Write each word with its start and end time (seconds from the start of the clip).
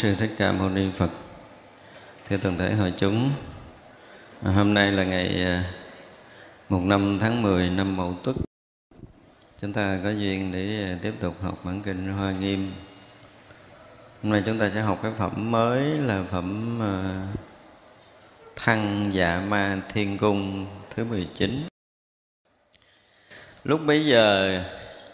Sư 0.00 0.14
thích 0.14 0.30
ca 0.38 0.52
mâu 0.52 0.68
ni 0.68 0.90
phật. 0.96 1.10
Thưa 2.28 2.36
toàn 2.36 2.58
thể 2.58 2.74
hội 2.74 2.92
chúng 2.98 3.30
hôm 4.42 4.74
nay 4.74 4.92
là 4.92 5.04
ngày 5.04 5.44
à, 5.44 5.64
một 6.68 6.80
năm 6.80 7.18
tháng 7.20 7.42
10 7.42 7.70
năm 7.70 7.96
mậu 7.96 8.14
tuất. 8.22 8.36
Chúng 9.60 9.72
ta 9.72 9.98
có 10.04 10.10
duyên 10.10 10.52
để 10.52 10.84
à, 10.84 10.98
tiếp 11.02 11.12
tục 11.20 11.34
học 11.42 11.64
bản 11.64 11.82
kinh 11.82 12.08
hoa 12.08 12.32
nghiêm. 12.32 12.72
Hôm 14.22 14.32
nay 14.32 14.42
chúng 14.46 14.58
ta 14.58 14.70
sẽ 14.74 14.80
học 14.80 14.98
cái 15.02 15.12
phẩm 15.18 15.50
mới 15.50 15.82
là 15.82 16.24
phẩm 16.30 16.78
à, 16.82 17.26
thăng 18.56 19.10
dạ 19.12 19.42
ma 19.48 19.82
thiên 19.92 20.18
cung 20.18 20.66
thứ 20.94 21.04
19 21.04 21.68
lúc 23.64 23.80
bấy 23.86 24.06
giờ 24.06 24.60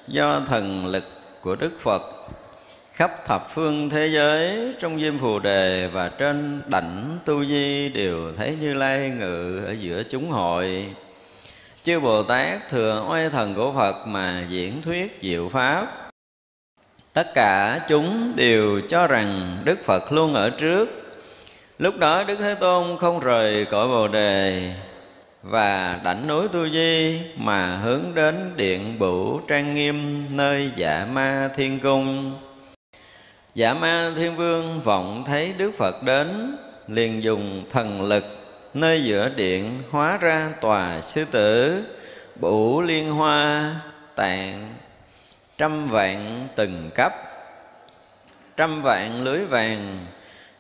do 0.09 0.41
thần 0.41 0.87
lực 0.87 1.05
của 1.43 1.57
đức 1.57 1.73
phật 1.81 2.03
khắp 2.97 3.25
thập 3.25 3.51
phương 3.51 3.91
thế 3.91 4.07
giới, 4.07 4.75
trong 4.79 5.01
diêm 5.01 5.19
phù 5.19 5.39
đề 5.39 5.89
và 5.93 6.09
trên 6.09 6.63
đảnh 6.67 7.19
tu 7.25 7.45
di 7.45 7.89
đều 7.89 8.33
thấy 8.37 8.57
như 8.61 8.75
lai 8.75 9.13
ngự 9.19 9.65
ở 9.67 9.73
giữa 9.73 10.03
chúng 10.11 10.31
hội. 10.31 10.87
Chư 11.85 12.01
bồ 12.01 12.23
tát 12.23 12.69
thừa 12.69 13.07
oai 13.11 13.31
thần 13.31 13.55
của 13.55 13.73
phật 13.73 14.07
mà 14.07 14.45
diễn 14.49 14.83
thuyết 14.83 15.19
diệu 15.23 15.49
pháp. 15.49 16.11
Tất 17.13 17.35
cả 17.35 17.81
chúng 17.89 18.33
đều 18.37 18.81
cho 18.89 19.07
rằng 19.07 19.59
đức 19.65 19.85
phật 19.85 20.13
luôn 20.13 20.35
ở 20.35 20.51
trước. 20.51 20.89
Lúc 21.79 21.99
đó 21.99 22.25
đức 22.25 22.37
thế 22.39 22.55
tôn 22.55 22.99
không 22.99 23.21
rời 23.21 23.65
cõi 23.65 23.89
bồ 23.89 24.09
đề 24.09 24.73
và 25.43 26.01
đảnh 26.05 26.27
núi 26.27 26.49
tu 26.49 26.69
di 26.69 27.21
mà 27.37 27.77
hướng 27.77 28.05
đến 28.15 28.51
điện 28.57 28.99
bửu 28.99 29.41
trang 29.49 29.75
nghiêm 29.75 30.25
nơi 30.37 30.71
dạ 30.77 31.07
ma 31.13 31.51
thiên 31.57 31.79
cung. 31.81 32.35
Dạ 33.57 33.75
ma 33.75 34.11
thiên 34.17 34.37
vương 34.37 34.81
vọng 34.81 35.25
thấy 35.27 35.55
Đức 35.59 35.73
Phật 35.79 36.03
đến, 36.03 36.57
Liền 36.89 37.23
dùng 37.23 37.65
thần 37.71 38.03
lực 38.03 38.25
nơi 38.75 39.05
giữa 39.05 39.29
điện 39.37 39.83
Hóa 39.91 40.17
ra 40.17 40.51
tòa 40.61 41.01
sư 41.01 41.25
tử 41.31 41.83
Bủ 42.41 42.83
liên 42.83 43.13
hoa, 43.13 43.71
tạng, 44.15 44.75
Trăm 45.59 45.89
vạn 45.89 46.49
từng 46.57 46.91
cấp, 46.95 47.13
Trăm 48.57 48.83
vạn 48.83 49.25
lưới 49.25 49.45
vàng, 49.45 50.07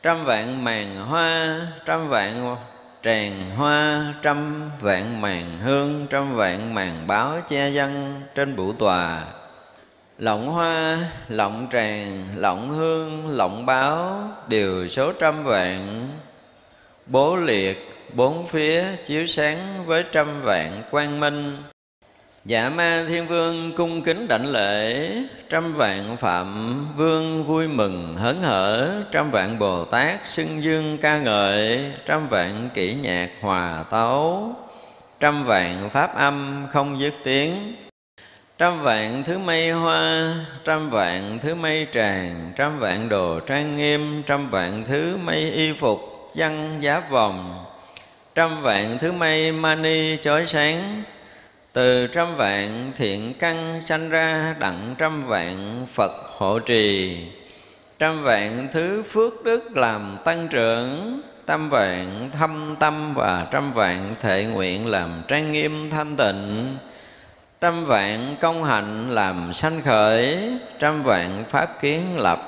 Trăm 0.03 0.25
vạn 0.25 0.65
màn 0.65 0.97
hoa, 0.97 1.61
Trăm 1.87 2.09
vạn 2.09 2.57
tràng 3.03 3.51
hoa, 3.57 4.15
Trăm 4.23 4.71
vạn 4.81 5.21
màn 5.21 5.59
hương, 5.59 6.07
Trăm 6.11 6.37
vạn 6.37 6.75
màn 6.75 7.07
báo 7.07 7.41
che 7.49 7.69
dân 7.69 8.21
trên 8.35 8.57
bủ 8.57 8.73
tòa 8.73 9.25
lọng 10.19 10.47
hoa 10.47 10.99
lọng 11.29 11.69
tràng 11.73 12.25
lọng 12.37 12.71
hương 12.71 13.29
lọng 13.29 13.67
báo, 13.67 14.29
đều 14.49 14.89
số 14.89 15.13
trăm 15.13 15.45
vạn. 15.45 16.09
Bố 17.07 17.37
liệt, 17.37 17.97
bốn 18.15 18.49
phía 18.49 18.85
chiếu 19.07 19.27
sáng 19.27 19.59
với 19.87 20.05
trăm 20.13 20.43
vạn 20.43 20.83
quang 20.91 21.21
minh. 21.21 21.57
Dạ 22.45 22.69
ma 22.69 23.05
thiên 23.09 23.27
vương 23.27 23.73
cung 23.77 24.03
kính 24.03 24.29
đảnh 24.29 24.47
lễ, 24.47 25.13
Trăm 25.51 25.75
vạn 25.75 26.17
phạm 26.17 26.77
vương 26.97 27.45
vui 27.45 27.69
mừng 27.69 28.17
hớn 28.17 28.43
hở, 28.43 28.91
Trăm 29.13 29.31
vạn 29.31 29.59
Bồ 29.59 29.85
Tát 29.85 30.27
xưng 30.27 30.63
dương 30.63 30.99
ca 30.99 31.19
ngợi, 31.19 31.93
Trăm 32.07 32.29
vạn 32.29 32.69
kỹ 32.75 32.95
nhạc 32.95 33.31
hòa 33.41 33.85
tấu, 33.91 34.55
Trăm 35.21 35.45
vạn 35.45 35.91
pháp 35.91 36.15
âm 36.15 36.67
không 36.73 37.01
dứt 37.01 37.15
tiếng 37.25 37.75
trăm 38.59 38.83
vạn 38.83 39.23
thứ 39.25 39.39
mây 39.39 39.71
hoa, 39.71 40.35
trăm 40.65 40.91
vạn 40.91 41.39
thứ 41.43 41.55
mây 41.55 41.87
tràng, 41.93 42.53
trăm 42.57 42.79
vạn 42.79 43.09
đồ 43.09 43.41
trang 43.41 43.77
nghiêm, 43.77 44.23
trăm 44.27 44.51
vạn 44.51 44.85
thứ 44.85 45.19
mây 45.25 45.51
y 45.51 45.73
phục, 45.73 46.31
văn 46.35 46.81
giáp 46.85 47.11
vòng, 47.11 47.65
trăm 48.35 48.63
vạn 48.63 48.99
thứ 48.99 49.13
mây 49.13 49.53
mani 49.53 50.17
chói 50.17 50.47
sáng. 50.47 51.03
Từ 51.73 52.07
trăm 52.07 52.37
vạn 52.37 52.93
thiện 52.97 53.35
căn 53.35 53.83
sanh 53.87 54.11
ra, 54.11 54.55
đặng 54.59 54.95
trăm 54.99 55.27
vạn 55.27 55.87
phật 55.95 56.13
hộ 56.39 56.59
trì. 56.59 57.17
Trăm 57.99 58.23
vạn 58.23 58.69
thứ 58.73 59.03
phước 59.03 59.45
đức 59.45 59.77
làm 59.77 60.17
tăng 60.25 60.49
trưởng 60.49 61.21
trăm 61.47 61.71
vạn 61.71 62.31
thâm 62.33 62.77
tâm 62.81 63.15
và 63.15 63.47
trăm 63.51 63.73
vạn 63.73 64.15
thệ 64.21 64.45
nguyện 64.45 64.87
làm 64.87 65.23
trang 65.29 65.53
nghiêm 65.53 65.91
thanh 65.91 66.17
tịnh 66.17 66.77
trăm 67.61 67.85
vạn 67.85 68.37
công 68.41 68.65
hạnh 68.65 69.11
làm 69.11 69.53
sanh 69.55 69.83
khởi, 69.83 70.39
trăm 70.79 71.03
vạn 71.03 71.45
pháp 71.49 71.81
kiến 71.81 72.19
lập, 72.19 72.39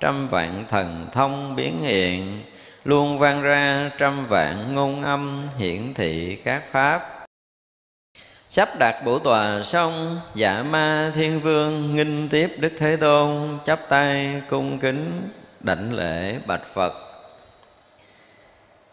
trăm 0.00 0.28
vạn 0.28 0.64
thần 0.68 1.06
thông 1.12 1.56
biến 1.56 1.80
hiện, 1.80 2.42
luôn 2.84 3.18
vang 3.18 3.42
ra 3.42 3.90
trăm 3.98 4.26
vạn 4.26 4.74
ngôn 4.74 5.02
âm 5.02 5.48
hiển 5.58 5.94
thị 5.94 6.36
các 6.44 6.62
pháp. 6.72 7.26
Sắp 8.48 8.68
đặt 8.78 9.02
bổ 9.04 9.18
tòa 9.18 9.62
xong 9.62 10.20
dạ 10.34 10.62
ma 10.62 11.12
thiên 11.14 11.40
vương 11.40 11.96
nghinh 11.96 12.28
tiếp 12.28 12.54
đức 12.58 12.72
thế 12.78 12.96
tôn, 12.96 13.58
chắp 13.64 13.80
tay 13.88 14.42
cung 14.48 14.78
kính 14.78 15.28
đảnh 15.60 15.94
lễ 15.94 16.38
bạch 16.46 16.66
phật. 16.74 16.92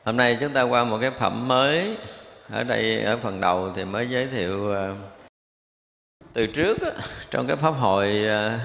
Hôm 0.06 0.18
nay 0.18 0.38
chúng 0.40 0.54
ta 0.54 0.62
qua 0.62 0.84
một 0.84 0.98
cái 1.02 1.12
phẩm 1.20 1.48
mới. 1.48 1.98
Ở 2.52 2.64
đây, 2.64 3.02
ở 3.02 3.18
phần 3.18 3.42
đầu 3.42 3.72
thì 3.76 3.84
mới 3.86 4.10
giới 4.10 4.28
thiệu 4.28 4.74
à, 4.74 4.90
từ 6.34 6.48
trước 6.48 6.78
trong 7.32 7.48
cái 7.48 7.58
pháp 7.58 7.72
hội 7.72 8.26
ờ, 8.28 8.60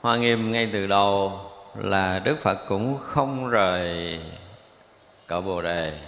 hoa 0.00 0.16
nghiêm 0.16 0.52
ngay 0.52 0.70
từ 0.72 0.86
đầu 0.86 1.40
là 1.74 2.18
đức 2.18 2.36
phật 2.42 2.58
cũng 2.68 2.98
không 2.98 3.50
rời 3.50 4.18
cõi 5.26 5.42
bồ 5.42 5.62
đề 5.62 5.98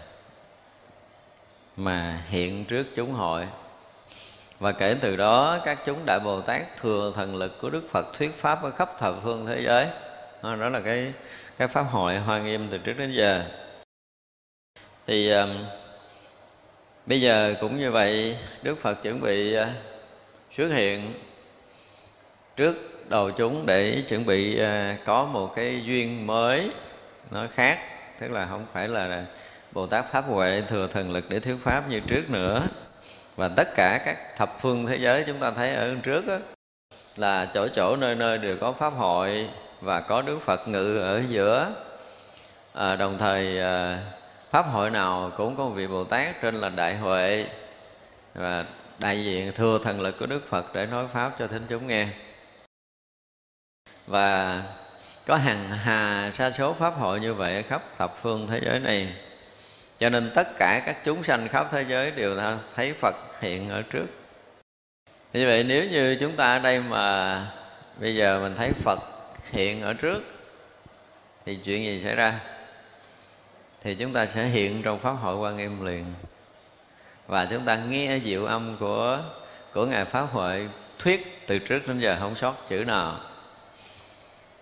mà 1.77 2.23
hiện 2.29 2.65
trước 2.65 2.87
chúng 2.95 3.13
hội. 3.13 3.47
Và 4.61 4.73
kể 4.73 4.97
từ 5.01 5.17
đó 5.17 5.59
các 5.65 5.79
chúng 5.87 5.99
đại 6.07 6.21
bồ 6.21 6.41
tát 6.41 6.77
thừa 6.77 7.13
thần 7.15 7.37
lực 7.37 7.61
của 7.61 7.71
đức 7.71 7.83
phật 7.91 8.07
thuyết 8.19 8.35
pháp 8.35 8.63
ở 8.63 8.71
khắp 8.71 8.99
thập 8.99 9.15
phương 9.23 9.47
thế 9.47 9.63
giới. 9.63 9.87
Đó 10.43 10.55
là 10.55 10.81
cái 10.81 11.13
cái 11.59 11.69
pháp 11.69 11.83
hội 11.83 12.19
hoa 12.19 12.39
nghiêm 12.39 12.69
từ 12.71 12.79
trước 12.79 12.95
đến 12.99 13.13
giờ. 13.13 13.45
Thì 15.07 15.31
um, 15.31 15.51
bây 17.07 17.21
giờ 17.21 17.55
cũng 17.61 17.79
như 17.79 17.91
vậy 17.91 18.39
đức 18.63 18.79
phật 18.83 19.03
chuẩn 19.03 19.21
bị 19.21 19.57
uh, 19.59 19.69
xuất 20.57 20.69
hiện 20.69 21.15
trước 22.57 22.75
đầu 23.09 23.31
chúng 23.31 23.67
để 23.67 24.03
chuẩn 24.09 24.27
bị 24.27 24.61
à, 24.61 24.97
có 25.05 25.25
một 25.25 25.55
cái 25.57 25.83
duyên 25.85 26.27
mới 26.27 26.71
nó 27.31 27.47
khác. 27.55 27.79
Tức 28.21 28.31
là 28.31 28.47
không 28.47 28.67
phải 28.73 28.89
là 28.89 29.25
bồ 29.73 29.87
tát 29.87 30.05
pháp 30.13 30.25
huệ 30.25 30.63
thừa 30.69 30.87
thần 30.87 31.13
lực 31.13 31.25
để 31.29 31.41
thuyết 31.41 31.57
pháp 31.63 31.89
như 31.91 32.01
trước 32.01 32.31
nữa. 32.31 32.69
Và 33.37 33.49
tất 33.49 33.69
cả 33.77 34.01
các 34.05 34.37
thập 34.37 34.61
phương 34.61 34.87
thế 34.87 34.97
giới 34.97 35.25
chúng 35.27 35.39
ta 35.39 35.51
thấy 35.51 35.75
ở 35.75 35.95
trước 36.03 36.27
đó, 36.27 36.39
là 37.17 37.47
chỗ 37.55 37.69
chỗ 37.69 37.97
nơi 37.97 38.15
nơi 38.15 38.39
đều 38.39 38.57
có 38.61 38.73
pháp 38.73 38.91
hội 38.91 39.49
và 39.81 40.01
có 40.01 40.23
đức 40.23 40.39
phật 40.43 40.69
ngự 40.69 40.99
ở 40.99 41.23
giữa. 41.29 41.73
À, 42.73 42.97
đồng 42.97 43.19
thời 43.19 43.61
à, 43.61 43.99
pháp 44.51 44.63
hội 44.63 44.91
nào 44.91 45.33
cũng 45.37 45.57
có 45.57 45.65
một 45.65 45.73
vị 45.75 45.87
bồ 45.87 46.05
tát 46.05 46.41
trên 46.43 46.55
là 46.55 46.69
đại 46.69 46.97
huệ. 46.97 47.47
Và 48.35 48.65
đại 48.99 49.25
diện 49.25 49.53
thưa 49.53 49.79
thần 49.79 50.01
lực 50.01 50.19
của 50.19 50.27
đức 50.27 50.49
phật 50.49 50.75
để 50.75 50.87
nói 50.87 51.09
pháp 51.13 51.33
cho 51.39 51.47
thính 51.47 51.67
chúng 51.69 51.87
nghe. 51.87 52.09
Và 54.07 54.63
có 55.27 55.37
hàng 55.37 55.71
hà 55.71 56.31
sa 56.33 56.51
số 56.51 56.73
pháp 56.73 56.91
hội 56.91 57.21
như 57.21 57.35
vậy 57.35 57.63
khắp 57.63 57.83
thập 57.97 58.23
phương 58.23 58.47
thế 58.47 58.61
giới 58.65 58.81
này. 58.81 59.15
Cho 59.99 60.09
nên 60.09 60.31
tất 60.35 60.49
cả 60.59 60.83
các 60.87 60.97
chúng 61.05 61.25
sanh 61.25 61.49
khắp 61.49 61.69
thế 61.73 61.85
giới 61.89 62.11
đều 62.11 62.37
thấy 62.75 62.93
phật 62.93 63.15
hiện 63.41 63.69
ở 63.69 63.83
trước. 63.83 64.07
Như 65.33 65.47
vậy 65.47 65.65
nếu 65.65 65.85
như 65.91 66.17
chúng 66.21 66.37
ta 66.37 66.53
ở 66.53 66.59
đây 66.59 66.81
mà 66.81 67.47
bây 68.01 68.17
giờ 68.17 68.41
mình 68.41 68.55
thấy 68.57 68.73
phật 68.73 68.99
hiện 69.51 69.83
ở 69.83 69.95
trước, 69.95 70.23
thì 71.45 71.57
chuyện 71.65 71.85
gì 71.85 72.03
xảy 72.05 72.15
ra? 72.15 72.41
Thì 73.83 73.95
chúng 73.95 74.13
ta 74.13 74.27
sẽ 74.27 74.45
hiện 74.45 74.83
trong 74.83 74.99
pháp 74.99 75.13
hội 75.13 75.37
quan 75.37 75.57
nghiêm 75.57 75.85
liền 75.85 76.05
và 77.27 77.47
chúng 77.51 77.65
ta 77.65 77.77
nghe 77.77 78.19
diệu 78.25 78.45
âm 78.45 78.77
của 78.81 79.23
của 79.75 79.87
ngài 79.87 80.05
pháp 80.05 80.27
hội 80.33 80.69
thuyết 80.99 81.47
từ 81.47 81.59
trước 81.59 81.89
đến 81.89 82.01
giờ, 82.01 82.17
không 82.21 82.37
sót 82.37 82.69
chữ 82.69 82.85
nào 82.85 83.21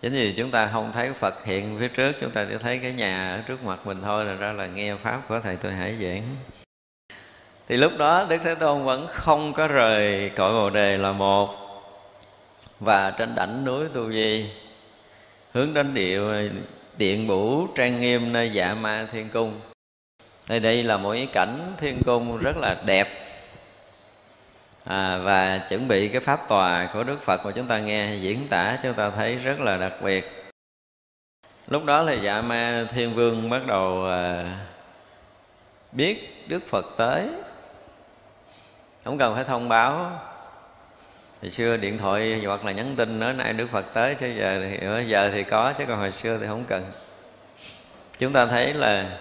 chính 0.02 0.12
vì 0.12 0.34
chúng 0.36 0.50
ta 0.50 0.70
không 0.72 0.92
thấy 0.92 1.12
phật 1.12 1.44
hiện 1.44 1.76
phía 1.80 1.88
trước, 1.88 2.12
chúng 2.20 2.30
ta 2.30 2.46
chỉ 2.50 2.54
thấy 2.60 2.78
cái 2.78 2.92
nhà 2.92 3.34
ở 3.34 3.42
trước 3.46 3.64
mặt 3.64 3.86
mình 3.86 4.02
thôi 4.02 4.24
là 4.24 4.34
ra 4.34 4.52
là 4.52 4.66
nghe 4.66 4.94
pháp 4.96 5.20
của 5.28 5.40
thầy 5.40 5.56
tôi 5.56 5.72
hải 5.72 5.94
giảng. 6.02 6.22
Thì 7.68 7.76
lúc 7.76 7.92
đó 7.98 8.26
đức 8.28 8.38
thế 8.44 8.54
tôn 8.54 8.84
vẫn 8.84 9.06
không 9.10 9.52
có 9.52 9.68
rời 9.68 10.30
cõi 10.36 10.52
bồ 10.52 10.70
đề 10.70 10.96
là 10.96 11.12
một. 11.12 11.54
Và 12.80 13.10
trên 13.10 13.34
đỉnh 13.34 13.64
núi 13.64 13.86
tu 13.94 14.12
di, 14.12 14.50
hướng 15.52 15.74
đến 15.74 15.94
địa, 15.94 16.20
điện 16.98 17.28
bủ 17.28 17.66
trang 17.74 18.00
nghiêm, 18.00 18.32
nơi 18.32 18.50
dạ 18.50 18.74
ma 18.74 19.06
thiên 19.12 19.28
cung 19.28 19.60
đây 20.48 20.60
đây 20.60 20.82
là 20.82 20.96
một 20.96 21.12
cái 21.12 21.28
cảnh 21.32 21.72
thiên 21.78 22.02
cung 22.04 22.38
rất 22.38 22.56
là 22.56 22.76
đẹp. 22.84 23.08
À, 24.84 25.18
và 25.18 25.58
chuẩn 25.68 25.88
bị 25.88 26.08
cái 26.08 26.20
pháp 26.20 26.48
tòa 26.48 26.90
của 26.94 27.04
đức 27.04 27.22
phật 27.24 27.46
mà 27.46 27.52
chúng 27.54 27.66
ta 27.66 27.78
nghe 27.78 28.14
diễn 28.14 28.48
tả 28.48 28.78
chúng 28.82 28.94
ta 28.94 29.10
thấy 29.10 29.36
rất 29.36 29.60
là 29.60 29.76
đặc 29.76 29.92
biệt. 30.02 30.52
Lúc 31.68 31.84
đó 31.84 32.02
là 32.02 32.12
dạ 32.12 32.40
ma 32.40 32.86
thiên 32.92 33.14
vương 33.14 33.50
bắt 33.50 33.66
đầu 33.66 34.06
à, 34.06 34.58
biết 35.92 36.44
đức 36.48 36.62
phật 36.68 36.86
tới. 36.96 37.28
Không 39.04 39.18
cần 39.18 39.34
phải 39.34 39.44
thông 39.44 39.68
báo. 39.68 40.20
Thì 41.42 41.50
xưa 41.50 41.76
điện 41.76 41.98
thoại 41.98 42.42
hoặc 42.46 42.64
là 42.64 42.72
nhắn 42.72 42.94
tin 42.96 43.20
nói 43.20 43.34
nay 43.34 43.52
đức 43.52 43.68
phật 43.72 43.84
tới 43.94 44.14
chứ 44.14 44.26
giờ 44.38 44.66
thì 44.70 45.08
giờ 45.08 45.30
thì 45.32 45.44
có 45.44 45.72
chứ 45.78 45.84
còn 45.88 45.98
hồi 45.98 46.12
xưa 46.12 46.38
thì 46.38 46.46
không 46.46 46.64
cần. 46.64 46.92
Chúng 48.18 48.32
ta 48.32 48.46
thấy 48.46 48.74
là 48.74 49.18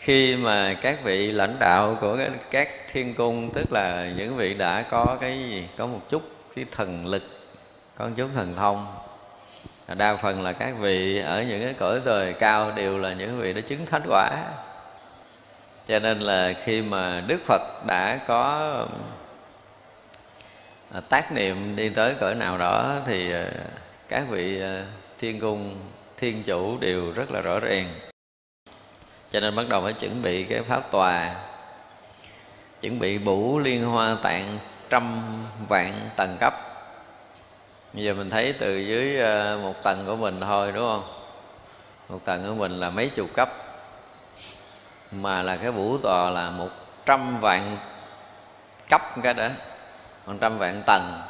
khi 0.00 0.36
mà 0.36 0.74
các 0.80 1.04
vị 1.04 1.32
lãnh 1.32 1.58
đạo 1.58 1.98
của 2.00 2.18
các 2.50 2.68
thiên 2.92 3.14
cung, 3.14 3.50
tức 3.54 3.72
là 3.72 4.10
những 4.16 4.36
vị 4.36 4.54
đã 4.54 4.82
có 4.82 5.18
cái 5.20 5.38
gì, 5.38 5.64
có 5.76 5.86
một 5.86 6.00
chút 6.10 6.22
cái 6.54 6.64
thần 6.72 7.06
lực, 7.06 7.22
có 7.98 8.04
một 8.04 8.12
chút 8.16 8.28
thần 8.34 8.54
thông 8.56 8.86
đa 9.94 10.16
phần 10.16 10.42
là 10.42 10.52
các 10.52 10.74
vị 10.80 11.18
ở 11.18 11.42
những 11.42 11.62
cái 11.62 11.74
cõi 11.78 12.00
đời 12.04 12.32
cao 12.32 12.72
đều 12.76 12.98
là 12.98 13.12
những 13.12 13.40
vị 13.40 13.52
đã 13.52 13.60
chứng 13.60 13.86
thánh 13.86 14.02
quả. 14.08 14.44
Cho 15.86 15.98
nên 15.98 16.20
là 16.20 16.52
khi 16.64 16.82
mà 16.82 17.22
đức 17.26 17.38
phật 17.46 17.86
đã 17.86 18.18
có 18.26 18.86
à, 20.92 21.00
tác 21.08 21.32
niệm 21.32 21.76
đi 21.76 21.88
tới 21.88 22.14
cõi 22.20 22.34
nào 22.34 22.58
đó 22.58 22.96
thì 23.06 23.32
à, 23.32 23.46
các 24.08 24.24
vị 24.30 24.60
à, 24.60 24.84
thiên 25.18 25.40
cung, 25.40 25.76
thiên 26.16 26.42
chủ 26.42 26.78
đều 26.80 27.12
rất 27.12 27.30
là 27.30 27.40
rõ 27.40 27.60
ràng 27.60 28.09
cho 29.30 29.40
nên 29.40 29.56
bắt 29.56 29.68
đầu 29.68 29.82
phải 29.82 29.92
chuẩn 29.92 30.22
bị 30.22 30.44
cái 30.44 30.62
pháp 30.62 30.90
tòa, 30.90 31.34
chuẩn 32.80 32.98
bị 32.98 33.18
bủ 33.18 33.58
liên 33.58 33.84
hoa 33.84 34.16
tạng 34.22 34.58
trăm 34.90 35.22
vạn 35.68 36.10
tầng 36.16 36.36
cấp. 36.40 36.54
Bây 37.92 38.04
giờ 38.04 38.14
mình 38.14 38.30
thấy 38.30 38.52
từ 38.52 38.78
dưới 38.78 39.18
ờ, 39.18 39.58
một 39.62 39.82
tầng 39.82 40.04
của 40.06 40.16
mình 40.16 40.40
thôi, 40.40 40.72
đúng 40.72 40.84
không? 40.84 41.02
Một 42.08 42.20
tầng 42.24 42.44
của 42.46 42.54
mình 42.54 42.80
là 42.80 42.90
mấy 42.90 43.08
chục 43.08 43.28
cấp, 43.34 43.48
mà 45.12 45.42
là 45.42 45.56
cái 45.56 45.70
vũ 45.70 45.98
tòa 45.98 46.30
là 46.30 46.50
một 46.50 46.68
trăm 47.06 47.40
vạn 47.40 47.76
cấp 48.88 49.02
cái 49.22 49.34
đó, 49.34 49.48
một 50.26 50.34
trăm 50.40 50.58
vạn 50.58 50.82
tầng 50.86 51.22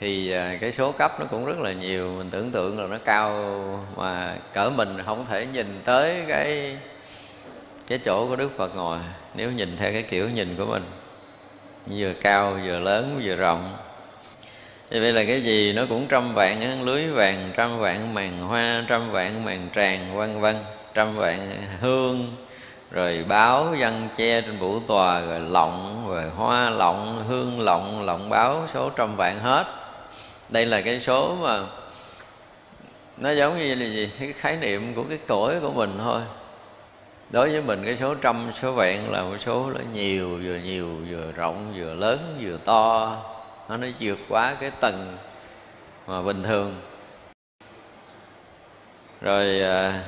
thì 0.00 0.32
à, 0.32 0.58
cái 0.60 0.72
số 0.72 0.92
cấp 0.92 1.20
nó 1.20 1.26
cũng 1.30 1.46
rất 1.46 1.58
là 1.58 1.72
nhiều. 1.72 2.14
Mình 2.18 2.30
tưởng 2.30 2.50
tượng 2.50 2.80
là 2.80 2.86
nó 2.86 2.96
cao 3.04 3.34
mà 3.96 4.34
cỡ 4.52 4.70
mình 4.70 4.98
không 5.06 5.26
thể 5.26 5.46
nhìn 5.46 5.80
tới 5.84 6.16
cái 6.28 6.76
cái 7.86 7.98
chỗ 7.98 8.26
của 8.28 8.36
đức 8.36 8.50
phật 8.56 8.76
ngồi, 8.76 8.98
nếu 9.34 9.50
nhìn 9.50 9.76
theo 9.76 9.92
cái 9.92 10.02
kiểu 10.02 10.28
nhìn 10.28 10.56
của 10.56 10.66
mình. 10.66 10.84
Vừa 11.86 12.12
cao, 12.20 12.58
vừa 12.66 12.78
lớn, 12.78 13.20
vừa 13.24 13.34
rộng. 13.34 13.76
Thì 14.90 15.00
vậy 15.00 15.12
là 15.12 15.24
cái 15.24 15.40
gì 15.40 15.72
nó 15.72 15.82
cũng 15.88 16.06
trăm 16.08 16.34
vạn 16.34 16.84
lưới 16.84 17.06
vàng, 17.06 17.50
trăm 17.56 17.78
vạn 17.78 18.14
màn 18.14 18.38
hoa, 18.38 18.84
trăm 18.88 19.10
vạn 19.10 19.44
màn 19.44 19.68
tràng, 19.74 20.16
vân 20.16 20.40
vân, 20.40 20.56
trăm 20.94 21.16
vạn 21.16 21.62
hương, 21.80 22.36
rồi 22.90 23.24
báo 23.28 23.74
văn 23.78 24.08
che 24.16 24.40
trên 24.40 24.58
vũ 24.58 24.80
tòa, 24.80 25.20
rồi 25.20 25.40
lọng, 25.40 26.06
rồi 26.08 26.24
hoa 26.36 26.70
lọng, 26.70 27.24
hương 27.28 27.60
lọng 27.60 28.06
lọng 28.06 28.28
báo, 28.28 28.64
số 28.74 28.90
trăm 28.90 29.16
vạn 29.16 29.40
hết 29.40 29.64
đây 30.50 30.66
là 30.66 30.80
cái 30.80 31.00
số 31.00 31.36
mà 31.42 31.66
nó 33.16 33.30
giống 33.30 33.58
như 33.58 33.74
là 33.74 33.86
gì? 33.86 34.10
Cái 34.18 34.32
khái 34.32 34.56
niệm 34.56 34.94
của 34.94 35.04
cái 35.08 35.18
cõi 35.28 35.60
của 35.60 35.70
mình 35.70 35.94
thôi. 35.98 36.22
Đối 37.30 37.50
với 37.50 37.62
mình 37.62 37.82
cái 37.84 37.96
số 37.96 38.14
trăm 38.14 38.50
số 38.52 38.72
vạn 38.72 39.12
là 39.12 39.22
một 39.22 39.36
số 39.38 39.70
nó 39.70 39.80
nhiều 39.92 40.28
vừa 40.28 40.56
nhiều 40.56 40.96
vừa 41.10 41.32
rộng 41.32 41.74
vừa 41.76 41.94
lớn 41.94 42.38
vừa 42.40 42.56
to. 42.64 43.16
Nó 43.68 43.76
nó 43.76 43.86
vượt 44.00 44.18
quá 44.28 44.56
cái 44.60 44.70
tầng 44.80 45.16
mà 46.06 46.22
bình 46.22 46.42
thường. 46.42 46.76
Rồi 49.20 49.60
à, 49.60 50.04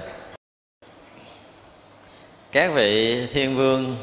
các 2.52 2.70
vị 2.74 3.26
thiên 3.26 3.56
vương 3.56 3.96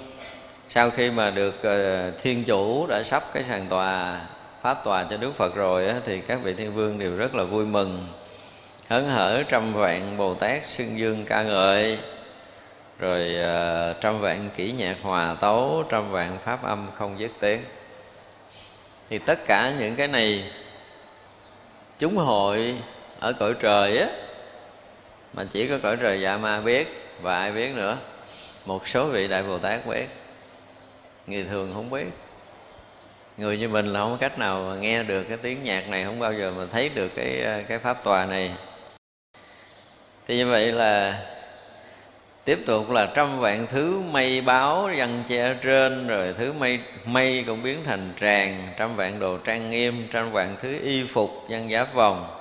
sau 0.67 0.89
khi 0.89 1.12
mà 1.12 1.29
được 1.29 1.63
à, 1.63 2.12
thiên 2.22 2.43
chủ 2.43 2.88
đã 2.88 3.03
sắp 3.03 3.24
cái 3.34 3.43
sàn 3.43 3.65
tòa 3.69 4.22
pháp 4.62 4.84
tòa 4.84 5.06
cho 5.10 5.18
đức 5.18 5.36
phật 5.36 5.56
rồi 5.56 5.88
á, 5.88 5.96
thì 6.06 6.22
các 6.22 6.39
vị 6.44 6.54
thiên 6.54 6.74
vương 6.74 7.00
đều 7.00 7.16
rất 7.16 7.36
là 7.36 7.44
vui 7.44 7.66
mừng 7.66 8.08
hớn 8.88 9.06
hở 9.06 9.44
trăm 9.50 9.74
vạn 9.74 10.18
bồ 10.18 10.34
tát 10.34 10.68
xưng 10.68 10.98
dương 10.98 11.25
ca 11.25 11.44
ngợi. 11.44 12.00
Rồi 13.00 13.36
uh, 13.39 14.01
trăm 14.01 14.22
vạn 14.22 14.50
kỹ 14.56 14.72
nhạc 14.72 14.96
hòa 15.01 15.36
tấu 15.39 15.84
trăm 15.89 16.12
vạn 16.12 16.38
pháp 16.46 16.63
âm 16.63 16.88
không 16.98 17.20
dứt 17.20 17.32
tiếng. 17.39 17.63
Thì 19.10 19.20
tất 19.20 19.39
cả 19.46 19.74
những 19.80 19.96
cái 19.96 20.08
này 20.08 20.51
chúng 22.00 22.18
hội 22.18 22.75
ở 23.20 23.34
cõi 23.34 23.54
trời 23.60 23.98
á 23.98 24.08
mà 25.34 25.44
chỉ 25.51 25.68
có 25.68 25.78
cõi 25.84 25.98
trời 26.01 26.22
dạ 26.22 26.38
ma 26.38 26.60
biết 26.60 26.88
và 27.22 27.39
ai 27.39 27.51
biết 27.51 27.75
nữa? 27.75 27.98
Một 28.66 28.88
số 28.88 29.06
vị 29.06 29.28
đại 29.28 29.44
bồ 29.44 29.58
tát 29.58 29.88
biết 29.88 30.08
người 31.28 31.44
thường 31.44 31.72
không 31.74 31.89
biết 31.89 32.06
người 33.39 33.58
như 33.58 33.67
mình 33.67 33.86
là 33.86 34.00
không 34.00 34.12
có 34.12 34.17
cách 34.17 34.39
nào 34.39 34.65
mà 34.69 34.75
nghe 34.75 35.03
được 35.03 35.24
cái 35.24 35.38
tiếng 35.38 35.63
nhạc 35.63 35.89
này, 35.89 36.03
không 36.03 36.19
bao 36.19 36.34
giờ 36.34 36.53
mà 36.58 36.65
thấy 36.72 36.89
được 36.89 37.12
cái 37.15 37.41
ờ, 37.41 37.62
cái 37.67 37.79
pháp 37.79 38.03
tòa 38.03 38.25
này. 38.25 38.51
Thì 40.27 40.38
như 40.38 40.48
vậy 40.48 40.72
là 40.72 41.22
tiếp 42.46 42.60
tục 42.65 42.91
là 42.91 43.12
trăm 43.15 43.39
vạn 43.39 43.67
thứ 43.67 44.01
mây 44.12 44.41
báo 44.41 44.88
răng 44.88 45.24
che 45.29 45.53
trên, 45.63 46.08
rồi 46.08 46.34
thứ 46.38 46.53
mây 46.53 46.79
mây 47.05 47.43
cũng 47.48 47.63
biến 47.63 47.79
thành 47.86 48.12
tràng, 48.22 48.67
trăm 48.77 48.96
vạn 48.96 49.19
đồ 49.19 49.38
trang 49.38 49.69
nghiêm, 49.69 50.08
trăm 50.12 50.31
vạn 50.31 50.55
thứ 50.62 50.79
y 50.84 51.03
phục 51.03 51.29
văn 51.50 51.69
giáp 51.72 51.93
vòng. 51.93 52.36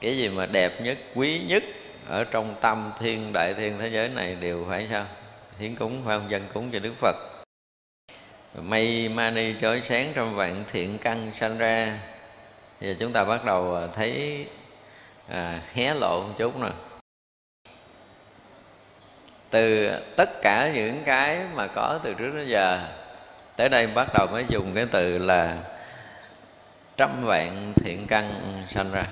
Cái 0.00 0.16
gì 0.16 0.28
mà 0.28 0.46
đẹp 0.46 0.72
nhất, 0.82 0.98
quý 1.14 1.40
nhất 1.48 1.62
ở 2.08 2.24
trong 2.24 2.54
tâm 2.60 2.92
thiên, 3.00 3.32
đại 3.32 3.54
thiên 3.54 3.78
thế 3.78 3.88
giới 3.88 4.08
này 4.08 4.36
đều 4.40 4.66
phải 4.68 4.86
sao? 4.90 5.04
Hiến 5.58 5.74
cúng 5.74 6.02
phải 6.06 6.18
không? 6.18 6.30
Dân 6.30 6.42
cúng 6.54 6.70
cho 6.72 6.78
đức 6.78 6.92
phật 7.00 7.16
mây 8.54 9.08
mani 9.08 9.54
chói 9.60 9.82
sáng 9.82 10.12
trăm 10.14 10.34
vạn 10.34 10.64
thiện 10.72 10.98
căn 10.98 11.30
sanh 11.34 11.58
ra. 11.58 11.98
Giờ 12.80 12.94
chúng 13.00 13.12
ta 13.12 13.24
bắt 13.24 13.44
đầu 13.44 13.76
à, 13.76 13.86
thấy 13.92 14.46
à, 15.28 15.60
hé 15.74 15.94
lộ 15.94 16.20
một 16.20 16.34
chút 16.38 16.60
nè. 16.60 16.68
Từ 19.50 19.90
tất 20.16 20.30
cả 20.42 20.70
những 20.74 21.02
cái 21.04 21.38
mà 21.54 21.66
có 21.66 22.00
từ 22.02 22.14
trước 22.14 22.30
đến 22.34 22.48
giờ 22.48 22.80
tới 23.56 23.68
đây 23.68 23.86
bắt 23.86 24.08
đầu 24.14 24.26
mới 24.32 24.44
dùng 24.48 24.74
cái 24.74 24.86
từ 24.90 25.18
là 25.18 25.56
trăm 26.96 27.24
vạn 27.24 27.72
thiện 27.76 28.06
căn 28.06 28.32
sanh 28.68 28.92
ra. 28.92 29.06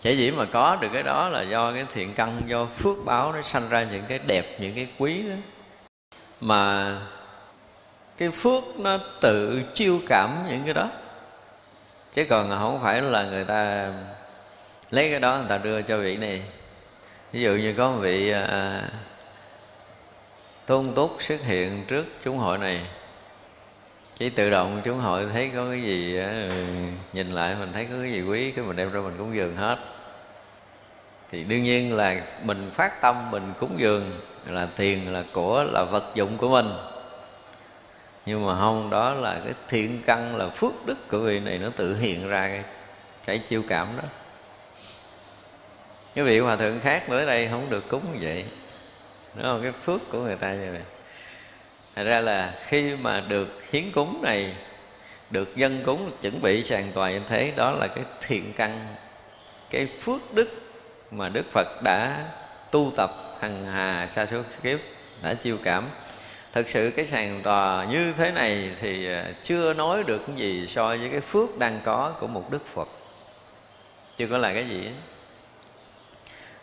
Chỉ 0.00 0.16
dĩ 0.16 0.30
mà 0.30 0.44
có 0.52 0.78
được 0.80 0.88
cái 0.92 1.02
đó 1.02 1.28
là 1.28 1.42
do 1.42 1.72
cái 1.72 1.84
thiện 1.92 2.14
căn 2.14 2.42
do 2.46 2.66
phước 2.66 2.96
báo 3.04 3.32
nó 3.32 3.42
sanh 3.42 3.68
ra 3.68 3.82
những 3.82 4.04
cái 4.08 4.18
đẹp 4.26 4.60
những 4.60 4.74
cái 4.74 4.88
quý 4.98 5.22
đó. 5.22 5.34
Mà 6.40 6.96
cái 8.20 8.30
phước 8.30 8.62
nó 8.78 8.98
tự 9.20 9.62
chiêu 9.74 10.00
cảm 10.08 10.30
những 10.48 10.60
cái 10.64 10.74
đó. 10.74 10.88
Chứ 12.14 12.24
còn 12.30 12.50
không 12.50 12.80
phải 12.82 13.02
là 13.02 13.24
người 13.24 13.44
ta 13.44 13.92
lấy 14.90 15.10
cái 15.10 15.20
đó 15.20 15.38
người 15.38 15.48
ta 15.48 15.58
đưa 15.58 15.82
cho 15.82 15.98
vị 15.98 16.16
này. 16.16 16.42
Ví 17.32 17.42
dụ 17.42 17.50
như 17.50 17.74
có 17.76 17.90
một 17.90 17.98
vị 18.00 18.30
à, 18.30 18.82
tôn 20.66 20.94
túc 20.94 21.16
xuất 21.20 21.40
hiện 21.40 21.84
trước 21.88 22.04
chúng 22.24 22.38
hội 22.38 22.58
này 22.58 22.86
chỉ 24.18 24.30
tự 24.30 24.50
động 24.50 24.80
chúng 24.84 25.00
hội 25.00 25.28
thấy 25.32 25.50
có 25.54 25.66
cái 25.70 25.82
gì 25.82 26.18
à, 26.18 26.50
nhìn 27.12 27.30
lại 27.30 27.56
mình 27.60 27.72
thấy 27.72 27.84
có 27.84 27.94
cái 28.02 28.12
gì 28.12 28.22
quý 28.22 28.50
cái 28.50 28.64
mình 28.64 28.76
đem 28.76 28.92
ra 28.92 29.00
mình 29.00 29.14
cúng 29.18 29.36
dường 29.36 29.56
hết. 29.56 29.78
Thì 31.32 31.44
đương 31.44 31.62
nhiên 31.62 31.96
là 31.96 32.20
mình 32.42 32.70
phát 32.74 33.00
tâm 33.00 33.30
mình 33.30 33.52
cúng 33.60 33.74
dường 33.76 34.10
là 34.46 34.68
tiền 34.76 35.12
là 35.12 35.24
của 35.32 35.62
là 35.62 35.84
vật 35.84 36.04
dụng 36.14 36.36
của 36.38 36.48
mình 36.48 36.66
nhưng 38.26 38.46
mà 38.46 38.58
không 38.58 38.90
đó 38.90 39.14
là 39.14 39.40
cái 39.44 39.54
thiện 39.68 40.02
căn 40.06 40.36
là 40.36 40.48
phước 40.48 40.86
đức 40.86 41.08
của 41.08 41.18
vị 41.18 41.40
này 41.40 41.58
nó 41.58 41.68
tự 41.76 41.96
hiện 41.96 42.28
ra 42.28 42.48
cái, 42.48 42.62
cái 43.24 43.42
chiêu 43.48 43.62
cảm 43.68 43.86
đó. 43.96 44.08
Cái 46.14 46.24
vị 46.24 46.38
hòa 46.38 46.56
thượng 46.56 46.80
khác 46.80 47.02
tới 47.08 47.26
đây 47.26 47.48
không 47.48 47.70
được 47.70 47.88
cúng 47.88 48.02
như 48.12 48.18
vậy. 48.22 48.44
Đúng 49.34 49.44
không? 49.44 49.62
Cái 49.62 49.72
phước 49.84 50.00
của 50.10 50.18
người 50.18 50.36
ta 50.36 50.52
như 50.52 50.72
vậy. 50.72 50.82
Thành 51.96 52.06
ra 52.06 52.20
là 52.20 52.54
khi 52.66 52.96
mà 52.96 53.20
được 53.28 53.62
hiến 53.70 53.84
cúng 53.94 54.22
này 54.22 54.56
Được 55.30 55.56
dân 55.56 55.82
cúng 55.84 56.10
chuẩn 56.20 56.42
bị 56.42 56.64
sàn 56.64 56.90
toàn 56.94 57.12
như 57.12 57.20
thế 57.28 57.52
Đó 57.56 57.70
là 57.70 57.86
cái 57.86 58.04
thiện 58.20 58.52
căn 58.56 58.86
Cái 59.70 59.88
phước 59.98 60.34
đức 60.34 60.48
mà 61.10 61.28
Đức 61.28 61.52
Phật 61.52 61.82
đã 61.82 62.24
tu 62.70 62.92
tập 62.96 63.10
hằng 63.40 63.64
hà 63.64 64.08
sa 64.10 64.26
số 64.26 64.42
kiếp 64.62 64.78
Đã 65.22 65.34
chiêu 65.34 65.56
cảm 65.62 65.84
thực 66.52 66.68
sự 66.68 66.92
cái 66.96 67.06
sàn 67.06 67.40
tòa 67.42 67.84
như 67.84 68.12
thế 68.12 68.30
này 68.30 68.70
Thì 68.80 69.12
à, 69.12 69.32
chưa 69.42 69.72
nói 69.72 70.04
được 70.06 70.22
cái 70.26 70.36
gì 70.36 70.66
so 70.66 70.88
với 70.88 71.08
cái 71.10 71.20
phước 71.20 71.58
đang 71.58 71.80
có 71.84 72.12
của 72.20 72.26
một 72.26 72.50
Đức 72.50 72.62
Phật. 72.74 72.88
Chưa 74.16 74.26
có 74.26 74.38
là 74.38 74.52
cái 74.52 74.68
gì 74.68 74.84
ấy. 74.84 74.94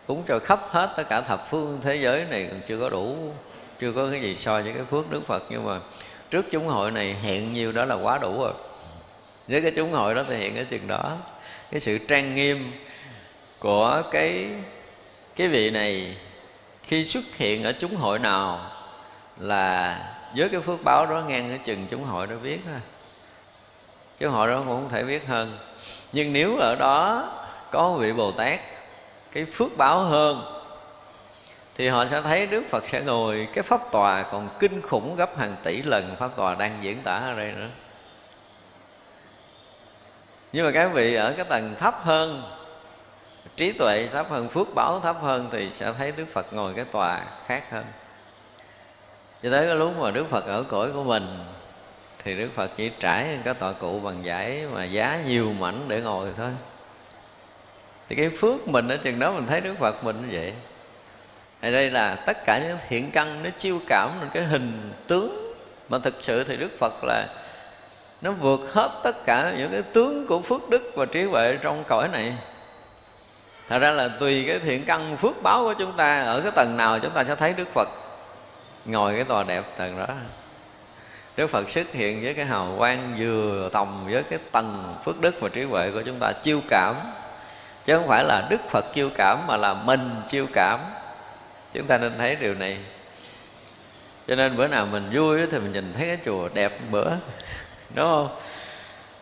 Cúng 0.07 0.23
cho 0.27 0.39
khắp 0.39 0.59
hết 0.69 0.93
tất 0.97 1.03
cả 1.09 1.21
thập 1.21 1.49
phương 1.49 1.79
thế 1.83 1.95
giới 1.95 2.25
này 2.29 2.47
còn 2.51 2.61
chưa 2.67 2.79
có 2.79 2.89
đủ, 2.89 3.33
chưa 3.79 3.91
có 3.91 4.07
cái 4.11 4.21
gì 4.21 4.35
so 4.35 4.61
với 4.61 4.73
cái 4.73 4.83
phước 4.83 5.11
đức 5.11 5.27
phật. 5.27 5.43
Nhưng 5.49 5.65
mà 5.65 5.79
trước 6.29 6.45
chúng 6.51 6.67
hội 6.67 6.91
này 6.91 7.15
hiện 7.21 7.53
nhiều 7.53 7.71
đó 7.71 7.85
là 7.85 7.95
quá 7.95 8.17
đủ 8.17 8.41
rồi. 8.41 8.53
Với 9.47 9.61
cái 9.61 9.71
chúng 9.75 9.91
hội 9.91 10.15
đó 10.15 10.23
thì 10.29 10.37
hiện 10.37 10.55
cái 10.55 10.65
chừng 10.65 10.87
đó. 10.87 11.17
Cái 11.71 11.79
sự 11.79 11.97
trang 11.97 12.35
nghiêm 12.35 12.71
của 13.59 14.03
cái 14.11 14.47
cái 15.35 15.47
vị 15.47 15.69
này 15.69 16.17
khi 16.83 17.05
xuất 17.05 17.23
hiện 17.37 17.63
ở 17.63 17.73
chúng 17.79 17.95
hội 17.95 18.19
nào 18.19 18.71
là 19.39 19.99
với 20.35 20.49
cái 20.49 20.61
phước 20.61 20.83
báo 20.83 21.05
đó 21.05 21.23
ngang 21.27 21.51
ở 21.51 21.57
chừng 21.63 21.87
chúng 21.89 22.03
hội 22.03 22.27
đó 22.27 22.35
biết 22.43 22.59
thôi 22.65 22.79
chúng 24.19 24.31
hội 24.31 24.47
đó 24.47 24.57
cũng 24.57 24.67
không 24.67 24.89
thể 24.89 25.03
biết 25.03 25.27
hơn. 25.27 25.57
Nhưng 26.11 26.33
nếu 26.33 26.57
ở 26.57 26.75
đó 26.75 27.31
có 27.71 27.93
vị 27.93 28.13
bồ 28.13 28.31
tát, 28.31 28.59
cái 29.31 29.45
phước 29.53 29.77
báo 29.77 29.99
hơn, 29.99 30.41
thì 31.75 31.87
họ 31.87 32.05
sẽ 32.05 32.21
thấy 32.21 32.47
Đức 32.47 32.63
Phật 32.69 32.87
sẽ 32.87 33.01
ngồi 33.01 33.47
cái 33.53 33.63
pháp 33.63 33.91
tòa 33.91 34.23
còn 34.23 34.49
kinh 34.59 34.81
khủng 34.81 35.15
gấp 35.15 35.37
hàng 35.37 35.55
tỷ 35.63 35.81
lần 35.81 36.15
pháp 36.19 36.35
tòa 36.35 36.55
đang 36.55 36.77
diễn 36.81 36.97
tả 37.03 37.15
ở 37.15 37.33
đây 37.37 37.51
nữa. 37.51 37.67
Nhưng 40.53 40.65
mà 40.65 40.71
các 40.71 40.91
vị 40.93 41.15
ở 41.15 41.33
cái 41.37 41.45
tầng 41.49 41.75
thấp 41.79 41.95
hơn, 42.03 42.43
trí 43.55 43.71
tuệ 43.71 44.07
thấp 44.13 44.29
hơn, 44.29 44.49
phước 44.49 44.67
báo 44.75 44.99
thấp 44.99 45.15
hơn 45.21 45.49
thì 45.51 45.69
sẽ 45.73 45.93
thấy 45.93 46.11
Đức 46.11 46.25
Phật 46.33 46.53
ngồi 46.53 46.73
cái 46.73 46.85
tòa 46.85 47.21
khác 47.45 47.63
hơn 47.71 47.85
cho 49.43 49.49
tới 49.51 49.67
cái 49.67 49.75
lúc 49.75 49.97
mà 49.99 50.11
Đức 50.11 50.29
Phật 50.29 50.45
ở 50.45 50.63
cõi 50.63 50.91
của 50.93 51.03
mình, 51.03 51.39
thì 52.23 52.37
Đức 52.37 52.49
Phật 52.55 52.71
chỉ 52.77 52.91
trải 52.99 53.37
cái 53.45 53.53
tọa 53.53 53.73
cụ 53.73 53.99
bằng 53.99 54.25
giải 54.25 54.63
mà 54.73 54.83
giá 54.83 55.19
nhiều 55.25 55.53
mảnh 55.59 55.81
để 55.87 56.01
ngồi 56.01 56.29
thôi. 56.37 56.51
Thì 58.09 58.15
cái 58.15 58.29
phước 58.29 58.67
mình 58.67 58.87
ở 58.87 58.97
chừng 58.97 59.19
đó 59.19 59.31
mình 59.31 59.47
thấy 59.47 59.61
Đức 59.61 59.73
Phật 59.79 60.03
mình 60.03 60.21
như 60.21 60.37
vậy. 60.39 60.53
Ở 61.61 61.71
đây 61.71 61.91
là 61.91 62.15
tất 62.15 62.45
cả 62.45 62.59
những 62.59 62.77
thiện 62.89 63.11
căn 63.11 63.43
nó 63.43 63.49
chiêu 63.57 63.79
cảm 63.87 64.09
lên 64.19 64.29
cái 64.33 64.43
hình 64.43 64.91
tướng 65.07 65.53
mà 65.89 65.99
thực 65.99 66.15
sự 66.19 66.43
thì 66.43 66.57
đức 66.57 66.69
phật 66.79 67.03
là 67.03 67.27
nó 68.21 68.31
vượt 68.31 68.73
hết 68.73 68.89
tất 69.03 69.25
cả 69.25 69.53
những 69.57 69.71
cái 69.71 69.81
tướng 69.81 70.27
của 70.27 70.41
phước 70.41 70.69
đức 70.69 70.91
và 70.95 71.05
trí 71.05 71.23
huệ 71.23 71.57
trong 71.61 71.83
cõi 71.83 72.07
này. 72.07 72.33
Thật 73.69 73.79
ra 73.79 73.91
là 73.91 74.07
tùy 74.07 74.43
cái 74.47 74.59
thiện 74.59 74.85
căn 74.85 75.17
phước 75.17 75.43
báo 75.43 75.63
của 75.63 75.73
chúng 75.73 75.91
ta, 75.91 76.21
ở 76.21 76.41
cái 76.41 76.51
tầng 76.55 76.77
nào 76.77 76.99
chúng 76.99 77.11
ta 77.11 77.23
sẽ 77.23 77.35
thấy 77.35 77.53
đức 77.53 77.67
phật 77.73 77.87
ngồi 78.87 79.15
cái 79.15 79.23
tòa 79.23 79.43
đẹp 79.43 79.63
tầng 79.77 79.99
đó. 79.99 80.07
Đức 81.37 81.47
Phật 81.47 81.69
xuất 81.69 81.91
hiện 81.93 82.23
với 82.23 82.33
cái 82.33 82.45
hào 82.45 82.75
quang 82.77 83.13
vừa 83.17 83.69
tầm 83.73 84.05
với 84.05 84.23
cái 84.23 84.39
tầng 84.51 84.95
phước 85.05 85.21
đức 85.21 85.35
và 85.39 85.49
trí 85.49 85.63
huệ 85.63 85.91
của 85.91 86.01
chúng 86.01 86.19
ta 86.19 86.31
chiêu 86.43 86.61
cảm. 86.69 86.95
Chứ 87.85 87.97
không 87.97 88.07
phải 88.07 88.23
là 88.23 88.47
Đức 88.49 88.61
Phật 88.69 88.85
chiêu 88.93 89.09
cảm 89.15 89.47
mà 89.47 89.57
là 89.57 89.73
mình 89.73 90.09
chiêu 90.29 90.47
cảm. 90.53 90.79
Chúng 91.73 91.87
ta 91.87 91.97
nên 91.97 92.13
thấy 92.17 92.35
điều 92.35 92.53
này. 92.53 92.77
Cho 94.27 94.35
nên 94.35 94.57
bữa 94.57 94.67
nào 94.67 94.85
mình 94.85 95.09
vui 95.13 95.39
thì 95.51 95.59
mình 95.59 95.71
nhìn 95.71 95.93
thấy 95.93 96.07
cái 96.07 96.17
chùa 96.25 96.49
đẹp 96.53 96.71
bữa, 96.91 97.09
đúng 97.95 98.05
không? 98.05 98.39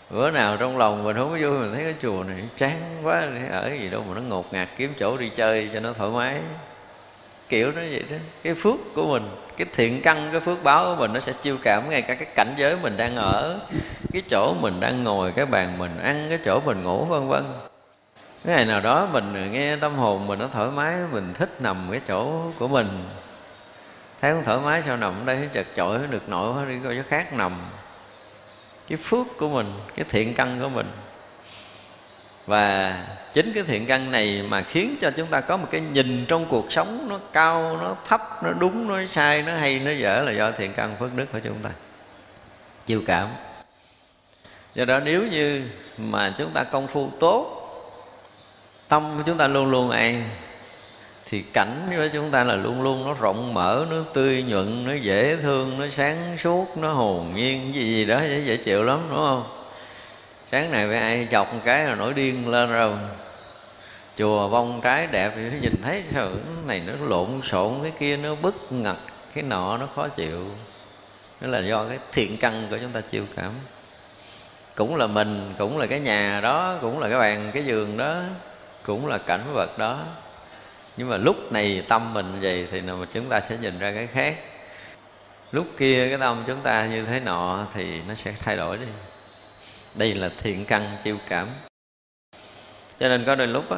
Bữa 0.10 0.32
nào 0.32 0.58
trong 0.58 0.78
lòng 0.78 1.04
mình 1.04 1.16
không 1.16 1.30
có 1.30 1.38
vui, 1.42 1.60
mình 1.60 1.74
thấy 1.74 1.84
cái 1.84 1.96
chùa 2.02 2.24
này 2.24 2.44
chán 2.58 2.82
quá, 3.04 3.28
ở 3.52 3.72
gì 3.80 3.90
đâu 3.90 4.04
mà 4.08 4.16
nó 4.16 4.22
ngột 4.22 4.54
ngạt 4.54 4.70
kiếm 4.78 4.94
chỗ 5.00 5.18
đi 5.18 5.30
chơi 5.36 5.70
cho 5.74 5.80
nó 5.80 5.94
thoải 5.94 6.10
mái. 6.10 6.40
Kiểu 7.50 7.72
nó 7.72 7.82
vậy 7.82 8.04
đó. 8.10 8.18
Cái 8.44 8.54
phước 8.54 8.76
của 8.96 9.06
mình 9.06 9.30
cái 9.58 9.68
thiện 9.74 10.02
căn, 10.02 10.30
cái 10.32 10.42
phước 10.42 10.64
báo 10.64 10.86
của 10.86 11.02
mình 11.02 11.14
nó 11.14 11.20
sẽ 11.20 11.34
chiêu 11.42 11.58
cảm 11.64 11.90
ngay 11.90 12.02
cả 12.02 12.16
cái 12.16 12.28
cảnh 12.36 12.54
giới 12.58 12.78
mình 12.82 12.98
đang 12.98 13.16
ở, 13.16 13.60
cái 14.14 14.22
chỗ 14.30 14.54
mình 14.54 14.80
đang 14.80 15.04
ngồi, 15.04 15.32
cái 15.32 15.46
bàn 15.46 15.78
mình 15.78 16.00
ăn, 16.04 16.26
cái 16.30 16.40
chỗ 16.46 16.60
mình 16.66 16.84
ngủ, 16.84 17.06
vân 17.06 17.28
vân. 17.28 17.44
Cái 18.46 18.56
ngày 18.56 18.66
nào 18.66 18.82
đó 18.82 19.08
mình 19.12 19.52
nghe 19.52 19.76
tâm 19.76 19.96
hồn 19.96 20.28
mình 20.28 20.40
nó 20.40 20.48
thoải 20.48 20.70
mái, 20.72 20.96
mình 21.12 21.34
thích 21.34 21.50
nằm 21.60 21.78
cái 21.92 22.02
chỗ 22.08 22.52
của 22.60 22.68
mình. 22.68 22.88
Thấy 24.22 24.32
không 24.32 24.44
thoải 24.44 24.60
mái 24.64 24.84
sao 24.84 24.98
nằm 24.98 25.14
ở 25.22 25.26
đây 25.26 25.50
chật 25.54 25.66
chội 25.76 26.00
được 26.10 26.30
nổi 26.30 26.66
đi 26.70 26.76
coi 26.84 26.96
chỗ 26.96 27.04
khác 27.08 27.34
nằm. 27.34 27.52
Cái 28.88 28.98
phước 28.98 29.28
của 29.38 29.50
mình, 29.50 29.74
cái 29.96 30.06
thiện 30.10 30.34
căn 30.34 30.60
của 30.62 30.70
mình. 30.70 30.88
Và 32.48 32.96
chính 33.36 33.54
cái 33.54 33.64
thiện 33.64 33.86
căn 33.86 34.12
này 34.12 34.44
mà 34.50 34.62
khiến 34.62 34.96
cho 35.02 35.12
chúng 35.12 35.28
ta 35.28 35.42
có 35.42 35.58
một 35.58 35.68
cái 35.72 35.82
nhìn 35.82 36.26
trong 36.28 36.46
cuộc 36.50 36.72
sống 36.72 37.08
nó 37.10 37.20
cao 37.34 37.78
nó 37.82 37.96
thấp 38.08 38.44
nó 38.44 38.52
đúng 38.52 38.88
nó 38.88 39.06
sai 39.06 39.42
nó 39.42 39.58
hay 39.58 39.80
nó 39.80 39.92
dở 39.92 40.22
là 40.22 40.32
do 40.32 40.52
thiện 40.52 40.74
căn 40.74 40.96
phước 41.00 41.16
đức 41.16 41.26
của 41.34 41.40
chúng 41.44 41.60
ta. 41.64 41.70
Chiêu 42.86 43.02
cảm. 43.08 43.28
Do 44.74 44.86
đó 44.86 45.00
nếu 45.06 45.24
như 45.32 45.64
mà 45.98 46.34
chúng 46.38 46.52
ta 46.52 46.64
công 46.64 46.88
phu 46.88 47.10
tốt 47.20 47.62
tâm 48.88 49.14
của 49.18 49.24
chúng 49.26 49.38
ta 49.38 49.48
luôn 49.48 49.72
luôn 49.72 49.90
an 49.90 50.30
thì 51.26 51.42
cảnh 51.42 51.94
với 51.98 52.10
chúng 52.14 52.32
ta 52.32 52.44
là 52.44 52.56
luôn 52.56 52.84
luôn 52.84 53.06
nó 53.06 53.14
rộng 53.14 53.54
mở 53.54 53.86
nó 53.92 53.98
tươi 54.14 54.44
nhuận 54.44 54.86
nó 54.88 54.94
dễ 54.94 55.38
thương 55.42 55.80
nó 55.80 55.86
sáng 55.90 56.38
suốt 56.44 56.78
nó 56.78 56.94
hồn 56.94 57.32
nhiên 57.36 57.74
gì 57.76 57.94
gì 57.94 58.06
đó 58.06 58.22
dễ, 58.22 58.42
dễ 58.46 58.58
chịu 58.58 58.84
lắm 58.84 59.08
đúng 59.10 59.18
không? 59.18 59.44
Sáng 60.52 60.72
này 60.72 60.88
với 60.88 60.98
ai 60.98 61.28
chọc 61.32 61.54
một 61.54 61.60
cái 61.66 61.86
là 61.86 61.96
nổi 61.96 62.14
điên 62.14 62.48
lên 62.48 62.70
rồi 62.72 62.92
chùa 64.18 64.48
vong 64.48 64.80
trái 64.84 65.08
đẹp 65.08 65.32
thì 65.36 65.60
nhìn 65.62 65.82
thấy 65.82 66.04
sao 66.12 66.30
này 66.66 66.82
nó 66.88 66.94
lộn 67.08 67.42
xộn, 67.44 67.74
cái 67.82 67.92
kia 68.00 68.18
nó 68.18 68.36
bức 68.36 68.56
ngặt, 68.70 68.96
cái 69.34 69.44
nọ 69.44 69.78
nó 69.78 69.88
khó 69.96 70.08
chịu. 70.08 70.46
Đó 71.42 71.48
là 71.48 71.60
do 71.60 71.86
cái 71.90 72.00
thiện 72.12 72.38
căn 72.38 72.68
của 72.70 72.78
chúng 72.82 72.92
ta 72.92 73.02
chiêu 73.02 73.24
cảm. 73.36 73.52
Cũng 74.76 74.96
là 74.96 75.08
mình, 75.08 75.54
cũng 75.58 75.78
là 75.78 75.88
cái 75.88 76.00
nhà 76.00 76.40
đó, 76.42 76.78
cũng 76.82 77.00
là 77.00 77.10
cái 77.10 77.20
bàn, 77.20 77.52
cái 77.54 77.66
giường 77.66 77.98
đó, 77.98 78.22
cũng 78.86 79.08
là 79.08 79.18
cảnh 79.18 79.44
vật 79.54 79.78
đó. 79.78 80.04
Nhưng 80.98 81.10
mà 81.10 81.18
lúc 81.18 81.52
này 81.52 81.84
tâm 81.88 82.14
mình 82.14 82.40
vậy 82.42 82.68
thì 82.72 82.82
mà 82.82 83.06
chúng 83.14 83.30
ta 83.30 83.42
sẽ 83.42 83.58
nhìn 83.58 83.80
ra 83.80 83.92
cái 83.92 84.08
khác. 84.08 84.38
Lúc 85.52 85.68
kia 85.78 86.10
cái 86.10 86.18
tâm 86.18 86.44
chúng 86.48 86.62
ta 86.64 86.86
như 86.86 87.06
thế 87.06 87.20
nọ 87.20 87.66
thì 87.74 88.02
nó 88.02 88.16
sẽ 88.16 88.34
thay 88.40 88.58
đổi 88.58 88.78
đi. 88.78 88.86
Đây 89.96 90.14
là 90.14 90.30
thiện 90.38 90.66
căn 90.66 90.98
chiêu 91.04 91.18
cảm. 91.28 91.48
Cho 93.00 93.08
nên 93.08 93.24
có 93.26 93.36
đôi 93.36 93.48
lúc 93.48 93.70
á 93.70 93.78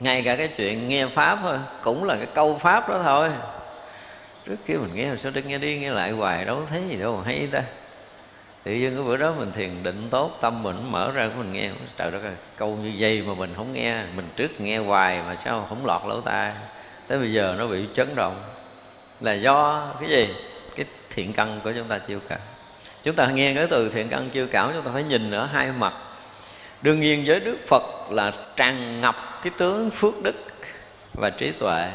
ngay 0.00 0.22
cả 0.22 0.36
cái 0.36 0.48
chuyện 0.48 0.88
nghe 0.88 1.06
pháp 1.06 1.38
thôi, 1.42 1.58
cũng 1.82 2.04
là 2.04 2.16
cái 2.16 2.26
câu 2.34 2.58
pháp 2.58 2.88
đó 2.88 3.00
thôi. 3.04 3.30
Trước 4.46 4.56
kia 4.66 4.74
mình 4.74 4.94
nghe, 4.94 5.10
sao 5.18 5.32
đừng 5.34 5.48
nghe 5.48 5.58
đi, 5.58 5.78
nghe 5.78 5.90
lại 5.90 6.10
hoài, 6.10 6.44
đâu 6.44 6.62
thấy 6.66 6.82
gì 6.88 6.96
đâu 6.96 7.16
mà 7.16 7.22
hay 7.26 7.48
ta. 7.52 7.62
Tự 8.64 8.72
nhiên 8.72 8.94
cái 8.94 9.04
bữa 9.04 9.16
đó 9.16 9.32
mình 9.38 9.52
thiền 9.52 9.82
định 9.82 10.08
tốt, 10.10 10.38
tâm 10.40 10.62
mình 10.62 10.76
mở 10.90 11.10
ra 11.10 11.28
của 11.28 11.34
mình 11.38 11.52
nghe. 11.52 11.70
Trời 11.96 12.10
đất 12.10 12.22
ơi, 12.22 12.34
câu 12.56 12.68
như 12.68 12.92
dây 12.96 13.22
mà 13.22 13.34
mình 13.34 13.52
không 13.56 13.72
nghe, 13.72 14.02
mình 14.16 14.28
trước 14.36 14.60
nghe 14.60 14.78
hoài 14.78 15.20
mà 15.28 15.36
sao 15.36 15.66
không 15.68 15.86
lọt 15.86 16.02
lỗ 16.06 16.20
tai. 16.20 16.52
Tới 17.08 17.18
bây 17.18 17.32
giờ 17.32 17.54
nó 17.58 17.66
bị 17.66 17.86
chấn 17.94 18.14
động. 18.14 18.44
Là 19.20 19.32
do 19.32 19.88
cái 20.00 20.08
gì? 20.08 20.28
Cái 20.76 20.86
thiện 21.10 21.32
căn 21.32 21.60
của 21.64 21.72
chúng 21.76 21.88
ta 21.88 21.98
chiêu 21.98 22.20
cảm 22.28 22.38
chúng 23.02 23.16
ta 23.16 23.26
nghe 23.26 23.54
cái 23.54 23.66
từ 23.66 23.90
thiện 23.90 24.08
căn 24.08 24.30
chiêu 24.30 24.46
cảm 24.50 24.70
chúng 24.74 24.82
ta 24.82 24.90
phải 24.94 25.02
nhìn 25.02 25.30
ở 25.30 25.46
hai 25.46 25.72
mặt. 25.78 25.92
Đương 26.82 27.00
nhiên 27.00 27.24
với 27.26 27.40
đức 27.40 27.56
phật 27.68 27.82
là 28.10 28.32
tràn 28.56 29.00
ngập 29.00 29.33
cái 29.44 29.52
tướng 29.58 29.90
phước 29.90 30.22
đức 30.22 30.34
và 31.14 31.30
trí 31.30 31.50
tuệ, 31.50 31.90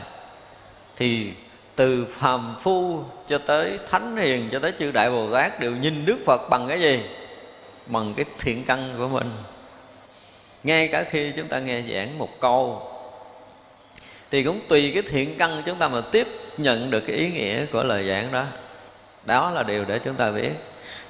thì 0.96 1.32
từ 1.76 2.08
phàm 2.10 2.56
phu 2.62 3.04
cho 3.28 3.38
tới 3.38 3.80
thánh 3.90 4.18
hiền, 4.18 4.50
cho 4.52 4.60
tới 4.60 4.74
chư 4.80 4.92
đại 4.92 5.12
bồ 5.12 5.34
tát 5.34 5.60
đều 5.60 5.72
nhìn 5.72 6.06
đức 6.06 6.18
phật 6.26 6.50
bằng 6.50 6.66
cái 6.68 6.82
gì? 6.82 7.00
Bằng 7.86 8.14
cái 8.14 8.26
thiện 8.40 8.64
căn 8.64 8.94
của 8.98 9.08
mình. 9.08 9.32
Ngay 10.64 10.88
cả 10.88 11.04
khi 11.04 11.32
chúng 11.36 11.48
ta 11.48 11.60
nghe 11.60 11.82
giảng 11.82 12.18
một 12.18 12.40
câu, 12.40 12.92
thì 14.32 14.44
cũng 14.44 14.60
tùy 14.68 14.92
cái 14.94 15.04
thiện 15.04 15.38
căn 15.38 15.62
chúng 15.66 15.78
ta 15.78 15.88
mà 15.88 16.02
tiếp 16.02 16.28
nhận 16.58 16.90
được 16.90 17.02
cái 17.08 17.16
ý 17.16 17.32
nghĩa 17.32 17.66
của 17.66 17.84
lời 17.84 18.08
giảng 18.08 18.32
đó. 18.32 18.46
Đó 19.26 19.52
là 19.52 19.64
điều 19.64 19.86
để 19.86 20.00
chúng 20.00 20.16
ta 20.16 20.32
biết. 20.32 20.52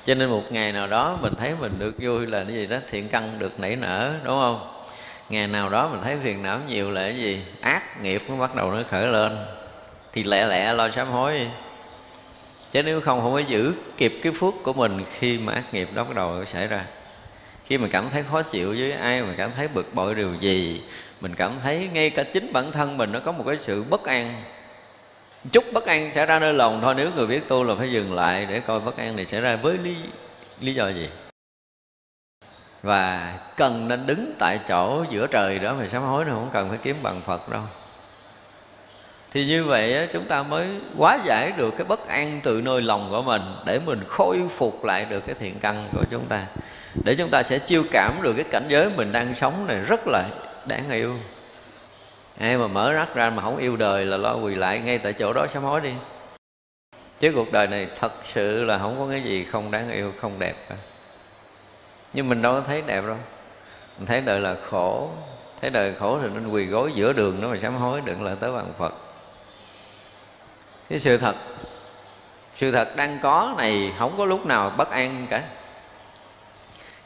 Cho 0.06 0.16
nên 0.16 0.30
một 0.30 0.44
ngày 0.50 0.72
nào 0.72 0.88
đó 0.88 1.18
mình 1.22 1.34
thấy 1.36 1.54
mình 1.62 1.72
được 1.80 1.96
vui 2.00 2.28
là 2.28 2.44
cái 2.44 2.54
gì 2.54 2.68
đó, 2.68 2.78
thiện 2.90 3.10
căn 3.10 3.40
được 3.40 3.60
nảy 3.60 3.76
nở, 3.76 4.14
đúng 4.24 4.40
không? 4.40 4.79
Ngày 5.30 5.48
nào 5.48 5.70
đó 5.70 5.88
mình 5.88 6.02
thấy 6.04 6.18
phiền 6.24 6.44
não 6.44 6.60
nhiều 6.68 6.92
là 6.92 7.02
cái 7.02 7.18
gì? 7.18 7.42
Ác 7.62 8.02
nghiệp 8.02 8.24
nó 8.30 8.36
bắt 8.36 8.56
đầu 8.56 8.72
nó 8.72 8.84
khởi 8.90 9.08
lên. 9.08 9.38
Thì 10.14 10.24
lẹ 10.24 10.46
lẹ 10.46 10.74
lo 10.74 10.90
sám 10.90 11.08
hối. 11.08 11.48
Chứ 12.72 12.84
nếu 12.84 13.02
không 13.02 13.22
không 13.22 13.34
có 13.34 13.40
giữ 13.40 13.74
kịp 13.98 14.20
cái 14.24 14.34
phước 14.34 14.54
của 14.64 14.74
mình 14.74 15.06
khi 15.20 15.38
mà 15.38 15.54
ác 15.54 15.74
nghiệp 15.74 15.90
đó 15.94 16.04
bắt 16.04 16.16
đầu 16.16 16.46
xảy 16.46 16.68
ra. 16.68 16.86
Khi 17.66 17.78
mình 17.78 17.92
cảm 17.92 18.10
thấy 18.10 18.24
khó 18.32 18.42
chịu 18.42 18.76
với 18.78 18.92
ai 18.92 19.22
mình 19.22 19.36
cảm 19.38 19.52
thấy 19.56 19.68
bực 19.68 19.94
bội 19.94 20.16
điều 20.16 20.36
gì, 20.40 20.82
mình 21.22 21.36
cảm 21.36 21.52
thấy 21.64 21.90
ngay 21.94 22.10
cả 22.10 22.24
chính 22.24 22.54
bản 22.54 22.72
thân 22.72 22.98
mình 22.98 23.12
nó 23.12 23.20
có 23.20 23.32
một 23.32 23.44
cái 23.48 23.58
sự 23.60 23.84
bất 23.84 24.06
an. 24.06 24.34
Chút 25.52 25.64
bất 25.74 25.86
an 25.86 26.14
xảy 26.14 26.26
ra 26.26 26.40
nơi 26.40 26.54
lòng 26.54 26.80
thôi. 26.82 26.94
Nếu 26.98 27.10
người 27.16 27.28
biết 27.28 27.48
tu 27.48 27.64
là 27.64 27.76
phải 27.76 27.92
dừng 27.92 28.14
lại 28.14 28.48
để 28.50 28.60
coi 28.60 28.80
bất 28.80 28.98
an 28.98 29.16
này 29.16 29.26
xảy 29.26 29.42
ra 29.42 29.56
với 29.56 29.78
lý 29.78 29.96
lý 30.60 30.74
do 30.74 30.90
gì 30.90 31.10
và 32.82 33.34
cần 33.58 33.88
nên 33.88 34.06
đứng 34.06 34.34
tại 34.40 34.60
chỗ 34.68 35.06
giữa 35.10 35.28
trời 35.28 35.60
đó 35.60 35.74
mà 35.74 35.88
sám 35.88 36.04
hối 36.04 36.26
nó 36.26 36.34
không 36.34 36.50
cần 36.54 36.70
phải 36.70 36.78
kiếm 36.84 36.96
bằng 37.04 37.22
phật 37.26 37.50
đâu. 37.50 37.62
Thì 39.32 39.46
như 39.46 39.64
vậy 39.64 40.08
chúng 40.14 40.26
ta 40.26 40.44
mới 40.44 40.68
quá 40.98 41.20
giải 41.26 41.52
được 41.58 41.74
cái 41.78 41.86
bất 41.88 42.08
an 42.08 42.40
từ 42.44 42.62
nơi 42.62 42.82
lòng 42.82 43.08
của 43.10 43.22
mình 43.22 43.42
để 43.66 43.80
mình 43.86 44.00
khôi 44.08 44.42
phục 44.58 44.86
lại 44.86 45.06
được 45.10 45.26
cái 45.26 45.36
thiện 45.40 45.56
căn 45.62 45.88
của 45.92 46.04
chúng 46.12 46.26
ta. 46.26 46.46
Để 47.04 47.16
chúng 47.16 47.30
ta 47.30 47.44
sẽ 47.44 47.60
chiêu 47.60 47.84
cảm 47.92 48.22
được 48.22 48.34
cái 48.34 48.46
cảnh 48.52 48.66
giới 48.68 48.90
mình 48.96 49.12
đang 49.12 49.36
sống 49.36 49.66
này 49.68 49.78
rất 49.78 50.08
là 50.08 50.26
đáng 50.66 50.92
yêu. 50.92 51.16
Ai 52.40 52.58
mà 52.58 52.68
mở 52.68 52.94
rắc 52.94 53.16
ra 53.16 53.30
mà 53.30 53.44
không 53.44 53.58
yêu 53.58 53.78
đời 53.78 54.06
là 54.06 54.18
lo 54.18 54.36
quỳ 54.36 54.56
lại 54.56 54.80
ngay 54.80 54.98
tại 54.98 55.14
chỗ 55.14 55.34
đó 55.34 55.48
sám 55.48 55.64
hối 55.64 55.82
đi. 55.82 55.92
Chứ 57.20 57.32
cuộc 57.36 57.52
đời 57.52 57.68
này 57.68 57.88
thật 57.96 58.12
sự 58.26 58.64
là 58.64 58.78
không 58.78 58.96
có 59.00 59.08
cái 59.12 59.22
gì 59.22 59.44
không 59.44 59.72
đáng 59.72 59.92
yêu, 59.92 60.14
không 60.22 60.40
đẹp 60.40 60.56
cả 60.70 60.76
nhưng 62.14 62.30
mình 62.30 62.42
đâu 62.42 62.54
có 62.54 62.62
thấy 62.68 62.82
đẹp 62.82 63.04
đâu. 63.08 63.18
Mình 63.98 64.06
thấy 64.06 64.22
đời 64.22 64.40
là 64.40 64.56
khổ. 64.70 65.10
Thấy 65.62 65.70
đời 65.70 65.94
khổ 66.00 66.20
thì 66.22 66.28
nên 66.34 66.48
quỳ 66.48 66.66
gối 66.66 66.92
giữa 66.96 67.14
đường 67.14 67.42
đó 67.42 67.48
mà 67.48 67.58
sám 67.62 67.76
hối, 67.76 68.02
đừng 68.06 68.24
là 68.24 68.36
tới 68.36 68.52
bằng 68.52 68.74
phật. 68.78 68.94
Cái 70.90 71.00
sự 71.00 71.18
thật 71.18 71.36
sự 72.56 72.72
thật 72.72 72.96
đang 72.96 73.20
có 73.22 73.54
này 73.58 73.94
không 73.98 74.18
có 74.18 74.26
lúc 74.26 74.46
nào 74.46 74.72
bất 74.78 74.92
an 74.92 75.28
cả. 75.30 75.44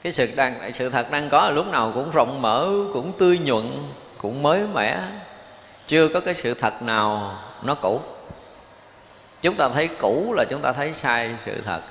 Cái 0.04 0.14
sự 0.14 0.30
đang, 0.36 0.74
sự 0.74 0.90
thật 0.90 1.12
đang 1.12 1.30
có 1.30 1.50
lúc 1.50 1.68
nào 1.68 1.92
cũng 1.94 2.12
rộng 2.12 2.42
mở, 2.42 2.70
cũng 2.94 3.12
tươi 3.18 3.40
nhuận, 3.40 3.84
cũng 4.18 4.44
mới 4.44 4.64
mẻ. 4.74 5.00
Chưa 5.88 6.08
có 6.14 6.20
cái 6.20 6.34
sự 6.34 6.54
thật 6.54 6.82
nào 6.82 7.38
nó 7.64 7.76
cũ. 7.76 8.02
Chúng 9.42 9.56
ta 9.56 9.70
thấy 9.70 9.90
cũ 10.00 10.34
là 10.38 10.46
chúng 10.50 10.62
ta 10.62 10.74
thấy 10.74 10.94
sai 10.94 11.36
sự 11.46 11.62
thật 11.66 11.82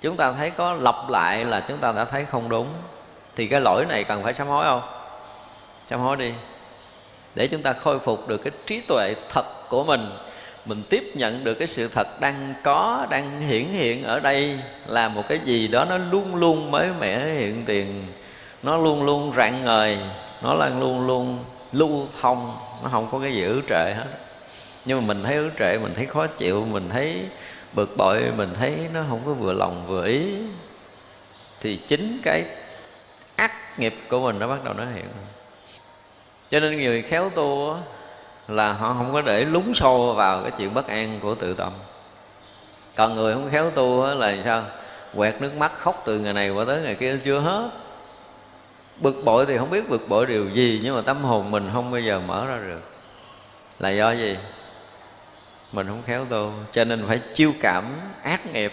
chúng 0.00 0.16
ta 0.16 0.32
thấy 0.32 0.50
có 0.50 0.72
lặp 0.72 1.08
lại 1.08 1.44
là 1.44 1.60
chúng 1.68 1.78
ta 1.78 1.92
đã 1.92 2.04
thấy 2.04 2.24
không 2.24 2.48
đúng. 2.48 2.68
Thì 3.36 3.46
cái 3.46 3.60
lỗi 3.60 3.84
này 3.88 4.04
cần 4.04 4.22
phải 4.22 4.34
sám 4.34 4.48
hối 4.48 4.64
không? 4.64 4.82
Sám 5.90 6.00
hối 6.00 6.16
đi. 6.16 6.32
Để 7.34 7.46
chúng 7.46 7.62
ta 7.62 7.72
khôi 7.72 7.98
phục 7.98 8.28
được 8.28 8.38
cái 8.38 8.52
trí 8.66 8.80
tuệ 8.80 9.14
thật 9.28 9.68
của 9.68 9.84
mình 9.84 10.10
mình 10.66 10.82
tiếp 10.90 11.12
nhận 11.14 11.44
được 11.44 11.54
cái 11.54 11.68
sự 11.68 11.88
thật 11.88 12.20
đang 12.20 12.54
có, 12.62 13.06
đang 13.10 13.40
hiển 13.40 13.64
hiện 13.64 14.04
ở 14.04 14.20
đây 14.20 14.58
là 14.86 15.08
một 15.08 15.22
cái 15.28 15.40
gì 15.44 15.68
đó 15.68 15.84
nó 15.84 15.98
luôn 15.98 16.34
luôn 16.34 16.70
mới 16.70 16.88
mẻ 17.00 17.26
hiện 17.26 17.64
tiền. 17.66 18.06
Nó 18.62 18.76
luôn 18.76 19.02
luôn 19.02 19.32
rạng 19.36 19.64
ngời, 19.64 19.98
nó 20.42 20.54
là 20.54 20.68
luôn 20.68 21.06
luôn 21.06 21.44
lưu 21.72 22.06
thông, 22.20 22.58
nó 22.82 22.88
không 22.92 23.08
có 23.12 23.18
cái 23.18 23.34
gì 23.34 23.44
ứ 23.44 23.62
trệ 23.68 23.94
hết. 23.94 24.06
Nhưng 24.84 24.98
mà 24.98 25.06
mình 25.06 25.24
thấy 25.24 25.36
ứ 25.36 25.50
trệ, 25.58 25.78
mình 25.78 25.94
thấy 25.94 26.06
khó 26.06 26.26
chịu, 26.26 26.66
mình 26.70 26.90
thấy 26.90 27.22
bực 27.76 27.96
bội, 27.96 28.22
mình 28.36 28.48
thấy 28.54 28.88
nó 28.92 29.00
không 29.08 29.22
có 29.26 29.32
vừa 29.32 29.52
lòng 29.52 29.86
vừa 29.86 30.06
ý. 30.06 30.36
Thì 31.60 31.76
chính 31.76 32.20
cái 32.22 32.44
ác 33.36 33.78
nghiệp 33.78 33.94
của 34.08 34.20
mình 34.20 34.38
nó 34.38 34.48
bắt 34.48 34.64
đầu 34.64 34.74
nó 34.74 34.84
hiện. 34.94 35.08
Cho 36.50 36.60
nên 36.60 36.76
người 36.76 37.02
khéo 37.02 37.30
tu 37.30 37.76
là 38.48 38.72
họ 38.72 38.94
không 38.94 39.12
có 39.12 39.22
để 39.22 39.44
lúng 39.44 39.74
sâu 39.74 40.14
vào 40.14 40.42
cái 40.42 40.52
chuyện 40.58 40.74
bất 40.74 40.86
an 40.86 41.18
của 41.22 41.34
tự 41.34 41.54
tâm. 41.54 41.72
Còn 42.96 43.14
người 43.14 43.34
không 43.34 43.50
khéo 43.50 43.70
tu 43.70 44.06
là 44.06 44.36
sao? 44.44 44.64
Quẹt 45.16 45.34
nước 45.40 45.54
mắt, 45.54 45.72
khóc 45.78 46.02
từ 46.04 46.18
ngày 46.18 46.32
này 46.32 46.50
qua 46.50 46.64
tới 46.64 46.82
ngày 46.82 46.94
kia, 46.94 47.18
chưa 47.24 47.40
hết. 47.40 47.70
Bực 48.96 49.22
bội 49.24 49.46
thì 49.46 49.58
không 49.58 49.70
biết 49.70 49.88
bực 49.88 50.08
bội 50.08 50.26
điều 50.26 50.50
gì, 50.50 50.80
nhưng 50.84 50.96
mà 50.96 51.02
tâm 51.02 51.24
hồn 51.24 51.50
mình 51.50 51.70
không 51.72 51.90
bao 51.90 52.00
giờ 52.00 52.20
mở 52.26 52.46
ra 52.46 52.58
được. 52.58 52.80
Là 53.78 53.90
do 53.90 54.12
gì? 54.12 54.36
Mình 55.76 55.86
không 55.86 56.02
khéo 56.06 56.24
tu 56.24 56.52
cho 56.72 56.84
nên 56.84 57.06
phải 57.08 57.20
chiêu 57.34 57.52
cảm 57.60 57.84
ác 58.22 58.46
nghiệp. 58.46 58.72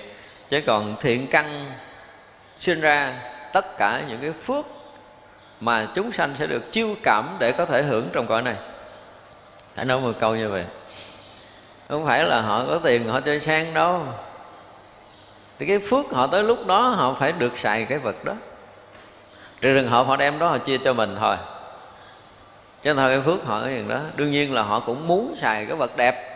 Chứ 0.50 0.62
còn 0.66 0.96
thiện 1.00 1.28
căn 1.28 1.72
sinh 2.58 2.82
ra 2.82 3.14
tất 3.54 3.78
cả 3.78 4.02
những 4.08 4.20
cái 4.22 4.32
phước 4.32 4.66
mà 5.60 5.88
chúng 5.96 6.12
sanh 6.12 6.36
sẽ 6.40 6.48
được 6.48 6.72
chiêu 6.72 6.96
cảm 7.04 7.36
để 7.40 7.52
có 7.52 7.66
thể 7.66 7.84
hưởng 7.84 8.10
trong 8.14 8.28
cõi 8.28 8.42
này. 8.42 8.56
Hãy 9.76 9.86
nói 9.86 10.00
một 10.00 10.12
câu 10.20 10.36
như 10.36 10.50
vậy. 10.50 10.66
Không 11.90 12.06
phải 12.06 12.24
là 12.24 12.42
họ 12.42 12.66
có 12.66 12.80
tiền 12.84 13.08
họ 13.08 13.22
chơi 13.22 13.40
sang 13.40 13.74
đâu. 13.74 14.06
Thì 15.60 15.66
cái 15.66 15.80
phước 15.80 16.06
họ 16.12 16.28
tới 16.28 16.44
lúc 16.44 16.68
đó 16.68 16.88
họ 16.88 17.14
phải 17.20 17.32
được 17.32 17.58
xài 17.58 17.86
cái 17.86 18.00
vật 18.00 18.26
đó. 18.26 18.34
Trừ 19.62 19.74
trường 19.74 19.90
hợp 19.90 20.08
họ 20.08 20.16
đem 20.16 20.40
đó 20.40 20.48
họ 20.48 20.58
chia 20.58 20.78
cho 20.78 20.94
mình 20.94 21.16
thôi. 21.20 21.38
Cho 22.84 22.94
nên 22.94 22.96
thôi 22.96 23.10
cái 23.10 23.22
phước 23.22 23.46
họ 23.46 23.62
cái 23.62 23.84
đó, 23.88 24.00
đương 24.16 24.32
nhiên 24.32 24.54
là 24.54 24.62
họ 24.62 24.80
cũng 24.80 25.08
muốn 25.08 25.36
xài 25.42 25.66
cái 25.66 25.76
vật 25.76 25.98
đẹp 25.98 26.33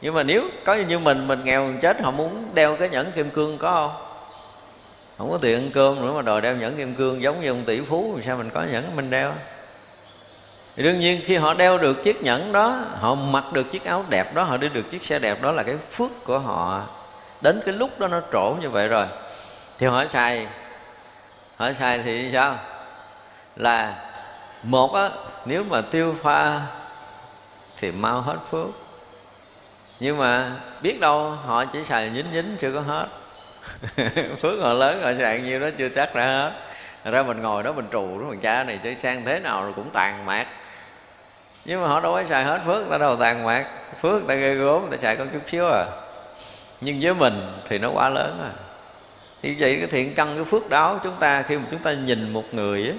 nhưng 0.00 0.14
mà 0.14 0.22
nếu 0.22 0.42
có 0.64 0.74
như 0.74 0.98
mình 0.98 1.28
mình 1.28 1.44
nghèo 1.44 1.72
chết, 1.82 2.00
họ 2.02 2.10
muốn 2.10 2.48
đeo 2.54 2.76
cái 2.76 2.88
nhẫn 2.88 3.12
kim 3.12 3.30
cương 3.30 3.58
có 3.58 3.72
không? 3.72 4.02
Không 5.18 5.30
có 5.30 5.38
tiền 5.38 5.58
ăn 5.58 5.70
cơm 5.74 6.00
nữa 6.00 6.12
mà 6.12 6.22
đòi 6.22 6.40
đeo 6.40 6.56
nhẫn 6.56 6.76
kim 6.76 6.94
cương 6.94 7.22
giống 7.22 7.40
như 7.40 7.48
ông 7.48 7.64
tỷ 7.64 7.80
phú, 7.80 8.14
thì 8.16 8.22
sao 8.26 8.36
mình 8.36 8.50
có 8.50 8.62
nhẫn 8.62 8.96
mình 8.96 9.10
đeo? 9.10 9.32
Thì 10.76 10.82
đương 10.82 11.00
nhiên 11.00 11.20
khi 11.24 11.36
họ 11.36 11.54
đeo 11.54 11.78
được 11.78 12.02
chiếc 12.02 12.22
nhẫn 12.22 12.52
đó, 12.52 12.80
họ 13.00 13.14
mặc 13.14 13.44
được 13.52 13.70
chiếc 13.70 13.84
áo 13.84 14.04
đẹp 14.08 14.34
đó, 14.34 14.42
họ 14.42 14.56
đi 14.56 14.68
được 14.68 14.90
chiếc 14.90 15.04
xe 15.04 15.18
đẹp 15.18 15.42
đó 15.42 15.52
là 15.52 15.62
cái 15.62 15.76
phước 15.90 16.24
của 16.24 16.38
họ. 16.38 16.82
Đến 17.40 17.62
cái 17.66 17.74
lúc 17.74 17.98
đó 17.98 18.08
nó 18.08 18.20
trổ 18.32 18.56
như 18.60 18.70
vậy 18.70 18.88
rồi. 18.88 19.06
Thì 19.78 19.86
họ 19.86 20.06
xài 20.06 20.48
họ 21.56 21.72
xài 21.72 22.02
thì 22.02 22.30
sao? 22.32 22.56
Là 23.56 23.94
một 24.62 24.94
á, 24.94 25.10
nếu 25.44 25.64
mà 25.64 25.80
tiêu 25.80 26.14
pha 26.22 26.60
thì 27.78 27.92
mau 27.92 28.20
hết 28.20 28.36
phước 28.50 28.85
nhưng 30.00 30.18
mà 30.18 30.52
biết 30.82 31.00
đâu, 31.00 31.30
họ 31.30 31.64
chỉ 31.64 31.84
xài 31.84 32.10
nhính 32.10 32.32
nhính 32.32 32.56
chưa 32.60 32.72
có 32.72 32.80
hết. 32.80 33.06
Phước 34.40 34.60
họ 34.60 34.72
lớn 34.72 35.00
họ 35.02 35.10
xài 35.18 35.40
nhiêu 35.40 35.60
đó 35.60 35.68
chưa 35.78 35.88
chắc 35.88 36.14
ra 36.14 36.26
hết. 36.26 36.52
Ra 37.04 37.22
mình 37.22 37.42
ngồi 37.42 37.62
đó 37.62 37.72
mình 37.72 37.88
trù 37.92 38.18
đó, 38.18 38.26
mình 38.28 38.40
cha 38.40 38.64
này 38.64 38.80
chơi 38.84 38.96
sang 38.96 39.24
thế 39.24 39.40
nào 39.40 39.62
rồi 39.62 39.72
cũng 39.76 39.90
tàn 39.90 40.26
mạc. 40.26 40.46
Nhưng 41.64 41.82
mà 41.82 41.88
họ 41.88 42.00
đâu 42.00 42.12
có 42.12 42.24
xài 42.24 42.44
hết 42.44 42.60
phước 42.66 42.80
người 42.80 42.90
ta 42.90 42.98
đâu 42.98 43.16
tàn 43.16 43.44
mạc. 43.44 43.66
Phước 44.02 44.12
người 44.12 44.28
ta 44.28 44.34
ghê 44.34 44.54
gốm 44.54 44.80
người 44.80 44.90
ta 44.90 45.02
xài 45.02 45.16
có 45.16 45.24
chút 45.32 45.42
xíu 45.50 45.66
à. 45.66 45.86
Nhưng 46.80 46.98
với 47.02 47.14
mình 47.14 47.52
thì 47.68 47.78
nó 47.78 47.90
quá 47.90 48.08
lớn 48.08 48.40
à. 48.42 48.52
Thì 49.42 49.56
vậy 49.58 49.76
cái 49.78 49.86
thiện 49.86 50.14
căn, 50.14 50.36
cái 50.36 50.44
phước 50.44 50.70
đó 50.70 51.00
chúng 51.02 51.14
ta, 51.20 51.42
khi 51.42 51.56
mà 51.56 51.62
chúng 51.70 51.82
ta 51.82 51.92
nhìn 51.92 52.32
một 52.32 52.54
người 52.54 52.88
á, 52.88 52.94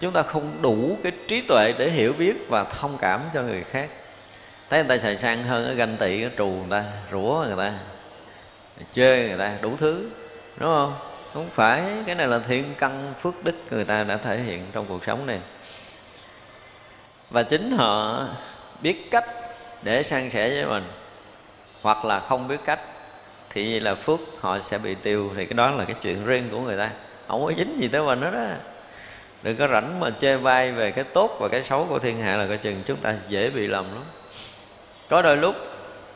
chúng 0.00 0.12
ta 0.12 0.22
không 0.22 0.52
đủ 0.62 0.98
cái 1.02 1.12
trí 1.28 1.40
tuệ 1.40 1.74
để 1.78 1.90
hiểu 1.90 2.12
biết 2.12 2.34
và 2.48 2.64
thông 2.64 2.98
cảm 3.00 3.20
cho 3.34 3.42
người 3.42 3.64
khác 3.64 3.88
thấy 4.70 4.84
người 4.84 4.98
ta 4.98 5.02
xài 5.02 5.18
sang 5.18 5.44
hơn 5.44 5.66
cái 5.66 5.74
ganh 5.74 5.96
tị, 5.96 6.20
cái 6.20 6.30
trù 6.38 6.46
người 6.46 6.70
ta, 6.70 6.84
rủa 7.12 7.44
người 7.46 7.56
ta 7.56 7.72
chê 8.92 9.28
người 9.28 9.38
ta, 9.38 9.52
đủ 9.60 9.76
thứ, 9.78 10.10
đúng 10.56 10.70
không? 10.70 10.94
Không 11.34 11.50
phải, 11.54 11.82
cái 12.06 12.14
này 12.14 12.26
là 12.26 12.38
thiện 12.38 12.64
căn 12.78 13.14
phước 13.20 13.44
đức 13.44 13.54
người 13.70 13.84
ta 13.84 14.04
đã 14.04 14.16
thể 14.16 14.38
hiện 14.38 14.66
trong 14.72 14.86
cuộc 14.88 15.04
sống 15.04 15.26
này. 15.26 15.40
Và 17.30 17.42
chính 17.42 17.70
họ 17.70 18.24
biết 18.80 19.10
cách 19.10 19.24
để 19.82 20.02
san 20.02 20.30
sẻ 20.30 20.50
với 20.50 20.66
mình, 20.66 20.84
hoặc 21.82 22.04
là 22.04 22.20
không 22.20 22.48
biết 22.48 22.60
cách, 22.64 22.80
thì 23.50 23.70
vậy 23.70 23.80
là 23.80 23.94
phước 23.94 24.20
họ 24.40 24.60
sẽ 24.60 24.78
bị 24.78 24.94
tiêu. 24.94 25.32
Thì 25.36 25.46
cái 25.46 25.54
đó 25.54 25.70
là 25.70 25.84
cái 25.84 25.96
chuyện 26.02 26.26
riêng 26.26 26.48
của 26.50 26.60
người 26.60 26.78
ta. 26.78 26.90
Không 27.28 27.44
có 27.44 27.52
dính 27.56 27.80
gì 27.80 27.88
tới 27.88 28.02
mình 28.02 28.20
hết 28.20 28.30
đó. 28.30 28.44
Đừng 29.42 29.56
có 29.56 29.68
rảnh 29.68 30.00
mà 30.00 30.10
chê 30.10 30.36
bai 30.36 30.72
về 30.72 30.90
cái 30.90 31.04
tốt 31.04 31.36
và 31.40 31.48
cái 31.48 31.64
xấu 31.64 31.86
của 31.88 31.98
thiên 31.98 32.20
hạ 32.20 32.36
là 32.36 32.46
coi 32.46 32.56
chừng 32.56 32.82
chúng 32.86 32.96
ta 32.96 33.14
dễ 33.28 33.50
bị 33.50 33.66
lầm 33.66 33.94
lắm 33.94 34.04
có 35.08 35.22
đôi 35.22 35.36
lúc, 35.36 35.54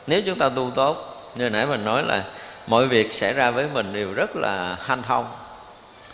nếu 0.07 0.21
chúng 0.25 0.37
ta 0.37 0.49
tu 0.49 0.71
tốt, 0.75 1.23
như 1.35 1.49
nãy 1.49 1.65
mình 1.65 1.85
nói 1.85 2.03
là 2.03 2.23
mọi 2.67 2.87
việc 2.87 3.13
xảy 3.13 3.33
ra 3.33 3.51
với 3.51 3.67
mình 3.73 3.93
đều 3.93 4.13
rất 4.13 4.35
là 4.35 4.77
hanh 4.81 5.03
thông, 5.03 5.25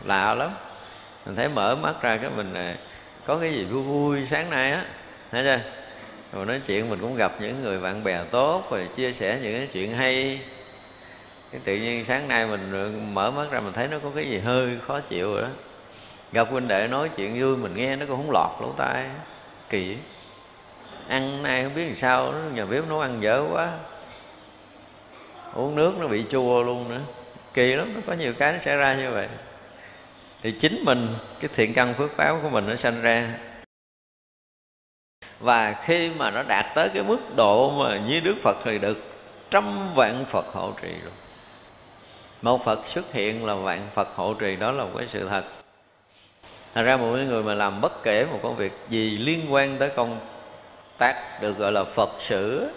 lạ 0.03 0.33
lắm. 0.33 0.51
Mình 1.25 1.35
thấy 1.35 1.49
mở 1.49 1.75
mắt 1.75 2.01
ra 2.01 2.17
cái 2.17 2.29
mình 2.37 2.53
này 2.53 2.75
có 3.25 3.37
cái 3.37 3.53
gì 3.53 3.65
vui 3.65 3.83
vui 3.83 4.27
sáng 4.29 4.49
nay 4.49 4.71
á, 4.71 4.85
thấy 5.31 5.43
chưa? 5.43 5.59
Rồi 6.33 6.45
nói 6.45 6.61
chuyện, 6.65 6.89
mình 6.89 6.99
cũng 6.99 7.15
gặp 7.15 7.31
những 7.39 7.63
người 7.63 7.79
bạn 7.79 8.03
bè 8.03 8.23
tốt, 8.31 8.63
rồi 8.71 8.87
chia 8.95 9.13
sẻ 9.13 9.39
những 9.41 9.57
cái 9.57 9.67
chuyện 9.73 9.91
hay. 9.91 10.41
Cái 11.51 11.61
tự 11.63 11.75
nhiên 11.75 12.05
sáng 12.05 12.27
nay 12.27 12.47
mình 12.47 13.13
mở 13.13 13.31
mắt 13.31 13.45
ra, 13.51 13.59
mình 13.59 13.73
thấy 13.73 13.87
nó 13.87 13.97
có 14.03 14.09
cái 14.15 14.25
gì 14.25 14.39
hơi 14.39 14.77
khó 14.87 14.99
chịu 14.99 15.33
rồi 15.33 15.41
đó. 15.41 15.47
Gặp 16.31 16.47
huynh 16.51 16.67
đệ 16.67 16.87
nói 16.87 17.09
chuyện 17.17 17.41
vui, 17.41 17.57
mình 17.57 17.75
nghe 17.75 17.95
nó 17.95 18.05
cũng 18.05 18.17
không 18.17 18.31
lọt 18.31 18.51
lỗ 18.61 18.73
tai, 18.77 19.05
kỳ 19.69 19.97
ăn 21.07 21.43
nay 21.43 21.63
không 21.63 21.75
biết 21.75 21.85
làm 21.85 21.95
sao 21.95 22.31
nó 22.31 22.39
nhà 22.53 22.65
bếp 22.65 22.87
nấu 22.87 22.99
ăn 22.99 23.23
dở 23.23 23.45
quá. 23.51 23.71
Uống 25.53 25.75
nước 25.75 25.93
nó 25.99 26.07
bị 26.07 26.25
chua 26.29 26.63
luôn 26.63 26.89
nữa. 26.89 27.01
Kỳ 27.53 27.75
lắm, 27.75 27.91
nó 27.95 28.01
có 28.07 28.13
nhiều 28.13 28.33
cái 28.39 28.53
nó 28.53 28.59
xảy 28.59 28.77
ra 28.77 28.95
như 28.95 29.11
vậy. 29.11 29.27
Thì 30.41 30.51
chính 30.51 30.83
mình, 30.85 31.07
cái 31.39 31.49
thiện 31.53 31.73
căn 31.73 31.93
phước 31.93 32.17
báo 32.17 32.39
của 32.43 32.49
mình 32.49 32.65
nó 32.67 32.75
sanh 32.75 33.01
ra. 33.01 33.39
Và 35.39 35.75
khi 35.83 36.11
mà 36.17 36.31
nó 36.31 36.43
đạt 36.43 36.65
tới 36.75 36.89
cái 36.93 37.03
mức 37.03 37.19
độ 37.35 37.83
mà 37.83 37.97
như 37.97 38.19
đức 38.19 38.35
phật 38.43 38.57
thì 38.63 38.79
được 38.79 38.97
trăm 39.51 39.93
vạn 39.93 40.25
phật 40.25 40.45
hộ 40.45 40.73
trì 40.81 40.87
rồi. 40.87 41.13
Một 42.41 42.65
phật 42.65 42.87
xuất 42.87 43.13
hiện 43.13 43.45
là 43.45 43.55
vạn 43.55 43.87
phật 43.93 44.07
hộ 44.15 44.33
trì, 44.33 44.55
đó 44.55 44.71
là 44.71 44.83
một 44.83 44.91
cái 44.97 45.07
sự 45.07 45.27
thật. 45.29 45.43
Thật 46.73 46.83
ra 46.83 46.97
một 46.97 47.05
người 47.05 47.43
mà 47.43 47.53
làm 47.53 47.81
bất 47.81 48.03
kể 48.03 48.25
một 48.25 48.39
công 48.43 48.55
việc 48.55 48.71
gì 48.89 49.17
liên 49.17 49.53
quan 49.53 49.77
tới 49.77 49.89
công 49.95 50.19
tác 50.97 51.41
được 51.41 51.57
gọi 51.57 51.71
là 51.71 51.83
Phật 51.83 52.09
sử. 52.19 52.67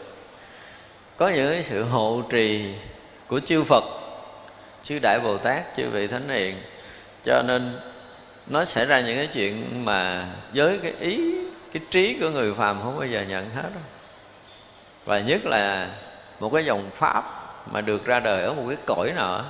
Có 1.16 1.28
những 1.28 1.62
sự 1.62 1.83
hộ 1.83 2.22
trì 2.31 2.74
của 3.26 3.40
chư 3.40 3.64
Phật 3.64 3.85
chư 4.83 4.98
Đại 5.02 5.20
Bồ 5.24 5.37
Tát 5.37 5.76
chư 5.76 5.88
vị 5.88 6.07
Thánh 6.07 6.28
Hiền. 6.28 6.57
Cho 7.24 7.42
nên 7.42 7.81
nó 8.46 8.64
xảy 8.64 8.85
ra 8.85 9.00
những 9.00 9.16
cái 9.16 9.26
chuyện 9.26 9.85
mà 9.85 10.26
với 10.54 10.78
cái 10.83 10.94
ý 11.00 11.35
cái 11.72 11.83
trí 11.90 12.16
của 12.20 12.31
người 12.31 12.54
phàm 12.54 12.81
không 12.83 12.98
bao 12.98 13.07
giờ 13.07 13.24
nhận 13.28 13.50
hết 13.50 13.62
đâu. 13.62 13.83
Và 15.04 15.20
nhất 15.20 15.46
là 15.46 15.88
một 16.40 16.50
cái 16.52 16.64
dòng 16.64 16.90
pháp 16.94 17.24
mà 17.70 17.81
được 17.81 18.04
ra 18.04 18.20
đời 18.20 18.42
ở 18.42 18.54
một 18.54 18.64
cái 18.68 18.76
cõi 18.87 19.12
nào 19.16 19.44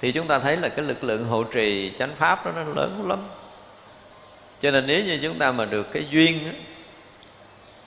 thì 0.00 0.12
chúng 0.12 0.26
ta 0.26 0.38
thấy 0.38 0.56
là 0.56 0.68
cái 0.68 0.84
lực 0.84 1.04
lượng 1.04 1.24
hộ 1.24 1.44
trì 1.44 1.92
chánh 1.98 2.14
pháp 2.16 2.46
đó 2.46 2.52
nó 2.56 2.62
lớn 2.62 3.04
lắm. 3.08 3.28
Cho 4.60 4.70
nên 4.70 4.86
nếu 4.86 5.04
như 5.04 5.18
chúng 5.22 5.38
ta 5.38 5.52
mà 5.52 5.64
được 5.64 5.92
cái 5.92 6.06
duyên 6.10 6.38
đó, 6.44 6.58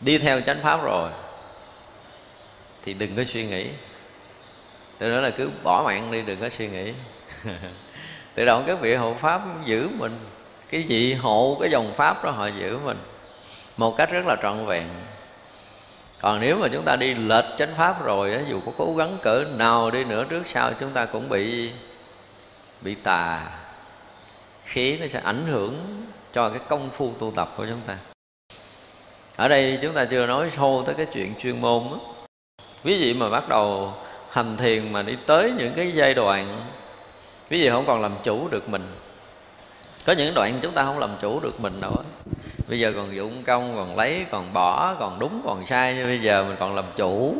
đi 0.01 0.17
theo 0.17 0.41
chánh 0.41 0.59
pháp 0.63 0.83
rồi, 0.83 1.12
thì 2.83 2.93
đừng 2.93 3.15
có 3.15 3.23
suy 3.23 3.45
nghĩ. 3.45 3.67
Tôi 4.97 5.09
nói 5.09 5.21
là 5.21 5.29
cứ 5.29 5.49
bỏ 5.63 5.83
mạng 5.85 6.12
đi, 6.12 6.21
đừng 6.21 6.39
có 6.39 6.49
suy 6.49 6.67
nghĩ. 6.67 6.93
Tự 8.35 8.45
động 8.45 8.63
các 8.67 8.79
vị 8.79 8.95
hộ 8.95 9.13
pháp 9.13 9.41
giữ 9.65 9.89
mình, 9.99 10.19
cái 10.69 10.85
vị 10.88 11.13
hộ, 11.13 11.57
cái 11.62 11.71
dòng 11.71 11.93
pháp 11.95 12.23
đó 12.23 12.31
họ 12.31 12.47
giữ 12.47 12.77
mình 12.77 12.97
một 13.77 13.97
cách 13.97 14.12
rất 14.12 14.25
là 14.25 14.35
trọn 14.41 14.65
vẹn. 14.65 14.88
Còn 16.21 16.39
nếu 16.39 16.57
mà 16.57 16.67
chúng 16.73 16.85
ta 16.85 16.95
đi 16.95 17.13
lệch 17.13 17.45
chánh 17.57 17.75
pháp 17.77 18.03
rồi 18.03 18.38
dù 18.49 18.59
có 18.65 18.71
cố 18.77 18.95
gắng 18.95 19.17
cỡ 19.21 19.45
nào 19.55 19.91
đi 19.91 20.03
nữa, 20.03 20.25
trước 20.29 20.47
sau 20.47 20.73
chúng 20.79 20.91
ta 20.91 21.05
cũng 21.05 21.29
bị 21.29 21.71
bị 22.81 22.95
tà. 22.95 23.41
Khí 24.63 24.97
nó 24.97 25.07
sẽ 25.07 25.21
ảnh 25.23 25.45
hưởng 25.45 26.05
cho 26.33 26.49
cái 26.49 26.59
công 26.67 26.89
phu 26.89 27.13
tu 27.19 27.31
tập 27.35 27.53
của 27.57 27.65
chúng 27.65 27.81
ta 27.88 27.97
ở 29.39 29.47
đây 29.47 29.80
chúng 29.82 29.93
ta 29.93 30.06
chưa 30.06 30.25
nói 30.25 30.49
sâu 30.58 30.84
tới 30.86 30.95
cái 30.95 31.06
chuyện 31.13 31.34
chuyên 31.39 31.62
môn 31.62 31.84
đó. 31.91 31.99
ví 32.84 32.99
dụ 32.99 33.19
mà 33.19 33.30
bắt 33.30 33.49
đầu 33.49 33.93
hành 34.30 34.58
thiền 34.58 34.93
mà 34.93 35.02
đi 35.02 35.17
tới 35.25 35.54
những 35.58 35.73
cái 35.75 35.91
giai 35.95 36.13
đoạn 36.13 36.65
ví 37.49 37.60
dụ 37.60 37.71
không 37.71 37.86
còn 37.86 38.02
làm 38.02 38.12
chủ 38.23 38.47
được 38.47 38.69
mình. 38.69 38.88
Có 40.06 40.13
những 40.13 40.34
đoạn 40.34 40.60
chúng 40.62 40.73
ta 40.73 40.84
không 40.84 40.99
làm 40.99 41.10
chủ 41.21 41.39
được 41.39 41.60
mình 41.60 41.82
đâu 41.82 42.04
bây 42.67 42.80
giờ 42.80 42.93
còn 42.95 43.15
dụng 43.15 43.43
công, 43.45 43.73
còn 43.75 43.97
lấy, 43.97 44.25
còn 44.32 44.54
bỏ, 44.54 44.95
còn 44.99 45.19
đúng, 45.19 45.41
còn 45.45 45.65
sai 45.65 45.93
như 45.93 46.06
bây 46.06 46.19
giờ 46.19 46.43
mình 46.43 46.56
còn 46.60 46.75
làm 46.75 46.86
chủ. 46.97 47.36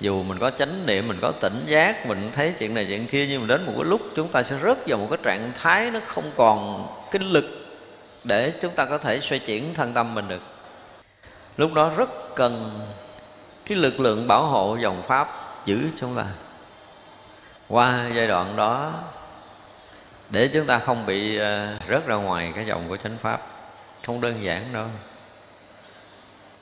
Dù 0.00 0.22
mình 0.22 0.38
có 0.38 0.50
chánh 0.50 0.86
niệm, 0.86 1.08
mình 1.08 1.18
có 1.20 1.32
tỉnh 1.40 1.64
giác, 1.66 2.06
mình 2.06 2.30
thấy 2.32 2.52
chuyện 2.58 2.74
này 2.74 2.86
chuyện 2.88 3.06
kia, 3.06 3.26
nhưng 3.26 3.40
mà 3.40 3.46
đến 3.46 3.66
một 3.66 3.72
cái 3.76 3.84
lúc 3.84 4.00
chúng 4.16 4.28
ta 4.28 4.42
sẽ 4.42 4.56
rớt 4.62 4.78
vào 4.86 4.98
một 4.98 5.06
cái 5.10 5.18
trạng 5.22 5.52
thái 5.62 5.90
nó 5.90 6.00
không 6.06 6.30
còn 6.36 6.86
cái 7.10 7.22
lực 7.22 7.44
để 8.24 8.52
chúng 8.62 8.74
ta 8.74 8.84
có 8.84 8.98
thể 8.98 9.20
xoay 9.20 9.38
chuyển 9.38 9.74
thân 9.74 9.92
tâm 9.94 10.14
mình 10.14 10.28
được 10.28 10.57
lúc 11.58 11.74
đó 11.74 11.92
rất 11.96 12.34
cần 12.34 12.80
cái 13.66 13.78
lực 13.78 14.00
lượng 14.00 14.28
bảo 14.28 14.46
hộ 14.46 14.76
dòng 14.76 15.02
pháp 15.08 15.28
giữ 15.64 15.80
chúng 15.96 16.16
ta 16.16 16.24
qua 17.68 18.08
giai 18.14 18.26
đoạn 18.26 18.56
đó, 18.56 18.92
để 20.30 20.50
chúng 20.54 20.66
ta 20.66 20.78
không 20.78 21.06
bị 21.06 21.36
ờ, 21.36 21.76
rớt 21.88 22.06
ra 22.06 22.14
ngoài 22.14 22.52
cái 22.54 22.66
dòng 22.66 22.88
của 22.88 22.96
chánh 22.96 23.16
pháp, 23.22 23.46
không 24.06 24.20
đơn 24.20 24.44
giản 24.44 24.72
đâu. 24.72 24.86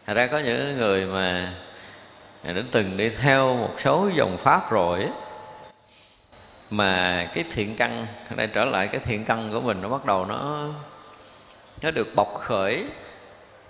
Thật 0.07 0.15
ra 0.15 0.27
có 0.27 0.39
những 0.39 0.79
người 0.79 1.07
mà 1.07 1.53
đã 2.43 2.63
từng 2.73 2.97
đi 2.97 3.11
theo 3.11 3.57
một 3.57 3.75
số 3.79 4.11
dòng 4.15 4.39
pháp 4.39 4.71
rồi 4.71 5.09
mà 6.71 7.27
cái 7.35 7.45
thiện 7.51 7.77
căn, 7.77 8.07
đây 8.37 8.47
trở 8.47 8.65
lại 8.65 8.89
cái 8.89 9.01
thiện 9.01 9.25
căn 9.25 9.51
của 9.53 9.61
mình, 9.61 9.83
nó 9.83 9.89
bắt 9.89 10.05
đầu 10.05 10.25
nó 10.25 10.69
nó 11.83 11.91
được 11.91 12.09
bộc 12.15 12.35
khởi 12.35 12.85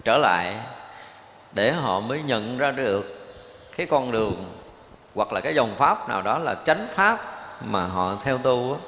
trở 0.05 0.19
lại 0.19 0.57
để 1.57 1.73
họ 1.73 2.01
mới 2.01 2.23
nhận 2.23 2.59
ra 2.59 2.71
được 2.71 3.27
cái 3.77 3.87
con 3.87 4.13
đường 4.13 4.53
hoặc 5.15 5.33
là 5.33 5.41
cái 5.41 5.55
dòng 5.55 5.75
pháp 5.77 6.09
nào 6.09 6.23
đó 6.23 6.39
là 6.39 6.57
chánh 6.65 6.89
pháp 6.95 7.19
mà 7.65 7.87
họ 7.87 8.19
theo 8.25 8.39
tu 8.39 8.73
á, 8.73 8.79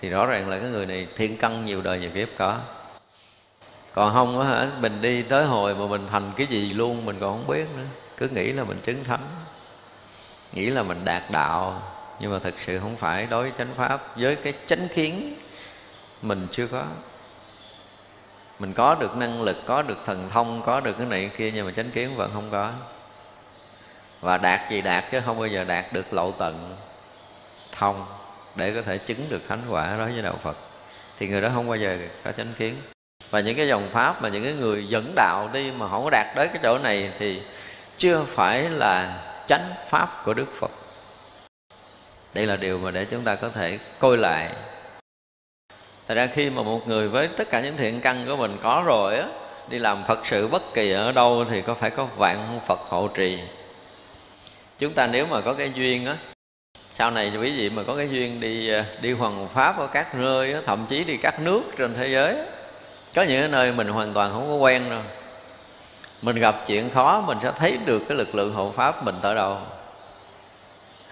thì 0.00 0.08
rõ 0.08 0.26
ràng 0.26 0.48
là 0.48 0.58
cái 0.58 0.70
người 0.70 0.86
này 0.86 1.06
thiên 1.16 1.36
căn 1.36 1.66
nhiều 1.66 1.82
đời 1.82 1.98
nhiều 1.98 2.10
kiếp 2.14 2.28
có. 2.38 2.58
Còn 3.92 4.14
không 4.14 4.40
á 4.40 4.46
hả 4.46 4.68
mình 4.80 5.02
đi 5.02 5.22
tới 5.22 5.44
hồi 5.44 5.74
mà 5.74 5.86
mình 5.86 6.06
thành 6.10 6.30
cái 6.36 6.46
gì 6.46 6.72
luôn 6.72 7.04
mình 7.04 7.16
còn 7.20 7.36
không 7.36 7.46
biết 7.56 7.64
nữa 7.76 7.84
cứ 8.16 8.28
nghĩ 8.28 8.52
là 8.52 8.64
mình 8.64 8.78
chứng 8.84 9.04
thánh 9.04 9.26
nghĩ 10.52 10.66
là 10.66 10.82
mình 10.82 11.04
đạt 11.04 11.22
đạo 11.30 11.82
nhưng 12.20 12.32
mà 12.32 12.38
thực 12.38 12.58
sự 12.58 12.78
không 12.78 12.96
phải 12.96 13.26
đối 13.26 13.42
với 13.42 13.52
chánh 13.58 13.74
pháp 13.76 14.16
với 14.16 14.36
cái 14.36 14.54
chánh 14.66 14.88
kiến 14.94 15.34
mình 16.22 16.46
chưa 16.52 16.66
có 16.66 16.84
mình 18.62 18.72
có 18.72 18.94
được 18.94 19.16
năng 19.16 19.42
lực, 19.42 19.56
có 19.66 19.82
được 19.82 19.98
thần 20.04 20.28
thông, 20.30 20.62
có 20.64 20.80
được 20.80 20.92
cái 20.98 21.06
này 21.06 21.20
cái 21.20 21.36
kia, 21.36 21.50
nhưng 21.54 21.66
mà 21.66 21.72
chánh 21.72 21.90
kiến 21.90 22.16
vẫn 22.16 22.30
không 22.34 22.48
có. 22.50 22.72
Và 24.20 24.38
đạt 24.38 24.70
gì 24.70 24.80
đạt 24.80 25.04
chứ, 25.10 25.20
không 25.26 25.38
bao 25.38 25.46
giờ 25.46 25.64
đạt 25.64 25.92
được 25.92 26.12
lộ 26.12 26.30
tận 26.30 26.76
thông 27.72 28.06
để 28.54 28.74
có 28.74 28.82
thể 28.82 28.98
chứng 28.98 29.26
được 29.28 29.48
thánh 29.48 29.62
quả 29.68 29.96
đó 29.98 30.04
với 30.04 30.22
đạo 30.22 30.38
phật. 30.42 30.56
Thì 31.18 31.28
người 31.28 31.40
đó 31.40 31.50
không 31.54 31.68
bao 31.68 31.76
giờ 31.76 31.98
có 32.24 32.32
chánh 32.32 32.52
kiến. 32.58 32.76
Và 33.30 33.40
những 33.40 33.56
cái 33.56 33.68
dòng 33.68 33.88
pháp 33.92 34.22
mà 34.22 34.28
những 34.28 34.44
cái 34.44 34.52
người 34.52 34.88
dẫn 34.88 35.12
đạo 35.16 35.50
đi 35.52 35.70
mà 35.70 35.88
không 35.88 36.04
có 36.04 36.10
đạt 36.10 36.26
tới 36.36 36.48
cái 36.48 36.58
chỗ 36.62 36.78
này 36.78 37.10
thì 37.18 37.42
chưa 37.96 38.24
phải 38.24 38.68
là 38.68 39.22
chánh 39.46 39.74
pháp 39.88 40.22
của 40.24 40.34
đức 40.34 40.46
phật. 40.60 40.70
Đây 42.34 42.46
là 42.46 42.56
điều 42.56 42.78
mà 42.78 42.90
để 42.90 43.04
chúng 43.04 43.24
ta 43.24 43.34
có 43.34 43.48
thể 43.48 43.78
coi 43.98 44.16
lại. 44.16 44.50
Thật 46.08 46.14
ra 46.14 46.26
khi 46.26 46.50
mà 46.50 46.62
một 46.62 46.88
người 46.88 47.08
với 47.08 47.28
tất 47.28 47.50
cả 47.50 47.60
những 47.60 47.76
thiện 47.76 48.00
căn 48.00 48.24
của 48.26 48.36
mình 48.36 48.56
có 48.62 48.82
rồi 48.86 49.16
á 49.16 49.26
Đi 49.68 49.78
làm 49.78 50.04
Phật 50.08 50.26
sự 50.26 50.48
bất 50.48 50.74
kỳ 50.74 50.92
ở 50.92 51.12
đâu 51.12 51.44
thì 51.50 51.62
có 51.62 51.74
phải 51.74 51.90
có 51.90 52.06
vạn 52.16 52.60
Phật 52.66 52.78
hộ 52.78 53.08
trì. 53.08 53.38
Chúng 54.78 54.92
ta 54.92 55.06
nếu 55.06 55.26
mà 55.26 55.40
có 55.40 55.54
cái 55.54 55.72
duyên 55.74 56.06
á 56.06 56.16
Sau 56.92 57.10
này 57.10 57.32
quý 57.40 57.56
vị 57.56 57.70
mà 57.70 57.82
có 57.86 57.96
cái 57.96 58.08
duyên 58.10 58.40
đi 58.40 58.70
à, 58.70 58.84
đi 59.00 59.12
hoàng 59.12 59.48
pháp 59.54 59.78
ở 59.78 59.86
các 59.86 60.14
nơi 60.14 60.52
á, 60.52 60.60
Thậm 60.64 60.86
chí 60.88 61.04
đi 61.04 61.16
các 61.16 61.40
nước 61.40 61.62
trên 61.76 61.94
thế 61.94 62.08
giới 62.08 62.36
á, 62.36 62.44
Có 63.14 63.22
những 63.22 63.50
nơi 63.50 63.72
mình 63.72 63.88
hoàn 63.88 64.14
toàn 64.14 64.32
không 64.32 64.46
có 64.48 64.54
quen 64.54 64.90
rồi 64.90 65.02
Mình 66.22 66.36
gặp 66.36 66.62
chuyện 66.66 66.90
khó 66.90 67.24
mình 67.26 67.38
sẽ 67.42 67.52
thấy 67.56 67.78
được 67.86 68.02
cái 68.08 68.18
lực 68.18 68.34
lượng 68.34 68.54
hộ 68.54 68.72
pháp 68.76 69.04
mình 69.04 69.14
tới 69.22 69.34
đâu. 69.34 69.58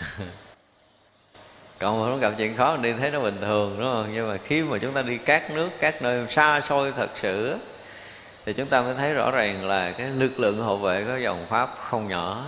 còn 1.81 2.01
mà 2.01 2.11
nó 2.11 2.17
gặp 2.17 2.33
chuyện 2.39 2.57
khó 2.57 2.73
mình 2.73 2.83
đi 2.83 2.93
thấy 2.93 3.11
nó 3.11 3.21
bình 3.21 3.39
thường, 3.41 3.77
đúng 3.79 3.93
không? 3.93 4.11
Nhưng 4.15 4.29
mà 4.29 4.37
khi 4.45 4.63
mà 4.63 4.79
chúng 4.79 4.93
ta 4.93 5.03
đi 5.03 5.19
các 5.19 5.51
nước, 5.51 5.71
các 5.79 6.03
nơi 6.03 6.29
xa 6.29 6.61
xôi 6.61 6.93
thật 6.97 7.11
sự 7.15 7.57
thì 8.47 8.53
chúng 8.53 8.67
ta 8.67 8.83
mới 8.83 8.95
thấy 8.95 9.15
rõ 9.15 9.31
ràng 9.31 9.69
là 9.69 9.91
cái 9.91 10.07
lực 10.09 10.41
lượng 10.41 10.59
hộ 10.59 10.77
vệ 10.77 11.05
có 11.09 11.17
dòng 11.17 11.47
pháp 11.49 11.77
không 11.91 12.09
nhỏ. 12.09 12.45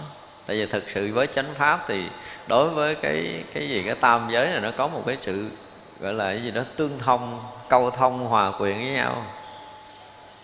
Tại 0.46 0.56
vì 0.56 0.66
thực 0.66 0.90
sự 0.90 1.12
với 1.14 1.26
chánh 1.26 1.54
pháp 1.58 1.84
thì 1.88 2.04
đối 2.46 2.68
với 2.68 2.94
cái 2.94 3.44
cái 3.54 3.68
gì, 3.68 3.82
cái 3.86 3.94
tam 3.94 4.28
giới 4.30 4.46
này 4.46 4.60
nó 4.60 4.70
có 4.76 4.88
một 4.88 5.02
cái 5.06 5.16
sự 5.20 5.48
gọi 6.00 6.12
là 6.12 6.24
cái 6.24 6.42
gì 6.42 6.50
đó 6.50 6.62
tương 6.76 6.98
thông, 6.98 7.40
câu 7.68 7.90
thông, 7.90 8.26
hòa 8.26 8.52
quyện 8.58 8.74
với 8.74 8.90
nhau. 8.90 9.24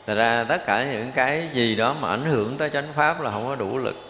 Thật 0.07 0.15
ra 0.15 0.45
tất 0.49 0.67
cả 0.67 0.85
những 0.85 1.13
cái 1.15 1.49
gì 1.53 1.77
đó 1.77 1.95
mà 2.01 2.09
ảnh 2.09 2.25
hưởng 2.25 2.59
tới 2.59 2.71
chánh 2.71 2.93
pháp 2.95 3.21
là 3.21 3.31
không 3.31 3.47
có 3.47 3.55
đủ 3.55 3.79
lực 3.79 4.08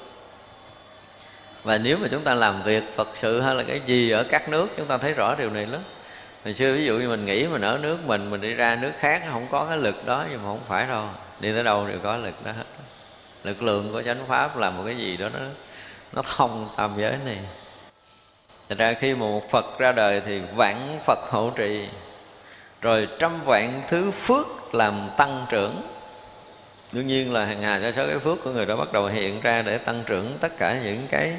và 1.65 1.79
nếu 1.79 1.99
mà 1.99 2.09
chúng 2.11 2.25
ta 2.25 2.35
làm 2.35 2.63
việc 2.63 2.83
phật 2.97 3.09
sự 3.15 3.41
hay 3.41 3.55
là 3.55 3.63
cái 3.63 3.81
gì 3.87 4.11
ở 4.11 4.25
các 4.25 4.49
nước, 4.49 4.69
chúng 4.77 4.87
ta 4.87 4.99
thấy 4.99 5.13
rõ 5.13 5.35
điều 5.35 5.51
này 5.51 5.67
lắm. 5.67 5.81
Hồi 6.45 6.55
xưa 6.55 6.73
ví 6.73 6.85
dụ 6.85 6.99
như 6.99 7.09
mình 7.09 7.25
nghĩ 7.25 7.47
mình 7.47 7.63
ở 7.63 7.79
nước 7.83 7.99
mình 8.07 8.31
mình 8.31 8.41
đi 8.41 8.55
ra 8.55 8.77
nước 8.77 8.93
khác, 8.99 9.23
không 9.33 9.47
có 9.51 9.67
cái 9.69 9.79
lực 9.79 10.07
đó, 10.07 10.25
nhưng 10.31 10.43
mà 10.43 10.49
không 10.49 10.61
phải 10.69 10.87
đâu. 10.87 11.05
Đi 11.41 11.53
tới 11.53 11.65
đâu 11.65 11.89
đều 11.89 11.99
có 12.03 12.17
lực 12.17 12.45
đó 12.45 12.53
hết. 12.53 12.65
Lực 13.45 13.63
lượng 13.63 13.93
của 13.93 14.03
chánh 14.03 14.27
pháp 14.29 14.57
là 14.57 14.71
một 14.71 14.83
cái 14.87 14.97
gì 14.97 15.17
đó 15.17 15.29
nó 15.35 15.41
nó 16.13 16.23
thông 16.37 16.69
tam 16.77 16.91
giới 16.97 17.15
này. 17.25 17.39
Thật 18.69 18.79
ra 18.79 18.93
khi 18.93 19.15
mà 19.15 19.21
một 19.21 19.51
Phật 19.51 19.79
ra 19.79 19.93
đời 19.93 20.21
thì 20.21 20.41
vạn 20.55 20.99
Phật 21.05 21.19
hộ 21.31 21.51
trì. 21.57 21.89
Rồi 22.81 23.09
trăm 23.19 23.43
vạn 23.43 23.83
thứ 23.89 24.11
phước 24.11 24.75
làm 24.75 24.95
tăng 25.17 25.47
trưởng. 25.51 25.83
Đương 26.93 27.07
nhiên 27.07 27.33
là 27.33 27.45
hàng 27.45 27.63
hà 27.63 27.81
sa 27.81 27.93
số 27.93 28.07
cái 28.07 28.19
phước 28.19 28.45
của 28.45 28.51
người 28.51 28.67
đó 28.67 28.77
bắt 28.77 28.93
đầu 28.93 29.07
hiện 29.07 29.41
ra 29.41 29.63
để 29.63 29.79
tăng 29.79 30.03
trưởng 30.07 30.39
tất 30.41 30.59
cả 30.59 30.81
những 30.85 31.07
cái 31.11 31.33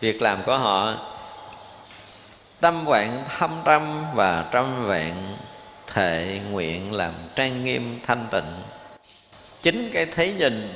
việc 0.00 0.22
làm 0.22 0.42
của 0.46 0.56
họ. 0.56 0.94
Tâm 2.60 2.84
vạn 2.84 3.24
thâm 3.38 3.50
trăm 3.64 4.14
và 4.14 4.44
trăm 4.52 4.86
vạn 4.86 5.36
thệ 5.86 6.40
nguyện 6.50 6.92
làm 6.92 7.12
trang 7.34 7.64
nghiêm 7.64 8.00
thanh 8.06 8.26
tịnh. 8.30 8.62
Chính 9.62 9.90
cái 9.92 10.06
thấy 10.06 10.32
nhìn 10.32 10.74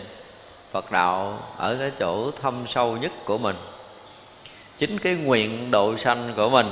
Phật 0.73 0.91
đạo 0.91 1.39
ở 1.57 1.77
cái 1.79 1.91
chỗ 1.99 2.31
thâm 2.31 2.65
sâu 2.67 2.97
nhất 2.97 3.13
của 3.25 3.39
mình. 3.39 3.57
Chính 4.77 4.99
cái 4.99 5.15
nguyện 5.15 5.71
độ 5.71 5.97
sanh 5.97 6.33
của 6.37 6.49
mình 6.49 6.71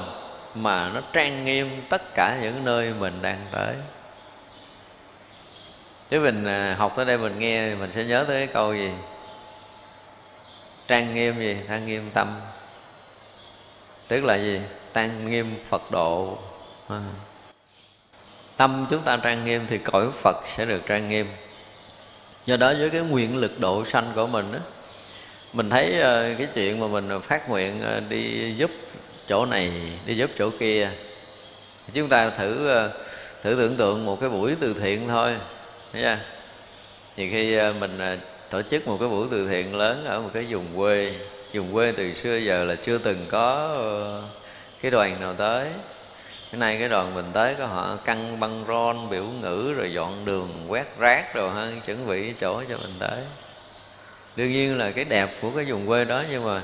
mà 0.54 0.90
nó 0.94 1.00
trang 1.12 1.44
nghiêm 1.44 1.82
tất 1.88 2.14
cả 2.14 2.38
những 2.42 2.64
nơi 2.64 2.92
mình 2.98 3.22
đang 3.22 3.44
tới 3.52 3.74
chứ 6.10 6.20
mình 6.20 6.44
à, 6.44 6.74
học 6.78 6.92
tới 6.96 7.04
đây 7.04 7.18
mình 7.18 7.38
nghe 7.38 7.74
mình 7.74 7.90
sẽ 7.94 8.04
nhớ 8.04 8.24
tới 8.28 8.46
cái 8.46 8.54
câu 8.54 8.74
gì? 8.74 8.90
Trang 10.88 11.14
nghiêm 11.14 11.38
gì? 11.38 11.56
Trang 11.68 11.86
nghiêm 11.86 12.10
tâm. 12.14 12.40
Tức 14.08 14.24
là 14.24 14.34
gì? 14.34 14.60
Trang 14.94 15.30
nghiêm 15.30 15.54
phật 15.68 15.90
độ. 15.90 16.38
À. 16.88 17.00
tâm 18.56 18.86
chúng 18.90 19.02
ta 19.02 19.16
trang 19.16 19.44
nghiêm 19.44 19.66
thì 19.68 19.78
cõi 19.78 20.06
phật 20.22 20.36
sẽ 20.56 20.64
được 20.64 20.80
trang 20.86 21.08
nghiêm. 21.08 21.26
Do 22.46 22.56
đó 22.56 22.72
với 22.78 22.90
cái 22.90 23.00
nguyện 23.00 23.36
lực 23.36 23.60
độ 23.60 23.84
sanh 23.84 24.12
của 24.14 24.26
mình 24.26 24.52
đó, 24.52 24.58
mình 25.52 25.70
thấy 25.70 26.00
à, 26.00 26.34
cái 26.38 26.46
chuyện 26.54 26.80
mà 26.80 26.86
mình 26.86 27.20
phát 27.22 27.48
nguyện 27.48 27.82
à, 27.82 28.00
đi 28.08 28.54
giúp 28.56 28.70
chỗ 29.26 29.46
này 29.46 29.72
đi 30.06 30.16
giúp 30.16 30.30
chỗ 30.38 30.50
kia 30.58 30.90
chúng 31.94 32.08
ta 32.08 32.30
thử 32.30 32.68
thử 33.42 33.54
tưởng 33.54 33.76
tượng 33.76 34.06
một 34.06 34.20
cái 34.20 34.28
buổi 34.28 34.56
từ 34.60 34.74
thiện 34.74 35.08
thôi 35.08 35.36
thấy 35.92 36.03
chưa? 36.03 36.18
Nhiều 37.16 37.29
khi 37.31 37.55
ờ, 37.55 37.72
mình 37.72 37.98
ờ, 37.98 38.16
tổ 38.50 38.62
chức 38.62 38.88
một 38.88 38.96
cái 39.00 39.09
buổi 39.09 39.26
từ 39.31 39.48
thiện 39.48 39.74
lớn 39.74 40.05
ở 40.05 40.20
một 40.20 40.31
cái 40.33 40.46
vùng 40.48 40.66
quê. 40.76 41.12
Vùng 41.53 41.72
quê 41.72 41.92
từ 41.92 42.14
xưa 42.14 42.37
giờ 42.37 42.64
là 42.64 42.74
chưa 42.74 42.98
từng 42.98 43.24
có 43.29 43.74
ờ, 43.79 44.22
cái 44.83 44.90
đoàn 44.90 45.20
nào 45.20 45.35
tới. 45.35 45.68
Cái 46.53 46.59
nay 46.59 46.76
cái 46.79 46.88
đoàn 46.88 47.14
mình 47.14 47.31
tới 47.33 47.55
có 47.59 47.66
họ 47.66 47.96
căng 48.05 48.40
băng 48.40 48.64
ron, 48.68 49.11
biểu 49.11 49.24
ngữ, 49.24 49.72
rồi 49.76 49.92
dọn 49.92 50.24
đường, 50.24 50.66
quét 50.68 50.98
rác 50.98 51.35
rồi 51.35 51.50
ha, 51.55 51.70
chuẩn 51.87 52.07
bị 52.07 52.33
chỗ 52.40 52.62
cho 52.68 52.79
mình 52.79 52.94
tới. 52.98 53.18
Đương 54.37 54.53
nhiên 54.53 54.79
là 54.79 54.90
cái 54.90 55.05
đẹp 55.05 55.31
của 55.42 55.50
cái 55.50 55.64
vùng 55.64 55.87
quê 55.87 56.05
đó, 56.05 56.22
nhưng 56.31 56.44
mà 56.44 56.62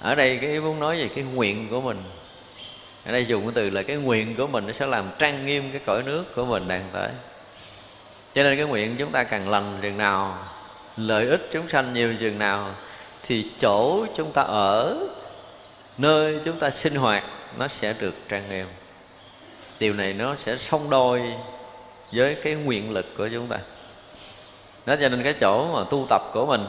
ở 0.00 0.14
đây 0.14 0.36
cái 0.36 0.50
ý 0.50 0.60
muốn 0.60 0.80
nói 0.80 0.98
về 0.98 1.08
cái 1.14 1.24
nguyện 1.24 1.68
của 1.70 1.80
mình. 1.80 2.02
Ở 3.06 3.12
đây 3.12 3.26
dùng 3.26 3.42
cái 3.42 3.52
từ 3.54 3.70
là 3.70 3.82
cái 3.82 3.96
nguyện 3.96 4.34
của 4.36 4.46
mình, 4.46 4.66
nó 4.66 4.72
sẽ 4.72 4.86
làm 4.86 5.04
trang 5.18 5.46
nghiêm 5.46 5.70
cái 5.72 5.80
cõi 5.86 6.02
nước 6.06 6.34
của 6.34 6.44
mình 6.44 6.68
đang 6.68 6.84
tới 6.92 7.08
cho 8.34 8.42
nên 8.42 8.56
cái 8.56 8.66
nguyện 8.66 8.96
chúng 8.98 9.12
ta 9.12 9.24
càng 9.24 9.48
lành 9.48 9.78
chừng 9.82 9.98
nào, 9.98 10.38
lợi 10.96 11.26
ích 11.26 11.48
chúng 11.52 11.68
sanh 11.68 11.94
nhiều 11.94 12.14
chừng 12.20 12.38
nào, 12.38 12.70
thì 13.22 13.50
chỗ 13.58 14.06
chúng 14.14 14.32
ta 14.32 14.42
ở, 14.42 14.98
nơi 15.98 16.40
chúng 16.44 16.58
ta 16.58 16.70
sinh 16.70 16.94
hoạt, 16.94 17.24
nó 17.58 17.68
sẽ 17.68 17.92
được 17.92 18.14
trang 18.28 18.50
nghiêm. 18.50 18.66
Điều 19.78 19.94
này 19.94 20.12
nó 20.12 20.36
sẽ 20.38 20.56
song 20.56 20.90
đôi 20.90 21.22
với 22.12 22.34
cái 22.34 22.54
nguyện 22.54 22.92
lực 22.92 23.06
của 23.16 23.28
chúng 23.32 23.46
ta. 23.46 23.58
Đó 24.86 24.94
cho 25.00 25.08
nên 25.08 25.22
cái 25.22 25.34
chỗ 25.40 25.74
mà 25.74 25.84
tu 25.90 26.06
tập 26.08 26.22
của 26.32 26.46
mình, 26.46 26.64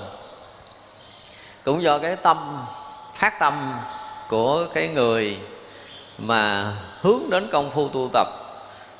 cũng 1.63 1.84
do 1.84 1.97
cái 2.00 2.15
tâm, 2.15 2.65
phát 3.13 3.39
tâm 3.39 3.74
của 4.30 4.67
cái 4.74 4.88
người 4.88 5.38
mà 6.17 6.74
hướng 7.02 7.30
đến 7.30 7.47
công 7.52 7.71
phu 7.71 7.89
tu 7.89 8.10
tập 8.13 8.28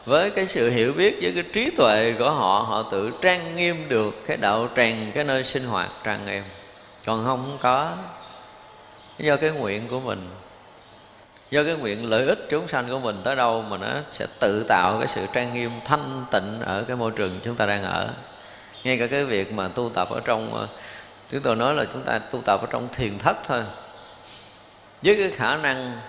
với 0.06 0.30
cái 0.30 0.48
sự 0.48 0.70
hiểu 0.70 0.94
biết, 0.94 1.20
với 1.22 1.32
cái 1.36 1.44
trí 1.54 1.70
tuệ 1.70 2.16
của 2.20 2.32
họ 2.32 2.66
họ 2.68 2.84
tự 2.92 3.12
trang 3.22 3.56
nghiêm 3.56 3.90
được 3.90 4.16
cái 4.28 4.38
đạo 4.38 4.70
tràng, 4.76 5.12
cái 5.14 5.24
nơi 5.24 5.44
sinh 5.44 5.66
hoạt 5.66 5.90
trang 6.04 6.26
nghiêm 6.26 6.44
còn 7.06 7.26
không 7.26 7.58
có. 7.62 7.94
Do 9.18 9.36
cái 9.36 9.50
nguyện 9.50 9.88
của 9.90 10.00
mình. 10.00 10.30
Do 11.52 11.64
cái 11.64 11.76
nguyện 11.76 12.10
lợi 12.10 12.26
ích 12.26 12.40
chúng 12.50 12.68
sanh 12.68 12.90
của 12.90 13.00
mình 13.00 13.22
tới 13.24 13.36
đâu 13.36 13.62
mà 13.62 13.78
nó 13.78 13.88
sẽ 14.08 14.28
tự 14.40 14.66
tạo 14.68 14.98
cái 15.00 15.08
sự 15.08 15.26
trang 15.34 15.54
nghiêm 15.54 15.72
thanh 15.86 16.26
tịnh 16.32 16.60
ở 16.62 16.84
cái 16.88 16.98
môi 16.98 17.12
trường 17.12 17.40
chúng 17.44 17.56
ta 17.56 17.66
đang 17.66 17.84
ở. 17.84 18.10
Ngay 18.84 18.98
cả 18.98 19.08
cái 19.08 19.26
việc 19.26 19.54
mà 19.54 19.68
tu 19.68 19.90
tập 19.90 20.10
ở 20.10 20.20
trong 20.26 20.54
ờ, 20.54 20.68
chúng 21.32 21.42
tôi 21.42 21.56
nói 21.56 21.76
là 21.76 21.86
chúng 21.94 22.04
ta 22.04 22.20
tu 22.20 22.42
tập 22.46 22.62
ở 22.62 22.68
trong 22.72 22.88
thiền 22.94 23.18
thất 23.18 23.38
thôi. 23.48 23.64
Với 25.02 25.16
cái 25.16 25.30
khả 25.30 25.56
năng 25.56 26.00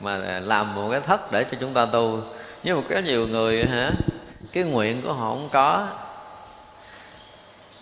mà 0.00 0.16
làm 0.40 0.74
một 0.74 0.88
cái 0.90 1.00
thất 1.00 1.32
để 1.32 1.44
cho 1.44 1.56
chúng 1.60 1.74
ta 1.74 1.86
tu 1.86 2.22
nhưng 2.64 2.76
mà 2.76 2.82
có 2.90 3.00
nhiều 3.00 3.28
người 3.28 3.66
hả? 3.66 3.90
Cái 4.52 4.64
nguyện 4.64 5.02
của 5.02 5.12
họ 5.12 5.30
không 5.30 5.48
có. 5.52 5.88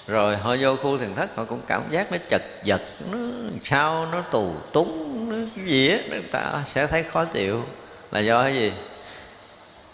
Rồi 0.07 0.37
họ 0.37 0.57
vô 0.61 0.77
khu 0.77 0.99
thiền 0.99 1.15
thất, 1.15 1.37
họ 1.37 1.45
cũng 1.45 1.61
cảm 1.67 1.83
giác 1.91 2.13
nó 2.13 2.19
chật 2.29 2.43
vật, 2.67 2.81
nó 3.11 3.19
sao, 3.65 4.07
nó 4.13 4.21
tù 4.21 4.55
túng, 4.73 5.27
nó 5.31 5.37
cái 5.57 5.65
gì 5.67 5.91
á 5.91 5.99
người 6.11 6.23
ta 6.31 6.63
sẽ 6.67 6.87
thấy 6.87 7.03
khó 7.03 7.25
chịu. 7.25 7.63
Là 8.11 8.21
do 8.21 8.43
cái 8.43 8.55
gì? 8.55 8.73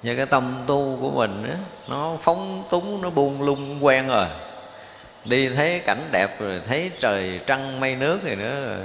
Do 0.03 0.13
cái 0.17 0.27
tâm 0.27 0.65
tu 0.67 0.99
của 1.01 1.11
mình 1.11 1.45
á, 1.51 1.57
nó 1.89 2.17
phóng 2.23 2.65
túng, 2.71 3.03
nó 3.03 3.11
buông 3.11 3.43
lung 3.43 3.85
quen 3.85 4.09
rồi. 4.09 4.27
Đi 5.25 5.49
thấy 5.49 5.79
cảnh 5.79 6.09
đẹp 6.13 6.41
rồi, 6.41 6.61
thấy 6.69 6.91
trời 6.99 7.41
trăng 7.47 7.81
mây 7.81 7.95
nước 7.95 8.21
thì 8.25 8.35
nữa, 8.35 8.77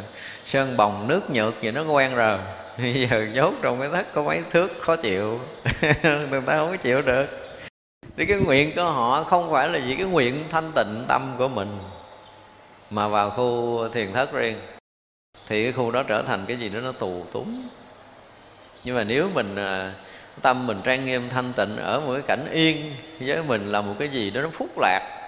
sơn 0.45 0.77
bồng 0.77 1.07
nước 1.07 1.29
nhược 1.29 1.61
gì 1.61 1.71
nó 1.71 1.83
quen 1.83 2.15
rồi. 2.15 2.37
bây 2.77 3.07
giờ 3.09 3.27
nhốt 3.33 3.53
trong 3.61 3.79
cái 3.79 3.89
thất 3.89 4.13
có 4.13 4.23
mấy 4.23 4.41
thước, 4.49 4.71
khó 4.79 4.95
chịu. 4.95 5.39
Người 6.03 6.41
ta 6.45 6.57
không 6.57 6.71
có 6.71 6.77
chịu 6.77 7.01
được. 7.01 7.25
Thì 8.17 8.25
cái 8.25 8.37
nguyện 8.37 8.71
của 8.75 8.83
họ 8.83 9.23
không 9.23 9.51
phải 9.51 9.69
là 9.69 9.79
vì 9.87 9.95
cái 9.95 10.05
nguyện 10.05 10.43
thanh 10.49 10.71
tịnh 10.75 11.05
tâm 11.07 11.35
của 11.37 11.47
mình, 11.47 11.77
mà 12.89 13.07
vào 13.07 13.29
khu 13.29 13.79
thiền 13.89 14.13
thất 14.13 14.33
riêng. 14.33 14.57
Thì 15.47 15.63
cái 15.63 15.71
khu 15.71 15.91
đó 15.91 16.03
trở 16.03 16.21
thành 16.21 16.45
cái 16.47 16.57
gì 16.57 16.69
đó 16.69 16.79
nó 16.79 16.91
tù 16.91 17.25
túng. 17.31 17.67
Nhưng 18.83 18.95
mà 18.95 19.03
nếu 19.03 19.29
mình 19.33 19.55
à, 19.55 19.93
tâm 20.41 20.67
mình 20.67 20.77
trang 20.83 21.05
nghiêm 21.05 21.29
thanh 21.29 21.53
tịnh 21.53 21.77
ở 21.77 21.99
một 21.99 22.13
cái 22.13 22.21
cảnh 22.21 22.51
yên 22.51 22.95
với 23.19 23.43
mình 23.43 23.71
là 23.71 23.81
một 23.81 23.93
cái 23.99 24.07
gì 24.07 24.31
đó 24.31 24.41
nó 24.41 24.49
phúc 24.49 24.69
lạc 24.79 25.22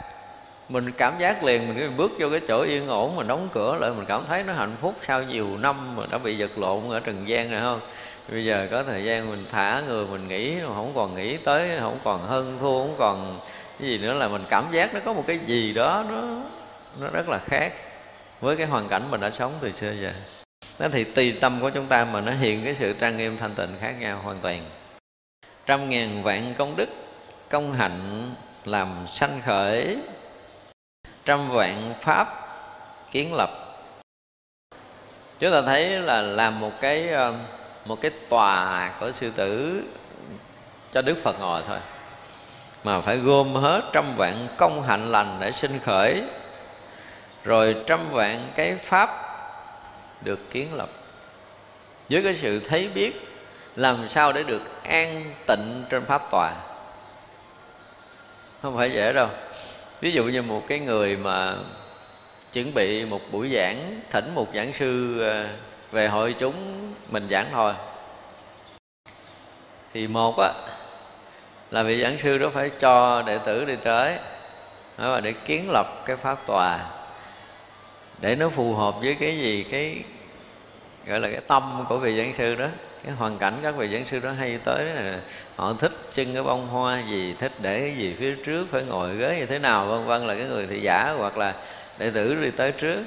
mình 0.70 0.92
cảm 0.92 1.14
giác 1.20 1.44
liền, 1.44 1.68
mình 1.68 1.98
bước 1.98 2.12
vô 2.20 2.30
cái 2.30 2.42
chỗ 2.48 2.62
yên 2.62 2.88
ổn, 2.88 3.16
mình 3.16 3.28
đóng 3.28 3.50
cửa 3.54 3.78
lại, 3.82 3.92
mình 3.92 4.06
cảm 4.06 4.24
thấy 4.28 4.44
nó 4.44 4.54
hạnh 4.54 4.76
phúc 4.82 4.96
sau 5.08 5.24
nhiều 5.24 5.48
năm 5.58 5.96
mà 5.96 6.04
đã 6.12 6.18
bị 6.18 6.38
giật 6.38 6.58
lộn 6.58 6.90
ở 6.90 7.00
trần 7.00 7.30
gian 7.30 7.52
rồi, 7.52 7.62
không? 7.62 7.80
Bây 8.32 8.46
giờ 8.46 8.68
có 8.72 8.84
thời 8.84 9.04
gian 9.04 9.30
mình 9.30 9.46
thả 9.52 9.82
người, 9.88 10.06
mình 10.06 10.28
nghĩ 10.28 10.54
không 10.68 10.92
còn 10.96 11.16
nghĩ 11.16 11.38
tới, 11.38 11.70
không 11.80 12.00
còn 12.04 12.28
hơn 12.28 12.58
thua, 12.60 12.80
không 12.80 12.96
còn 12.98 13.40
cái 13.80 13.90
gì 13.90 13.98
nữa 13.98 14.14
là 14.14 14.28
mình 14.28 14.44
cảm 14.50 14.66
giác 14.72 14.94
nó 14.94 15.00
có 15.06 15.14
một 15.14 15.24
cái 15.28 15.40
gì 15.46 15.74
đó, 15.74 16.06
nó 16.10 16.22
nó 17.00 17.08
rất 17.14 17.30
là 17.30 17.40
khác 17.46 17.74
với 18.42 18.56
cái 18.56 18.68
hoàn 18.68 18.88
cảnh 18.88 19.12
mình 19.12 19.22
đã 19.22 19.32
sống 19.32 19.54
từ 19.62 19.72
xưa 19.72 19.92
giờ. 20.02 20.12
Đó 20.80 20.88
thì 20.92 21.04
tùy 21.04 21.38
tâm 21.42 21.58
của 21.62 21.70
chúng 21.70 21.86
ta 21.86 22.06
mà 22.06 22.22
nó 22.22 22.32
hiện 22.32 22.62
cái 22.66 22.76
sự 22.76 22.94
trang 22.94 23.18
nghiêm 23.18 23.38
thanh 23.38 23.56
tịnh 23.56 23.70
khác 23.82 23.94
nhau 24.00 24.20
hoàn 24.24 24.40
toàn. 24.42 24.62
Trăm 25.66 25.90
ngàn 25.90 26.24
vạn 26.24 26.54
công 26.58 26.76
đức, 26.76 26.90
công 27.50 27.74
hạnh 27.74 28.32
làm 28.66 29.06
sanh 29.08 29.42
khởi 29.46 29.98
trăm 31.26 31.52
vạn 31.52 31.94
pháp 32.02 32.48
kiến 33.12 33.34
lập. 33.34 33.50
Chúng 35.40 35.52
ta 35.52 35.62
thấy 35.62 35.90
là 35.90 36.22
làm 36.22 36.60
một 36.60 36.72
cái 36.82 37.10
ờ, 37.10 37.34
một 37.86 38.02
cái 38.02 38.12
tòa 38.30 38.92
của 39.00 39.12
sư 39.12 39.32
tử 39.36 39.84
cho 40.92 41.02
đức 41.02 41.18
phật 41.24 41.40
ngồi 41.40 41.62
thôi. 41.68 41.80
Mà 42.84 43.02
phải 43.02 43.18
gom 43.18 43.54
hết 43.54 43.82
trăm 43.94 44.16
vạn 44.16 44.48
công 44.58 44.84
hạnh 44.84 45.12
lành 45.12 45.38
để 45.40 45.52
sinh 45.52 45.80
khởi, 45.80 46.24
rồi 47.44 47.76
trăm 47.88 48.10
vạn 48.12 48.50
cái 48.56 48.76
pháp 48.76 49.10
được 50.22 50.40
kiến 50.52 50.74
lập. 50.74 50.90
Với 52.10 52.24
cái 52.24 52.36
sự 52.36 52.60
thấy 52.60 52.90
biết, 52.96 53.28
làm 53.76 54.08
sao 54.10 54.34
để 54.34 54.44
được 54.44 54.84
an 54.84 55.34
tịnh 55.48 55.84
trên 55.90 56.06
pháp 56.06 56.32
tòa? 56.32 56.54
Không 58.62 58.78
phải 58.78 58.92
dễ 58.92 59.14
đâu 59.14 59.30
ví 60.06 60.12
dụ 60.12 60.24
như 60.24 60.42
một 60.42 60.68
cái 60.68 60.80
người 60.80 61.18
mà 61.18 61.56
chuẩn 62.54 62.74
bị 62.74 63.06
một 63.06 63.22
buổi 63.32 63.52
giảng, 63.56 64.02
thỉnh 64.10 64.36
một 64.36 64.48
giảng 64.56 64.74
sư 64.74 65.22
ờ, 65.22 65.48
về 65.92 66.08
hội 66.08 66.36
chúng 66.40 66.54
mình 67.10 67.28
giảng 67.30 67.48
thôi. 67.52 67.74
Thì 69.94 70.08
một 70.08 70.38
á, 70.40 70.50
là 71.72 71.84
vị 71.84 72.02
giảng 72.02 72.20
sư 72.20 72.38
đó 72.38 72.50
phải 72.54 72.72
cho 72.80 73.24
đệ 73.26 73.38
tử 73.38 73.66
đi 73.66 73.76
tới 73.76 74.18
đó 74.98 75.10
là 75.10 75.20
để 75.20 75.34
kiến 75.46 75.70
lập 75.70 75.88
cái 76.06 76.16
pháp 76.16 76.46
tòa, 76.48 76.80
để 78.22 78.36
nó 78.36 78.50
phù 78.50 78.76
hợp 78.76 78.96
với 79.00 79.16
cái 79.20 79.38
gì, 79.38 79.66
cái, 79.72 80.04
gọi 81.06 81.20
là 81.20 81.32
cái 81.32 81.42
tâm 81.48 81.86
của 81.90 81.98
vị 81.98 82.18
giảng 82.18 82.34
sư 82.34 82.56
đó 82.56 82.68
cái 83.06 83.16
hoàn 83.16 83.38
cảnh 83.38 83.54
các 83.64 83.76
vị 83.76 83.90
giảng 83.94 84.06
sư 84.06 84.20
đó 84.20 84.32
hay 84.32 84.60
tới 84.64 84.86
là 84.86 85.20
họ 85.56 85.74
thích 85.74 85.92
chân 86.12 86.34
cái 86.34 86.44
bông 86.44 86.68
hoa 86.68 87.04
gì, 87.10 87.36
thích 87.40 87.52
để 87.62 87.80
cái 87.80 87.96
gì 87.98 88.16
phía 88.20 88.36
trước, 88.46 88.68
phải 88.72 88.84
ngồi 88.84 89.16
ghế 89.18 89.38
như 89.40 89.46
thế 89.46 89.60
nào, 89.60 89.86
vân 89.86 90.06
vân 90.06 90.28
là 90.28 90.36
cái 90.36 90.46
người 90.46 90.68
thị 90.68 90.82
giả, 90.82 91.16
hoặc 91.18 91.38
là 91.38 91.54
đệ 91.98 92.12
tử 92.12 92.36
đi 92.36 92.52
tới 92.52 92.72
trước. 92.72 93.04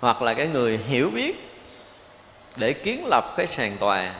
Hoặc 0.00 0.22
là 0.22 0.34
cái 0.34 0.46
người 0.46 0.80
hiểu 0.88 1.10
biết 1.14 1.32
để 2.56 2.72
kiến 2.72 3.06
lập 3.06 3.24
cái 3.36 3.46
sàn 3.46 3.76
tòa. 3.80 4.10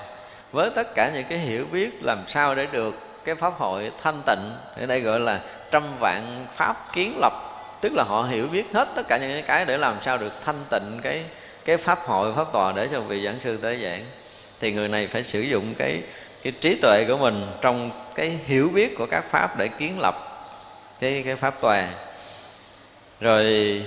Với 0.52 0.70
tất 0.74 0.94
cả 0.94 1.10
những 1.14 1.24
cái 1.28 1.38
hiểu 1.38 1.66
biết 1.72 1.90
làm 2.02 2.18
sao 2.26 2.54
để 2.54 2.66
được 2.72 2.94
cái 3.24 3.34
pháp 3.34 3.52
hội 3.58 3.90
thanh 4.02 4.22
tịnh 4.26 4.52
ở 4.76 4.86
đây 4.86 5.00
gọi 5.00 5.20
là 5.20 5.40
trăm 5.70 5.98
vạn 6.00 6.46
pháp 6.54 6.92
kiến 6.92 7.18
lập. 7.20 7.32
Tức 7.80 7.92
là 7.92 8.04
họ 8.08 8.22
hiểu 8.22 8.46
biết 8.46 8.64
hết 8.72 8.88
tất 8.94 9.02
cả 9.08 9.18
những 9.18 9.44
cái 9.46 9.64
để 9.64 9.78
làm 9.78 9.96
sao 10.02 10.18
được 10.18 10.32
thanh 10.42 10.64
tịnh 10.70 11.00
cái 11.02 11.24
cái 11.64 11.76
pháp 11.76 11.98
hội, 12.06 12.32
pháp 12.36 12.52
tòa 12.52 12.72
để 12.72 12.88
cho 12.92 13.00
vị 13.00 13.24
giảng 13.24 13.38
sư 13.44 13.58
tới 13.62 13.78
giảng 13.82 14.04
thì 14.62 14.72
người 14.72 14.88
này 14.88 15.06
phải 15.06 15.24
sử 15.24 15.40
dụng 15.40 15.74
cái 15.78 16.02
cái 16.42 16.52
trí 16.60 16.74
tuệ 16.74 17.04
của 17.08 17.16
mình 17.16 17.46
trong 17.60 17.90
cái 18.14 18.38
hiểu 18.46 18.70
biết 18.74 18.94
của 18.98 19.06
các 19.06 19.24
pháp 19.30 19.58
để 19.58 19.68
kiến 19.68 20.00
lập 20.00 20.14
cái 21.00 21.22
cái 21.26 21.36
pháp 21.36 21.60
tòa 21.60 21.88
rồi 23.20 23.82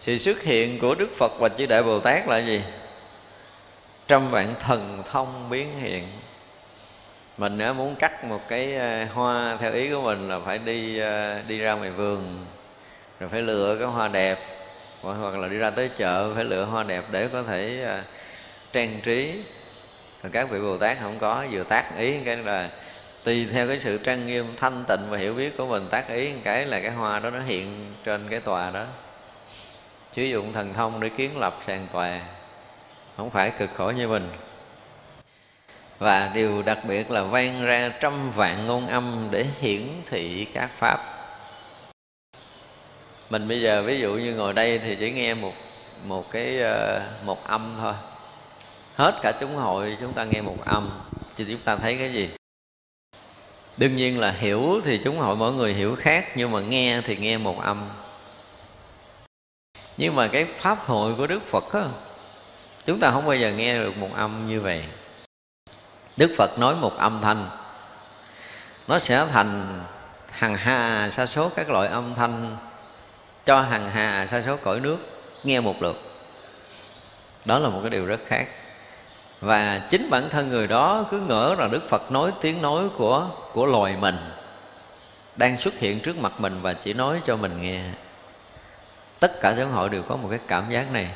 sự 0.00 0.18
xuất 0.18 0.42
hiện 0.42 0.78
của 0.78 0.94
đức 0.94 1.08
phật 1.16 1.32
và 1.38 1.48
chư 1.48 1.66
đại 1.66 1.82
bồ 1.82 2.00
tát 2.00 2.28
là 2.28 2.38
gì? 2.38 2.62
Trăm 4.08 4.30
vạn 4.30 4.54
thần 4.60 5.02
thông 5.10 5.50
biến 5.50 5.80
hiện. 5.80 6.04
Mình 7.38 7.58
nếu 7.58 7.74
muốn 7.74 7.94
cắt 7.94 8.24
một 8.24 8.40
cái 8.48 8.74
ờ, 8.76 9.04
hoa 9.04 9.56
theo 9.60 9.72
ý 9.72 9.90
của 9.90 10.02
mình 10.02 10.28
là 10.28 10.40
phải 10.44 10.58
đi 10.58 10.98
ờ, 10.98 11.42
đi 11.48 11.58
ra 11.58 11.72
ngoài 11.72 11.90
vườn, 11.90 12.46
rồi 13.20 13.28
phải 13.28 13.42
lựa 13.42 13.76
cái 13.78 13.88
hoa 13.88 14.08
đẹp, 14.08 14.38
hoặc 15.02 15.34
là 15.34 15.48
đi 15.48 15.56
ra 15.56 15.70
tới 15.70 15.90
chợ 15.96 16.34
phải 16.34 16.44
lựa 16.44 16.64
hoa 16.64 16.82
đẹp 16.82 17.04
để 17.10 17.28
có 17.32 17.42
thể 17.42 17.82
ờ, 17.84 18.02
trang 18.72 19.00
trí 19.04 19.34
còn 20.22 20.32
các 20.32 20.50
vị 20.50 20.60
bồ 20.60 20.78
tát 20.78 20.98
không 21.00 21.18
có, 21.18 21.46
vừa 21.50 21.64
tác 21.64 21.98
ý 21.98 22.14
cái 22.24 22.36
là 22.36 22.70
tùy 23.24 23.48
theo 23.52 23.68
cái 23.68 23.78
sự 23.78 23.98
trang 23.98 24.26
nghiêm, 24.26 24.46
thanh 24.56 24.84
tịnh 24.88 25.00
và 25.10 25.18
hiểu 25.18 25.34
biết 25.34 25.56
của 25.56 25.66
mình, 25.66 25.86
tác 25.90 26.08
ý 26.08 26.32
cái 26.44 26.66
là 26.66 26.80
cái 26.80 26.90
hoa 26.90 27.18
đó 27.18 27.30
nó 27.30 27.40
hiện 27.40 27.94
trên 28.04 28.28
cái 28.30 28.40
tòa 28.40 28.70
đó. 28.70 28.84
Sử 30.12 30.22
dụng 30.22 30.52
thần 30.52 30.74
thông 30.74 31.00
để 31.00 31.08
kiến 31.08 31.38
lập 31.38 31.58
sàn 31.66 31.86
tòa 31.92 32.20
không 33.16 33.30
phải 33.30 33.50
cực 33.50 33.70
khổ 33.74 33.92
như 33.96 34.08
mình. 34.08 34.30
Và 35.98 36.30
điều 36.34 36.62
đặc 36.62 36.78
biệt 36.88 37.10
là 37.10 37.22
vang 37.22 37.64
ra 37.64 37.92
trăm 38.00 38.30
vạn 38.30 38.66
ngôn 38.66 38.86
âm 38.86 39.28
để 39.30 39.46
hiển 39.60 39.82
thị 40.06 40.46
các 40.54 40.70
pháp. 40.78 40.98
Mình 43.30 43.48
bây 43.48 43.60
giờ 43.60 43.82
ví 43.82 44.00
dụ 44.00 44.14
như 44.14 44.34
ngồi 44.34 44.52
đây 44.52 44.78
thì 44.78 44.96
chỉ 45.00 45.10
nghe 45.10 45.34
một 45.34 45.52
một 46.04 46.30
cái 46.30 46.60
ờ, 46.60 47.00
một 47.24 47.46
âm 47.46 47.76
thôi 47.80 47.94
hết 48.98 49.18
cả 49.22 49.32
chúng 49.40 49.56
hội, 49.56 49.96
chúng 50.00 50.12
ta 50.12 50.24
nghe 50.24 50.40
một 50.40 50.56
âm, 50.64 50.90
thì 51.36 51.44
chúng 51.48 51.60
ta 51.60 51.76
thấy 51.76 51.96
cái 51.98 52.12
gì? 52.12 52.30
Đương 53.76 53.96
nhiên 53.96 54.20
là 54.20 54.30
hiểu 54.30 54.80
thì 54.84 55.00
chúng 55.04 55.18
hội, 55.18 55.36
mỗi 55.36 55.52
người 55.52 55.74
hiểu 55.74 55.96
khác, 55.96 56.26
nhưng 56.34 56.50
mà 56.50 56.60
nghe 56.60 57.00
thì 57.04 57.16
nghe 57.16 57.38
một 57.38 57.60
âm. 57.60 57.90
Nhưng 59.96 60.14
mà 60.14 60.28
cái 60.28 60.46
pháp 60.58 60.78
hội 60.78 61.14
của 61.14 61.26
đức 61.26 61.40
phật 61.50 61.72
á, 61.72 61.84
chúng 62.86 63.00
ta 63.00 63.10
không 63.10 63.26
bao 63.26 63.36
giờ 63.36 63.52
nghe 63.52 63.74
được 63.74 63.96
một 63.96 64.10
âm 64.14 64.48
như 64.48 64.60
vậy. 64.60 64.84
Đức 66.16 66.34
phật 66.36 66.58
nói 66.58 66.74
một 66.74 66.96
âm 66.96 67.20
thanh, 67.22 67.46
nó 68.88 68.98
sẽ 68.98 69.26
thành 69.26 69.80
hằng 70.30 70.54
hà 70.54 71.08
sa 71.10 71.26
số 71.26 71.48
các 71.48 71.70
loại 71.70 71.88
âm 71.88 72.14
thanh, 72.14 72.56
cho 73.46 73.62
hằng 73.62 73.90
hà 73.90 74.26
sa 74.26 74.42
số 74.46 74.56
cõi 74.56 74.80
nước 74.80 74.98
nghe 75.44 75.60
một 75.60 75.82
lượt. 75.82 75.96
Đó 77.44 77.58
là 77.58 77.68
một 77.68 77.80
cái 77.82 77.90
điều 77.90 78.06
rất 78.06 78.20
khác 78.26 78.48
và 79.40 79.80
chính 79.90 80.10
bản 80.10 80.28
thân 80.30 80.48
người 80.48 80.66
đó 80.66 81.06
cứ 81.10 81.20
ngỡ 81.20 81.54
là 81.58 81.68
đức 81.68 81.88
phật 81.88 82.12
nói 82.12 82.32
tiếng 82.40 82.62
nói 82.62 82.84
của 82.96 83.28
của 83.52 83.66
loài 83.66 83.96
mình 84.00 84.16
đang 85.38 85.58
xuất 85.58 85.78
hiện 85.78 86.00
trước 86.00 86.18
mặt 86.18 86.32
mình 86.38 86.58
và 86.62 86.72
chỉ 86.72 86.92
nói 86.92 87.20
cho 87.26 87.36
mình 87.36 87.62
nghe. 87.62 87.82
Tất 89.20 89.40
cả 89.40 89.54
giáo 89.54 89.68
hội 89.68 89.88
đều 89.88 90.02
có 90.02 90.16
một 90.16 90.28
cái 90.30 90.38
cảm 90.48 90.64
giác 90.70 90.92
này. 90.92 91.10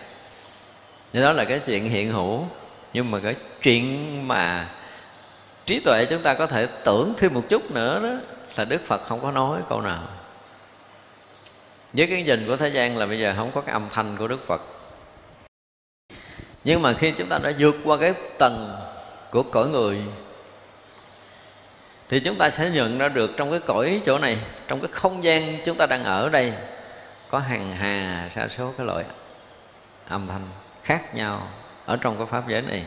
Như 1.13 1.23
đó 1.23 1.33
là 1.33 1.45
cái 1.45 1.59
chuyện 1.59 1.89
hiện 1.89 2.09
hữu, 2.09 2.45
nhưng 2.93 3.11
mà 3.11 3.19
cái 3.21 3.35
chuyện 3.63 4.29
mà 4.29 4.69
trí 5.67 5.81
tuệ 5.81 6.05
chúng 6.05 6.23
ta 6.23 6.35
có 6.35 6.47
thể 6.47 6.67
tưởng 6.85 7.15
thêm 7.17 7.35
một 7.35 7.43
chút 7.49 7.71
nữa 7.71 8.01
đó 8.03 8.35
là 8.57 8.65
đức 8.65 8.81
phật 8.87 9.03
không 9.03 9.21
có 9.21 9.31
nói 9.31 9.61
câu 9.69 9.81
nào. 9.81 10.03
Với 11.93 12.07
cái 12.07 12.23
nhìn 12.23 12.47
của 12.47 12.57
thế 12.57 12.69
gian 12.69 12.99
là 12.99 13.07
bây 13.07 13.19
giờ 13.19 13.35
không 13.37 13.51
có 13.55 13.61
cái 13.61 13.73
âm 13.73 13.89
thanh 13.91 14.17
của 14.17 14.29
đức 14.29 14.47
phật 14.47 14.63
nhưng 16.65 16.83
mà 16.83 16.93
khi 16.93 17.11
chúng 17.11 17.29
ta 17.29 17.39
đã 17.39 17.53
vượt 17.59 17.77
qua 17.85 17.97
cái 17.97 18.15
tầng 18.39 18.77
của 19.31 19.43
cõi 19.43 19.69
người, 19.69 19.99
thì 22.09 22.21
chúng 22.21 22.37
ta 22.37 22.51
sẽ 22.51 22.71
nhận 22.71 22.99
ra 22.99 23.09
được 23.09 23.31
trong 23.37 23.51
cái 23.51 23.61
cõi 23.61 24.01
chỗ 24.07 24.19
này, 24.19 24.39
trong 24.69 24.81
cái 24.81 24.89
không 24.93 25.25
gian 25.25 25.59
chúng 25.65 25.77
ta 25.77 25.87
đang 25.87 26.05
ở 26.05 26.29
đây, 26.29 26.53
có 27.31 27.39
hàng 27.39 27.77
hà, 27.77 28.29
sa 28.35 28.49
số, 28.57 28.73
cái 28.79 28.87
loại 28.87 29.05
âm 30.09 30.29
thanh 30.29 30.49
khác 30.83 31.15
nhau 31.15 31.49
ở 31.87 31.97
trong 32.01 32.19
cái 32.19 32.27
pháp 32.31 32.49
giới 32.49 32.63
này. 32.63 32.85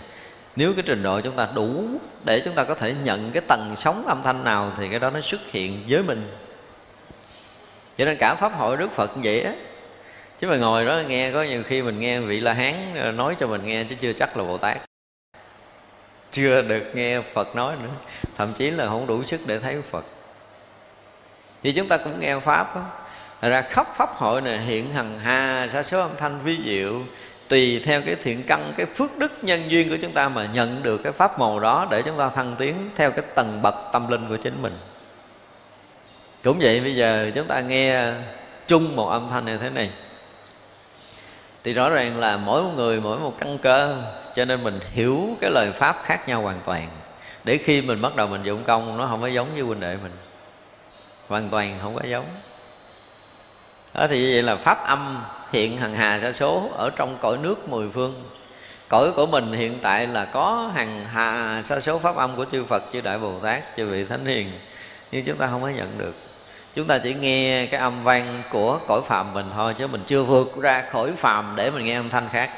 Nếu 0.55 0.73
cái 0.73 0.83
trình 0.87 1.03
độ 1.03 1.21
chúng 1.21 1.35
ta 1.35 1.47
đủ 1.55 1.85
để 2.23 2.41
chúng 2.45 2.55
ta 2.55 2.63
có 2.63 2.75
thể 2.75 2.93
nhận 3.03 3.31
cái 3.31 3.41
tầng 3.47 3.73
sóng 3.77 4.07
âm 4.07 4.23
thanh 4.23 4.43
nào 4.43 4.71
thì 4.77 4.87
cái 4.87 4.99
đó 4.99 5.09
nó 5.09 5.21
xuất 5.21 5.41
hiện 5.47 5.83
với 5.89 6.03
mình. 6.03 6.31
Cho 7.97 8.05
nên 8.05 8.17
cả 8.19 8.35
pháp 8.35 8.53
hội 8.53 8.77
đức 8.77 8.91
phật 8.91 9.11
vậy 9.15 9.41
á 9.41 9.53
chứ 10.39 10.47
mà 10.47 10.57
ngồi 10.57 10.85
đó 10.85 11.01
nghe, 11.07 11.31
có 11.31 11.43
nhiều 11.43 11.63
khi 11.63 11.81
mình 11.81 11.99
nghe 11.99 12.19
vị 12.19 12.39
la 12.39 12.53
hán 12.53 12.73
ờ, 12.95 13.11
nói 13.11 13.35
cho 13.39 13.47
mình 13.47 13.65
nghe 13.65 13.83
chứ 13.83 13.95
chưa 14.01 14.13
chắc 14.13 14.37
là 14.37 14.43
bồ 14.43 14.57
tát. 14.57 14.77
Chưa 16.31 16.61
được 16.61 16.83
nghe 16.93 17.21
phật 17.33 17.55
nói 17.55 17.75
nữa, 17.83 17.89
thậm 18.37 18.53
chí 18.53 18.71
là 18.71 18.85
không 18.85 19.07
đủ 19.07 19.23
sức 19.23 19.41
để 19.45 19.59
thấy 19.59 19.81
phật. 19.91 20.05
Thì 21.63 21.71
chúng 21.71 21.87
ta 21.87 21.97
cũng 21.97 22.19
nghe 22.19 22.39
pháp 22.39 22.75
đó. 22.75 22.81
ra 23.41 23.61
khắp 23.61 23.95
pháp 23.95 24.09
hội 24.15 24.41
này 24.41 24.59
hiện 24.59 24.93
hằng 24.93 25.19
hà, 25.19 25.67
sa 25.73 25.83
số 25.83 25.99
âm 25.99 26.11
thanh 26.17 26.39
vi 26.43 26.57
diệu, 26.65 27.01
tùy 27.47 27.81
theo 27.85 28.01
cái 28.01 28.15
thiện 28.15 28.43
căn, 28.47 28.73
cái 28.77 28.85
phước 28.85 29.17
đức 29.17 29.31
nhân 29.41 29.59
duyên 29.67 29.89
của 29.89 29.97
chúng 30.01 30.11
ta 30.11 30.29
mà 30.29 30.47
nhận 30.53 30.83
được 30.83 30.97
cái 31.03 31.11
pháp 31.11 31.39
màu 31.39 31.59
đó 31.59 31.87
để 31.91 32.01
chúng 32.01 32.17
ta 32.17 32.29
thăng 32.29 32.55
tiến 32.57 32.75
theo 32.95 33.11
cái 33.11 33.25
tầng 33.35 33.59
bậc 33.61 33.75
tâm 33.93 34.07
linh 34.07 34.29
của 34.29 34.37
chính 34.37 34.61
mình. 34.61 34.77
Cũng 36.43 36.59
vậy 36.59 36.79
bây 36.79 36.95
giờ 36.95 37.31
chúng 37.35 37.47
ta 37.47 37.59
nghe 37.59 38.11
chung 38.67 38.95
một 38.95 39.09
âm 39.09 39.29
thanh 39.29 39.45
như 39.45 39.57
thế 39.57 39.69
này 39.69 39.91
thì 41.65 41.73
rõ 41.73 41.89
ràng 41.89 42.19
là 42.19 42.37
mỗi 42.37 42.63
một 42.63 42.71
người, 42.75 43.01
mỗi 43.01 43.19
một 43.19 43.33
căn 43.37 43.57
cơ, 43.57 44.03
cho 44.35 44.45
nên 44.45 44.63
mình 44.63 44.79
hiểu 44.91 45.37
cái 45.41 45.51
lời 45.51 45.71
pháp 45.71 46.01
khác 46.03 46.27
nhau 46.27 46.41
hoàn 46.41 46.59
toàn. 46.65 46.87
Để 47.43 47.57
khi 47.57 47.81
mình 47.81 48.01
bắt 48.01 48.15
đầu 48.15 48.27
mình 48.27 48.43
dụng 48.43 48.63
công, 48.63 48.97
nó 48.97 49.07
không 49.07 49.21
có 49.21 49.27
giống 49.27 49.55
như 49.55 49.63
huynh 49.63 49.79
đệ 49.79 49.97
mình. 50.03 50.11
Hoàn 51.27 51.49
toàn 51.49 51.77
không 51.81 51.95
có 51.95 52.01
giống. 52.03 52.25
Đó, 53.93 54.07
thì 54.07 54.19
như 54.21 54.31
vậy 54.33 54.43
là 54.43 54.55
pháp 54.55 54.87
âm 54.87 55.23
hiện 55.51 55.77
hằng 55.77 55.93
hà 55.93 56.19
sa 56.21 56.31
số 56.31 56.69
ở 56.77 56.89
trong 56.95 57.17
cõi 57.21 57.37
nước 57.37 57.69
mười 57.69 57.89
phương. 57.93 58.23
Cõi 58.89 59.11
của 59.11 59.25
mình 59.25 59.51
hiện 59.51 59.79
tại 59.81 60.07
là 60.07 60.25
có 60.25 60.71
hằng 60.75 61.05
hà 61.05 61.61
sa 61.65 61.79
số 61.79 61.99
pháp 61.99 62.15
âm 62.15 62.35
của 62.35 62.45
chư 62.51 62.65
Phật, 62.65 62.83
chư 62.93 63.01
Đại 63.01 63.17
Bồ 63.17 63.39
Tát, 63.39 63.63
chư 63.77 63.87
vị 63.87 64.05
Thánh 64.05 64.25
Hiền. 64.25 64.51
Nhưng 65.11 65.25
chúng 65.25 65.37
ta 65.37 65.47
không 65.47 65.61
có 65.61 65.69
nhận 65.69 65.97
được 65.97 66.13
chúng 66.75 66.87
ta 66.87 66.97
chỉ 66.97 67.13
nghe 67.13 67.65
cái 67.65 67.79
âm 67.79 68.03
vang 68.03 68.43
của 68.49 68.79
cõi 68.87 69.01
phạm 69.05 69.33
mình 69.33 69.45
thôi, 69.55 69.73
chứ 69.77 69.87
mình 69.87 70.03
chưa 70.07 70.23
vượt 70.23 70.61
ra 70.61 70.83
khỏi 70.91 71.11
phạm 71.17 71.53
để 71.55 71.71
mình 71.71 71.85
nghe 71.85 71.95
âm 71.95 72.09
thanh 72.09 72.29
khác. 72.31 72.49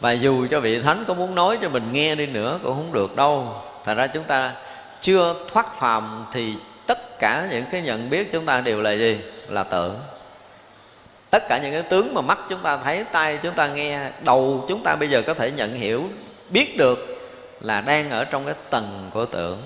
Và 0.00 0.12
dù 0.12 0.46
cho 0.50 0.60
vị 0.60 0.80
thánh 0.80 1.04
có 1.08 1.14
muốn 1.14 1.34
nói 1.34 1.58
cho 1.62 1.68
mình 1.68 1.92
nghe 1.92 2.14
đi 2.14 2.26
nữa 2.26 2.58
cũng 2.62 2.74
không 2.74 2.92
được 2.92 3.16
đâu. 3.16 3.62
Thành 3.84 3.96
ra 3.96 4.06
chúng 4.06 4.24
ta 4.24 4.52
chưa 5.00 5.34
thoát 5.52 5.74
phàm 5.74 6.26
thì 6.32 6.54
tất 6.86 7.18
cả 7.18 7.48
những 7.50 7.64
cái 7.70 7.82
nhận 7.82 8.10
biết 8.10 8.32
chúng 8.32 8.46
ta 8.46 8.60
đều 8.60 8.80
là 8.80 8.92
gì? 8.92 9.20
Là 9.48 9.62
tưởng 9.62 10.00
tất 11.34 11.48
cả 11.48 11.58
những 11.58 11.72
cái 11.72 11.82
tướng 11.82 12.14
mà 12.14 12.20
mắt 12.20 12.38
chúng 12.48 12.60
ta 12.62 12.76
thấy 12.76 13.04
tay 13.12 13.38
chúng 13.42 13.54
ta 13.54 13.68
nghe, 13.68 14.10
đầu 14.24 14.64
chúng 14.68 14.82
ta 14.82 14.96
bây 14.96 15.08
giờ 15.08 15.22
có 15.26 15.34
thể 15.34 15.50
nhận 15.50 15.74
hiểu, 15.74 16.04
biết 16.50 16.76
được 16.76 16.98
là 17.60 17.80
đang 17.80 18.10
ở 18.10 18.24
trong 18.24 18.44
cái 18.44 18.54
tầng 18.70 19.10
của 19.12 19.26
tưởng 19.26 19.62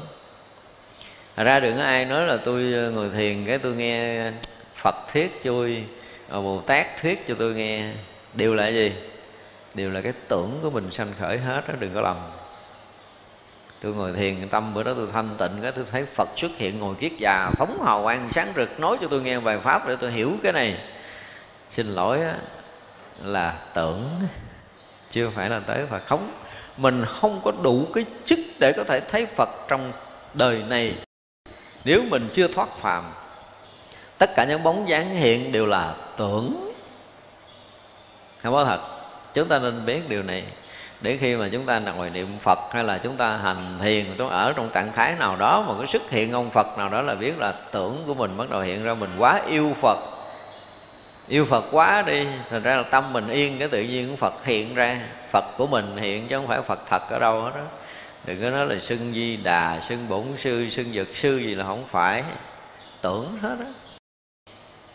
ra 1.45 1.61
đừng 1.61 1.77
có 1.77 1.83
ai 1.83 2.05
nói 2.05 2.27
là 2.27 2.37
tôi 2.37 2.73
ờ, 2.73 2.91
ngồi 2.91 3.11
thiền 3.11 3.45
cái 3.47 3.59
tôi 3.59 3.75
nghe 3.75 4.31
phật 4.75 4.95
thuyết 5.13 5.41
chui 5.45 5.85
ờ, 6.29 6.41
bồ 6.41 6.61
tát 6.61 6.87
thuyết 7.03 7.27
cho 7.27 7.35
tôi 7.39 7.55
nghe. 7.55 7.93
Đều 8.35 8.55
là 8.55 8.69
gì? 8.69 8.93
Đều 9.75 9.91
là 9.91 10.01
cái 10.01 10.13
tưởng 10.29 10.59
của 10.63 10.71
mình 10.71 10.91
sanh 10.91 11.13
khởi 11.19 11.39
hết 11.39 11.69
đó, 11.69 11.75
đừng 11.79 11.95
có 11.95 12.01
lầm. 12.01 12.17
Tôi 13.83 13.95
ngồi 13.95 14.13
thiền 14.13 14.49
tâm 14.49 14.75
bữa 14.75 14.83
đó 14.83 14.93
tôi 14.97 15.07
thanh 15.13 15.29
tịnh 15.39 15.63
cái 15.63 15.73
tôi 15.73 15.85
thấy 15.91 16.05
phật 16.05 16.29
xuất 16.37 16.51
hiện 16.57 16.79
ngồi 16.79 16.95
kiết 16.95 17.13
già, 17.19 17.51
phóng 17.59 17.83
hào 17.85 18.03
quang 18.03 18.29
sáng 18.33 18.53
rực, 18.57 18.81
nói 18.81 18.97
cho 19.01 19.09
tôi 19.09 19.23
nghe 19.23 19.41
bài 19.41 19.59
pháp 19.59 19.89
để 19.89 19.97
tôi 20.01 20.13
hiểu 20.13 20.33
cái 20.43 20.53
này. 20.53 20.79
Xin 21.71 21.95
lỗi 21.95 22.21
là 23.23 23.55
tưởng, 23.75 24.09
chưa 25.11 25.31
phải 25.31 25.51
là 25.51 25.61
tới 25.61 25.87
phật. 25.91 26.07
Khống 26.07 26.31
mình 26.77 27.05
không 27.05 27.41
có 27.45 27.53
đủ 27.63 27.87
cái 27.95 28.05
chức 28.25 28.39
để 28.59 28.73
có 28.73 28.85
thể 28.85 29.01
thấy 29.01 29.27
phật 29.27 29.49
trong 29.69 29.93
đời 30.35 30.63
này 30.69 30.95
nếu 31.89 32.03
mình 32.11 32.29
chưa 32.33 32.49
thoát 32.49 32.69
phàm, 32.81 33.05
tất 34.19 34.31
cả 34.37 34.45
những 34.45 34.63
bóng 34.63 34.89
dáng 34.89 35.11
hiện 35.11 35.53
đều 35.53 35.67
là 35.67 35.95
tưởng. 36.17 36.73
Không 38.43 38.53
có 38.53 38.65
thật. 38.65 38.81
Chúng 39.35 39.49
ta 39.49 39.59
nên 39.59 39.87
biết 39.87 40.09
điều 40.09 40.23
này. 40.23 40.45
Để 41.01 41.17
khi 41.21 41.37
mà 41.37 41.49
chúng 41.53 41.67
ta 41.67 41.79
ngồi 41.79 42.11
niệm 42.11 42.39
Phật 42.41 42.59
hay 42.73 42.85
là 42.85 42.99
chúng 42.99 43.17
ta 43.17 43.37
hành 43.37 43.79
thiền, 43.83 44.05
chúng 44.19 44.29
ở 44.29 44.53
trong 44.57 44.71
trạng 44.71 44.93
thái 44.93 45.15
nào 45.19 45.37
đó 45.37 45.65
mà 45.69 45.75
cái 45.79 45.87
xuất 45.87 46.11
hiện 46.11 46.33
ông 46.33 46.51
Phật 46.51 46.79
nào 46.79 46.89
đó 46.89 47.03
là 47.03 47.15
biết 47.15 47.39
là 47.39 47.53
tưởng 47.73 48.03
của 48.07 48.15
mình 48.15 48.37
bắt 48.37 48.51
đầu 48.51 48.61
hiện 48.61 48.85
ra 48.85 48.95
mình 48.95 49.11
quá 49.19 49.41
yêu 49.47 49.73
Phật. 49.81 49.99
Yêu 51.29 51.45
Phật 51.45 51.65
quá 51.71 52.03
đi, 52.07 52.27
thành 52.51 52.63
ra 52.63 52.77
là 52.77 52.83
tâm 52.83 53.13
mình 53.13 53.29
yên, 53.29 53.59
cái 53.59 53.69
tự 53.69 53.83
nhiên 53.83 54.17
Phật 54.17 54.45
hiện 54.45 54.75
ra. 54.75 55.01
Phật 55.31 55.45
của 55.57 55.67
mình 55.67 55.97
hiện 55.97 56.29
chứ 56.29 56.37
không 56.37 56.47
phải 56.47 56.63
Phật 56.63 56.81
thật 56.87 57.03
ở 57.11 57.19
đâu 57.19 57.43
hết 57.43 57.51
đó 57.55 57.63
đừng 58.29 58.43
có 58.43 58.51
nói 58.51 58.67
là 58.67 58.81
xưng 58.81 59.13
di 59.15 59.37
đà 59.37 59.81
xưng 59.81 60.09
bổn 60.09 60.25
sư 60.37 60.71
xưng 60.71 60.93
dật 60.95 61.07
sư 61.13 61.37
gì 61.37 61.55
là 61.55 61.65
không 61.65 61.85
phải. 61.91 62.25
Tưởng 63.01 63.39
hết 63.43 63.57
á. 63.61 63.67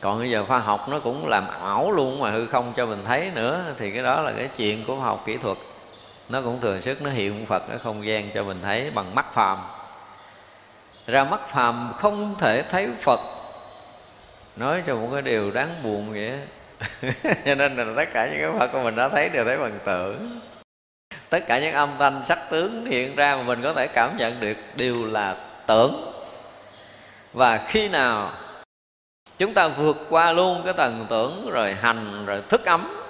Còn 0.01 0.19
bây 0.19 0.29
giờ 0.29 0.45
khoa 0.45 0.59
học 0.59 0.89
nó 0.89 0.99
cũng 0.99 1.27
làm 1.27 1.47
ảo 1.61 1.91
luôn 1.91 2.19
mà 2.19 2.31
hư 2.31 2.45
không 2.45 2.73
cho 2.75 2.85
mình 2.85 2.99
thấy 3.07 3.31
nữa, 3.35 3.73
thì 3.77 3.91
cái 3.91 4.03
đó 4.03 4.21
là 4.21 4.33
cái 4.37 4.49
chuyện 4.57 4.85
của 4.87 4.95
khoa 4.95 5.05
học 5.05 5.23
kỹ 5.25 5.37
thuật. 5.37 5.57
Nó 6.29 6.41
cũng 6.41 6.61
thường 6.61 6.81
sức, 6.81 7.01
nó 7.01 7.09
hiện 7.09 7.45
phật 7.45 7.69
ở 7.69 7.77
không 7.77 8.05
gian 8.05 8.23
cho 8.33 8.43
mình 8.43 8.57
thấy 8.61 8.91
bằng 8.91 9.15
mắt 9.15 9.33
phàm. 9.33 9.57
Ra 11.07 11.23
mắt 11.23 11.47
phàm 11.47 11.91
không 11.95 12.35
thể 12.39 12.63
thấy 12.69 12.89
phật. 13.01 13.19
Nói 14.55 14.83
cho 14.87 14.95
một 14.95 15.09
cái 15.13 15.21
điều 15.21 15.51
đáng 15.51 15.75
buồn 15.83 16.11
vậy 16.11 16.31
cho 17.45 17.55
nên 17.55 17.75
là 17.75 17.85
tất 17.95 18.09
cả 18.13 18.29
những 18.31 18.39
cái 18.41 18.59
phật 18.59 18.67
của 18.73 18.83
mình 18.83 18.95
đã 18.95 19.09
thấy 19.09 19.29
đều 19.29 19.45
thấy 19.45 19.57
bằng 19.57 19.79
tưởng 19.85 20.39
tất 21.33 21.47
cả 21.47 21.59
những 21.59 21.73
âm 21.73 21.89
thanh, 21.99 22.21
sắc 22.25 22.39
tướng 22.49 22.85
hiện 22.85 23.15
ra 23.15 23.35
mà 23.35 23.43
mình 23.43 23.61
có 23.63 23.73
thể 23.73 23.87
cảm 23.87 24.17
nhận 24.17 24.39
được 24.39 24.57
đều 24.75 25.05
là 25.05 25.35
tưởng. 25.67 26.13
Và 27.33 27.57
khi 27.67 27.89
nào 27.89 28.31
chúng 29.37 29.53
ta 29.53 29.67
vượt 29.67 29.97
qua 30.09 30.31
luôn 30.31 30.61
cái 30.65 30.73
tầng 30.73 31.05
tưởng 31.09 31.49
rồi 31.51 31.73
hành 31.73 32.25
rồi 32.25 32.43
thức 32.49 32.65
ấm, 32.65 33.03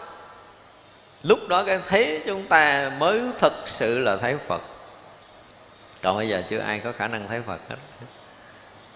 lúc 1.24 1.40
đó 1.48 1.64
cái 1.64 1.80
thấy 1.88 2.22
chúng 2.26 2.44
ta 2.44 2.92
mới 3.00 3.22
thực 3.40 3.54
sự 3.66 4.00
là 4.00 4.18
thấy 4.18 4.36
phật. 4.48 4.62
Còn 6.02 6.18
bây 6.18 6.30
giờ 6.30 6.44
chưa 6.50 6.60
ai 6.60 6.80
có 6.80 6.92
khả 6.92 7.08
năng 7.08 7.28
thấy 7.28 7.42
phật 7.42 7.60
hết. 7.70 7.76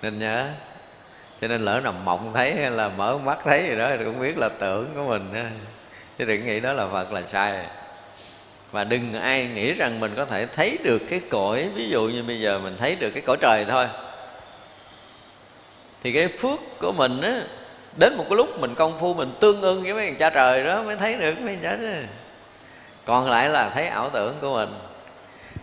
Nên 0.01 0.19
nhớ, 0.19 0.47
cho 1.41 1.47
nên 1.47 1.65
lỡ 1.65 1.81
nằm 1.83 2.05
mộng 2.05 2.31
thấy 2.33 2.55
hay 2.55 2.71
là 2.71 2.89
mở 2.89 3.17
mắt 3.17 3.37
thấy 3.43 3.63
gì 3.69 3.77
đó 3.77 3.89
thì 3.97 4.05
cũng 4.05 4.19
biết 4.19 4.37
là 4.37 4.49
tưởng 4.59 4.91
của 4.95 5.03
mình 5.03 5.53
chứ 6.17 6.25
đừng 6.25 6.45
nghĩ 6.45 6.59
đó 6.59 6.73
là 6.73 6.87
phật 6.87 7.13
là 7.13 7.21
sai 7.31 7.65
và 8.71 8.83
đừng 8.83 9.13
ai 9.13 9.47
nghĩ 9.47 9.73
rằng 9.73 9.99
mình 9.99 10.13
có 10.15 10.25
thể 10.25 10.45
thấy 10.45 10.77
được 10.83 11.01
cái 11.09 11.21
cõi 11.29 11.69
ví 11.75 11.89
dụ 11.89 12.01
như 12.01 12.23
bây 12.23 12.39
giờ 12.39 12.59
mình 12.59 12.75
thấy 12.79 12.95
được 12.95 13.09
cái 13.09 13.23
cõi 13.25 13.37
trời 13.41 13.65
thôi. 13.65 13.87
Thì 16.03 16.13
cái 16.13 16.27
phước 16.27 16.59
của 16.79 16.91
mình 16.91 17.21
á 17.21 17.41
đến 17.97 18.17
một 18.17 18.25
cái 18.29 18.37
lúc 18.37 18.59
mình 18.59 18.75
công 18.75 18.99
phu 18.99 19.13
mình 19.13 19.31
tương 19.39 19.61
ưng 19.61 19.83
với 19.83 19.93
mấy 19.93 20.05
thằng 20.05 20.15
cha 20.15 20.29
trời 20.29 20.63
đó 20.63 20.83
mới 20.83 20.95
thấy 20.95 21.15
được 21.15 21.39
mấy 21.39 21.57
cha 21.63 21.77
còn 23.05 23.29
lại 23.29 23.49
là 23.49 23.69
thấy 23.69 23.87
ảo 23.87 24.09
tưởng 24.09 24.35
của 24.41 24.55
mình 24.55 24.69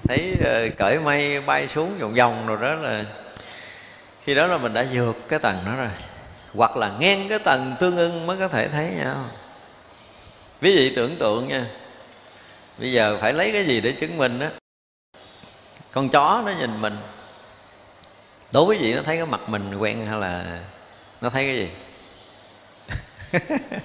thấy 0.09 0.33
uh, 0.41 0.79
cởi 0.79 0.99
mây 0.99 1.41
bay 1.41 1.69
xuống 1.69 1.99
vòng 1.99 2.15
vòng 2.15 2.47
rồi 2.47 2.59
đó 2.61 2.75
là 2.75 3.05
khi 4.25 4.35
đó 4.35 4.47
là 4.47 4.59
mình 4.59 4.75
đã 4.75 4.87
vượt 4.93 5.29
cái 5.29 5.39
tầng 5.39 5.57
đó 5.67 5.73
rồi. 5.77 5.91
Hoặc 6.55 6.77
là 6.77 6.93
ngang 7.01 7.27
cái 7.29 7.39
tầng 7.39 7.75
tương 7.79 7.97
ưng 7.97 8.27
mới 8.27 8.37
có 8.37 8.49
thể 8.49 8.69
thấy 8.69 8.91
nhau 8.99 9.25
ví 10.61 10.77
dụ 10.77 10.95
tưởng 10.97 11.17
tượng 11.17 11.49
nha 11.49 11.67
bây 12.79 12.93
giờ 12.93 13.19
phải 13.21 13.33
lấy 13.33 13.53
cái 13.53 13.67
gì 13.67 13.81
để 13.81 13.93
chứng 13.93 14.19
minh 14.19 14.39
á? 14.39 14.51
Con 15.93 16.09
chó 16.09 16.43
nó 16.47 16.53
nhìn 16.59 16.81
mình. 16.81 16.97
Đối 18.53 18.65
với 18.65 18.79
vị, 18.79 18.95
nó 18.95 19.03
thấy 19.03 19.17
cái 19.17 19.27
mặt 19.27 19.41
mình 19.49 19.79
quen 19.79 20.07
hay 20.07 20.21
là 20.21 20.61
nó 21.21 21.31
thấy 21.31 21.47
cái 21.47 21.57
gì? 21.57 21.71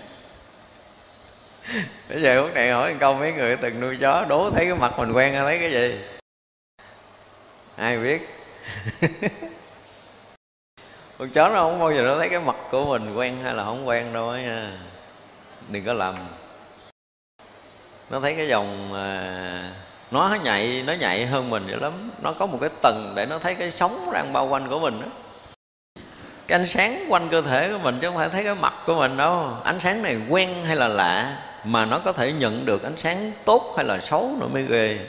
Bây 2.09 2.21
giờ 2.21 2.35
lúc 2.35 2.53
này 2.53 2.71
hỏi 2.71 2.95
câu, 2.99 3.13
mấy 3.13 3.33
người 3.33 3.57
từng 3.57 3.79
nuôi 3.79 3.97
chó, 4.01 4.25
đố 4.29 4.51
thấy 4.51 4.65
cái 4.65 4.75
mặt 4.75 4.93
mình 4.97 5.11
quen 5.11 5.33
hay 5.33 5.41
thấy 5.41 5.59
cái 5.59 5.71
gì? 5.71 5.99
Ai 7.75 7.97
biết? 7.97 8.21
Con 11.17 11.29
chó 11.29 11.49
nó 11.49 11.55
không 11.55 11.79
bao 11.79 11.93
giờ 11.93 12.01
nó 12.01 12.17
thấy 12.17 12.29
cái 12.29 12.39
mặt 12.39 12.55
của 12.71 12.85
mình 12.85 13.15
quen 13.15 13.37
hay 13.43 13.53
là 13.53 13.63
không 13.63 13.87
quen 13.87 14.13
đâu 14.13 14.37
nha. 14.37 14.77
Đừng 15.69 15.85
có 15.85 15.93
lầm 15.93 16.15
nó 18.09 18.19
thấy 18.19 18.33
cái 18.33 18.47
dòng 18.47 18.93
à, 18.93 19.71
nó 20.11 20.37
nhạy 20.43 20.83
nó 20.87 20.93
nhạy 20.93 21.25
hơn 21.25 21.49
mình 21.49 21.63
dữ 21.67 21.75
lắm. 21.75 22.11
Nó 22.21 22.33
có 22.33 22.45
một 22.45 22.57
cái 22.61 22.69
tầng 22.81 23.13
để 23.15 23.25
nó 23.25 23.39
thấy 23.39 23.55
cái 23.55 23.71
sóng 23.71 24.09
đang 24.13 24.33
bao 24.33 24.47
quanh 24.47 24.69
của 24.69 24.79
mình 24.79 25.01
đó 25.01 25.07
cái 26.49 26.59
ánh 26.59 26.67
sáng 26.67 27.05
quanh 27.09 27.27
cơ 27.29 27.41
thể 27.41 27.69
của 27.71 27.77
mình 27.77 27.97
chứ 28.01 28.07
không 28.07 28.17
phải 28.17 28.29
thấy 28.29 28.43
cái 28.43 28.55
mặt 28.55 28.73
của 28.85 28.95
mình 28.95 29.17
đâu. 29.17 29.57
Ánh 29.63 29.79
sáng 29.79 30.01
này 30.01 30.17
quen 30.29 30.65
hay 30.65 30.75
là 30.75 30.87
lạ 30.87 31.37
mà 31.65 31.85
nó 31.85 31.99
có 31.99 32.11
thể 32.11 32.31
nhận 32.31 32.65
được 32.65 32.83
ánh 32.83 32.97
sáng 32.97 33.31
tốt 33.45 33.73
hay 33.77 33.85
là 33.85 33.99
xấu 33.99 34.31
nữa 34.39 34.47
mới 34.53 34.63
ghê. 34.63 34.99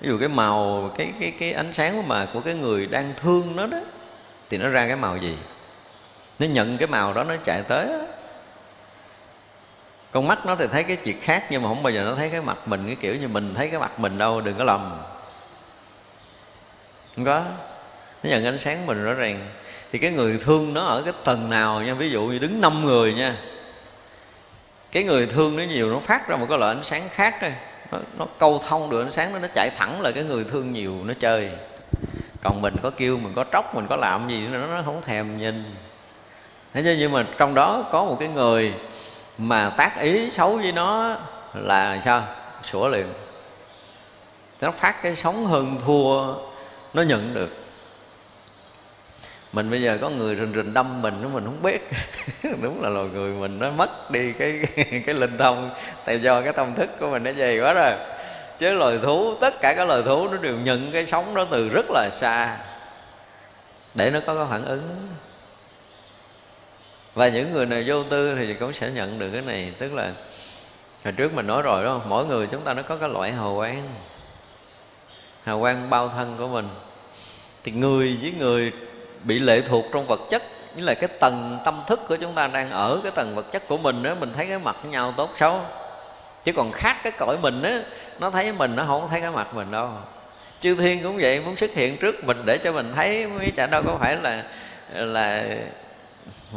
Ví 0.00 0.08
dụ 0.08 0.18
cái 0.18 0.28
màu 0.28 0.90
cái 0.96 1.08
cái 1.20 1.32
cái 1.40 1.52
ánh 1.52 1.72
sáng 1.72 2.08
mà 2.08 2.26
của 2.32 2.40
cái 2.40 2.54
người 2.54 2.86
đang 2.86 3.12
thương 3.16 3.56
nó 3.56 3.66
đó 3.66 3.78
thì 4.50 4.58
nó 4.58 4.68
ra 4.68 4.86
cái 4.86 4.96
màu 4.96 5.16
gì? 5.16 5.36
Nó 6.38 6.46
nhận 6.46 6.78
cái 6.78 6.88
màu 6.88 7.12
đó 7.12 7.24
nó 7.24 7.34
chạy 7.44 7.62
tới 7.62 7.86
đó 7.86 7.98
con 10.16 10.28
mắt 10.28 10.46
nó 10.46 10.56
thì 10.56 10.66
thấy 10.66 10.84
cái 10.84 10.96
chuyện 10.96 11.20
khác 11.20 11.44
nhưng 11.50 11.62
mà 11.62 11.68
không 11.68 11.82
bao 11.82 11.92
giờ 11.92 12.04
nó 12.04 12.14
thấy 12.14 12.30
cái 12.30 12.40
mặt 12.40 12.56
mình 12.66 12.86
cái 12.86 12.96
kiểu 13.00 13.16
như 13.16 13.28
mình 13.28 13.54
thấy 13.54 13.68
cái 13.68 13.80
mặt 13.80 14.00
mình 14.00 14.18
đâu 14.18 14.40
đừng 14.40 14.56
có 14.58 14.64
lầm. 14.64 15.00
Không 17.16 17.24
có. 17.24 17.42
Nó 18.22 18.30
nhận 18.30 18.44
ánh 18.44 18.58
sáng 18.58 18.86
mình 18.86 19.04
rõ 19.04 19.12
ràng. 19.12 19.48
Thì 19.92 19.98
cái 19.98 20.10
người 20.10 20.38
thương 20.44 20.74
nó 20.74 20.80
ở 20.80 21.02
cái 21.02 21.14
tầng 21.24 21.50
nào 21.50 21.82
nha 21.82 21.94
ví 21.94 22.10
dụ 22.10 22.22
như 22.22 22.38
đứng 22.38 22.60
năm 22.60 22.84
người 22.84 23.14
nha. 23.14 23.36
Cái 24.92 25.04
người 25.04 25.26
thương 25.26 25.56
nó 25.56 25.62
nhiều 25.62 25.92
nó 25.92 26.00
phát 26.00 26.28
ra 26.28 26.36
một 26.36 26.46
cái 26.48 26.58
loại 26.58 26.74
ánh 26.74 26.84
sáng 26.84 27.08
khác 27.08 27.34
thôi. 27.40 27.52
Nó, 27.92 27.98
nó 28.18 28.26
câu 28.38 28.60
thông 28.68 28.90
được 28.90 29.02
ánh 29.02 29.12
sáng 29.12 29.32
đó 29.32 29.38
nó 29.38 29.48
chạy 29.54 29.70
thẳng 29.76 30.00
là 30.00 30.10
cái 30.10 30.24
người 30.24 30.44
thương 30.44 30.72
nhiều 30.72 30.94
nó 31.04 31.14
chơi. 31.18 31.50
Còn 32.42 32.62
mình 32.62 32.76
có 32.82 32.90
kêu 32.90 33.18
mình 33.18 33.32
có 33.36 33.44
tróc 33.52 33.74
mình 33.74 33.86
có 33.88 33.96
làm 33.96 34.28
gì 34.28 34.46
nữa 34.46 34.66
nó 34.70 34.82
không 34.84 35.02
thèm 35.02 35.38
nhìn. 35.38 35.64
Thế 36.74 36.82
chứ 36.84 36.96
nhưng 36.98 37.12
mà 37.12 37.26
trong 37.38 37.54
đó 37.54 37.84
có 37.92 38.04
một 38.04 38.16
cái 38.20 38.28
người 38.28 38.74
mà 39.38 39.70
tác 39.70 40.00
ý 40.00 40.30
xấu 40.30 40.56
với 40.56 40.72
nó 40.72 41.16
là 41.54 42.00
sao? 42.04 42.22
Sủa 42.62 42.88
liền. 42.88 43.06
Nó 44.60 44.70
phát 44.70 45.02
cái 45.02 45.16
sống 45.16 45.46
hơn 45.46 45.78
thua, 45.86 46.34
nó 46.94 47.02
nhận 47.02 47.34
được. 47.34 47.50
Mình 49.52 49.70
bây 49.70 49.82
giờ 49.82 49.98
có 50.00 50.08
người 50.08 50.36
rình 50.36 50.52
rình 50.54 50.74
đâm 50.74 51.02
mình 51.02 51.14
nó 51.22 51.28
mình 51.28 51.44
không 51.44 51.62
biết. 51.62 51.88
Đúng 52.62 52.82
là 52.82 52.88
loài 52.88 53.08
người 53.12 53.30
mình 53.30 53.58
nó 53.58 53.70
mất 53.70 54.10
đi 54.10 54.32
cái 54.32 54.60
cái 55.06 55.14
linh 55.14 55.38
thông, 55.38 55.70
tại 56.04 56.20
do 56.20 56.42
cái 56.42 56.52
tâm 56.52 56.74
thức 56.74 56.90
của 57.00 57.10
mình 57.10 57.22
nó 57.22 57.32
dày 57.32 57.60
quá 57.60 57.72
rồi. 57.72 57.92
Chứ 58.58 58.70
loài 58.70 58.98
thú, 59.02 59.34
tất 59.40 59.60
cả 59.60 59.74
các 59.76 59.88
loài 59.88 60.02
thú 60.02 60.28
nó 60.28 60.36
đều 60.36 60.56
nhận 60.56 60.90
cái 60.92 61.06
sống 61.06 61.34
đó 61.34 61.46
từ 61.50 61.68
rất 61.68 61.86
là 61.90 62.10
xa. 62.12 62.56
Để 63.94 64.10
nó 64.10 64.20
có 64.26 64.34
cái 64.34 64.46
phản 64.50 64.64
ứng 64.64 65.08
và 67.16 67.28
những 67.28 67.52
người 67.52 67.66
nào 67.66 67.82
vô 67.86 68.02
tư 68.02 68.34
thì 68.34 68.54
cũng 68.54 68.72
sẽ 68.72 68.90
nhận 68.90 69.18
được 69.18 69.30
cái 69.32 69.42
này. 69.42 69.72
Tức 69.78 69.94
là 69.94 70.12
hồi 71.04 71.12
trước 71.12 71.32
mình 71.32 71.46
nói 71.46 71.62
rồi 71.62 71.84
đó 71.84 72.00
mỗi 72.06 72.26
người 72.26 72.46
chúng 72.46 72.60
ta 72.60 72.74
nó 72.74 72.82
có 72.82 72.96
cái 72.96 73.08
loại 73.08 73.32
hào 73.32 73.54
quang. 73.56 73.88
Hào 75.44 75.60
quang 75.60 75.90
bao 75.90 76.08
thân 76.08 76.34
của 76.38 76.48
mình. 76.48 76.68
Thì 77.64 77.72
người 77.72 78.16
với 78.22 78.32
người 78.38 78.72
bị 79.22 79.38
lệ 79.38 79.60
thuộc 79.60 79.84
trong 79.92 80.06
vật 80.06 80.20
chất 80.30 80.42
như 80.76 80.84
là 80.84 80.94
cái 80.94 81.08
tầng 81.20 81.58
tâm 81.64 81.82
thức 81.86 82.00
của 82.08 82.16
chúng 82.16 82.32
ta 82.32 82.46
đang 82.46 82.70
ở 82.70 83.00
cái 83.02 83.12
tầng 83.12 83.34
vật 83.34 83.52
chất 83.52 83.68
của 83.68 83.76
mình 83.76 84.02
đó 84.02 84.14
mình 84.14 84.32
thấy 84.32 84.46
cái 84.46 84.58
mặt 84.58 84.76
nhau 84.84 85.14
tốt 85.16 85.30
xấu. 85.36 85.60
Chứ 86.44 86.52
còn 86.56 86.72
khác 86.72 86.96
cái 87.02 87.12
cõi 87.18 87.36
mình 87.42 87.62
á, 87.62 87.82
nó 88.18 88.30
thấy 88.30 88.52
mình 88.52 88.76
nó 88.76 88.84
không 88.86 89.08
thấy 89.08 89.20
cái 89.20 89.30
mặt 89.30 89.54
mình 89.54 89.70
đâu. 89.70 89.90
Chư 90.60 90.74
thiên 90.74 91.02
cũng 91.02 91.16
vậy, 91.16 91.40
muốn 91.40 91.56
xuất 91.56 91.70
hiện 91.70 91.96
trước 91.96 92.24
mình 92.24 92.42
để 92.44 92.58
cho 92.58 92.72
mình 92.72 92.92
thấy, 92.96 93.26
mới 93.26 93.50
chả 93.56 93.66
đâu 93.66 93.82
có 93.82 93.96
phải 94.00 94.16
là 94.16 94.44
là 94.94 95.44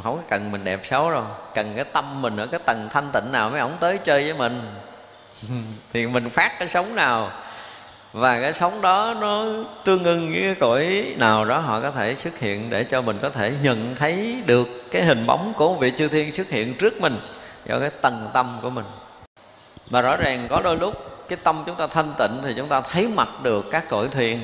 không 0.03 0.24
cần 0.30 0.51
mình 0.51 0.63
đẹp 0.63 0.82
xấu 0.84 1.11
đâu. 1.11 1.24
Cần 1.53 1.74
cái 1.76 1.86
tâm 1.86 2.22
mình 2.22 2.38
ở 2.38 2.47
cái 2.47 2.59
tầng 2.65 2.88
thanh 2.91 3.09
tịnh 3.13 3.32
nào 3.32 3.49
mới 3.49 3.59
ổng 3.59 3.78
tới 3.80 3.97
chơi 4.03 4.24
với 4.24 4.34
mình. 4.34 4.61
Thì 5.93 6.07
mình 6.07 6.30
phát 6.30 6.59
cái 6.59 6.67
sống 6.67 6.95
nào. 6.95 7.32
Và 8.13 8.41
cái 8.41 8.53
sống 8.53 8.82
đó 8.82 9.15
nó 9.22 9.45
tương 9.84 10.03
ưng 10.03 10.32
với 10.32 10.41
cái 10.41 10.55
cõi 10.59 11.05
nào 11.17 11.45
đó 11.45 11.59
họ 11.59 11.82
có 11.82 11.91
thể 11.91 12.15
xuất 12.15 12.39
hiện 12.39 12.70
để 12.70 12.84
cho 12.84 13.01
mình 13.01 13.17
có 13.22 13.30
thể 13.30 13.53
nhận 13.63 13.95
thấy 13.95 14.43
được 14.45 14.67
cái 14.91 15.03
hình 15.03 15.26
bóng 15.26 15.53
của 15.53 15.74
vị 15.74 15.91
chư 15.97 16.07
thiên 16.07 16.32
xuất 16.32 16.49
hiện 16.49 16.74
trước 16.74 17.01
mình 17.01 17.20
do 17.65 17.80
cái 17.80 17.89
tầng 17.89 18.28
tâm 18.34 18.59
của 18.61 18.70
mình. 18.70 18.86
Và 19.89 20.01
rõ 20.01 20.17
ràng 20.17 20.47
có 20.49 20.61
đôi 20.61 20.78
lúc 20.78 21.26
cái 21.28 21.38
tâm 21.43 21.63
chúng 21.65 21.76
ta 21.76 21.88
thanh 21.88 22.13
tịnh 22.17 22.41
thì 22.43 22.53
chúng 22.57 22.70
ta 22.70 22.82
thấy 22.82 23.07
mặt 23.07 23.30
được 23.43 23.65
các 23.72 23.89
cõi 23.89 24.07
thiên. 24.11 24.39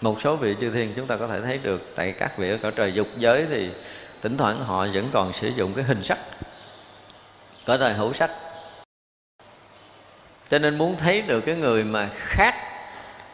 Một 0.00 0.20
số 0.20 0.36
vị 0.36 0.54
chư 0.60 0.70
thiên 0.70 0.92
chúng 0.96 1.06
ta 1.06 1.16
có 1.16 1.26
thể 1.26 1.40
thấy 1.40 1.60
được, 1.62 1.92
tại 1.96 2.12
các 2.12 2.38
vị 2.38 2.50
ở 2.50 2.58
cõi 2.62 2.72
trời 2.76 2.92
dục 2.92 3.08
giới 3.18 3.46
thì 3.50 3.70
thỉnh 4.24 4.36
thoảng 4.36 4.64
họ 4.64 4.86
vẫn 4.92 5.08
còn 5.12 5.32
sử 5.32 5.48
dụng 5.48 5.74
cái 5.74 5.84
hình 5.84 6.04
sắc 6.04 6.18
có 7.66 7.78
thời 7.78 7.94
hữu 7.94 8.12
sắc. 8.12 8.30
Cho 10.50 10.58
nên 10.58 10.78
muốn 10.78 10.96
thấy 10.96 11.22
được 11.22 11.40
cái 11.40 11.54
người 11.54 11.84
mà 11.84 12.08
khác 12.14 12.54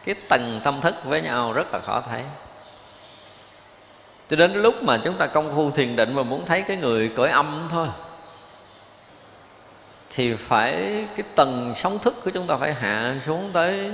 cái 0.05 0.15
tầng 0.29 0.61
tâm 0.63 0.81
thức 0.81 0.95
với 1.03 1.21
nhau 1.21 1.53
rất 1.53 1.73
là 1.73 1.79
khó 1.79 2.03
thấy. 2.09 2.23
Cho 4.29 4.35
đến 4.35 4.53
lúc 4.53 4.83
mà 4.83 4.97
chúng 5.03 5.17
ta 5.17 5.27
công 5.27 5.55
phu 5.55 5.71
thiền 5.71 5.95
định 5.95 6.13
mà 6.13 6.23
muốn 6.23 6.45
thấy 6.45 6.61
cái 6.61 6.77
người 6.77 7.11
cõi 7.15 7.29
âm 7.29 7.67
thôi, 7.71 7.87
thì 10.09 10.35
phải 10.35 11.05
cái 11.15 11.25
tầng 11.35 11.73
sóng 11.77 11.99
thức 11.99 12.15
của 12.23 12.31
chúng 12.31 12.47
ta 12.47 12.57
phải 12.57 12.73
hạ 12.73 13.15
xuống 13.25 13.49
tới 13.53 13.91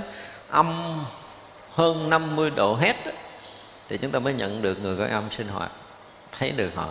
âm 0.49 0.99
hơn 1.73 2.09
50 2.09 2.51
độ 2.55 2.75
hết 2.75 2.95
thì 3.89 3.97
chúng 3.97 4.11
ta 4.11 4.19
mới 4.19 4.33
nhận 4.33 4.61
được 4.61 4.79
người 4.79 4.97
cõi 4.97 5.09
âm 5.09 5.31
sinh 5.31 5.47
hoạt 5.47 5.71
thấy 6.39 6.51
được 6.51 6.69
họ. 6.75 6.89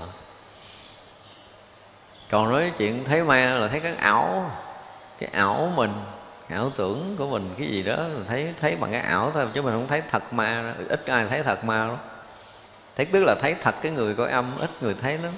Còn 2.30 2.53
nói 2.53 2.72
chuyện 2.78 3.05
thấy 3.05 3.24
ma 3.24 3.55
là 3.55 3.68
thấy 3.68 3.80
cái 3.80 3.94
ảo 3.94 4.51
cái 5.18 5.30
ảo 5.32 5.72
mình, 5.76 5.92
ảo 6.49 6.70
tưởng 6.76 7.14
của 7.18 7.26
mình, 7.26 7.55
cái 7.59 7.66
gì 7.68 7.82
đó 7.82 7.97
mình 7.97 8.24
thấy 8.28 8.55
thấy 8.61 8.76
bằng 8.76 8.92
cái 8.92 9.01
ảo 9.01 9.30
thôi, 9.30 9.47
chứ 9.55 9.62
mình 9.62 9.72
không 9.72 9.88
thấy 9.88 10.03
thật 10.09 10.32
ma 10.32 10.62
đó. 10.62 10.84
ít 10.88 11.07
ai 11.07 11.26
thấy 11.26 11.42
thật 11.42 11.64
ma 11.64 11.86
lắm. 11.86 11.97
Thấy 12.97 13.07
tức 13.07 13.24
là 13.24 13.34
thấy 13.40 13.55
thật 13.61 13.74
cái 13.82 13.92
người 13.92 14.14
có 14.14 14.26
âm, 14.26 14.59
ít 14.59 14.70
người 14.80 14.94
thấy 14.94 15.18
lắm. 15.18 15.32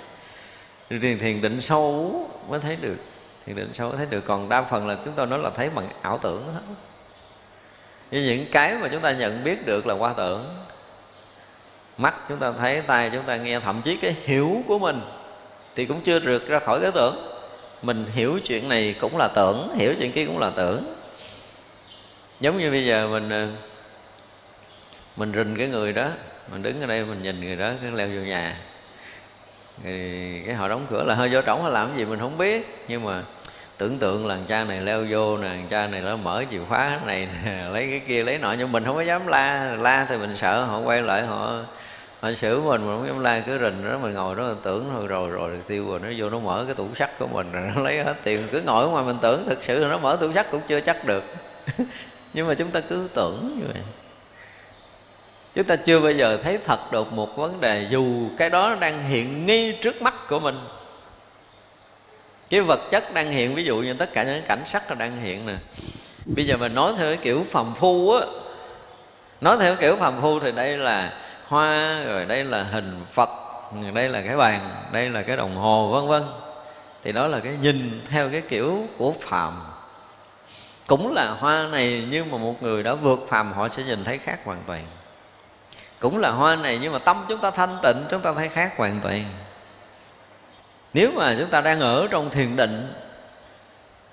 Thiền 0.90 1.18
thiền 1.18 1.40
định 1.42 1.60
sâu 1.60 2.30
mới 2.48 2.60
thấy 2.60 2.76
được, 2.76 2.96
thiền 3.46 3.56
định 3.56 3.74
sâu 3.74 3.88
mới 3.88 3.96
thấy 3.96 4.06
được. 4.06 4.24
Còn 4.26 4.48
đa 4.48 4.62
phần 4.62 4.88
là 4.88 4.96
chúng 5.04 5.14
tôi 5.14 5.26
nói 5.26 5.38
là 5.38 5.50
thấy 5.56 5.70
bằng 5.70 5.88
ảo 6.02 6.18
tưởng 6.18 6.54
hết. 6.54 6.60
Như 8.10 8.20
những 8.20 8.46
cái 8.52 8.74
mà 8.74 8.88
chúng 8.92 9.00
ta 9.00 9.12
nhận 9.12 9.44
biết 9.44 9.66
được 9.66 9.86
là 9.86 9.94
qua 9.94 10.12
tưởng 10.16 10.64
mắt 11.98 12.14
chúng 12.28 12.38
ta 12.38 12.52
thấy 12.52 12.82
tay 12.86 13.10
chúng 13.12 13.22
ta 13.22 13.36
nghe, 13.36 13.60
thậm 13.60 13.80
chí 13.84 13.96
cái 13.96 14.16
hiểu 14.24 14.62
của 14.66 14.78
mình 14.78 15.00
thì 15.74 15.86
cũng 15.86 16.00
chưa 16.00 16.20
rượt 16.20 16.48
ra 16.48 16.58
khỏi 16.58 16.80
cái 16.82 16.90
tưởng. 16.94 17.16
Mình 17.82 18.06
hiểu 18.14 18.38
chuyện 18.44 18.68
này 18.68 18.94
cũng 19.00 19.16
là 19.16 19.28
tưởng, 19.28 19.74
hiểu 19.78 19.94
chuyện 19.98 20.12
kia 20.12 20.26
cũng 20.26 20.38
là 20.38 20.50
tưởng. 20.56 20.94
Giống 22.40 22.58
như 22.58 22.70
bây 22.70 22.84
giờ 22.84 23.08
mình 23.08 23.30
ờ, 23.30 23.48
mình 25.16 25.32
rình 25.32 25.56
cái 25.58 25.68
người 25.68 25.92
đó, 25.92 26.10
mình 26.52 26.62
đứng 26.62 26.80
ở 26.80 26.86
đây 26.86 27.04
mình 27.04 27.22
nhìn 27.22 27.40
người 27.40 27.56
đó, 27.56 27.70
cái 27.82 27.90
leo 27.90 28.08
vô 28.08 28.20
nhà. 28.20 28.56
Thì 29.82 30.42
cái 30.46 30.54
họ 30.54 30.68
đóng 30.68 30.86
cửa 30.90 31.04
là 31.04 31.14
hơi 31.14 31.28
vô 31.32 31.42
trống 31.42 31.62
hay 31.62 31.72
làm 31.72 31.98
gì 31.98 32.04
mình 32.04 32.18
không 32.18 32.38
biết. 32.38 32.84
Nhưng 32.88 33.04
mà 33.04 33.22
tưởng 33.78 33.98
tượng 33.98 34.26
là 34.26 34.38
cha 34.48 34.64
này 34.64 34.80
leo 34.80 35.06
vô 35.10 35.38
nè, 35.38 35.50
cha 35.70 35.86
này 35.86 36.00
nó 36.00 36.16
mở 36.16 36.44
chìa 36.50 36.60
khóa 36.68 37.00
này 37.06 37.28
lấy 37.72 37.86
cái 37.90 38.00
kia, 38.08 38.24
lấy 38.24 38.38
nọ, 38.38 38.52
nhưng 38.58 38.72
mình 38.72 38.84
không 38.84 38.96
có 38.96 39.02
dám 39.02 39.26
la 39.26 39.76
la 39.78 40.06
thì 40.08 40.16
mình 40.16 40.36
sợ 40.36 40.64
họ 40.64 40.78
quay 40.78 41.02
lại, 41.02 41.22
họ 41.22 41.60
họ 42.20 42.32
xử 42.32 42.60
mình 42.60 42.86
mình 42.86 43.08
không 43.08 43.20
lai 43.20 43.40
la 43.40 43.46
cứ 43.46 43.58
rình 43.58 43.88
đó, 43.88 43.98
mình 43.98 44.12
ngồi 44.14 44.36
đó 44.36 44.42
mình 44.42 44.58
tưởng 44.62 44.90
thôi, 44.92 45.06
rồi 45.06 45.30
rồi 45.30 45.60
tiêu 45.66 45.90
rồi, 45.90 46.00
nó 46.00 46.08
vô 46.16 46.30
nó 46.30 46.38
mở 46.38 46.64
cái 46.66 46.74
tủ 46.74 46.86
sắt 46.94 47.18
của 47.18 47.26
mình 47.26 47.52
rồi 47.52 47.70
nó 47.74 47.82
lấy 47.82 48.04
hết 48.04 48.14
tiền. 48.22 48.42
Cứ 48.52 48.62
ngồi 48.62 48.88
ngoài 48.88 49.04
mình 49.04 49.16
tưởng 49.22 49.46
thực 49.46 49.62
sự 49.62 49.86
nó 49.90 49.98
mở 49.98 50.16
tủ 50.20 50.32
sắt 50.32 50.50
cũng 50.50 50.60
chưa 50.68 50.80
chắc 50.80 51.04
được. 51.04 51.24
Nhưng 52.32 52.48
mà 52.48 52.54
chúng 52.54 52.70
ta 52.70 52.80
cứ 52.80 53.08
tưởng 53.14 53.56
như 53.58 53.64
vậy. 53.72 53.82
Chúng 55.54 55.64
ta 55.64 55.76
chưa 55.76 56.00
bao 56.00 56.12
giờ 56.12 56.38
thấy 56.42 56.58
thật 56.64 56.92
được 56.92 57.12
một 57.12 57.36
vấn 57.36 57.60
đề, 57.60 57.86
dù 57.90 58.28
cái 58.38 58.50
đó 58.50 58.76
đang 58.80 59.08
hiện 59.08 59.46
ngay 59.46 59.78
trước 59.82 60.02
mắt 60.02 60.14
của 60.28 60.38
mình. 60.40 60.58
Cái 62.50 62.60
vật 62.60 62.80
chất 62.90 63.14
đang 63.14 63.30
hiện, 63.30 63.54
ví 63.54 63.64
dụ 63.64 63.76
như 63.76 63.94
tất 63.94 64.12
cả 64.12 64.24
những 64.24 64.42
cảnh 64.48 64.62
sắc 64.66 64.88
nó 64.88 64.94
đang 64.94 65.20
hiện 65.20 65.46
nè. 65.46 65.54
Bây 66.26 66.46
giờ 66.46 66.56
mình 66.56 66.74
nói 66.74 66.92
theo 66.98 67.06
cái 67.06 67.18
kiểu 67.22 67.44
phàm 67.50 67.74
phu 67.74 68.12
á. 68.12 68.26
Nói 69.40 69.56
theo 69.60 69.76
kiểu 69.76 69.96
phàm 69.96 70.20
phu 70.20 70.40
thì 70.40 70.52
đây 70.52 70.76
là 70.76 71.12
hoa, 71.48 72.02
rồi 72.04 72.24
đây 72.24 72.44
là 72.44 72.62
hình 72.62 73.04
phật, 73.12 73.30
đây 73.94 74.08
là 74.08 74.22
cái 74.22 74.36
bàn, 74.36 74.70
đây 74.92 75.10
là 75.10 75.22
cái 75.22 75.36
đồng 75.36 75.56
hồ, 75.56 75.88
vân 75.88 76.08
vân. 76.08 76.32
Thì 77.04 77.12
đó 77.12 77.26
là 77.26 77.40
cái 77.40 77.56
nhìn 77.62 78.00
theo 78.08 78.28
cái 78.32 78.40
kiểu 78.40 78.86
của 78.98 79.14
phàm 79.20 79.60
cũng 80.86 81.14
là 81.14 81.30
hoa 81.30 81.66
này, 81.72 82.06
nhưng 82.10 82.30
mà 82.30 82.38
một 82.38 82.62
người 82.62 82.82
đã 82.82 82.94
vượt 82.94 83.26
phàm 83.28 83.52
họ 83.52 83.68
sẽ 83.68 83.82
nhìn 83.82 84.04
thấy 84.04 84.18
khác 84.18 84.38
hoàn 84.44 84.62
toàn. 84.66 84.86
Cũng 85.98 86.18
là 86.18 86.30
hoa 86.30 86.56
này, 86.56 86.78
nhưng 86.82 86.92
mà 86.92 86.98
tâm 86.98 87.24
chúng 87.28 87.40
ta 87.40 87.50
thanh 87.50 87.78
tịnh, 87.82 87.96
chúng 88.10 88.20
ta 88.20 88.32
thấy 88.32 88.48
khác 88.48 88.72
hoàn 88.76 89.00
toàn. 89.00 89.24
Nếu 90.94 91.10
mà 91.16 91.36
chúng 91.38 91.50
ta 91.50 91.60
đang 91.60 91.80
ở 91.80 92.08
trong 92.10 92.30
thiền 92.30 92.56
định, 92.56 92.92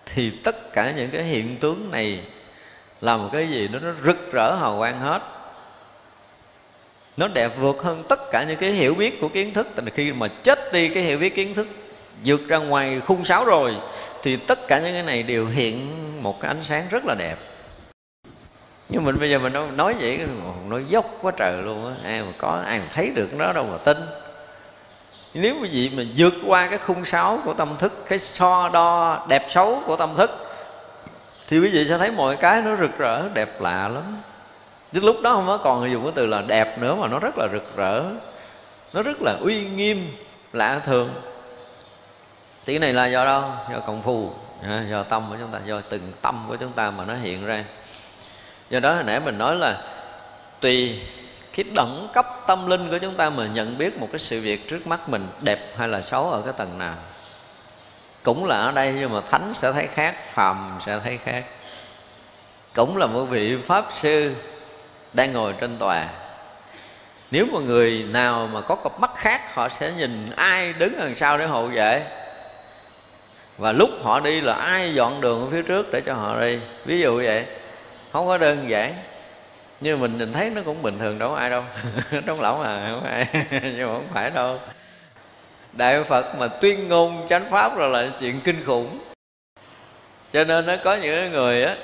thì 0.05 0.31
tất 0.43 0.73
cả 0.73 0.91
những 0.91 1.09
cái 1.09 1.23
hiện 1.23 1.57
tướng 1.57 1.91
này 1.91 2.25
là 3.01 3.17
một 3.17 3.29
cái 3.33 3.47
gì 3.47 3.67
đó 3.67 3.79
nó 3.79 3.89
rực 4.05 4.31
rỡ 4.31 4.55
hào 4.55 4.77
quang 4.77 4.99
hết 4.99 5.21
nó 7.17 7.27
đẹp 7.27 7.51
vượt 7.59 7.83
hơn 7.83 8.03
tất 8.09 8.31
cả 8.31 8.43
những 8.43 8.57
cái 8.57 8.71
hiểu 8.71 8.95
biết 8.95 9.21
của 9.21 9.27
kiến 9.27 9.53
thức. 9.53 9.67
Tại 9.75 9.85
khi 9.93 10.11
mà 10.11 10.27
chết 10.27 10.73
đi 10.73 10.89
cái 10.89 11.03
hiểu 11.03 11.17
biết 11.17 11.35
kiến 11.35 11.53
thức, 11.53 11.67
vượt 12.25 12.47
ra 12.47 12.57
ngoài 12.57 13.01
khung 13.05 13.25
sáo 13.25 13.45
rồi, 13.45 13.75
thì 14.23 14.37
tất 14.37 14.67
cả 14.67 14.79
những 14.79 14.93
cái 14.93 15.03
này 15.03 15.23
đều 15.23 15.47
hiện 15.47 16.23
một 16.23 16.41
cái 16.41 16.49
ánh 16.49 16.63
sáng 16.63 16.87
rất 16.89 17.05
là 17.05 17.15
đẹp. 17.15 17.37
Nhưng 18.89 19.03
mình 19.03 19.19
bây 19.19 19.29
giờ 19.29 19.39
mình 19.39 19.77
nói 19.77 19.95
vậy 19.99 20.19
nói 20.67 20.83
dốc 20.89 21.17
quá 21.21 21.31
trời 21.37 21.63
luôn 21.63 21.87
á. 21.87 21.95
Ai 22.03 22.21
mà 22.21 22.31
có, 22.37 22.61
ai 22.65 22.79
mà 22.79 22.85
thấy 22.93 23.11
được 23.15 23.33
nó 23.33 23.53
đâu 23.53 23.67
mà 23.71 23.77
tin. 23.77 23.97
Nếu 25.33 25.55
quý 25.61 25.69
gì 25.69 25.91
mà 25.97 26.03
vượt 26.17 26.33
qua 26.47 26.67
cái 26.67 26.79
khung 26.79 27.05
sáo 27.05 27.39
của 27.45 27.53
tâm 27.53 27.75
thức, 27.79 28.05
cái 28.07 28.19
so 28.19 28.69
đo 28.73 29.25
đẹp 29.29 29.45
xấu 29.49 29.81
của 29.85 29.95
tâm 29.95 30.15
thức, 30.17 30.29
thì 31.47 31.59
quý 31.59 31.69
vị 31.73 31.85
sẽ 31.89 31.97
thấy 31.97 32.11
mọi 32.11 32.35
cái 32.35 32.61
nó 32.61 32.75
rực 32.75 32.97
rỡ, 32.97 33.29
đẹp 33.33 33.61
lạ 33.61 33.87
lắm 33.87 34.21
chứ 34.95 35.01
lúc 35.03 35.21
đó 35.21 35.33
không 35.33 35.47
có 35.47 35.57
còn 35.57 35.91
dùng 35.91 36.03
cái 36.03 36.11
từ 36.15 36.25
là 36.25 36.41
đẹp 36.41 36.77
nữa 36.77 36.95
mà 36.95 37.07
nó 37.07 37.19
rất 37.19 37.37
là 37.37 37.47
rực 37.51 37.75
rỡ. 37.77 38.03
Nó 38.93 39.01
rất 39.01 39.21
là 39.21 39.37
uy 39.41 39.65
nghiêm, 39.65 40.11
lạ 40.53 40.79
thường. 40.85 41.09
Thì 42.65 42.73
cái 42.73 42.79
này 42.79 42.93
là 42.93 43.05
do 43.05 43.25
đâu? 43.25 43.43
Do 43.71 43.79
công 43.79 44.01
phu 44.03 44.33
do 44.91 45.03
tâm 45.03 45.25
của 45.29 45.35
chúng 45.39 45.51
ta, 45.51 45.59
do 45.65 45.81
từng 45.89 46.11
tâm 46.21 46.45
của 46.47 46.55
chúng 46.55 46.71
ta 46.71 46.91
mà 46.91 47.05
nó 47.05 47.15
hiện 47.15 47.45
ra. 47.45 47.65
Do 48.69 48.79
đó 48.79 48.93
hồi 48.93 49.03
nãy 49.03 49.19
mình 49.19 49.37
nói 49.37 49.55
là 49.55 49.81
tùy 50.59 51.01
cái 51.53 51.65
đẳng 51.75 52.07
cấp 52.13 52.25
tâm 52.47 52.67
linh 52.67 52.89
của 52.89 52.97
chúng 52.97 53.15
ta 53.15 53.29
mà 53.29 53.45
nhận 53.45 53.77
biết 53.77 53.99
một 53.99 54.07
cái 54.11 54.19
sự 54.19 54.41
việc 54.41 54.69
trước 54.69 54.87
mắt 54.87 55.09
mình 55.09 55.27
đẹp 55.41 55.59
hay 55.77 55.87
là 55.87 56.01
xấu 56.01 56.31
ở 56.31 56.41
cái 56.41 56.53
tầng 56.57 56.77
nào. 56.77 56.95
Cũng 58.23 58.45
là 58.45 58.57
ở 58.57 58.71
đây 58.71 58.93
nhưng 58.99 59.13
mà 59.13 59.21
thánh 59.21 59.53
sẽ 59.53 59.71
thấy 59.71 59.87
khác, 59.87 60.15
phàm 60.33 60.77
sẽ 60.81 60.99
thấy 60.99 61.17
khác. 61.17 61.45
Cũng 62.75 62.97
là 62.97 63.05
một 63.05 63.25
vị 63.25 63.57
pháp 63.67 63.85
sư 63.93 64.35
đang 65.15 65.33
ngồi 65.33 65.53
trên 65.59 65.77
tòa. 65.77 66.07
Nếu 67.31 67.45
mà 67.53 67.59
người 67.59 68.05
nào 68.09 68.49
mà 68.53 68.61
có 68.61 68.75
cặp 68.75 68.99
mắt 68.99 69.11
khác, 69.15 69.55
họ 69.55 69.69
sẽ 69.69 69.91
nhìn 69.91 70.29
ai 70.35 70.73
đứng 70.73 70.93
đằng 70.99 71.15
sau 71.15 71.37
để 71.37 71.45
hộ 71.45 71.67
vệ. 71.67 72.03
Và 73.57 73.71
lúc 73.71 73.89
họ 74.03 74.19
đi 74.19 74.41
là 74.41 74.53
ai 74.53 74.93
dọn 74.93 75.21
đường 75.21 75.41
ở 75.41 75.47
phía 75.51 75.61
trước 75.61 75.91
để 75.91 76.01
cho 76.05 76.13
họ 76.13 76.41
đi. 76.41 76.59
Ví 76.85 76.99
dụ 76.99 77.15
vậy, 77.17 77.45
không 78.11 78.27
có 78.27 78.37
đơn 78.37 78.69
giản. 78.69 78.93
Như 79.81 79.97
mình 79.97 80.17
nhìn 80.17 80.33
thấy 80.33 80.49
nó 80.49 80.61
cũng 80.65 80.81
bình 80.81 80.99
thường, 80.99 81.19
đâu 81.19 81.29
có 81.29 81.35
ai 81.35 81.49
đâu. 81.49 81.63
Trong 82.25 82.41
lỏng 82.41 82.61
à 82.61 82.87
không 82.91 83.03
ai. 83.03 83.27
Nhưng 83.51 83.87
mà 83.87 83.93
không 83.93 84.07
phải 84.13 84.29
đâu. 84.29 84.59
Đại 85.73 86.03
phật 86.03 86.35
mà 86.39 86.47
tuyên 86.47 86.89
ngôn 86.89 87.27
chánh 87.29 87.51
pháp 87.51 87.77
rồi 87.77 87.89
là 87.89 88.11
chuyện 88.19 88.41
kinh 88.41 88.65
khủng. 88.65 88.99
Cho 90.33 90.43
nên 90.43 90.65
nó 90.65 90.75
có 90.83 90.95
những 90.95 91.31
người 91.31 91.63
á 91.63 91.75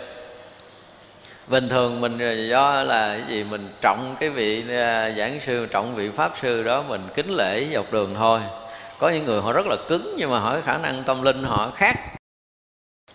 bình 1.47 1.69
thường 1.69 2.01
mình 2.01 2.17
do 2.49 2.83
là 2.83 3.17
cái 3.17 3.21
gì? 3.27 3.43
Mình 3.43 3.69
trọng 3.81 4.15
cái 4.19 4.29
vị 4.29 4.63
à, 4.69 5.11
giảng 5.17 5.39
sư, 5.39 5.65
trọng 5.65 5.95
vị 5.95 6.09
pháp 6.15 6.31
sư 6.41 6.63
đó, 6.63 6.83
mình 6.87 7.01
kính 7.13 7.29
lễ 7.29 7.67
dọc 7.73 7.93
đường 7.93 8.15
thôi. 8.15 8.41
Có 8.99 9.09
những 9.09 9.25
người 9.25 9.41
họ 9.41 9.53
rất 9.53 9.67
là 9.67 9.75
cứng, 9.87 10.15
nhưng 10.17 10.31
mà 10.31 10.39
họ 10.39 10.57
khả 10.65 10.77
năng 10.77 11.03
tâm 11.03 11.21
linh 11.21 11.43
họ 11.43 11.71
khác. 11.75 11.95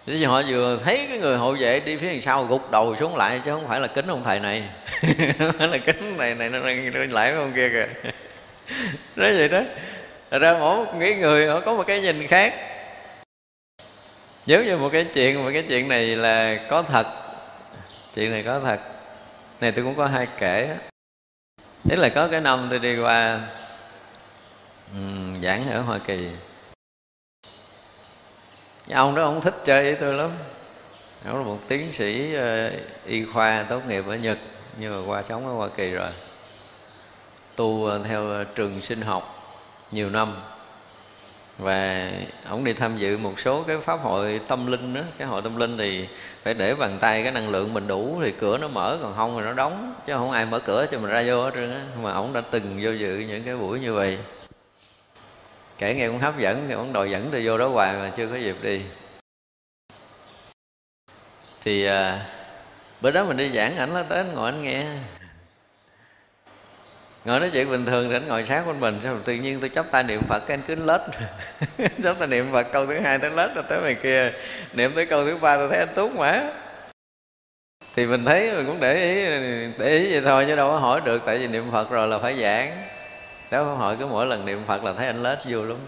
Thế 0.07 0.24
họ 0.24 0.43
vừa 0.49 0.79
thấy 0.85 1.07
cái 1.09 1.18
người 1.18 1.37
hộ 1.37 1.53
vệ 1.53 1.81
đi 1.81 1.97
phía 1.97 2.20
sau, 2.20 2.45
gục 2.45 2.70
đầu 2.70 2.97
xuống 2.97 3.16
lại, 3.16 3.41
chứ 3.45 3.51
không 3.51 3.68
phải 3.68 3.81
là 3.81 3.87
kính 3.87 4.07
ông 4.07 4.24
thầy 4.24 4.41
này. 4.41 4.68
Phải 5.59 5.68
là 5.68 5.79
kính 5.79 6.16
này 6.16 6.35
này, 6.35 6.49
nó 6.49 6.59
đang 6.61 7.12
lại 7.12 7.33
với 7.33 7.41
ông 7.41 7.53
kia 7.53 7.68
kìa. 7.68 8.11
Nói 9.16 9.35
vậy 9.37 9.49
đó. 9.49 9.61
Thật 10.31 10.39
ra 10.39 10.57
mỗi 10.61 10.77
một 10.77 10.95
người 10.95 11.47
họ 11.49 11.61
có 11.61 11.74
một 11.74 11.87
cái 11.87 12.01
nhìn 12.01 12.27
khác. 12.27 12.55
Nếu 14.47 14.64
như 14.64 14.77
một 14.77 14.89
cái 14.93 15.07
chuyện, 15.14 15.45
Một 15.45 15.51
cái 15.53 15.64
chuyện 15.68 15.89
này 15.89 16.07
là 16.07 16.57
có 16.70 16.83
thật 16.83 17.26
Chuyện 18.16 18.30
này 18.30 18.42
có 18.42 18.60
thật. 18.60 18.80
Này 19.60 19.72
tôi 19.72 19.84
cũng 19.84 19.94
có 19.96 20.06
hai 20.06 20.28
kể 20.38 20.78
Thế 21.84 21.96
là 21.96 22.08
có 22.08 22.28
cái 22.28 22.40
năm 22.40 22.66
tôi 22.70 22.78
đi 22.78 22.98
qua 22.98 23.40
um, 24.92 25.42
Giảng 25.42 25.70
ở 25.70 25.80
Hoa 25.80 25.98
Kỳ. 25.98 26.30
Ông 28.92 29.14
đó 29.14 29.22
ông 29.22 29.40
thích 29.40 29.54
chơi 29.64 29.82
với 29.82 29.94
tôi 30.00 30.14
lắm. 30.14 30.30
Ông 31.24 31.38
là 31.38 31.44
một 31.44 31.58
tiến 31.68 31.92
sĩ 31.92 32.36
uh, 32.36 32.72
y 33.06 33.24
khoa 33.24 33.62
tốt 33.62 33.82
nghiệp 33.88 34.04
ở 34.06 34.16
nhật 34.16 34.38
nhưng 34.78 34.92
mà 34.92 35.12
qua 35.12 35.22
sống 35.22 35.46
ở 35.46 35.52
hoa 35.52 35.68
kỳ 35.76 35.90
rồi. 35.90 36.10
Tu 37.56 37.90
theo 38.04 38.28
ờ, 38.28 38.44
trường 38.44 38.82
sinh 38.82 39.00
học 39.00 39.34
nhiều 39.90 40.10
năm 40.10 40.36
và 41.59 42.11
ông 42.48 42.64
đi 42.64 42.72
tham 42.72 42.96
dự 42.96 43.18
một 43.18 43.40
số 43.40 43.62
cái 43.62 43.78
pháp 43.78 43.96
hội 43.96 44.40
tâm 44.48 44.66
linh 44.66 44.94
đó. 44.94 45.00
Cái 45.18 45.28
hội 45.28 45.42
tâm 45.42 45.57
linh 45.57 45.78
thì 45.78 46.09
phải 46.42 46.54
để 46.54 46.74
bàn 46.74 46.96
tay 47.00 47.22
cái 47.22 47.32
năng 47.32 47.48
lượng 47.48 47.74
mình 47.74 47.86
đủ 47.86 48.18
thì 48.22 48.32
cửa 48.38 48.59
nó 48.59 48.68
mở 48.68 48.98
còn 49.02 49.14
không 49.16 49.36
thì 49.38 49.44
nó 49.44 49.52
đóng 49.52 49.94
chứ 50.07 50.12
không 50.16 50.30
ai 50.30 50.46
mở 50.46 50.59
cửa 50.59 50.86
cho 50.90 50.98
mình 50.98 51.11
ra 51.11 51.24
vô 51.26 51.44
hết 51.44 51.50
trơn 51.54 51.74
á. 51.74 51.82
Mà 52.02 52.12
ông 52.12 52.32
đã 52.32 52.40
từng 52.50 52.80
vô 52.82 52.90
dự 52.90 53.24
những 53.28 53.42
cái 53.42 53.57
buổi 53.57 53.80
như 53.80 53.94
vậy. 53.94 54.18
Kể 55.78 55.94
nghe 55.94 56.09
cũng 56.09 56.18
hấp 56.18 56.38
dẫn 56.38 56.64
thì 56.68 56.74
ông 56.74 56.92
đòi 56.92 57.11
dẫn 57.11 57.28
tôi 57.32 57.46
vô 57.46 57.59
đó 57.59 57.68
hoài 57.68 57.94
mà 57.94 58.12
chưa 58.16 58.26
có 58.28 58.36
dịp 58.36 58.57
đi. 58.62 58.82
Thì 61.61 61.86
à, 61.86 62.26
bữa 63.00 63.11
đó 63.11 63.24
mình 63.24 63.36
đi 63.36 63.50
giảng 63.54 63.76
ảnh 63.76 63.94
nó 63.94 64.02
tới 64.02 64.24
ngồi 64.24 64.50
anh 64.50 64.62
nghe 64.62 64.84
ngồi 67.27 67.41
nói 67.41 67.51
chuyện 67.53 67.70
bình 67.70 67.87
thường 67.87 68.09
thì 68.09 68.16
anh 68.16 68.27
ngồi 68.27 68.45
sát 68.45 68.66
bên 68.66 68.81
mình 68.81 69.01
sao 69.03 69.18
tự 69.24 69.35
nhiên 69.35 69.61
tôi 69.61 69.68
chấp 69.68 69.87
tay 69.91 70.03
niệm 70.03 70.22
phật, 70.29 70.39
cái 70.47 70.55
anh 70.55 70.62
cứ 70.66 70.74
lết. 70.74 71.01
Chấp 72.05 72.16
tay 72.18 72.29
niệm 72.29 72.47
phật, 72.53 72.66
câu 72.72 72.87
thứ 72.87 73.01
hai 73.01 73.18
tới 73.18 73.31
lết 73.31 73.55
rồi 73.55 73.64
tới 73.68 73.81
mày 73.81 73.95
kia. 73.95 74.33
Niệm 74.72 74.93
tới 74.95 75.07
câu 75.07 75.24
thứ 75.24 75.37
ba 75.37 75.57
tôi 75.57 75.68
thấy 75.68 75.79
anh 75.79 75.89
tốt 75.95 76.11
mà. 76.16 76.51
Thì 77.95 78.07
mình 78.07 78.24
thấy 78.24 78.53
mình 78.53 78.66
cũng 78.66 78.81
để 78.81 78.95
ý 78.95 79.24
để 79.79 79.89
ý 79.89 80.12
vậy 80.12 80.22
thôi, 80.24 80.45
chứ 80.49 80.57
đâu 80.57 80.70
có 80.70 80.79
hỏi 80.79 81.01
được, 81.05 81.22
tại 81.27 81.39
vì 81.39 81.47
niệm 81.47 81.64
phật 81.72 81.91
rồi 81.91 82.09
là 82.09 82.18
phải 82.18 82.41
giảng. 82.41 82.83
Đó 83.51 83.62
hỏi 83.62 83.97
cứ 83.99 84.07
mỗi 84.07 84.27
lần 84.27 84.47
niệm 84.47 84.62
phật 84.66 84.85
là 84.85 84.93
thấy 84.93 85.07
anh 85.07 85.22
lết 85.22 85.39
vô 85.49 85.64
lắm. 85.64 85.79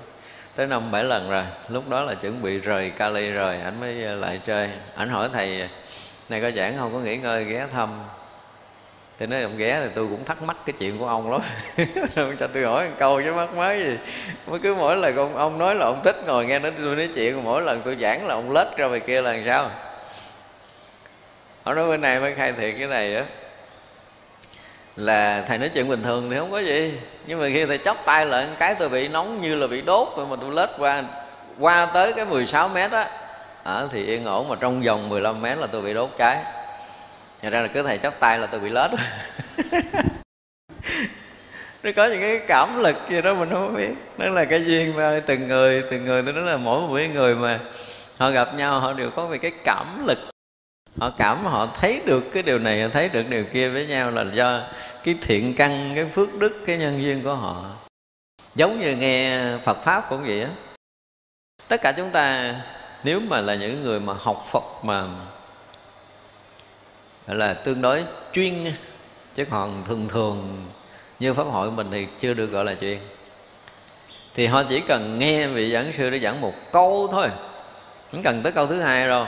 Tới 0.57 0.67
năm 0.67 0.91
bảy 0.91 1.05
lần 1.05 1.31
rồi, 1.31 1.45
lúc 1.69 1.89
đó 1.89 2.03
là 2.03 2.15
chuẩn 2.15 2.43
bị 2.43 2.59
rời 2.59 2.91
Cali 2.91 3.31
rồi, 3.31 3.61
anh 3.61 3.81
mới 3.81 4.05
ờ, 4.05 4.15
lại 4.15 4.41
chơi. 4.47 4.71
Anh 4.95 5.09
hỏi 5.09 5.29
thầy, 5.33 5.69
này 6.29 6.41
có 6.41 6.51
giảng 6.51 6.79
không? 6.79 6.93
Có 6.93 6.99
nghỉ 6.99 7.17
ngơi 7.17 7.45
ghé 7.45 7.67
thăm 7.73 7.89
thì 9.19 9.27
nói 9.27 9.43
ông 9.43 9.57
ghé 9.57 9.81
thì 9.85 9.89
tôi 9.95 10.07
cũng 10.11 10.25
thắc 10.25 10.43
mắc 10.43 10.57
cái 10.67 10.75
chuyện 10.79 10.99
của 10.99 11.07
ông 11.07 11.33
lắm. 11.33 11.41
Cho 12.41 12.47
tôi 12.55 12.65
hỏi 12.65 12.89
một 12.89 12.95
câu 12.99 13.23
chứ 13.23 13.33
mắc 13.33 13.55
mới 13.55 13.81
gì. 13.81 13.99
Mới 14.47 14.59
cứ 14.59 14.75
mỗi 14.75 14.97
lần 14.97 15.17
ông 15.17 15.37
ông 15.37 15.59
nói 15.59 15.75
là 15.75 15.85
ông 15.85 16.01
thích 16.05 16.17
ngồi 16.27 16.47
nghe 16.47 16.59
nói 16.59 16.73
tôi 16.83 16.97
nói 16.97 17.09
chuyện 17.15 17.45
mỗi 17.45 17.63
lần 17.63 17.83
tôi 17.85 17.97
giảng 18.01 18.27
là 18.27 18.35
ông 18.35 18.53
lết 18.53 18.77
ra 18.77 18.87
về 18.87 19.01
kia 19.01 19.23
là 19.23 19.33
làm 19.33 19.43
sao? 19.47 19.71
Ông 21.65 21.75
nói 21.75 21.89
bên 21.89 22.01
này 22.01 22.21
mới 22.21 22.35
khai 22.35 22.53
thiệt 22.53 22.75
cái 22.79 22.89
này 22.89 23.15
á 23.17 23.25
là 24.97 25.45
thầy 25.49 25.59
nói 25.59 25.69
chuyện 25.69 25.89
bình 25.89 26.03
thường 26.03 26.31
thì 26.31 26.37
không 26.37 26.51
có 26.51 26.59
gì. 26.59 26.93
Nhưng 27.27 27.41
mà 27.41 27.49
khi 27.53 27.67
thầy 27.67 27.79
chóc 27.79 27.97
tay 28.05 28.27
lại 28.27 28.47
cái 28.59 28.75
tôi 28.79 28.89
bị 28.89 29.09
nóng 29.09 29.43
như 29.43 29.55
là 29.55 29.67
bị 29.67 29.81
đốt 29.81 30.09
rồi 30.17 30.27
mà 30.31 30.37
tôi 30.41 30.55
lết 30.55 30.71
qua 30.79 31.05
qua 31.59 31.87
tới 31.87 32.13
cái 32.13 32.25
16 32.25 32.69
mét 32.69 32.91
á 32.91 33.11
à, 33.65 33.83
thì 33.91 34.05
yên 34.05 34.25
ổn 34.25 34.49
mà 34.49 34.57
trong 34.61 34.83
vòng 34.83 35.09
15 35.09 35.43
mét 35.43 35.59
là 35.59 35.67
tôi 35.67 35.83
bị 35.83 35.95
đốt 35.95 36.11
cháy 36.19 36.39
Nhà 37.43 37.51
ra 37.51 37.61
là 37.61 37.69
cứ 37.69 37.83
thầy 37.83 37.99
chắp 37.99 38.21
tay 38.21 38.39
là 38.39 38.47
tôi 38.47 38.61
bị 38.61 38.71
lết. 38.71 38.91
Nó 41.83 41.91
có 41.97 42.07
những 42.07 42.21
cái 42.21 42.41
cảm 42.49 42.79
lực 42.79 42.97
gì 43.11 43.23
đó 43.23 43.35
mình 43.35 43.49
không 43.51 43.77
biết. 43.77 43.91
Nó 44.19 44.27
là 44.27 44.45
cái 44.45 44.65
duyên 44.65 44.97
mà 44.97 45.21
từng 45.27 45.49
người 45.49 45.83
từng 45.91 46.05
người, 46.05 46.23
nó 46.23 46.33
là 46.33 46.57
mỗi 46.57 46.81
một 46.81 46.99
người 47.15 47.35
mà 47.35 47.61
họ 48.19 48.31
gặp 48.31 48.55
nhau, 48.55 48.81
họ 48.81 48.93
đều 48.93 49.11
có 49.11 49.27
về 49.27 49.39
cái 49.39 49.53
cảm 49.65 50.07
lực. 50.07 50.19
Họ 51.01 51.11
cảm, 51.19 51.45
họ 51.45 51.69
thấy 51.75 52.01
được 52.07 52.25
cái 52.33 52.43
điều 52.43 52.59
này 52.59 52.91
thấy 52.93 53.09
được 53.09 53.29
điều 53.29 53.45
kia 53.45 53.69
với 53.69 53.87
nhau 53.87 54.11
là 54.11 54.25
do 54.35 54.63
cái 55.05 55.19
thiện 55.23 55.55
căn, 55.55 55.93
cái 55.95 56.05
phước 56.05 56.35
đức, 56.35 56.63
cái 56.67 56.79
nhân 56.79 57.03
duyên 57.03 57.23
của 57.23 57.35
họ. 57.35 57.77
Giống 58.55 58.81
như 58.81 58.97
nghe 58.97 59.41
phật 59.65 59.85
pháp 59.85 60.07
cũng 60.09 60.23
vậy 60.23 60.43
á. 60.43 60.51
Tất 61.69 61.81
cả 61.83 61.93
chúng 61.93 62.11
ta, 62.11 62.55
nếu 63.05 63.21
mà 63.21 63.41
là 63.41 63.55
những 63.55 63.83
người 63.83 64.01
mà 64.01 64.15
học 64.19 64.47
phật 64.51 64.65
mà 64.85 65.07
gọi 67.29 67.37
là 67.37 67.55
tương 67.55 67.83
đối 67.83 68.05
chuyên 68.33 68.73
chứ 69.35 69.45
còn 69.51 69.85
thường 69.85 70.09
thường 70.09 70.65
như 71.19 71.35
pháp 71.35 71.43
hội 71.43 71.71
mình 71.71 71.87
thì 71.91 72.07
chưa 72.21 72.35
được 72.35 72.47
gọi 72.47 72.65
là 72.65 72.75
chuyên. 72.81 72.99
Thì 74.35 74.47
họ 74.47 74.63
chỉ 74.69 74.81
cần 74.81 75.19
nghe 75.19 75.47
vị 75.47 75.73
giảng 75.73 75.93
sư 75.93 76.11
để 76.11 76.19
giảng 76.21 76.41
một 76.41 76.55
câu 76.73 77.09
thôi, 77.11 77.29
không 78.13 78.23
cần 78.23 78.43
tới 78.43 78.53
câu 78.53 78.67
thứ 78.67 78.81
hai 78.81 79.09
đâu, 79.09 79.27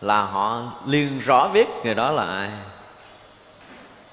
là 0.00 0.22
họ 0.22 0.72
liền 0.86 1.18
rõ 1.18 1.48
biết 1.48 1.68
người 1.84 1.94
đó 1.94 2.10
là 2.12 2.24
ai. 2.24 2.50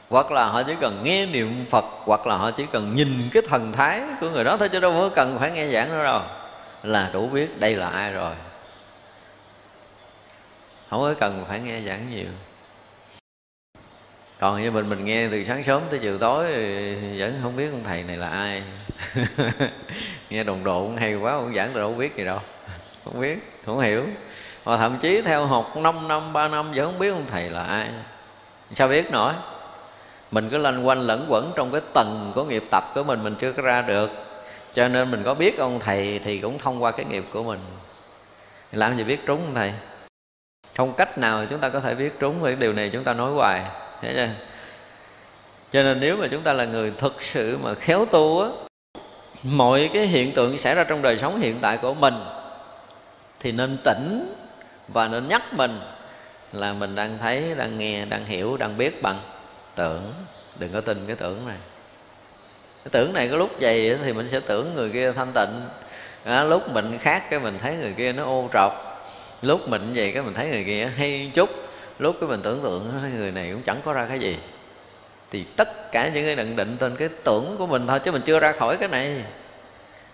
Hoặc 0.09 0.31
là 0.31 0.45
họ 0.45 0.63
chỉ 0.63 0.73
cần 0.81 1.01
nghe 1.03 1.25
niệm 1.25 1.65
phật, 1.69 1.85
hoặc 2.05 2.27
là 2.27 2.35
họ 2.35 2.51
chỉ 2.51 2.65
cần 2.71 2.95
nhìn 2.95 3.29
cái 3.31 3.43
thần 3.47 3.71
thái 3.71 4.01
của 4.21 4.29
người 4.29 4.43
đó 4.43 4.57
thôi, 4.57 4.69
chứ 4.69 4.79
đâu 4.79 4.91
có 4.91 5.09
cần 5.15 5.37
phải 5.39 5.51
nghe 5.51 5.69
giảng 5.69 5.89
nữa 5.89 6.03
đâu, 6.03 6.21
là 6.83 7.09
đủ 7.13 7.27
biết 7.27 7.59
đây 7.59 7.75
là 7.75 7.89
ai 7.89 8.11
rồi. 8.11 8.35
Không 10.89 10.99
có 10.99 11.13
cần 11.19 11.45
phải 11.47 11.59
nghe 11.59 11.81
giảng 11.81 12.09
nhiều 12.09 12.27
còn 14.39 14.61
như 14.61 14.71
mình 14.71 14.89
mình 14.89 15.05
nghe 15.05 15.27
từ 15.31 15.43
sáng 15.43 15.63
sớm 15.63 15.81
tới 15.89 15.99
chiều 15.99 16.17
tối 16.17 16.45
vẫn 17.17 17.39
không 17.43 17.55
biết 17.55 17.67
ông 17.71 17.83
thầy 17.83 18.03
này 18.03 18.17
là 18.17 18.29
ai. 18.29 18.63
Nghe 20.29 20.43
đồng 20.43 20.63
độ 20.63 20.83
cũng 20.83 20.95
hay 20.95 21.15
quá 21.15 21.31
ông 21.31 21.55
giảng 21.55 21.69
tôi 21.73 21.81
đâu 21.81 21.93
biết 21.93 22.15
gì 22.15 22.25
đâu. 22.25 22.39
Không 23.05 23.21
biết, 23.21 23.37
không 23.65 23.79
hiểu. 23.79 24.03
Mà 24.65 24.77
thậm 24.77 24.97
chí 25.01 25.21
theo 25.21 25.45
học 25.45 25.77
5 25.77 26.07
năm 26.07 26.33
3 26.33 26.47
năm 26.47 26.71
vẫn 26.75 26.85
không 26.85 26.99
biết 26.99 27.09
ông 27.09 27.25
thầy 27.27 27.49
là 27.49 27.63
ai. 27.63 27.87
Sao 28.71 28.87
biết 28.87 29.11
nổi? 29.11 29.33
Mình 30.31 30.49
cứ 30.49 30.57
lanh 30.57 30.87
quanh 30.87 30.99
lẫn 30.99 31.25
quẩn 31.29 31.51
trong 31.55 31.71
cái 31.71 31.81
tầng 31.93 32.31
của 32.35 32.43
nghiệp 32.43 32.63
tập 32.71 32.83
của 32.95 33.03
mình 33.03 33.23
mình 33.23 33.35
chưa 33.39 33.51
có 33.51 33.61
ra 33.61 33.81
được. 33.81 34.09
Cho 34.73 34.87
nên 34.87 35.11
mình 35.11 35.23
có 35.23 35.33
biết 35.33 35.57
ông 35.57 35.79
thầy 35.79 36.19
thì 36.23 36.39
cũng 36.39 36.57
thông 36.57 36.83
qua 36.83 36.91
cái 36.91 37.05
nghiệp 37.05 37.25
của 37.31 37.43
mình. 37.43 37.59
Làm 38.71 38.97
gì 38.97 39.03
biết 39.03 39.25
trúng 39.25 39.45
ông 39.45 39.55
thầy? 39.55 39.73
Không 40.77 40.93
cách 40.93 41.17
nào 41.17 41.45
chúng 41.49 41.59
ta 41.59 41.69
có 41.69 41.79
thể 41.79 41.95
biết 41.95 42.19
trúng 42.19 42.43
cái 42.43 42.55
điều 42.55 42.73
này 42.73 42.89
chúng 42.93 43.03
ta 43.03 43.13
nói 43.13 43.31
hoài 43.31 43.63
thế 44.01 44.13
chưa? 44.13 44.29
cho 45.71 45.83
nên 45.83 45.99
nếu 45.99 46.17
mà 46.17 46.27
chúng 46.31 46.43
ta 46.43 46.53
là 46.53 46.65
người 46.65 46.91
thực 46.97 47.21
sự 47.21 47.57
mà 47.63 47.73
khéo 47.73 48.05
tu 48.05 48.41
á 48.41 48.49
mọi 49.43 49.89
cái 49.93 50.07
hiện 50.07 50.31
tượng 50.31 50.57
xảy 50.57 50.75
ra 50.75 50.83
trong 50.83 51.01
đời 51.01 51.17
sống 51.17 51.41
hiện 51.41 51.55
tại 51.61 51.77
của 51.77 51.93
mình 51.93 52.13
thì 53.39 53.51
nên 53.51 53.77
tỉnh 53.83 54.35
và 54.87 55.07
nên 55.07 55.27
nhắc 55.27 55.53
mình 55.53 55.79
là 56.53 56.73
mình 56.73 56.95
đang 56.95 57.17
thấy 57.17 57.55
đang 57.57 57.77
nghe 57.77 58.05
đang 58.05 58.25
hiểu 58.25 58.57
đang 58.57 58.77
biết 58.77 59.01
bằng 59.01 59.19
tưởng. 59.77 60.13
Đừng 60.59 60.73
có 60.73 60.81
tin 60.81 61.03
cái 61.07 61.15
tưởng 61.15 61.45
này. 61.47 61.57
Cái 62.83 62.89
tưởng 62.91 63.13
này 63.13 63.27
có 63.29 63.37
lúc 63.37 63.49
vậy 63.61 63.97
thì 64.03 64.13
mình 64.13 64.29
sẽ 64.31 64.39
tưởng 64.39 64.75
người 64.75 64.89
kia 64.89 65.11
thanh 65.11 65.31
tịnh. 65.33 65.61
À, 66.23 66.43
lúc 66.43 66.73
mình 66.73 66.97
khác 67.01 67.23
cái 67.29 67.39
mình 67.39 67.57
thấy 67.57 67.75
người 67.75 67.93
kia 67.97 68.13
nó 68.13 68.23
ô 68.23 68.49
trọc. 68.53 68.73
Lúc 69.41 69.69
mình 69.69 69.91
vậy 69.95 70.11
cái 70.11 70.23
mình 70.23 70.33
thấy 70.33 70.49
người 70.49 70.63
kia 70.63 70.91
hay 70.97 71.31
chút 71.33 71.49
lúc 71.99 72.15
cái 72.19 72.29
mình 72.29 72.41
tưởng 72.43 72.63
tượng 72.63 73.13
người 73.15 73.31
này 73.31 73.51
cũng 73.51 73.61
chẳng 73.61 73.81
có 73.85 73.93
ra 73.93 74.05
cái 74.05 74.19
gì. 74.19 74.37
Thì 75.31 75.43
tất 75.43 75.91
cả 75.91 76.09
những 76.13 76.25
cái 76.25 76.35
nhận 76.35 76.55
định 76.55 76.77
trên 76.79 76.95
cái 76.95 77.09
tưởng 77.23 77.55
của 77.57 77.67
mình 77.67 77.87
thôi 77.87 77.99
chứ 77.99 78.11
mình 78.11 78.21
chưa 78.25 78.39
ra 78.39 78.51
khỏi 78.51 78.77
cái 78.77 78.89
này. 78.89 79.23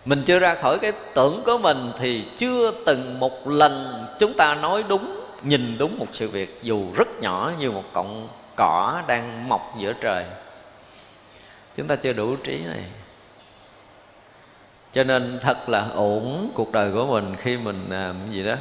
Mình 0.06 0.24
chưa 0.26 0.40
ra 0.40 0.56
khỏi 0.56 0.80
cái 0.80 0.92
tưởng 1.14 1.42
của 1.46 1.58
mình 1.58 1.92
thì 2.00 2.24
chưa 2.38 2.72
từng 2.86 3.20
một 3.20 3.48
lần 3.48 4.06
chúng 4.20 4.34
ta 4.34 4.56
nói 4.56 4.84
đúng 4.90 5.20
nhìn 5.44 5.78
đúng 5.78 6.00
một 6.00 6.08
sự 6.14 6.28
việc 6.28 6.60
dù 6.62 6.94
rất 6.96 7.08
nhỏ 7.22 7.52
như 7.60 7.72
một 7.72 7.84
cọng 7.94 8.28
cỏ 8.56 9.02
đang 9.08 9.50
mọc 9.50 9.74
giữa 9.80 9.94
trời. 10.02 10.26
Chúng 11.78 11.88
ta 11.88 11.96
chưa 11.96 12.14
đủ 12.14 12.36
trí 12.36 12.58
này. 12.58 12.84
Cho 14.94 15.04
nên 15.04 15.40
thật 15.42 15.70
là 15.70 15.88
ổn 15.96 16.52
cuộc 16.54 16.72
đời 16.72 16.92
của 16.92 17.06
mình 17.06 17.36
khi 17.38 17.58
mình 17.58 17.86
làm 17.90 18.16
cái 18.26 18.34
gì 18.34 18.44
đó 18.44 18.56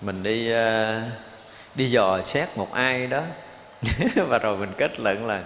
mình 0.00 0.22
đi 0.22 0.52
uh, 0.52 0.58
đi 1.74 1.90
dò 1.90 2.22
xét 2.22 2.48
một 2.56 2.72
ai 2.72 3.06
đó. 3.06 3.22
Và 4.28 4.38
rồi 4.38 4.56
mình 4.56 4.72
kết 4.78 5.00
luận 5.00 5.26
là, 5.26 5.42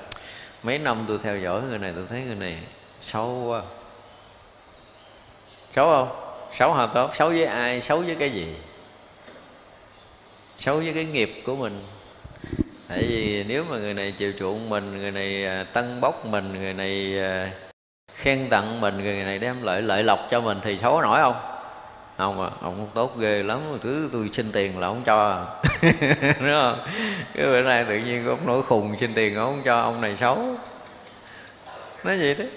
mấy 0.62 0.78
năm 0.78 1.04
tôi 1.08 1.18
theo 1.22 1.38
dõi 1.38 1.62
người 1.62 1.78
này 1.78 1.92
tôi 1.96 2.04
thấy 2.08 2.22
người 2.26 2.36
này 2.36 2.58
xấu 3.00 3.44
quá. 3.48 3.62
Xấu 5.70 5.86
không? 5.86 6.08
Xấu 6.52 6.72
hả 6.72 6.86
tốt 6.86 7.10
xấu 7.14 7.28
với 7.28 7.44
ai? 7.44 7.82
Xấu 7.82 8.00
với 8.00 8.14
cái 8.14 8.30
gì? 8.30 8.54
Xấu 10.58 10.76
với 10.76 10.92
cái 10.94 11.04
nghiệp 11.04 11.42
của 11.46 11.56
mình. 11.56 11.80
Tại 12.88 13.02
vì 13.08 13.44
nếu 13.48 13.64
mà 13.70 13.78
người 13.78 13.94
này 13.94 14.12
chiều 14.18 14.32
chuộng 14.38 14.68
mình, 14.68 14.98
người 14.98 15.10
này 15.10 15.46
à, 15.46 15.64
tân 15.72 16.00
bốc 16.00 16.26
mình, 16.26 16.52
người 16.60 16.72
này 16.72 17.18
à, 17.18 17.50
khen 18.14 18.48
tặng 18.50 18.80
mình, 18.80 18.98
người 19.02 19.24
này 19.24 19.38
đem 19.38 19.62
lợi 19.62 19.82
lợi 19.82 20.02
lộc 20.02 20.28
cho 20.30 20.40
mình 20.40 20.58
thì 20.62 20.78
xấu 20.78 21.02
nổi 21.02 21.20
không? 21.20 21.61
Không 22.22 22.42
à 22.42 22.50
ông 22.60 22.88
tốt 22.94 23.18
ghê 23.18 23.42
lắm 23.42 23.60
thứ 23.82 24.08
tôi 24.12 24.30
xin 24.32 24.52
tiền 24.52 24.78
là 24.78 24.86
ông 24.86 25.02
cho 25.06 25.28
à. 25.28 25.38
đúng 26.40 26.52
không? 26.52 26.86
Cái 27.34 27.46
bữa 27.46 27.62
nay 27.62 27.84
tự 27.88 27.96
nhiên 27.96 28.26
ông 28.26 28.46
nổi 28.46 28.62
khùng 28.62 28.96
xin 28.96 29.14
tiền 29.14 29.36
ông 29.36 29.54
không 29.54 29.62
cho 29.64 29.80
ông 29.80 30.00
này 30.00 30.16
xấu. 30.20 30.36
Nói 32.04 32.18
vậy 32.18 32.34
đấy 32.34 32.48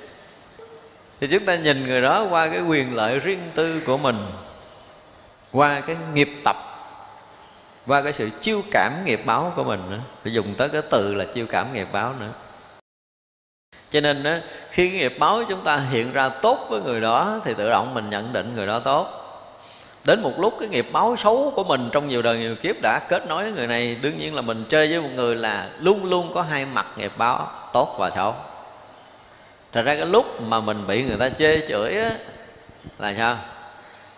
thì 1.19 1.27
chúng 1.27 1.45
ta 1.45 1.55
nhìn 1.55 1.87
người 1.87 2.01
đó 2.01 2.27
qua 2.29 2.47
cái 2.47 2.61
quyền 2.61 2.95
lợi 2.95 3.19
riêng 3.19 3.51
tư 3.55 3.81
của 3.85 3.97
mình 3.97 4.17
qua 5.51 5.79
cái 5.79 5.95
nghiệp 6.13 6.29
tập 6.43 6.55
qua 7.87 8.01
cái 8.01 8.13
sự 8.13 8.29
chiêu 8.39 8.61
cảm 8.71 9.05
nghiệp 9.05 9.21
báo 9.25 9.53
của 9.55 9.63
mình 9.63 9.81
nữa. 9.89 9.99
Phải 10.23 10.33
dùng 10.33 10.53
tới 10.57 10.69
cái 10.69 10.81
từ 10.89 11.13
là 11.13 11.25
chiêu 11.33 11.45
cảm 11.49 11.73
nghiệp 11.73 11.87
báo 11.91 12.13
nữa. 12.19 12.29
Cho 13.91 14.01
nên 14.01 14.23
đó, 14.23 14.35
khi 14.69 14.89
cái 14.89 14.99
nghiệp 14.99 15.15
báo 15.19 15.43
chúng 15.49 15.63
ta 15.63 15.77
hiện 15.77 16.13
ra 16.13 16.29
tốt 16.29 16.67
với 16.69 16.81
người 16.81 17.01
đó 17.01 17.41
thì 17.43 17.53
tự 17.53 17.69
động 17.69 17.93
mình 17.93 18.09
nhận 18.09 18.33
định 18.33 18.55
người 18.55 18.67
đó 18.67 18.79
tốt 18.79 19.24
đến 20.05 20.21
một 20.21 20.39
lúc 20.39 20.53
cái 20.59 20.69
nghiệp 20.69 20.87
báo 20.91 21.15
xấu 21.15 21.53
của 21.55 21.63
mình 21.63 21.89
trong 21.91 22.07
nhiều 22.07 22.21
đời, 22.21 22.37
nhiều 22.37 22.55
kiếp 22.55 22.75
đã 22.81 22.99
kết 23.09 23.27
nối 23.27 23.43
với 23.43 23.51
người 23.51 23.67
này, 23.67 23.97
đương 24.01 24.19
nhiên 24.19 24.35
là 24.35 24.41
mình 24.41 24.65
chơi 24.69 24.87
với 24.87 25.01
một 25.01 25.09
người 25.15 25.35
là 25.35 25.69
luôn 25.79 26.05
luôn 26.05 26.31
có 26.33 26.41
hai 26.41 26.65
mặt 26.65 26.85
nghiệp 26.97 27.11
báo, 27.17 27.47
tốt 27.73 27.95
và 27.99 28.11
xấu. 28.15 28.35
Thật 29.71 29.81
ra 29.85 29.95
cái 29.95 30.05
lúc 30.05 30.41
mà 30.41 30.59
mình 30.59 30.87
bị 30.87 31.03
người 31.03 31.17
ta 31.17 31.29
chê 31.29 31.67
chửi 31.67 31.97
á, 31.97 32.11
Là 32.99 33.13
sao? 33.17 33.37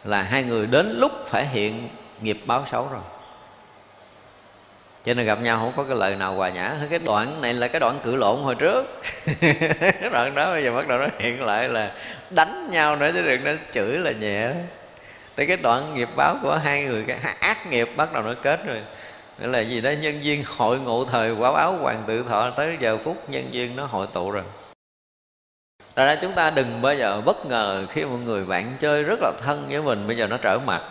Là 0.03 0.21
hai 0.21 0.43
người 0.43 0.67
đến 0.67 0.95
lúc 0.99 1.11
phải 1.27 1.45
hiện 1.45 1.87
nghiệp 2.21 2.39
báo 2.45 2.63
xấu 2.71 2.87
rồi. 2.91 3.01
Cho 5.05 5.13
nên 5.13 5.25
gặp 5.25 5.41
nhau 5.41 5.57
không 5.57 5.73
có 5.75 5.83
cái 5.83 5.97
lời 5.97 6.15
nào 6.15 6.35
hòa 6.35 6.49
nhã. 6.49 6.75
Cái 6.89 6.99
đoạn 6.99 7.41
này 7.41 7.53
là 7.53 7.67
cái 7.67 7.79
đoạn 7.79 7.99
cự 8.03 8.15
lộn 8.15 8.35
hồi 8.43 8.55
trước. 8.55 9.01
Cái 9.81 10.09
đoạn 10.11 10.35
đó 10.35 10.51
bây 10.51 10.63
giờ 10.63 10.73
bắt 10.75 10.87
đầu 10.87 10.99
nó 10.99 11.07
hiện 11.19 11.43
lại 11.43 11.69
là 11.69 11.91
đánh 12.29 12.67
nhau 12.71 12.95
nữa 12.95 13.11
chứ 13.13 13.21
đừng 13.21 13.43
nó 13.43 13.51
chửi 13.73 13.97
là 13.97 14.11
nhẹ 14.11 14.51
tới 15.37 15.45
cái 15.45 15.57
đoạn 15.57 15.95
nghiệp 15.95 16.09
báo 16.15 16.35
của 16.43 16.55
hai 16.55 16.83
người 16.83 17.03
cái 17.07 17.17
ác 17.39 17.67
nghiệp 17.67 17.89
bắt 17.95 18.13
đầu 18.13 18.23
nó 18.23 18.33
kết 18.41 18.65
rồi. 18.65 18.81
Nghĩa 19.39 19.47
là 19.47 19.59
gì 19.59 19.81
đó, 19.81 19.91
nhân 20.01 20.19
viên 20.23 20.43
hội 20.57 20.79
ngộ 20.79 21.05
thời 21.05 21.31
quả 21.31 21.51
báo 21.51 21.73
hoàng 21.73 22.03
tự 22.07 22.23
thọ, 22.23 22.49
tới 22.49 22.77
giờ 22.79 22.97
phút 23.03 23.29
nhân 23.29 23.49
viên 23.51 23.75
nó 23.75 23.85
hội 23.85 24.07
tụ 24.13 24.31
rồi. 24.31 24.43
Thật 25.95 26.05
ra 26.05 26.15
chúng 26.15 26.31
ta 26.33 26.49
đừng 26.49 26.81
bao 26.81 26.95
giờ 26.95 27.21
bất 27.21 27.45
ngờ 27.45 27.85
khi 27.89 28.05
một 28.05 28.17
người 28.25 28.45
bạn 28.45 28.73
chơi 28.79 29.03
rất 29.03 29.19
là 29.21 29.31
thân 29.41 29.65
với 29.69 29.81
mình, 29.81 30.07
bây 30.07 30.17
giờ 30.17 30.27
nó 30.27 30.37
trở 30.37 30.59
mặt. 30.59 30.81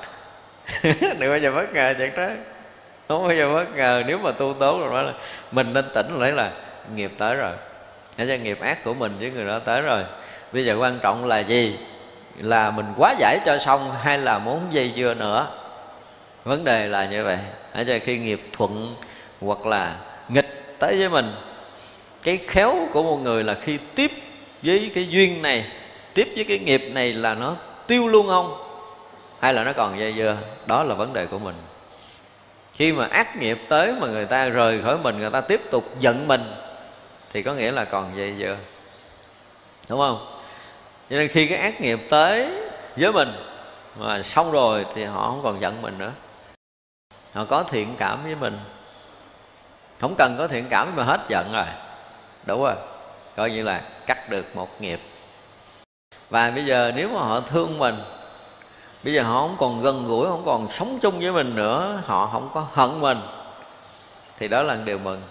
Đừng 1.19 1.31
bao 1.31 1.39
giờ 1.39 1.53
bất 1.53 1.73
ngờ 1.73 1.95
chẳng 1.99 2.17
đó 2.17 2.29
Không 3.09 3.23
bao 3.23 3.37
giờ 3.37 3.55
bất 3.55 3.77
ngờ, 3.77 4.03
nếu 4.07 4.19
mà 4.19 4.33
tu 4.33 4.55
tốt 4.59 4.81
rồi 4.81 4.91
đó 4.91 5.03
là 5.03 5.13
Mình 5.53 5.73
nên 5.73 5.85
tỉnh 5.95 6.21
lấy 6.21 6.33
là 6.33 6.51
nghiệp 6.95 7.13
tới 7.19 7.35
rồi. 7.35 7.53
Để 8.17 8.27
cho 8.29 8.45
nghiệp 8.45 8.61
ác 8.61 8.85
của 8.85 8.95
mình 8.95 9.13
với 9.21 9.31
người 9.31 9.47
đó 9.47 9.59
tới 9.59 9.83
rồi. 9.83 10.05
Bây 10.53 10.65
giờ 10.65 10.77
quan 10.79 10.99
trọng 11.03 11.25
là 11.25 11.39
gì? 11.39 11.79
Là 12.39 12.71
mình 12.71 12.87
quá 12.97 13.15
giải 13.19 13.39
cho 13.47 13.59
xong 13.59 13.93
hay 14.03 14.19
là 14.19 14.39
muốn 14.39 14.61
dây 14.71 14.93
dưa 14.97 15.15
nữa? 15.15 15.47
Vấn 16.45 16.65
đề 16.65 16.89
là 16.89 17.07
như 17.07 17.25
vậy. 17.25 17.39
Ở 17.73 17.85
cho 17.85 17.99
khi 18.05 18.19
nghiệp 18.19 18.43
thuận 18.53 18.95
hoặc 19.41 19.67
là 19.67 19.97
nghịch 20.29 20.79
tới 20.79 20.97
với 20.99 21.09
mình, 21.09 21.35
cái 22.23 22.37
khéo 22.37 22.89
của 22.93 23.03
một 23.03 23.17
người 23.17 23.45
là 23.45 23.55
khi 23.55 23.79
tiếp 23.95 24.11
với 24.63 24.91
cái 24.95 25.09
duyên 25.09 25.43
này, 25.43 25.67
tiếp 26.15 26.33
với 26.35 26.45
cái 26.45 26.59
nghiệp 26.59 26.91
này 26.93 27.13
là 27.13 27.35
nó 27.35 27.57
tiêu 27.87 28.09
luôn 28.09 28.27
không? 28.27 28.63
Hay 29.41 29.55
là 29.55 29.65
nó 29.65 29.73
còn 29.73 29.99
dây 29.99 30.13
dưa? 30.13 30.37
Đó 30.67 30.83
là 30.83 30.95
vấn 30.95 31.13
đề 31.13 31.27
của 31.27 31.39
mình. 31.39 31.57
Khi 32.73 32.93
mà 32.93 33.07
ác 33.07 33.37
nghiệp 33.37 33.59
tới 33.69 33.93
mà 34.01 34.07
người 34.07 34.25
ta 34.25 34.49
rời 34.49 34.83
khỏi 34.83 34.99
mình, 34.99 35.19
người 35.19 35.31
ta 35.31 35.41
tiếp 35.41 35.61
tục 35.71 35.85
giận 35.99 36.29
mình, 36.29 36.45
thì 37.33 37.43
có 37.43 37.55
nghĩa 37.55 37.71
là 37.71 37.85
còn 37.85 38.17
dây 38.17 38.35
dưa. 38.39 38.57
Đúng 39.89 39.99
không? 39.99 40.36
Cho 41.11 41.17
nên 41.17 41.29
khi 41.29 41.47
cái 41.47 41.59
ác 41.59 41.81
nghiệp 41.81 42.01
tới 42.11 42.49
với 42.97 43.13
mình 43.13 43.33
mà 43.99 44.23
xong 44.23 44.53
rồi 44.53 44.87
thì 44.95 45.05
họ 45.05 45.27
không 45.27 45.41
còn 45.43 45.61
giận 45.61 45.83
mình 45.83 45.99
nữa. 45.99 46.13
Họ 47.33 47.45
có 47.45 47.63
thiện 47.63 47.95
cảm 47.99 48.25
với 48.25 48.35
mình. 48.35 48.59
Không 50.01 50.15
cần 50.19 50.35
có 50.39 50.49
thiện 50.49 50.67
cảm 50.71 50.97
mà 50.97 51.05
hết 51.05 51.21
giận 51.29 51.53
rồi. 51.53 51.67
Đủ 52.47 52.65
rồi. 52.65 52.75
Coi 53.37 53.51
như 53.51 53.63
là 53.63 53.83
cắt 54.07 54.31
được 54.31 54.57
một 54.57 54.81
nghiệp. 54.81 55.01
Và 56.31 56.51
bây 56.51 56.65
giờ 56.65 56.93
nếu 56.97 57.09
mà 57.09 57.21
họ 57.21 57.41
thương 57.41 57.79
mình, 57.79 57.97
bây 59.05 59.15
giờ 59.15 59.23
họ 59.23 59.41
không 59.41 59.57
còn 59.59 59.81
gần 59.81 60.05
gũi, 60.07 60.27
không 60.29 60.43
còn 60.47 60.69
sống 60.73 60.99
chung 61.03 61.21
với 61.21 61.33
mình 61.33 61.55
nữa, 61.55 62.03
họ 62.07 62.27
không 62.27 62.51
có 62.55 62.67
hận 62.73 63.01
mình, 63.01 63.19
thì 64.39 64.49
đó 64.49 64.63
là 64.63 64.75
điều 64.75 64.99
mừng. 64.99 65.23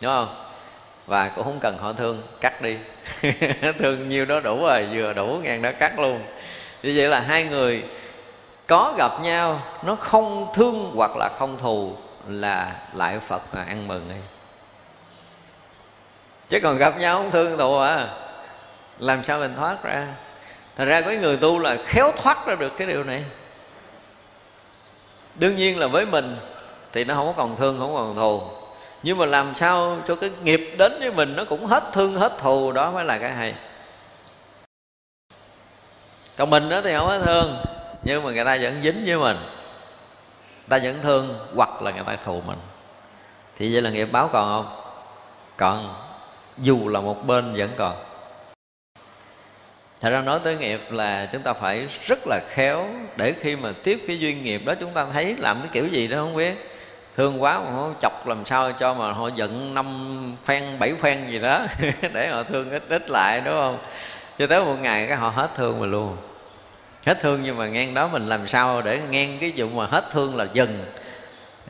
Đúng 0.00 0.12
không? 0.12 0.41
Và 1.12 1.28
cũng 1.28 1.44
không 1.44 1.60
cần 1.60 1.78
họ 1.78 1.92
thương, 1.92 2.22
cắt 2.40 2.62
đi. 2.62 2.76
Thương 3.78 4.08
nhiêu 4.08 4.24
đó 4.24 4.40
đủ 4.40 4.60
rồi, 4.62 4.88
vừa 4.92 5.12
đủ 5.12 5.40
ngang 5.42 5.62
đó 5.62 5.70
cắt 5.78 5.98
luôn. 5.98 6.20
Như 6.82 6.92
vậy 6.96 7.08
là 7.08 7.20
hai 7.20 7.44
người 7.44 7.84
có 8.66 8.94
gặp 8.98 9.12
nhau, 9.22 9.62
nó 9.82 9.96
không 9.96 10.46
thương 10.54 10.92
hoặc 10.94 11.10
là 11.16 11.30
không 11.38 11.58
thù 11.58 11.96
là 12.28 12.72
lại 12.92 13.18
phật 13.28 13.42
là 13.54 13.64
ăn 13.64 13.88
mừng 13.88 14.08
đi. 14.08 14.20
Chứ 16.48 16.60
còn 16.62 16.78
gặp 16.78 16.98
nhau 16.98 17.16
không 17.16 17.30
thương 17.30 17.58
thù 17.58 17.78
à? 17.78 18.08
Làm 18.98 19.24
sao 19.24 19.38
mình 19.38 19.54
thoát 19.56 19.82
ra? 19.82 20.06
Thật 20.76 20.84
ra 20.84 21.00
có 21.00 21.10
người 21.10 21.36
tu 21.36 21.58
là 21.58 21.76
khéo 21.86 22.12
thoát 22.16 22.46
ra 22.46 22.54
được 22.54 22.72
cái 22.76 22.86
điều 22.86 23.04
này. 23.04 23.24
Đương 25.34 25.56
nhiên 25.56 25.78
là 25.78 25.86
với 25.86 26.06
mình 26.06 26.36
thì 26.92 27.04
nó 27.04 27.14
không 27.14 27.26
có 27.26 27.32
còn 27.36 27.56
thương, 27.56 27.78
không 27.78 27.94
còn 27.94 28.16
thù 28.16 28.61
nhưng 29.02 29.18
mà 29.18 29.26
làm 29.26 29.54
sao 29.54 29.98
cho 30.08 30.14
cái 30.14 30.30
nghiệp 30.42 30.74
đến 30.78 30.92
với 31.00 31.10
mình 31.10 31.36
nó 31.36 31.44
cũng 31.44 31.66
hết 31.66 31.84
thương, 31.92 32.14
hết 32.14 32.32
thù, 32.38 32.72
đó 32.72 32.90
mới 32.90 33.04
là 33.04 33.18
cái 33.18 33.30
hay. 33.30 33.54
Còn 36.36 36.50
mình 36.50 36.68
đó 36.68 36.80
thì 36.84 36.94
không 36.94 37.08
có 37.08 37.18
thương, 37.18 37.62
nhưng 38.02 38.24
mà 38.24 38.32
người 38.32 38.44
ta 38.44 38.58
vẫn 38.62 38.80
dính 38.82 39.02
với 39.06 39.18
mình. 39.18 39.36
Ta 40.68 40.78
vẫn 40.82 40.98
thương 41.02 41.38
hoặc 41.54 41.82
là 41.82 41.90
người 41.90 42.04
ta 42.06 42.16
thù 42.16 42.42
mình. 42.46 42.58
Thì 43.58 43.72
vậy 43.72 43.82
là 43.82 43.90
nghiệp 43.90 44.08
báo 44.12 44.30
còn 44.32 44.48
không? 44.48 44.82
Còn, 45.56 45.94
dù 46.58 46.88
là 46.88 47.00
một 47.00 47.26
bên 47.26 47.54
vẫn 47.56 47.70
còn. 47.76 47.96
Thật 50.00 50.10
ra 50.10 50.20
nói 50.20 50.40
tới 50.44 50.56
nghiệp 50.56 50.80
là 50.90 51.28
chúng 51.32 51.42
ta 51.42 51.52
phải 51.52 51.88
rất 52.06 52.18
là 52.26 52.40
khéo 52.48 52.88
Để 53.16 53.34
khi 53.40 53.56
mà 53.56 53.72
tiếp 53.82 54.04
cái 54.06 54.18
duyên 54.18 54.44
nghiệp 54.44 54.62
đó 54.64 54.74
chúng 54.80 54.90
ta 54.90 55.06
thấy 55.12 55.36
làm 55.38 55.60
cái 55.60 55.68
kiểu 55.72 55.86
gì 55.86 56.08
đó 56.08 56.16
không 56.16 56.36
biết. 56.36 56.71
Thương 57.16 57.42
quá 57.42 57.60
mà 57.60 57.70
họ 57.70 57.90
chọc 58.00 58.26
làm 58.26 58.44
sao 58.44 58.72
cho 58.72 58.94
mà 58.94 59.12
họ 59.12 59.28
giận 59.28 59.74
năm 59.74 59.86
phen, 60.44 60.78
bảy 60.78 60.94
phen 60.94 61.30
gì 61.30 61.38
đó 61.38 61.66
Để 62.12 62.28
họ 62.28 62.42
thương 62.42 62.70
ít 62.70 62.82
ít 62.88 63.10
lại 63.10 63.40
đúng 63.44 63.54
không? 63.54 63.78
Cho 64.38 64.46
tới 64.46 64.64
một 64.64 64.76
ngày 64.80 65.06
cái 65.06 65.16
họ 65.16 65.28
hết 65.28 65.50
thương 65.54 65.80
mà 65.80 65.86
luôn. 65.86 66.16
Hết 67.06 67.20
thương 67.20 67.42
nhưng 67.42 67.56
mà 67.56 67.68
ngang 67.68 67.94
đó 67.94 68.08
mình 68.08 68.26
làm 68.26 68.48
sao 68.48 68.82
để 68.82 69.00
ngang 69.10 69.38
cái 69.40 69.52
vụ 69.56 69.68
mà 69.68 69.86
hết 69.86 70.04
thương 70.10 70.36
là 70.36 70.46
dừng 70.52 70.84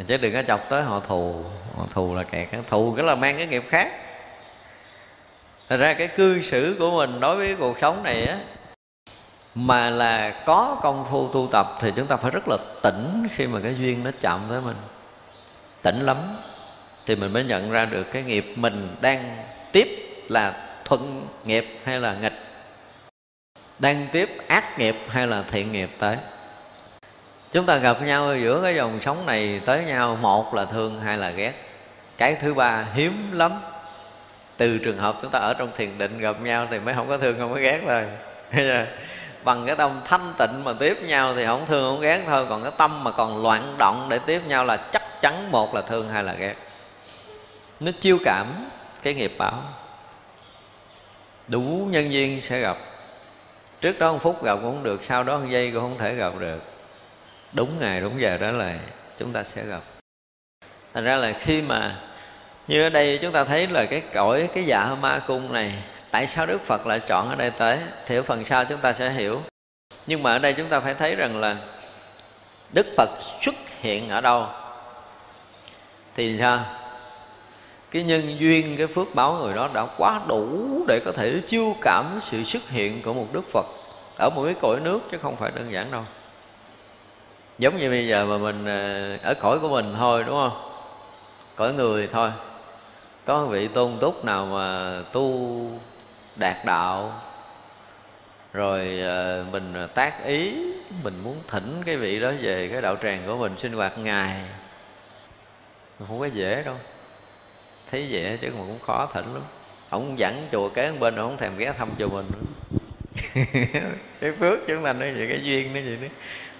Chứ 0.09 0.17
đừng 0.17 0.33
có 0.33 0.43
chọc 0.43 0.69
tới 0.69 0.83
họ 0.83 1.01
thù. 1.01 1.45
Họ 1.77 1.87
thù 1.95 2.15
là 2.15 2.23
kẹt 2.23 2.49
Thù 2.67 2.95
cái 2.97 3.07
là 3.07 3.15
mang 3.15 3.37
cái 3.37 3.47
nghiệp 3.47 3.65
khác. 3.69 3.89
Thật 5.69 5.77
ra 5.77 5.95
cái 5.95 6.09
cư 6.09 6.43
xử 6.43 6.77
của 6.79 6.91
mình 6.91 7.21
đối 7.21 7.37
với 7.37 7.57
cuộc 7.57 7.79
sống 7.81 8.03
này 8.03 8.27
á 8.27 8.39
Mà 9.55 9.91
là 9.91 10.31
có 10.47 10.79
công 10.83 11.07
phu 11.11 11.29
tu 11.29 11.49
tập 11.53 11.79
Thì 11.81 11.93
chúng 11.97 12.07
ta 12.07 12.17
phải 12.17 12.31
rất 12.31 12.49
là 12.49 12.57
tỉnh 12.83 13.29
Khi 13.35 13.47
mà 13.47 13.61
cái 13.63 13.75
duyên 13.79 14.05
nó 14.05 14.11
chạm 14.21 14.41
tới 14.51 14.61
mình. 14.61 14.77
Tỉnh 15.83 16.07
lắm. 16.07 16.37
Thì 17.07 17.17
mình 17.17 17.33
mới 17.33 17.45
nhận 17.45 17.71
ra 17.71 17.85
được 17.85 18.05
cái 18.13 18.23
nghiệp 18.23 18.53
mình 18.57 18.97
đang 19.01 19.37
tiếp 19.73 19.89
là 20.29 20.53
thuận 20.85 21.27
nghiệp 21.45 21.81
hay 21.85 22.01
là 22.01 22.15
nghịch. 22.15 22.39
Đang 23.79 24.07
tiếp 24.13 24.29
ác 24.49 24.79
nghiệp 24.79 24.97
hay 25.09 25.27
là 25.27 25.43
thiện 25.51 25.73
nghiệp 25.73 25.91
tới. 25.99 26.17
Chúng 27.53 27.67
ta 27.67 27.77
gặp 27.77 28.03
nhau 28.03 28.37
giữa 28.37 28.61
cái 28.63 28.75
dòng 28.75 29.01
sống 29.01 29.27
này 29.27 29.61
tới 29.65 29.85
nhau 29.85 30.19
Một 30.21 30.55
là 30.55 30.65
thương, 30.65 31.01
hai 31.01 31.19
là 31.19 31.31
ghét. 31.31 31.53
Cái 32.19 32.35
thứ 32.35 32.55
ba 32.55 32.87
hiếm 32.95 33.33
lắm. 33.33 33.61
Từ 34.57 34.79
trường 34.79 34.99
hợp 34.99 35.19
chúng 35.23 35.31
ta 35.31 35.39
ở 35.39 35.55
trong 35.55 35.69
thiền 35.77 35.99
định 35.99 36.19
gặp 36.19 36.41
nhau 36.41 36.67
thì 36.71 36.79
mới 36.79 36.95
không 36.95 37.09
có 37.09 37.19
thương 37.19 37.39
không 37.39 37.55
có 37.55 37.61
ghét 37.61 37.81
thôi. 37.87 38.05
Bằng 39.45 39.67
cái 39.67 39.77
tâm 39.77 39.91
thanh 40.05 40.33
tịnh 40.39 40.65
mà 40.65 40.73
tiếp 40.73 40.99
nhau 41.03 41.35
thì 41.35 41.47
không 41.47 41.67
thương 41.67 41.95
không 41.95 42.01
ghét 42.01 42.21
thôi. 42.27 42.47
Còn 42.49 42.63
cái 42.63 42.73
tâm 42.77 43.05
mà 43.05 43.11
còn 43.11 43.43
loạn 43.43 43.75
động 43.79 44.07
để 44.11 44.19
tiếp 44.27 44.41
nhau 44.47 44.65
là 44.65 44.77
chắc 44.77 45.02
chắn 45.23 45.51
một 45.51 45.75
là 45.75 45.83
thương, 45.83 46.09
hai 46.09 46.25
là 46.25 46.35
ghét. 46.35 46.55
Nó 47.81 47.91
chiêu 48.01 48.19
cảm 48.25 48.47
cái 49.03 49.15
nghiệp 49.15 49.33
báo. 49.39 49.63
Đủ 51.49 51.89
nhân 51.91 52.13
duyên 52.13 52.41
sẽ 52.41 52.61
gặp. 52.61 52.77
Trước 53.81 53.99
đó 53.99 54.13
một 54.13 54.19
phút 54.23 54.45
gặp 54.45 54.55
cũng 54.55 54.75
không 54.75 54.83
được, 54.83 55.05
sau 55.05 55.25
đó 55.25 55.39
một 55.39 55.47
giây 55.49 55.71
cũng 55.71 55.81
không 55.81 55.99
thể 55.99 56.15
gặp 56.15 56.33
được. 56.39 56.63
Đúng 57.53 57.81
ngày, 57.81 58.01
đúng 58.01 58.21
giờ 58.21 58.37
đó 58.37 58.51
là 58.51 58.79
chúng 59.19 59.33
ta 59.33 59.45
sẽ 59.45 59.65
gặp. 59.65 59.81
Thành 60.95 61.05
ra 61.05 61.17
là 61.17 61.33
khi 61.33 61.63
mà 61.63 61.97
như 62.69 62.83
ở 62.83 62.89
đây 62.89 63.19
chúng 63.23 63.33
ta 63.33 63.45
thấy 63.45 63.67
là 63.67 63.87
cái 63.87 64.03
cõi, 64.13 64.49
cái 64.55 64.65
dạ 64.65 64.97
ma 65.01 65.19
cung 65.27 65.53
này, 65.53 65.73
tại 66.11 66.27
sao 66.27 66.47
đức 66.47 66.61
phật 66.61 66.87
lại 66.87 67.01
chọn 67.01 67.29
ở 67.29 67.35
đây 67.35 67.51
tới? 67.51 67.79
Thì 68.07 68.17
ở 68.17 68.23
phần 68.23 68.45
sau 68.45 68.65
chúng 68.65 68.81
ta 68.81 68.93
sẽ 68.93 69.11
hiểu. 69.11 69.43
Nhưng 70.07 70.23
mà 70.23 70.33
ở 70.33 70.39
đây 70.39 70.53
chúng 70.53 70.69
ta 70.69 70.81
phải 70.81 70.95
thấy 70.95 71.15
rằng 71.15 71.41
là 71.41 71.57
đức 72.75 72.87
phật 72.97 73.11
xuất 73.41 73.55
hiện 73.81 74.09
ở 74.09 74.21
đâu? 74.21 74.47
Thì 76.15 76.39
sao? 76.41 76.65
Cái 77.91 78.03
nhân 78.03 78.39
duyên, 78.39 78.77
cái 78.77 78.87
phước 78.87 79.15
báo 79.15 79.35
người 79.35 79.55
đó 79.55 79.69
đã 79.75 79.87
quá 79.97 80.21
đủ 80.29 80.69
để 80.89 81.01
có 81.05 81.13
thể 81.13 81.41
chiêu 81.47 81.77
cảm 81.81 82.19
sự 82.21 82.45
xuất 82.45 82.71
hiện 82.71 83.03
của 83.03 83.13
một 83.13 83.29
đức 83.33 83.43
phật 83.53 83.67
ở 84.19 84.31
một 84.31 84.45
cái 84.45 84.55
cõi 84.61 84.81
nước 84.81 85.01
chứ 85.11 85.19
không 85.23 85.37
phải 85.37 85.51
đơn 85.55 85.73
giản 85.73 85.91
đâu. 85.91 86.03
Giống 87.59 87.79
như 87.79 87.91
bây 87.91 88.07
giờ 88.07 88.25
mà 88.27 88.39
mình 88.39 88.67
à, 88.67 89.19
ở 89.23 89.35
cõi 89.35 89.59
của 89.59 89.69
mình 89.69 89.95
thôi, 89.99 90.25
đúng 90.27 90.35
không? 90.35 90.73
Cõi 91.57 91.73
người 91.73 92.09
thôi. 92.13 92.31
Có 93.25 93.47
vị 93.47 93.69
tôn 93.69 93.93
túc 94.01 94.25
nào 94.25 94.47
mà 94.47 94.99
tu 95.13 95.61
đạt 96.37 96.57
đạo, 96.65 97.21
rồi 98.53 99.01
à, 99.03 99.45
mình 99.53 99.89
tác 99.95 100.25
ý, 100.25 100.55
mình 101.03 101.21
muốn 101.25 101.37
thỉnh 101.49 101.83
cái 101.87 101.97
vị 101.97 102.21
đó 102.21 102.33
về 102.43 102.69
cái 102.73 102.83
đạo 102.83 102.97
tràng 103.03 103.23
của 103.27 103.37
mình 103.37 103.59
sinh 103.59 103.73
hoạt 103.73 103.99
ngày 103.99 104.41
không 106.09 106.21
có 106.21 106.27
dễ 106.27 106.63
đâu. 106.63 106.77
Thấy 107.91 108.09
dễ 108.09 108.39
chứ 108.41 108.49
mà 108.51 108.59
cũng 108.59 108.79
khó 108.87 109.11
thỉnh 109.13 109.35
lắm. 109.35 109.43
Ông 109.91 110.19
dẫn 110.19 110.47
chùa 110.53 110.69
kế 110.69 110.93
bên, 111.01 111.17
ông 111.17 111.29
không 111.29 111.39
thèm 111.39 111.57
ghé 111.57 111.73
thăm 111.79 111.91
chùa 111.99 112.09
mình 112.09 112.27
nữa. 112.33 112.41
Cái 114.21 114.33
phước 114.39 114.59
chúng 114.67 114.83
mà 114.83 114.93
nói 114.93 115.13
vậy, 115.13 115.27
cái 115.29 115.41
duyên 115.43 115.75
nó 115.75 115.81
vậy 115.85 115.99
đó. 116.03 116.09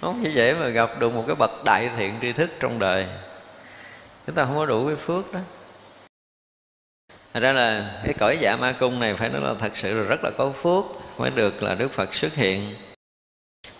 Không 0.01 0.21
chỉ 0.23 0.31
dễ 0.33 0.53
mà 0.53 0.67
gặp 0.67 0.89
được 0.99 1.13
một 1.13 1.23
cái 1.27 1.35
bậc 1.35 1.63
đại 1.63 1.89
thiện 1.97 2.13
tri 2.21 2.33
thức 2.33 2.49
trong 2.59 2.79
đời. 2.79 3.07
Chúng 4.27 4.35
ta 4.35 4.45
không 4.45 4.55
có 4.55 4.65
đủ 4.65 4.87
cái 4.87 4.95
phước 4.95 5.33
đó. 5.33 5.39
Thật 7.33 7.39
ra 7.39 7.53
là 7.53 7.99
cái 8.03 8.13
cõi 8.13 8.37
dạ 8.39 8.55
ma 8.55 8.75
cung 8.79 8.99
này 8.99 9.15
phải 9.15 9.29
nói 9.29 9.41
là 9.41 9.53
thật 9.59 9.77
sự 9.77 9.99
là 9.99 10.03
rất 10.03 10.23
là 10.23 10.31
có 10.37 10.51
phước 10.51 10.85
mới 11.17 11.29
được 11.29 11.63
là 11.63 11.75
Đức 11.75 11.91
Phật 11.93 12.15
xuất 12.15 12.33
hiện. 12.33 12.75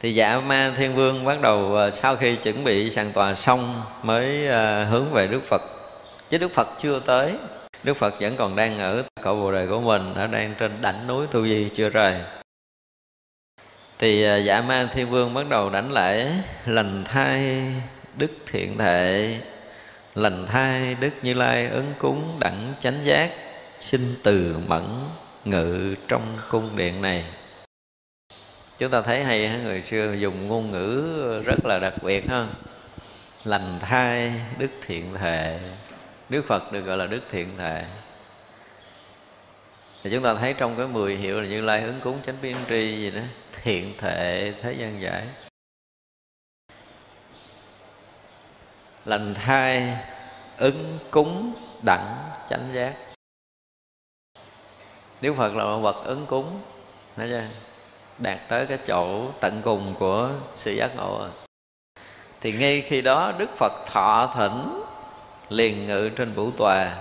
Thì 0.03 0.13
dạ 0.13 0.39
ma 0.39 0.71
thiên 0.77 0.95
vương 0.95 1.25
bắt 1.25 1.41
đầu 1.41 1.75
ờ, 1.75 1.91
sau 1.91 2.15
khi 2.15 2.35
chuẩn 2.35 2.63
bị 2.63 2.89
sàn 2.89 3.11
tòa 3.11 3.35
xong 3.35 3.81
mới 4.03 4.47
ờ, 4.47 4.85
hướng 4.85 5.11
về 5.11 5.27
Đức 5.27 5.41
Phật. 5.45 5.61
Chứ 6.29 6.37
Đức 6.37 6.51
Phật 6.51 6.67
chưa 6.79 6.99
tới. 6.99 7.33
Đức 7.83 7.93
Phật 7.93 8.21
vẫn 8.21 8.35
còn 8.37 8.55
đang 8.55 8.79
ở 8.79 9.03
cõi 9.21 9.35
bồ 9.35 9.51
đề 9.51 9.67
của 9.67 9.79
mình, 9.79 10.13
ở 10.13 10.27
đang 10.27 10.53
trên 10.59 10.81
đỉnh 10.81 11.07
núi 11.07 11.27
Tu 11.31 11.43
Di 11.43 11.69
chưa 11.75 11.89
rời. 11.89 12.21
Thì 13.99 14.23
ờ, 14.23 14.37
dạ 14.37 14.61
ma 14.61 14.89
thiên 14.93 15.09
vương 15.09 15.33
bắt 15.33 15.49
đầu 15.49 15.69
đảnh 15.69 15.91
lễ 15.91 16.31
lành 16.65 17.03
thai 17.03 17.63
đức 18.17 18.31
thiện 18.45 18.77
thệ 18.77 19.37
lành 20.15 20.47
thai 20.47 20.95
đức 20.95 21.09
như 21.21 21.33
lai 21.33 21.67
ứng 21.67 21.93
cúng 21.99 22.37
đẳng 22.39 22.73
chánh 22.79 22.99
giác 23.03 23.29
sinh 23.79 24.15
từ 24.23 24.55
mẫn 24.67 24.85
ngự 25.45 25.95
trong 26.07 26.37
cung 26.49 26.69
điện 26.75 27.01
này 27.01 27.25
chúng 28.77 28.91
ta 28.91 29.01
thấy 29.01 29.23
hay 29.23 29.59
người 29.63 29.81
xưa 29.81 30.13
dùng 30.13 30.47
ngôn 30.47 30.71
ngữ 30.71 31.41
rất 31.45 31.65
là 31.65 31.79
đặc 31.79 31.93
biệt 32.03 32.29
ha. 32.29 32.47
Lành 33.43 33.79
thai, 33.79 34.33
đức 34.57 34.69
thiện 34.81 35.13
thể. 35.13 35.59
Đức 36.29 36.45
phật 36.47 36.71
được 36.71 36.81
gọi 36.81 36.97
là 36.97 37.07
đức 37.07 37.21
thiện 37.31 37.57
thể. 37.57 37.85
Thì 40.03 40.09
chúng 40.11 40.23
ta 40.23 40.33
thấy 40.35 40.53
trong 40.53 40.77
cái 40.77 40.87
mười 40.87 41.15
hiệu 41.15 41.41
là 41.41 41.47
như 41.47 41.61
lai 41.61 41.81
ứng 41.81 41.99
cúng, 42.03 42.19
chánh 42.25 42.35
biên 42.41 42.55
tri 42.69 42.97
gì 42.97 43.11
đó, 43.11 43.21
thiện 43.63 43.93
thể, 43.97 44.53
thế 44.61 44.73
gian 44.73 45.01
giải. 45.01 45.27
Lành 49.05 49.33
thai, 49.33 49.97
ứng 50.57 50.99
cúng, 51.11 51.53
đẳng, 51.81 52.31
chánh 52.49 52.69
giác. 52.73 52.93
Đức 55.21 55.33
Phật 55.37 55.55
là 55.55 55.63
một 55.63 55.81
bậc 55.81 56.05
ứng 56.05 56.25
cúng 56.25 56.61
Thấy 57.15 57.29
chưa? 57.29 57.72
Đạt 58.17 58.37
tới 58.47 58.65
cái 58.65 58.77
chỗ 58.87 59.31
tận 59.39 59.61
cùng 59.63 59.95
của 59.99 60.29
sự 60.53 60.71
giác 60.71 60.95
ngộ 60.95 61.19
rồi 61.19 61.29
Thì 62.41 62.51
ngay 62.51 62.81
khi 62.81 63.01
đó 63.01 63.33
Đức 63.37 63.49
Phật 63.57 63.73
thọ 63.85 64.33
thỉnh 64.35 64.83
liền 65.49 65.85
ngự 65.85 66.09
trên 66.09 66.33
vũ 66.33 66.51
tòa. 66.57 66.95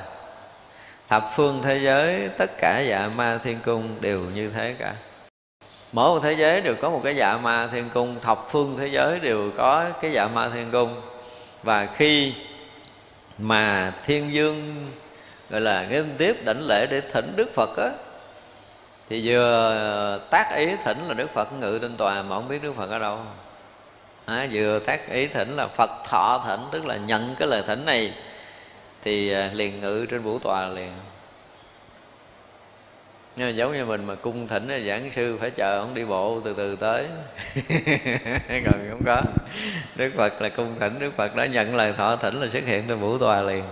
Thập 1.09 1.31
phương 1.35 1.63
thế 1.63 1.79
giới, 1.79 2.29
Tất 2.39 2.51
cả 2.59 2.81
dạ 2.81 3.11
ma 3.17 3.39
thiên 3.39 3.59
cung 3.65 3.97
đều 4.01 4.21
như 4.21 4.51
thế 4.51 4.75
cả. 4.79 4.95
Mỗi 5.93 6.09
một 6.09 6.21
thế 6.23 6.33
giới 6.33 6.61
đều 6.61 6.75
có 6.81 6.91
một 6.91 7.01
cái 7.05 7.17
dạ 7.17 7.37
ma 7.37 7.69
thiên 7.73 7.91
cung, 7.95 8.21
Thập 8.21 8.47
phương 8.51 8.77
thế 8.79 8.87
giới 8.87 9.21
đều 9.21 9.51
có 9.57 9.91
cái 10.01 10.13
dạ 10.13 10.29
ma 10.29 10.51
thiên 10.55 10.71
cung. 10.73 11.01
Và 11.63 11.87
khi 11.87 12.35
mà 13.39 13.93
thiên 14.05 14.35
dương, 14.35 14.91
gọi 15.51 15.61
là 15.61 15.87
nghiêm 15.87 16.15
tiếp 16.19 16.45
đảnh 16.45 16.61
lễ 16.61 16.87
để 16.91 17.01
thỉnh 17.01 17.33
đức 17.37 17.55
phật 17.55 17.77
á 17.77 17.91
thì 19.13 19.21
vừa 19.25 19.71
ờ, 19.71 20.21
tác 20.31 20.57
ý 20.57 20.69
thỉnh 20.85 20.99
là 21.09 21.15
đức 21.15 21.35
phật 21.35 21.53
ngự 21.53 21.79
trên 21.83 21.97
tòa 21.97 22.23
mà 22.23 22.37
không 22.37 22.49
biết 22.49 22.63
đức 22.63 22.73
phật 22.77 22.91
ở 22.91 22.99
đâu. 22.99 23.19
À, 24.27 24.47
vừa 24.53 24.79
tác 24.79 25.11
ý 25.11 25.27
thỉnh 25.27 25.57
là 25.57 25.69
phật 25.69 25.91
thọ 26.05 26.45
thỉnh 26.47 26.61
tức 26.73 26.87
là 26.87 26.97
nhận 26.97 27.35
cái 27.39 27.49
lời 27.49 27.63
thỉnh 27.67 27.85
này 27.87 28.15
thì 29.03 29.31
ờ, 29.31 29.49
liền 29.53 29.81
ngự 29.81 30.07
trên 30.11 30.23
vũ 30.23 30.39
tòa 30.39 30.69
liền. 30.69 30.93
Nhưng 33.37 33.47
mà 33.47 33.51
giống 33.51 33.73
như 33.73 33.85
mình 33.85 34.05
mà 34.05 34.15
cung 34.15 34.49
thỉnh 34.49 34.69
là 34.69 34.79
giảng 34.79 35.11
sư 35.11 35.39
phải 35.41 35.51
chờ 35.51 35.79
ông 35.79 35.95
đi 35.95 36.05
bộ 36.05 36.41
từ 36.45 36.55
từ 36.55 36.77
tới. 36.77 37.05
Còn 38.65 38.91
không 38.91 39.03
có. 39.07 39.23
Đức 39.97 40.11
phật 40.17 40.43
là 40.43 40.49
cung 40.49 40.75
thỉnh 40.81 40.99
đức 40.99 41.11
phật 41.17 41.37
đã 41.37 41.47
nhận 41.47 41.77
lời 41.77 41.93
thọ 41.93 42.17
thỉnh 42.17 42.41
là 42.41 42.49
xuất 42.49 42.65
hiện 42.65 42.85
trên 42.89 43.01
vũ 43.01 43.19
tòa 43.19 43.41
liền 43.41 43.65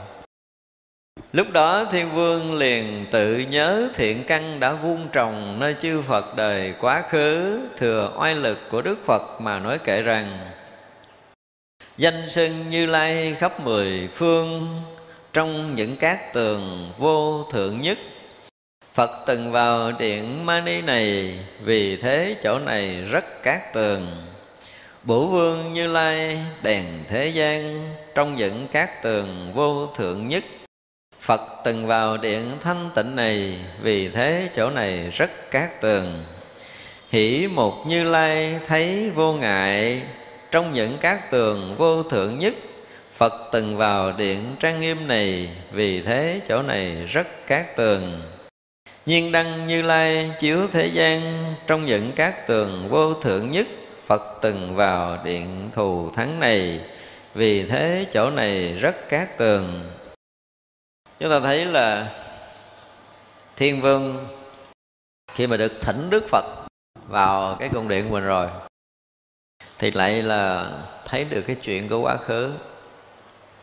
lúc 1.33 1.51
đó 1.53 1.85
thiên 1.85 2.11
vương 2.15 2.55
liền 2.55 3.07
tự 3.11 3.39
nhớ 3.39 3.89
thiện 3.95 4.25
căn 4.25 4.61
đã 4.61 4.73
vun 4.73 5.09
trồng 5.13 5.59
nơi 5.61 5.75
chư 5.81 6.03
phật 6.03 6.37
đời 6.37 6.75
quá 6.81 7.03
khứ, 7.11 7.61
thừa 7.77 8.13
oai 8.17 8.35
lực 8.35 8.59
của 8.71 8.83
đức 8.83 8.99
phật 9.07 9.41
mà 9.41 9.59
nói 9.59 9.79
kể 9.85 10.03
rằng, 10.03 10.39
danh 11.99 12.29
sưng 12.29 12.71
như 12.71 12.87
lai 12.87 13.35
khắp 13.39 13.61
mười 13.61 14.09
phương, 14.15 14.69
trong 15.33 15.75
những 15.75 15.97
cát 15.97 16.33
tường 16.33 16.93
vô 16.99 17.45
thượng 17.53 17.81
nhất. 17.81 17.99
Phật 18.95 19.11
từng 19.27 19.53
vào 19.53 19.93
điện 19.93 20.47
Mani 20.47 20.83
này, 20.83 21.39
Vì 21.65 21.97
thế 21.97 22.37
chỗ 22.43 22.59
này 22.59 23.03
rất 23.03 23.43
cát 23.43 23.73
tường. 23.73 24.07
Bổ 25.03 25.27
vương 25.27 25.75
Như 25.75 25.87
Lai 25.87 26.39
đèn 26.63 26.85
thế 27.09 27.29
gian, 27.29 27.91
Trong 28.15 28.37
những 28.37 28.69
cát 28.69 29.03
tường 29.03 29.53
vô 29.55 29.87
thượng 29.87 30.29
nhất. 30.29 30.45
Phật 31.31 31.49
từng 31.65 31.87
vào 31.87 32.17
điện 32.17 32.43
thanh 32.61 32.91
tịnh 32.95 33.17
này. 33.17 33.55
Vì 33.83 34.09
thế, 34.09 34.49
chỗ 34.53 34.71
này 34.71 35.11
rất 35.15 35.51
cát 35.51 35.81
tường. 35.81 36.25
Hỷ 37.11 37.47
một 37.47 37.85
Như 37.87 38.05
Lai 38.05 38.59
thấy 38.67 39.11
vô 39.15 39.33
ngại. 39.33 40.03
Trong 40.51 40.75
những 40.75 40.99
cát 40.99 41.31
tường 41.31 41.75
vô 41.79 42.03
thượng 42.03 42.39
nhất, 42.39 42.55
Phật 43.15 43.33
từng 43.53 43.77
vào 43.77 44.13
điện 44.13 44.57
trang 44.61 44.81
nghiêm 44.81 45.09
này. 45.09 45.51
Vì 45.73 46.03
thế, 46.03 46.41
chỗ 46.49 46.63
này 46.63 46.95
rất 46.95 47.47
cát 47.47 47.77
tường. 47.77 48.23
Nhiên 49.07 49.33
đăng 49.33 49.67
như 49.67 49.83
lai 49.83 50.31
chiếu 50.39 50.59
thế 50.73 50.87
gian, 50.87 51.45
Trong 51.67 51.87
những 51.87 52.13
cát 52.13 52.47
tường 52.47 52.89
vô 52.89 53.15
thượng 53.15 53.51
nhất, 53.51 53.67
Phật 54.07 54.39
từng 54.43 54.77
vào 54.77 55.19
điện 55.25 55.71
thù 55.73 56.11
thắng 56.11 56.41
này. 56.41 56.81
Vì 57.35 57.67
thế, 57.67 58.07
chỗ 58.13 58.31
này 58.31 58.73
rất 58.73 59.09
cát 59.09 59.39
tường. 59.39 59.91
Chúng 61.21 61.31
ta 61.31 61.41
thấy 61.41 61.65
là 61.65 62.13
Thiên 63.57 63.81
vương 63.81 64.29
Khi 65.35 65.47
mà 65.47 65.57
được 65.57 65.73
thỉnh 65.81 66.11
Đức 66.11 66.29
Phật 66.29 66.45
Vào 67.09 67.57
cái 67.61 67.69
cung 67.73 67.89
điện 67.89 68.09
của 68.09 68.15
mình 68.15 68.25
rồi, 68.25 68.49
Thì 69.79 69.91
lại 69.91 70.23
là 70.23 70.73
thấy 71.07 71.25
được 71.25 71.43
cái 71.47 71.57
chuyện 71.63 71.89
của 71.89 72.01
quá 72.01 72.17
khứ 72.17 72.53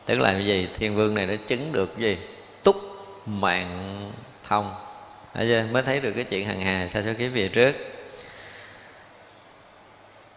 Tức 0.06 0.20
là 0.20 0.32
cái 0.34 0.46
gì? 0.46 0.68
Thiên 0.78 0.96
vương 0.96 1.14
này 1.14 1.26
đã 1.26 1.36
chứng 1.48 1.72
được 1.72 1.86
cái 1.86 2.02
gì? 2.02 2.18
Túc 2.64 2.76
mạng 3.26 4.12
thông 4.44 4.76
chưa? 5.40 5.66
mới 5.72 5.84
thấy 5.84 6.00
được 6.00 6.12
cái 6.16 6.24
chuyện 6.24 6.46
hằng 6.46 6.62
hà 6.62 6.88
sao 6.88 7.04
số 7.04 7.12
kiếp 7.18 7.32
về 7.34 7.50
trước 7.54 7.76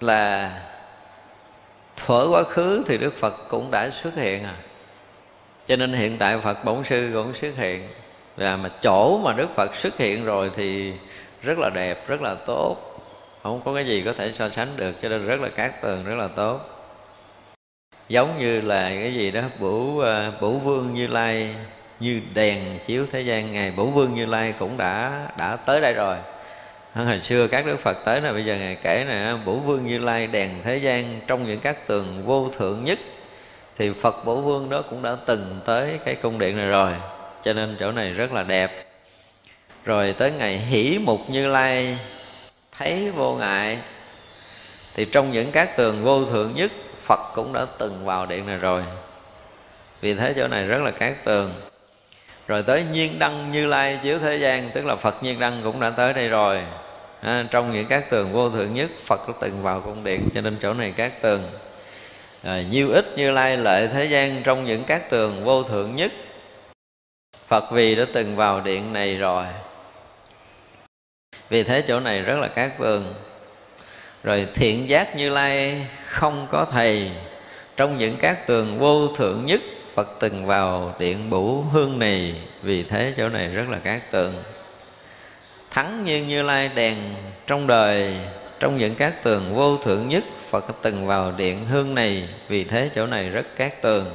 là 0.01 0.51
thuở 1.97 2.27
quá 2.31 2.43
khứ 2.43 2.83
thì 2.87 2.99
đức 2.99 3.17
phật 3.17 3.35
cũng 3.49 3.71
đã 3.71 3.91
xuất 3.91 4.15
hiện 4.15 4.45
à 4.45 4.55
cho 5.71 5.77
nên 5.77 5.93
hiện 5.93 6.19
tại 6.19 6.39
phật 6.39 6.65
bổn 6.65 6.85
sư 6.85 7.11
cũng 7.15 7.35
xuất 7.35 7.57
hiện. 7.57 7.89
Và 8.37 8.57
mà 8.57 8.69
chỗ 8.83 9.21
mà 9.25 9.33
đức 9.33 9.49
phật 9.57 9.77
xuất 9.77 9.97
hiện 9.97 10.25
rồi 10.25 10.51
thì 10.57 10.93
rất 11.43 11.59
là 11.59 11.71
đẹp 11.71 12.09
rất 12.09 12.23
là 12.23 12.35
tốt. 12.35 12.77
Không 13.43 13.61
có 13.65 13.75
cái 13.75 13.87
gì 13.87 14.03
có 14.03 14.13
thể 14.13 14.33
so 14.33 14.49
sánh 14.49 14.69
được 14.77 14.95
cho 15.03 15.09
nên 15.09 15.27
rất 15.27 15.41
là 15.41 15.49
cát 15.49 15.83
tường 15.83 16.05
rất 16.05 16.15
là 16.15 16.29
tốt. 16.29 16.61
Giống 18.09 18.39
như 18.39 18.61
là 18.61 18.83
cái 18.83 19.15
gì 19.15 19.31
đó 19.31 19.43
bửu 19.61 20.01
à, 20.01 20.33
bửu 20.41 20.59
vương 20.59 20.95
như 20.95 21.07
lai 21.07 21.55
như 22.01 22.21
đèn 22.35 22.79
chiếu 22.87 23.07
thế 23.13 23.21
gian. 23.21 23.53
Ngài 23.53 23.73
bổ 23.77 23.87
vương 23.87 24.15
như 24.15 24.27
lai 24.27 24.55
cũng 24.59 24.77
đã 24.77 25.27
đã 25.39 25.57
tới 25.57 25.81
đây 25.81 25.93
rồi. 25.93 26.17
Hồi 26.95 27.21
xưa 27.21 27.47
các 27.47 27.67
đức 27.67 27.81
phật 27.81 28.05
tới 28.05 28.21
là 28.21 28.33
bây 28.33 28.45
giờ 28.45 28.57
ngài 28.57 28.75
kể 28.75 29.05
này 29.09 29.37
bổ 29.45 29.55
vương 29.55 29.87
như 29.87 29.99
lai 29.99 30.27
đèn 30.27 30.51
thế 30.65 30.77
gian 30.77 31.21
trong 31.27 31.47
những 31.47 31.61
các 31.61 31.87
tường 31.87 32.23
vô 32.27 32.49
thượng 32.59 32.85
nhất 32.85 32.99
thì 33.81 33.91
phật 33.91 34.25
bổ 34.25 34.37
vương 34.37 34.71
đó 34.71 34.83
cũng 34.91 35.03
đã 35.03 35.17
từng 35.27 35.61
tới 35.65 35.99
cái 36.05 36.15
cung 36.15 36.39
điện 36.39 36.57
này 36.57 36.67
rồi. 36.67 36.93
Cho 37.45 37.53
nên 37.53 37.77
chỗ 37.81 37.93
này 37.93 38.13
rất 38.13 38.33
là 38.33 38.43
đẹp. 38.43 38.87
Rồi 39.85 40.15
tới 40.19 40.31
ngày 40.31 40.59
hỷ 40.59 40.99
mục 41.05 41.21
như 41.29 41.47
lai 41.47 41.99
thấy 42.79 43.11
vô 43.11 43.35
ngại. 43.35 43.79
Thì 44.95 45.05
trong 45.05 45.33
những 45.33 45.53
các 45.53 45.77
tường 45.77 46.05
vô 46.05 46.25
thượng 46.25 46.55
nhất 46.55 46.71
phật 47.03 47.21
cũng 47.35 47.53
đã 47.53 47.67
từng 47.79 48.05
vào 48.05 48.27
điện 48.27 48.47
này 48.47 48.57
rồi. 48.57 48.83
Vì 50.01 50.15
thế 50.15 50.33
chỗ 50.37 50.49
này 50.49 50.67
rất 50.67 50.83
là 50.83 50.91
cát 50.91 51.25
tường. 51.25 51.55
Rồi 52.49 52.63
tới 52.63 52.85
nhiên 52.93 53.19
đăng 53.19 53.53
như 53.53 53.67
lai 53.67 53.99
chiếu 54.03 54.19
thế 54.19 54.37
gian 54.37 54.71
tức 54.71 54.85
là 54.85 54.97
phật 54.97 55.23
nhiên 55.23 55.41
đăng 55.41 55.61
cũng 55.63 55.81
đã 55.81 55.91
tới 55.91 56.13
đây 56.13 56.29
rồi. 56.29 56.63
À, 57.21 57.45
trong 57.51 57.73
những 57.73 57.87
các 57.87 58.11
tường 58.11 58.33
vô 58.33 58.51
thượng 58.51 58.75
nhất 58.75 58.91
phật 59.05 59.29
đã 59.29 59.35
từng 59.41 59.63
vào 59.63 59.81
cung 59.81 60.05
điện. 60.05 60.29
Cho 60.35 60.41
nên 60.41 60.59
chỗ 60.63 60.75
này 60.75 60.93
các 60.97 61.23
tường 61.23 61.43
à, 62.43 62.63
nhiêu 62.71 62.91
ít 62.91 63.07
như 63.17 63.31
lai 63.31 63.57
lợi 63.57 63.89
thế 63.89 64.05
gian 64.05 64.43
trong 64.43 64.67
những 64.67 64.85
các 64.85 65.11
tường 65.11 65.45
vô 65.45 65.63
thượng 65.63 65.97
nhất. 65.97 66.13
Phật 67.47 67.73
vì 67.73 67.95
đã 67.95 68.05
từng 68.13 68.37
vào 68.37 68.61
điện 68.61 68.93
này 68.93 69.17
rồi. 69.17 69.45
Vì 71.49 71.63
thế 71.63 71.83
chỗ 71.87 72.01
này 72.01 72.23
rất 72.23 72.37
là 72.39 72.49
các 72.49 72.79
tường. 72.79 73.15
Rồi 74.23 74.47
thiện 74.55 74.89
giác 74.89 75.17
như 75.17 75.29
lai 75.29 75.87
không 76.05 76.47
có 76.51 76.67
thầy. 76.71 77.11
Trong 77.77 77.99
những 77.99 78.17
các 78.17 78.47
tường 78.47 78.79
vô 78.79 79.09
thượng 79.09 79.47
nhất 79.47 79.61
Phật 79.95 80.09
từng 80.21 80.47
vào 80.47 80.95
điện 80.99 81.31
bủ 81.31 81.63
hương 81.63 81.99
này. 81.99 82.35
Vì 82.63 82.83
thế 82.83 83.15
chỗ 83.17 83.29
này 83.29 83.49
rất 83.49 83.69
là 83.69 83.79
các 83.85 84.11
tường. 84.11 84.43
Thắng 85.71 86.05
nhiên 86.05 86.29
như 86.29 86.43
lai 86.43 86.71
đèn 86.75 86.97
trong 87.47 87.67
đời 87.67 88.17
Trong 88.61 88.79
những 88.79 88.95
các 88.95 89.23
tường 89.23 89.55
vô 89.55 89.77
thượng 89.77 90.09
nhất 90.09 90.25
Phật 90.51 90.67
từng 90.83 91.07
vào 91.07 91.33
điện 91.37 91.67
hương 91.67 91.95
này. 91.95 92.29
Vì 92.49 92.65
thế 92.65 92.91
chỗ 92.95 93.07
này 93.07 93.29
rất 93.29 93.57
cát 93.57 93.83
tường. 93.83 94.07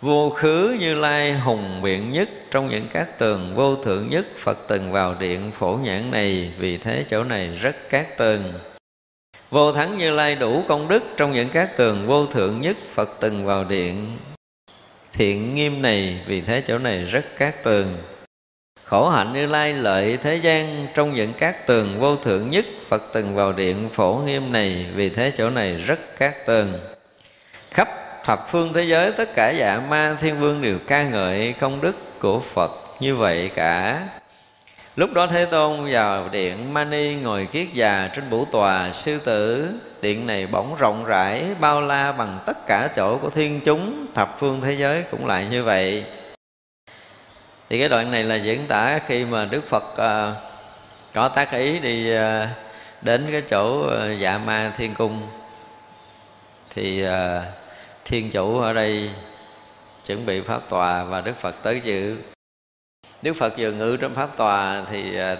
Vô 0.00 0.30
khứ 0.30 0.76
như 0.80 0.94
lai 0.94 1.32
hùng 1.32 1.82
biện 1.82 2.12
nhất, 2.12 2.28
Trong 2.50 2.68
những 2.68 2.88
cát 2.88 3.18
tường 3.18 3.52
vô 3.54 3.76
thượng 3.76 4.10
nhất, 4.10 4.26
Phật 4.36 4.58
từng 4.68 4.92
vào 4.92 5.14
điện 5.14 5.50
phổ 5.54 5.76
nhãn 5.76 6.10
này. 6.10 6.52
Vì 6.58 6.78
thế 6.78 7.04
chỗ 7.10 7.24
này 7.24 7.48
rất 7.48 7.76
cát 7.90 8.16
tường. 8.16 8.42
Vô 9.50 9.72
thắng 9.72 9.98
như 9.98 10.10
lai 10.10 10.34
đủ 10.34 10.62
công 10.68 10.88
đức, 10.88 11.02
Trong 11.16 11.32
những 11.32 11.48
cát 11.48 11.76
tường 11.76 12.06
vô 12.06 12.26
thượng 12.26 12.60
nhất, 12.60 12.76
Phật 12.94 13.10
từng 13.20 13.44
vào 13.44 13.64
điện 13.64 14.16
thiện 15.12 15.54
nghiêm 15.54 15.82
này. 15.82 16.20
Vì 16.26 16.40
thế 16.40 16.60
chỗ 16.66 16.78
này 16.78 17.04
rất 17.04 17.24
cát 17.36 17.62
tường 17.64 17.86
khổ 18.88 19.08
hạnh 19.08 19.32
như 19.32 19.46
lai 19.46 19.72
lợi 19.72 20.18
thế 20.22 20.36
gian, 20.36 20.86
trong 20.94 21.14
những 21.14 21.32
các 21.38 21.66
tường 21.66 22.00
vô 22.00 22.16
thượng 22.16 22.50
nhất, 22.50 22.64
phật 22.88 23.02
từng 23.12 23.34
vào 23.34 23.52
điện 23.52 23.88
phổ 23.92 24.14
nghiêm 24.14 24.52
này, 24.52 24.86
vì 24.94 25.10
thế 25.10 25.32
chỗ 25.36 25.50
này 25.50 25.74
rất 25.74 25.98
các 26.18 26.46
tường. 26.46 26.72
Khắp 27.70 27.88
thập 28.24 28.48
phương 28.48 28.72
thế 28.72 28.82
giới, 28.82 29.12
tất 29.12 29.34
cả 29.34 29.50
dạ 29.50 29.80
ma 29.90 30.16
thiên 30.20 30.40
vương 30.40 30.62
đều 30.62 30.78
ca 30.86 31.02
ngợi 31.02 31.54
công 31.60 31.80
đức 31.80 32.20
của 32.20 32.40
phật 32.40 32.70
như 33.00 33.16
vậy 33.16 33.50
cả. 33.54 34.00
Lúc 34.96 35.12
đó 35.12 35.26
Thế 35.26 35.44
Tôn 35.44 35.92
vào 35.92 36.28
điện 36.28 36.74
Mani 36.74 37.14
ngồi 37.14 37.46
kiết 37.46 37.66
già 37.74 38.10
trên 38.14 38.30
bủ 38.30 38.44
tòa, 38.44 38.92
sư 38.92 39.18
tử, 39.24 39.68
Điện 40.02 40.26
này 40.26 40.46
bỗng 40.46 40.76
rộng 40.78 41.04
rãi, 41.04 41.44
bao 41.60 41.80
la 41.80 42.12
bằng 42.12 42.38
tất 42.46 42.66
cả 42.66 42.88
chỗ 42.96 43.18
của 43.18 43.30
thiên 43.30 43.60
chúng, 43.64 44.06
Thập 44.14 44.36
phương 44.38 44.60
thế 44.60 44.72
giới 44.72 45.02
cũng 45.10 45.26
lại 45.26 45.46
như 45.50 45.64
vậy. 45.64 46.04
Thì 47.68 47.78
cái 47.78 47.88
đoạn 47.88 48.10
này 48.10 48.24
là 48.24 48.34
diễn 48.34 48.66
tả 48.66 48.98
khi 49.06 49.24
mà 49.24 49.44
Đức 49.44 49.68
Phật 49.68 49.96
à, 49.96 50.32
có 51.14 51.28
tác 51.28 51.52
ý 51.52 51.78
đi 51.78 52.10
à, 52.10 52.48
đến 53.02 53.26
cái 53.32 53.42
chỗ 53.50 53.86
à, 53.86 54.12
dạ 54.12 54.40
ma 54.46 54.72
thiên 54.76 54.94
cung. 54.94 55.28
Thì 56.74 57.02
à, 57.02 57.42
thiên 58.04 58.30
chủ 58.30 58.58
ở 58.58 58.72
đây 58.72 59.10
chuẩn 60.06 60.26
bị 60.26 60.40
pháp 60.40 60.68
tòa 60.68 61.04
và 61.04 61.20
Đức 61.20 61.34
Phật 61.40 61.56
tới 61.62 61.80
dự. 61.84 62.18
Đức 63.22 63.32
Phật 63.36 63.54
vừa 63.58 63.72
ngự 63.72 63.96
trong 64.00 64.14
pháp 64.14 64.36
tòa 64.36 64.82
thì 64.90 65.16
à, 65.16 65.36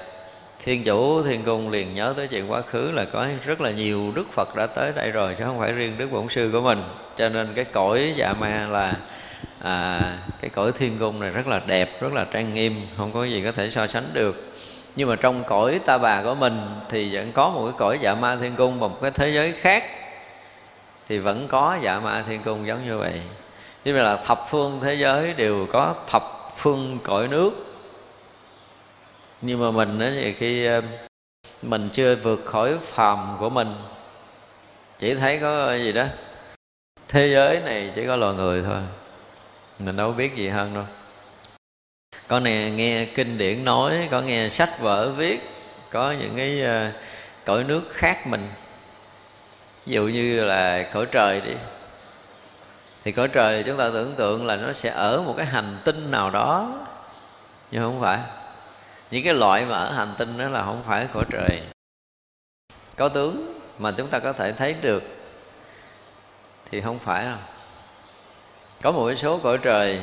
Thiên 0.64 0.84
chủ 0.84 1.22
Thiên 1.22 1.42
Cung 1.42 1.70
liền 1.70 1.94
nhớ 1.94 2.14
tới 2.16 2.26
chuyện 2.26 2.50
quá 2.50 2.60
khứ 2.60 2.90
là 2.90 3.04
có 3.04 3.26
rất 3.44 3.60
là 3.60 3.70
nhiều 3.70 4.12
Đức 4.14 4.32
Phật 4.32 4.56
đã 4.56 4.66
tới 4.66 4.92
đây 4.96 5.10
rồi 5.10 5.34
chứ 5.38 5.44
không 5.44 5.58
phải 5.58 5.72
riêng 5.72 5.98
Đức 5.98 6.12
Bổn 6.12 6.28
Sư 6.28 6.50
của 6.52 6.60
mình. 6.60 6.82
Cho 7.16 7.28
nên 7.28 7.54
cái 7.54 7.64
cõi 7.64 8.14
dạ 8.16 8.32
ma 8.32 8.66
là 8.70 8.94
à, 9.62 10.00
cái 10.40 10.50
cõi 10.50 10.72
Thiên 10.72 10.98
Cung 10.98 11.20
này 11.20 11.30
rất 11.30 11.46
là 11.46 11.60
đẹp, 11.66 12.02
rất 12.02 12.12
là 12.12 12.24
trang 12.24 12.54
nghiêm 12.54 12.86
Không 12.96 13.12
có 13.12 13.24
gì 13.24 13.42
có 13.44 13.52
thể 13.52 13.70
so 13.70 13.86
sánh 13.86 14.10
được. 14.12 14.52
Nhưng 14.96 15.08
mà 15.08 15.16
trong 15.16 15.44
cõi 15.44 15.80
ta 15.86 15.98
bà 15.98 16.22
của 16.22 16.34
mình 16.34 16.60
thì 16.88 17.14
vẫn 17.14 17.32
có 17.32 17.50
một 17.50 17.64
cái 17.64 17.74
cõi 17.78 17.98
dạ 18.02 18.14
ma 18.14 18.36
Thiên 18.36 18.56
Cung 18.56 18.80
và 18.80 18.88
một 18.88 18.98
cái 19.02 19.10
thế 19.10 19.30
giới 19.30 19.52
khác 19.52 19.84
Thì 21.08 21.18
vẫn 21.18 21.48
có 21.48 21.78
dạ 21.82 22.00
ma 22.00 22.24
Thiên 22.28 22.42
Cung 22.42 22.66
giống 22.66 22.86
như 22.86 22.98
vậy. 22.98 23.22
Như 23.84 23.94
vậy 23.94 24.02
là 24.02 24.16
thập 24.16 24.44
phương 24.48 24.80
thế 24.82 24.94
giới 24.94 25.34
đều 25.34 25.66
có 25.72 25.94
thập 26.06 26.52
phương 26.56 26.98
cõi 27.02 27.28
nước. 27.28 27.50
Nhưng 29.42 29.60
mà 29.60 29.70
mình 29.70 29.98
á 29.98 30.10
thì 30.14 30.32
khi 30.32 30.66
ờ, 30.66 30.82
mình 31.62 31.88
chưa 31.92 32.16
vượt 32.16 32.44
khỏi 32.44 32.78
phàm 32.82 33.36
của 33.40 33.50
mình. 33.50 33.74
Chỉ 34.98 35.14
thấy 35.14 35.38
có 35.38 35.74
gì 35.74 35.92
đó 35.92 36.04
thế 37.08 37.28
giới 37.28 37.60
này 37.60 37.92
chỉ 37.94 38.06
có 38.06 38.16
loài 38.16 38.34
người 38.34 38.62
thôi 38.66 38.80
mình 39.78 39.96
đâu 39.96 40.12
biết 40.12 40.36
gì 40.36 40.48
hơn 40.48 40.74
đâu. 40.74 40.84
Có 42.28 42.40
nè 42.40 42.70
nghe 42.70 43.04
kinh 43.04 43.38
điển 43.38 43.64
nói 43.64 44.08
có 44.10 44.20
nghe 44.20 44.48
sách 44.48 44.80
vở 44.80 45.10
viết 45.10 45.40
có 45.90 46.14
những 46.20 46.36
cái 46.36 46.62
uh, 46.62 46.94
cõi 47.44 47.64
nước 47.64 47.82
khác 47.90 48.26
mình. 48.26 48.48
Ví 49.86 49.92
dụ 49.92 50.02
như 50.02 50.44
là 50.44 50.90
cõi 50.92 51.06
trời 51.12 51.40
đi. 51.40 51.54
Thì 53.04 53.12
cõi 53.12 53.28
trời 53.28 53.62
chúng 53.62 53.76
ta 53.76 53.90
tưởng 53.92 54.14
tượng 54.16 54.46
là 54.46 54.56
nó 54.56 54.72
sẽ 54.72 54.90
ở 54.90 55.22
một 55.22 55.34
cái 55.36 55.46
hành 55.46 55.78
tinh 55.84 56.10
nào 56.10 56.30
đó 56.30 56.80
nhưng 57.70 57.82
không 57.82 58.00
phải. 58.00 58.18
Những 59.10 59.24
cái 59.24 59.34
loại 59.34 59.64
mà 59.64 59.78
ở 59.78 59.92
hành 59.92 60.14
tinh 60.18 60.38
đó 60.38 60.48
là 60.48 60.64
không 60.64 60.82
phải 60.86 61.06
cõi 61.12 61.24
trời. 61.30 61.62
Có 62.96 63.08
tướng 63.08 63.60
mà 63.78 63.92
chúng 63.96 64.08
ta 64.08 64.18
có 64.18 64.32
thể 64.32 64.52
thấy 64.52 64.74
được 64.82 65.02
thì 66.70 66.80
không 66.80 66.98
phải 66.98 67.24
đâu 67.24 67.38
có 68.82 68.92
một 68.92 69.14
số 69.16 69.38
cõi 69.38 69.58
trời 69.62 70.00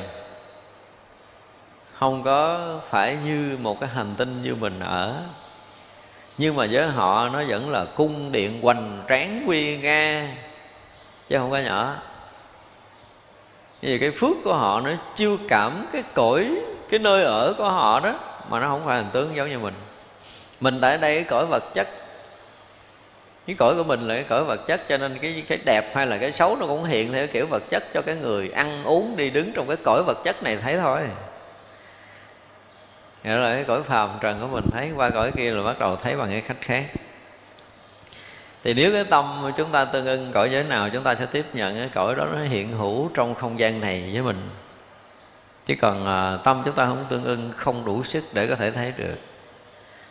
không 1.98 2.22
có 2.22 2.68
phải 2.90 3.16
như 3.24 3.58
một 3.62 3.80
cái 3.80 3.88
hành 3.94 4.14
tinh 4.16 4.42
như 4.42 4.54
mình 4.54 4.80
ở, 4.80 5.22
nhưng 6.38 6.56
mà 6.56 6.66
với 6.70 6.86
họ 6.86 7.28
nó 7.28 7.42
vẫn 7.48 7.70
là 7.70 7.84
cung 7.84 8.32
điện 8.32 8.62
hoành 8.62 9.02
tráng 9.08 9.44
quy 9.46 9.78
nga, 9.78 10.28
chứ 11.28 11.38
không 11.38 11.50
có 11.50 11.58
nhỏ. 11.58 11.94
Vì 13.80 13.98
cái 13.98 14.10
phước 14.10 14.36
của 14.44 14.54
họ 14.54 14.80
nó 14.80 14.90
chưa 15.14 15.36
cảm 15.48 15.86
cái 15.92 16.02
cõi, 16.14 16.60
cái 16.88 17.00
nơi 17.00 17.24
ở 17.24 17.54
của 17.58 17.70
họ 17.70 18.00
đó, 18.00 18.14
mà 18.48 18.60
nó 18.60 18.68
không 18.68 18.84
phải 18.84 18.96
hình 18.96 19.10
tướng 19.12 19.36
giống 19.36 19.50
như 19.50 19.58
mình. 19.58 19.74
Mình 20.60 20.78
tại 20.80 20.98
đây 20.98 21.14
cái 21.14 21.24
cõi 21.24 21.46
vật 21.46 21.64
chất 21.74 21.88
cái 23.46 23.56
cõi 23.56 23.74
của 23.76 23.84
mình 23.84 24.00
là 24.00 24.14
cái 24.14 24.24
cõi 24.24 24.44
vật 24.44 24.66
chất 24.66 24.88
cho 24.88 24.96
nên 24.96 25.18
cái 25.18 25.44
cái 25.48 25.58
đẹp 25.64 25.94
hay 25.94 26.06
là 26.06 26.18
cái 26.18 26.32
xấu 26.32 26.56
nó 26.56 26.66
cũng 26.66 26.84
hiện 26.84 27.12
theo 27.12 27.26
kiểu 27.26 27.46
vật 27.46 27.62
chất 27.70 27.84
cho 27.94 28.02
cái 28.02 28.16
người 28.16 28.50
ăn 28.50 28.84
uống 28.84 29.16
đi 29.16 29.30
đứng 29.30 29.52
trong 29.52 29.66
cái 29.68 29.76
cõi 29.84 30.02
vật 30.06 30.18
chất 30.24 30.42
này 30.42 30.56
thấy 30.56 30.78
thôi. 30.78 31.00
Nghĩa 33.24 33.36
là 33.36 33.54
cái 33.54 33.64
cõi 33.64 33.82
phàm 33.82 34.10
trần 34.20 34.40
của 34.40 34.46
mình 34.46 34.64
thấy 34.72 34.90
qua 34.96 35.10
cõi 35.10 35.30
kia 35.36 35.50
là 35.50 35.62
bắt 35.62 35.78
đầu 35.78 35.96
thấy 35.96 36.16
bằng 36.16 36.30
cái 36.30 36.40
khách 36.40 36.60
khác. 36.60 36.84
Thì 38.64 38.74
nếu 38.74 38.92
cái 38.92 39.04
tâm 39.04 39.38
của 39.42 39.50
chúng 39.56 39.72
ta 39.72 39.84
tương 39.84 40.06
ưng 40.06 40.32
cõi 40.32 40.50
giới 40.50 40.64
nào 40.64 40.90
chúng 40.92 41.02
ta 41.02 41.14
sẽ 41.14 41.26
tiếp 41.26 41.44
nhận 41.52 41.76
cái 41.76 41.88
cõi 41.94 42.14
đó 42.14 42.26
nó 42.32 42.38
hiện 42.38 42.72
hữu 42.72 43.10
trong 43.14 43.34
không 43.34 43.60
gian 43.60 43.80
này 43.80 44.10
với 44.12 44.22
mình. 44.22 44.48
Chứ 45.66 45.74
còn 45.80 46.06
à, 46.06 46.38
tâm 46.44 46.62
chúng 46.64 46.74
ta 46.74 46.86
không 46.86 47.04
tương 47.08 47.24
ưng 47.24 47.52
không 47.56 47.84
đủ 47.84 48.04
sức 48.04 48.24
để 48.32 48.46
có 48.46 48.56
thể 48.56 48.70
thấy 48.70 48.92
được. 48.96 49.16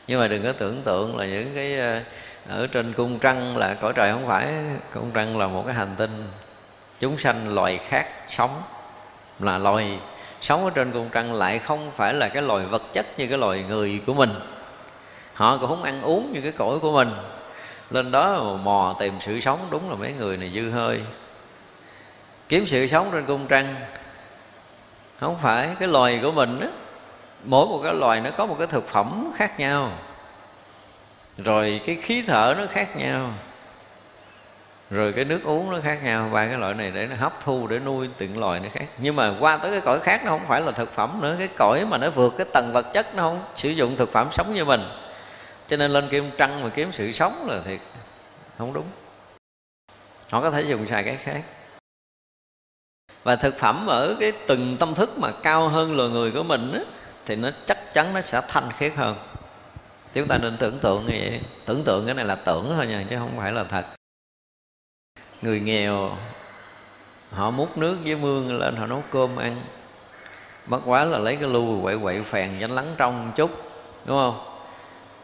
Nhưng 0.07 0.19
mà 0.19 0.27
đừng 0.27 0.43
có 0.43 0.51
tưởng 0.51 0.81
tượng 0.81 1.17
là 1.17 1.25
những 1.25 1.55
cái 1.55 1.79
à, 1.79 2.01
ở 2.49 2.67
trên 2.67 2.93
cung 2.93 3.19
trăng 3.19 3.57
là 3.57 3.73
cõi 3.73 3.93
trời 3.95 4.11
không 4.11 4.27
phải, 4.27 4.53
cung 4.93 5.11
trăng 5.11 5.37
là 5.37 5.47
một 5.47 5.63
cái 5.65 5.75
hành 5.75 5.95
tinh. 5.97 6.23
Chúng 6.99 7.17
sanh 7.17 7.55
loài 7.55 7.77
khác 7.77 8.07
sống, 8.27 8.61
là 9.39 9.57
loài 9.57 9.99
sống 10.41 10.63
ở 10.63 10.71
trên 10.75 10.91
cung 10.91 11.09
trăng 11.09 11.33
lại 11.33 11.59
không 11.59 11.91
phải 11.95 12.13
là 12.13 12.29
cái 12.29 12.43
loài 12.43 12.65
vật 12.65 12.83
chất 12.93 13.05
như 13.17 13.27
cái 13.27 13.37
loài 13.37 13.63
người 13.69 14.01
của 14.07 14.13
mình. 14.13 14.29
Họ 15.33 15.57
cũng 15.57 15.69
không 15.69 15.83
ăn 15.83 16.01
uống 16.01 16.33
như 16.33 16.41
cái 16.41 16.51
cõi 16.51 16.79
của 16.79 16.91
mình. 16.91 17.09
Lên 17.91 18.11
đó 18.11 18.43
mà 18.43 18.61
mò 18.63 18.95
tìm 18.99 19.13
sự 19.19 19.39
sống, 19.39 19.59
đúng 19.69 19.89
là 19.89 19.95
mấy 19.95 20.13
người 20.13 20.37
này 20.37 20.51
dư 20.55 20.69
hơi. 20.69 21.01
Kiếm 22.49 22.67
sự 22.67 22.87
sống 22.87 23.09
trên 23.11 23.25
cung 23.25 23.47
trăng 23.47 23.75
không 25.19 25.37
phải 25.41 25.69
cái 25.79 25.87
loài 25.87 26.19
của 26.21 26.31
mình 26.31 26.59
á. 26.59 26.67
Mỗi 27.43 27.65
một 27.65 27.81
cái 27.83 27.93
loài 27.93 28.21
nó 28.21 28.29
có 28.37 28.45
một 28.45 28.55
cái 28.57 28.67
thực 28.67 28.87
phẩm 28.87 29.31
khác 29.35 29.59
nhau 29.59 29.89
rồi 31.37 31.81
cái 31.85 31.95
khí 31.95 32.23
thở 32.27 32.55
nó 32.57 32.65
khác 32.67 32.95
nhau. 32.95 33.33
Rồi 34.89 35.13
cái 35.13 35.25
nước 35.25 35.43
uống 35.43 35.71
nó 35.71 35.79
khác 35.83 35.99
nhau. 36.03 36.29
Ba 36.33 36.47
cái 36.47 36.57
loại 36.57 36.73
này 36.73 36.91
để 36.91 37.07
nó 37.07 37.15
hấp 37.15 37.39
thu 37.41 37.67
để 37.67 37.79
nuôi 37.79 38.09
từng 38.17 38.37
loài 38.37 38.59
nó 38.59 38.69
khác. 38.73 38.85
Nhưng 38.97 39.15
mà 39.15 39.33
qua 39.39 39.57
tới 39.57 39.71
cái 39.71 39.81
cõi 39.81 39.99
khác 39.99 40.21
nó 40.25 40.29
không 40.29 40.47
phải 40.47 40.61
là 40.61 40.71
thực 40.71 40.93
phẩm 40.93 41.21
nữa. 41.21 41.35
Cái 41.39 41.47
cõi 41.57 41.85
mà 41.89 41.97
nó 41.97 42.09
vượt 42.09 42.33
cái 42.37 42.47
tầng 42.53 42.71
vật 42.73 42.85
chất 42.93 43.15
nó 43.15 43.23
không 43.23 43.43
sử 43.55 43.69
dụng 43.69 43.95
thực 43.95 44.11
phẩm 44.11 44.27
sống 44.31 44.53
như 44.53 44.65
mình. 44.65 44.81
Cho 45.67 45.77
nên 45.77 45.91
lên 45.91 46.09
kim 46.09 46.31
trăng 46.37 46.63
mà 46.63 46.69
kiếm 46.69 46.91
sự 46.91 47.11
sống 47.11 47.47
là 47.49 47.61
thiệt 47.65 47.79
không 48.57 48.73
đúng. 48.73 48.87
Họ 50.29 50.41
có 50.41 50.51
thể 50.51 50.61
dùng 50.61 50.87
xài 50.87 51.03
cái 51.03 51.17
khác. 51.17 51.41
Và 53.23 53.35
thực 53.35 53.57
phẩm 53.57 53.87
ở 53.87 54.15
cái 54.19 54.31
từng 54.47 54.77
tâm 54.79 54.95
thức 54.95 55.19
mà 55.19 55.31
cao 55.43 55.67
hơn 55.67 55.97
loài 55.97 56.09
người 56.09 56.31
của 56.31 56.43
mình 56.43 56.71
á, 56.73 56.79
thì 57.25 57.35
nó 57.35 57.49
chắc 57.65 57.93
chắn 57.93 58.13
nó 58.13 58.21
sẽ 58.21 58.41
thanh 58.47 58.71
khiết 58.77 58.93
hơn 58.95 59.15
chúng 60.15 60.27
ta 60.27 60.37
nên 60.37 60.57
tưởng 60.57 60.79
tượng 60.79 61.05
như 61.05 61.13
vậy 61.19 61.41
tưởng 61.65 61.83
tượng 61.83 62.05
cái 62.05 62.15
này 62.15 62.25
là 62.25 62.35
tưởng 62.35 62.65
thôi 62.75 62.87
nha, 62.87 63.03
chứ 63.09 63.15
không 63.19 63.37
phải 63.37 63.51
là 63.51 63.63
thật. 63.63 63.85
Người 65.41 65.59
nghèo, 65.59 66.11
họ 67.31 67.51
múc 67.51 67.77
nước 67.77 67.97
với 68.03 68.15
mương 68.15 68.59
lên, 68.59 68.75
họ 68.75 68.85
nấu 68.85 69.03
cơm 69.11 69.35
ăn. 69.35 69.61
Bất 70.65 70.81
quá 70.85 71.03
là 71.03 71.17
lấy 71.17 71.35
cái 71.35 71.49
lu 71.49 71.81
quậy 71.81 71.97
quậy 72.01 72.23
phèn 72.23 72.51
cho 72.61 72.67
lắng 72.67 72.95
trong 72.97 73.31
chút, 73.35 73.51
đúng 74.05 74.17
không? 74.17 74.39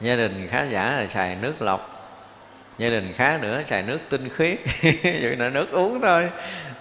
Gia 0.02 0.16
đình 0.16 0.48
khá 0.48 0.64
giả 0.64 0.92
là 0.92 1.08
xài 1.08 1.36
nước 1.36 1.62
lọc. 1.62 1.96
Gia 2.78 2.90
đình 2.90 3.14
khá 3.14 3.38
nữa, 3.42 3.64
xài 3.66 3.84
nước 3.84 4.00
tinh 4.10 4.30
khiết. 4.30 4.60
Vậy 5.04 5.36
là 5.38 5.50
nước 5.50 5.72
uống 5.72 6.02
thôi. 6.02 6.30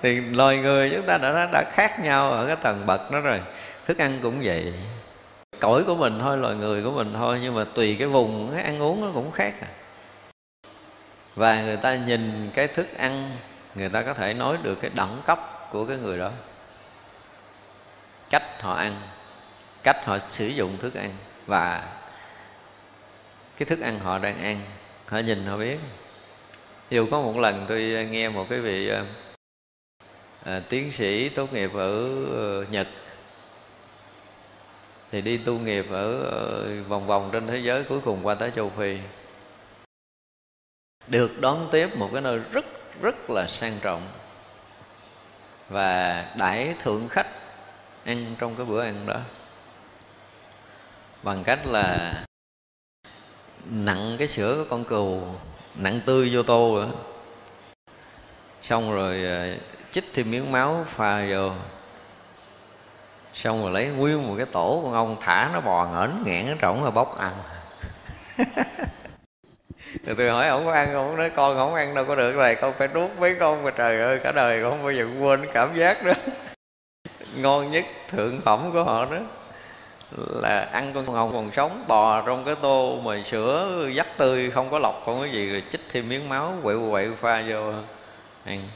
Thì 0.02 0.20
loài 0.20 0.58
người 0.58 0.90
chúng 0.96 1.06
ta 1.06 1.18
đã 1.18 1.48
đã 1.52 1.64
khác 1.72 2.00
nhau 2.00 2.30
ở 2.30 2.46
cái 2.46 2.56
tầng 2.62 2.86
bậc 2.86 3.10
đó 3.10 3.20
rồi. 3.20 3.40
Thức 3.86 3.98
ăn 3.98 4.18
cũng 4.22 4.40
vậy 4.42 4.74
cõi 5.60 5.84
của 5.86 5.94
mình 5.94 6.18
thôi 6.20 6.38
loài 6.38 6.54
người 6.54 6.82
của 6.82 6.90
mình 6.90 7.12
thôi 7.14 7.38
nhưng 7.42 7.54
mà 7.54 7.64
tùy 7.64 7.96
cái 7.98 8.08
vùng 8.08 8.50
cái 8.54 8.62
ăn 8.62 8.82
uống 8.82 9.00
nó 9.00 9.10
cũng 9.14 9.32
khác 9.32 9.54
à. 9.60 9.68
Và 11.34 11.62
người 11.62 11.76
ta 11.76 11.94
nhìn 11.94 12.50
cái 12.54 12.68
thức 12.68 12.98
ăn 12.98 13.30
người 13.74 13.88
ta 13.88 14.02
có 14.02 14.14
thể 14.14 14.34
nói 14.34 14.56
được 14.62 14.74
cái 14.80 14.90
đẳng 14.94 15.22
cấp 15.26 15.68
của 15.72 15.86
cái 15.86 15.96
người 15.96 16.18
đó. 16.18 16.30
Cách 18.30 18.62
họ 18.62 18.74
ăn 18.74 18.92
cách 19.82 20.04
họ 20.04 20.18
sử 20.18 20.46
dụng 20.46 20.76
thức 20.78 20.94
ăn 20.94 21.10
và 21.46 21.88
cái 23.58 23.66
thức 23.66 23.80
ăn 23.80 24.00
họ 24.00 24.18
đang 24.18 24.42
ăn 24.42 24.60
họ 25.06 25.18
nhìn 25.18 25.46
họ 25.46 25.56
biết. 25.56 25.78
Dù 26.90 27.06
có 27.10 27.20
một 27.20 27.38
lần 27.38 27.64
tôi 27.68 28.08
nghe 28.10 28.28
một 28.28 28.46
cái 28.50 28.58
vị 28.58 28.90
à, 30.44 30.62
tiến 30.68 30.92
sĩ 30.92 31.28
tốt 31.28 31.52
nghiệp 31.52 31.70
ở 31.74 32.08
ờ, 32.30 32.64
nhật 32.70 32.88
thì 35.10 35.20
đi 35.20 35.36
tu 35.36 35.58
nghiệp 35.58 35.86
ở 35.90 36.22
ờ, 36.22 36.68
vòng 36.88 37.06
vòng 37.06 37.28
trên 37.32 37.46
thế 37.46 37.58
giới 37.58 37.84
cuối 37.84 38.00
cùng 38.04 38.20
qua 38.22 38.34
tới 38.34 38.50
châu 38.56 38.70
phi. 38.70 38.98
Được 41.08 41.40
đón 41.40 41.68
tiếp 41.72 41.96
một 41.96 42.10
cái 42.12 42.22
nơi 42.22 42.38
rất 42.52 42.64
rất 43.02 43.30
là 43.30 43.46
sang 43.48 43.78
trọng 43.82 44.02
và 45.68 46.24
đãi 46.38 46.74
thượng 46.78 47.08
khách 47.08 47.26
ăn 48.04 48.34
trong 48.38 48.56
cái 48.56 48.66
bữa 48.66 48.82
ăn 48.82 49.06
đó. 49.06 49.20
Bằng 51.22 51.44
cách 51.44 51.66
là 51.66 52.14
nặng 53.70 54.16
cái 54.18 54.28
sữa 54.28 54.54
của 54.56 54.64
con 54.70 54.84
cừu 54.84 55.22
nặng 55.74 56.00
tươi 56.06 56.30
vô 56.34 56.42
tô 56.42 56.74
nữa. 56.74 56.92
Xong 58.62 58.92
rồi 58.92 59.24
ờ, 59.24 59.56
chích 59.92 60.04
thêm 60.14 60.30
miếng 60.30 60.52
máu 60.52 60.86
pha 60.88 61.26
vô 61.30 61.52
xong 63.34 63.62
rồi 63.62 63.70
lấy 63.70 63.86
nguyên 63.86 64.28
một 64.28 64.34
cái 64.36 64.46
tổ, 64.46 64.80
con 64.84 64.92
ông 64.92 65.16
thả 65.20 65.50
nó 65.54 65.60
bò 65.60 65.86
ngẩn 65.86 66.22
nghẹn 66.24 66.46
nó 66.46 66.54
trỏng 66.60 66.82
rồi 66.82 66.90
bóc 66.90 67.18
ăn. 67.18 67.32
Rồi 70.06 70.14
tôi 70.18 70.30
hỏi 70.30 70.48
ông 70.48 70.64
có 70.64 70.72
ăn 70.72 70.88
không? 70.92 71.16
Nói 71.16 71.30
con 71.30 71.56
không 71.56 71.74
ăn 71.74 71.94
đâu, 71.94 72.04
có 72.04 72.14
được 72.14 72.36
này 72.36 72.54
con 72.54 72.72
phải 72.78 72.88
nuốt 72.88 73.10
mấy 73.18 73.34
con 73.40 73.64
mà 73.64 73.70
trời 73.70 74.00
ơi, 74.00 74.20
cả 74.24 74.32
đời 74.32 74.62
con 74.62 74.70
không 74.70 74.82
bao 74.82 74.92
giờ 74.92 75.06
quên 75.20 75.46
cảm 75.52 75.74
giác 75.74 76.04
đó. 76.04 76.12
Ngon 77.36 77.70
nhất, 77.70 77.84
thượng 78.08 78.40
phẩm 78.40 78.70
của 78.72 78.84
họ 78.84 79.04
đó 79.04 79.18
là 80.16 80.68
ăn 80.72 80.92
con 80.94 81.06
hồng 81.06 81.32
còn 81.32 81.50
sống, 81.52 81.84
bò 81.88 82.22
trong 82.26 82.44
cái 82.44 82.54
tô 82.62 82.98
mà 83.04 83.22
sữa, 83.24 83.88
dắt 83.94 84.06
tươi, 84.16 84.50
không 84.50 84.70
có 84.70 84.78
lọc, 84.78 85.02
không 85.04 85.18
có 85.18 85.24
gì, 85.24 85.50
rồi 85.52 85.62
chích 85.70 85.80
thêm 85.90 86.08
miếng 86.08 86.28
máu 86.28 86.54
quậy 86.62 86.76
quậy 86.90 87.10
pha 87.20 87.42
vô. 87.48 87.72
Ăn 88.44 88.68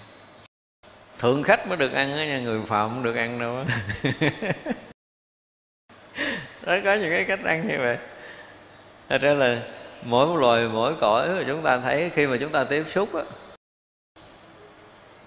thượng 1.25 1.43
khách 1.43 1.69
mới 1.69 1.77
được 1.77 1.93
ăn 1.93 2.17
á 2.17 2.27
nha, 2.27 2.41
người 2.41 2.61
phạm 2.67 2.91
không 2.91 3.03
được 3.03 3.17
ăn 3.17 3.39
đâu 3.39 3.57
đó 3.57 3.65
có 6.85 6.95
những 6.95 7.11
cái 7.11 7.25
cách 7.29 7.45
ăn 7.45 7.69
như 7.69 7.75
vậy 7.79 7.99
thật 9.09 9.21
ra 9.21 9.35
là 9.35 9.63
mỗi 10.03 10.27
một 10.27 10.37
loài, 10.37 10.69
mỗi 10.73 10.95
cõi 11.01 11.29
mà 11.29 11.45
chúng 11.47 11.63
ta 11.63 11.79
thấy, 11.79 12.11
khi 12.11 12.27
mà 12.27 12.37
chúng 12.41 12.53
ta 12.53 12.65
tiếp 12.65 12.85
xúc 12.89 13.15
á, 13.15 13.23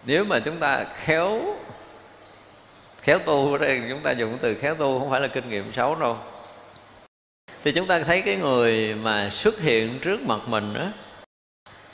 nếu 0.06 0.24
mà 0.24 0.40
chúng 0.40 0.58
ta 0.58 0.86
khéo 0.96 1.56
khéo 3.02 3.20
tu 3.20 3.52
ở 3.52 3.58
đây, 3.58 3.82
chúng 3.90 4.02
ta 4.04 4.12
dùng 4.12 4.38
từ 4.42 4.56
khéo 4.56 4.76
tu 4.76 5.00
không 5.00 5.10
phải 5.10 5.22
là 5.22 5.28
kinh 5.28 5.50
nghiệm 5.50 5.74
xấu 5.74 5.96
đâu 5.96 6.18
thì 7.64 7.72
chúng 7.72 7.88
ta 7.88 8.04
thấy 8.04 8.22
cái 8.22 8.36
người 8.36 8.96
mà 8.96 9.30
xuất 9.30 9.60
hiện 9.60 10.00
trước 10.00 10.22
mặt 10.22 10.40
mình 10.48 10.74
á 10.74 10.92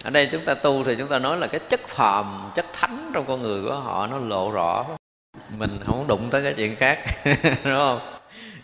ở 0.03 0.09
đây 0.09 0.29
chúng 0.31 0.45
ta 0.45 0.53
tu 0.53 0.83
thì 0.83 0.95
chúng 0.95 1.07
ta 1.07 1.19
nói 1.19 1.37
là 1.37 1.47
cái 1.47 1.59
chất 1.69 1.79
phàm, 1.87 2.51
chất 2.55 2.65
thánh 2.73 3.11
trong 3.13 3.25
con 3.27 3.41
người 3.41 3.61
của 3.63 3.75
họ 3.75 4.07
nó 4.07 4.17
lộ 4.17 4.51
rõ. 4.51 4.85
Mình 5.49 5.79
không 5.85 6.07
đụng 6.07 6.29
tới 6.31 6.43
cái 6.43 6.53
chuyện 6.53 6.75
khác, 6.75 6.99
đúng 7.63 7.77
không? 7.77 7.99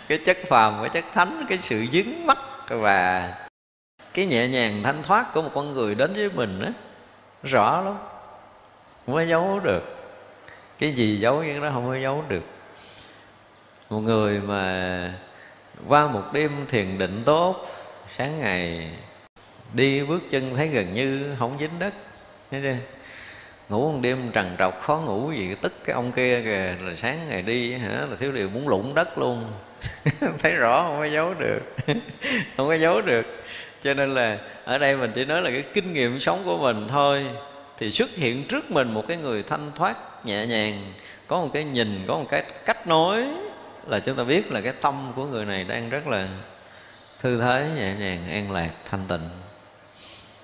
Cái 0.08 0.20
chất 0.26 0.38
phàm, 0.48 0.74
cái 0.82 0.90
chất 0.90 1.06
thánh, 1.14 1.46
cái 1.50 1.58
sự 1.58 1.86
dướng 1.94 2.26
mắt 2.26 2.38
và 2.70 3.34
cái 4.14 4.26
nhẹ 4.26 4.48
nhàng 4.48 4.84
thanh 4.84 5.04
thoát 5.04 5.34
của 5.34 5.42
một 5.42 5.52
con 5.54 5.72
người 5.72 5.96
đến 5.96 6.14
với 6.14 6.30
mình 6.30 6.62
á, 6.62 6.72
rõ 7.44 7.82
lắm. 7.82 7.98
Không 9.06 9.16
có 9.16 9.22
giấu 9.22 9.60
được. 9.64 9.96
Cái 10.80 10.94
gì 10.94 11.20
giấu 11.20 11.44
nhưng 11.44 11.62
nó 11.62 11.72
không 11.74 11.88
có 11.88 11.98
giấu 11.98 12.24
được. 12.28 12.44
Một 13.90 14.00
người 14.00 14.42
mà 14.42 15.14
qua 15.88 16.08
một 16.08 16.24
đêm 16.34 16.52
thiền 16.68 16.98
định 16.98 17.22
tốt, 17.26 17.68
sáng 18.12 18.40
ngày 18.40 18.92
đi 19.74 20.04
bước 20.04 20.22
chân 20.30 20.56
thấy 20.56 20.68
gần 20.68 20.94
như 20.94 21.36
không 21.40 21.58
dính 21.60 21.80
đất. 21.80 21.94
Thấy 22.52 22.62
chưa 22.64 22.76
ngủ 23.70 23.92
một 23.92 24.00
đêm 24.02 24.32
trằn 24.34 24.56
trọc, 24.60 24.82
khó 24.82 24.98
ngủ 24.98 25.32
gì, 25.32 25.56
tức 25.62 25.74
cái 25.86 25.94
ông 25.94 26.12
kia 26.12 26.42
kìa 26.44 26.86
là 26.86 26.96
sáng 26.98 27.20
ngày 27.30 27.42
đi, 27.42 27.74
hả, 27.74 28.06
là 28.10 28.16
thiếu 28.20 28.32
điều 28.32 28.50
muốn 28.50 28.68
lụng 28.68 28.96
đất 28.96 29.18
luôn. 29.18 29.46
Thấy 30.40 30.52
rõ 30.52 30.84
không 30.84 30.98
có 31.00 31.06
giấu 31.06 31.34
được. 31.40 31.60
Không 32.58 32.68
có 32.68 32.78
giấu 32.78 33.02
được. 33.02 33.26
Cho 33.82 33.94
nên 33.94 34.14
là 34.14 34.40
ở 34.64 34.78
đây 34.78 34.98
mình 34.98 35.12
chỉ 35.16 35.26
nói 35.26 35.42
là 35.42 35.50
cái 35.50 35.64
kinh 35.74 35.94
nghiệm 35.94 36.20
sống 36.20 36.42
của 36.46 36.58
mình 36.58 36.88
thôi. 36.90 37.26
Thì 37.78 37.92
xuất 37.92 38.10
hiện 38.10 38.44
trước 38.44 38.72
mình 38.72 38.94
một 38.94 39.06
cái 39.08 39.18
người 39.18 39.44
thanh 39.44 39.72
thoát, 39.76 40.26
nhẹ 40.26 40.46
nhàng, 40.46 40.94
có 41.28 41.42
một 41.42 41.50
cái 41.54 41.64
nhìn, 41.64 42.06
có 42.08 42.18
một 42.18 42.26
cái 42.30 42.44
cách 42.66 42.88
nói, 42.88 43.28
là 43.88 44.00
chúng 44.00 44.16
ta 44.16 44.24
biết 44.24 44.52
là 44.52 44.62
cái 44.62 44.74
tâm 44.82 45.12
của 45.16 45.26
người 45.26 45.46
này 45.46 45.64
đang 45.64 45.90
rất 45.90 46.08
là 46.08 46.28
thư 47.20 47.42
thái, 47.42 47.64
nhẹ 47.76 47.96
nhàng, 48.00 48.30
an 48.30 48.52
lạc, 48.52 48.72
thanh 48.90 49.06
tịnh 49.08 49.30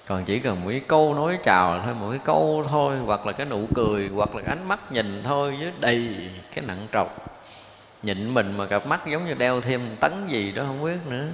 còn 0.07 0.25
chỉ 0.25 0.39
cần 0.39 0.61
một 0.63 0.69
cái 0.69 0.81
câu 0.87 1.13
nói 1.13 1.39
chào 1.43 1.81
thôi, 1.85 1.93
một 1.93 2.09
cái 2.09 2.19
câu 2.23 2.65
thôi, 2.69 2.97
hoặc 3.05 3.25
là 3.25 3.31
cái 3.31 3.45
nụ 3.45 3.67
cười, 3.75 4.09
hoặc 4.13 4.35
là 4.35 4.41
cái 4.41 4.55
ánh 4.57 4.67
mắt 4.67 4.91
nhìn 4.91 5.21
thôi 5.23 5.55
với 5.59 5.71
đầy 5.79 6.29
cái 6.55 6.65
nặng 6.67 6.87
trọc. 6.93 7.39
Nhịn 8.03 8.33
mình 8.33 8.57
mà 8.57 8.65
cặp 8.65 8.87
mắt 8.87 9.07
giống 9.07 9.25
như 9.25 9.33
đeo 9.33 9.61
thêm 9.61 9.81
tấn 9.99 10.11
gì 10.27 10.51
đó 10.51 10.63
không 10.63 10.85
biết 10.85 10.97
nữa. 11.09 11.25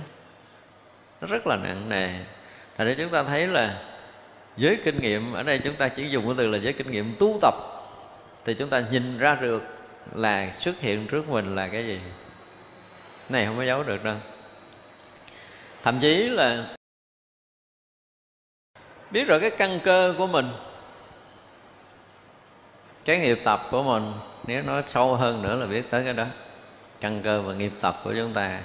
Nó 1.22 1.27
rất 1.27 1.48
là 1.48 1.56
nặng 1.56 1.89
nề. 1.89 2.10
Thành 2.77 2.88
ra 2.88 2.93
chúng 2.98 3.10
ta 3.10 3.23
thấy 3.23 3.48
là 3.48 3.81
với 4.57 4.77
kinh 4.84 5.02
nghiệm, 5.02 5.34
ở 5.34 5.43
đây 5.43 5.60
chúng 5.60 5.76
ta 5.76 5.88
chỉ 5.88 6.10
dùng 6.10 6.26
cái 6.26 6.35
từ 6.38 6.48
là 6.48 6.60
với 6.64 6.73
kinh 6.73 6.91
nghiệm 6.91 7.15
tu 7.19 7.39
tập, 7.41 7.53
thì 8.45 8.53
chúng 8.53 8.69
ta 8.69 8.84
nhìn 8.91 9.18
ra 9.18 9.35
được 9.35 9.64
là 10.15 10.52
xuất 10.53 10.80
hiện 10.80 11.07
trước 11.07 11.30
mình 11.30 11.56
là 11.56 11.68
cái 11.68 11.88
gì. 11.88 11.99
Này, 13.30 13.45
không 13.45 13.57
có 13.57 13.64
giấu 13.64 13.84
được 13.84 14.03
đâu. 14.03 14.15
Thậm 15.84 15.99
chí 15.99 16.30
là 16.30 16.65
biết 19.11 19.27
rồi 19.27 19.39
cái 19.39 19.49
căn 19.49 19.79
cơ 19.83 20.15
của 20.17 20.27
mình, 20.27 20.49
cái 23.05 23.19
nghiệp 23.19 23.41
tập 23.43 23.67
của 23.71 23.83
mình, 23.83 24.13
nếu 24.47 24.63
nói 24.63 24.83
sâu 24.88 25.15
hơn 25.15 25.41
nữa 25.41 25.55
là 25.55 25.65
biết 25.65 25.89
tới 25.89 26.03
cái 26.03 26.13
đó. 26.13 26.25
Căn 26.99 27.21
cơ 27.23 27.41
và 27.41 27.53
nghiệp 27.53 27.71
tập 27.81 28.01
của 28.03 28.13
chúng 28.13 28.33
ta. 28.33 28.59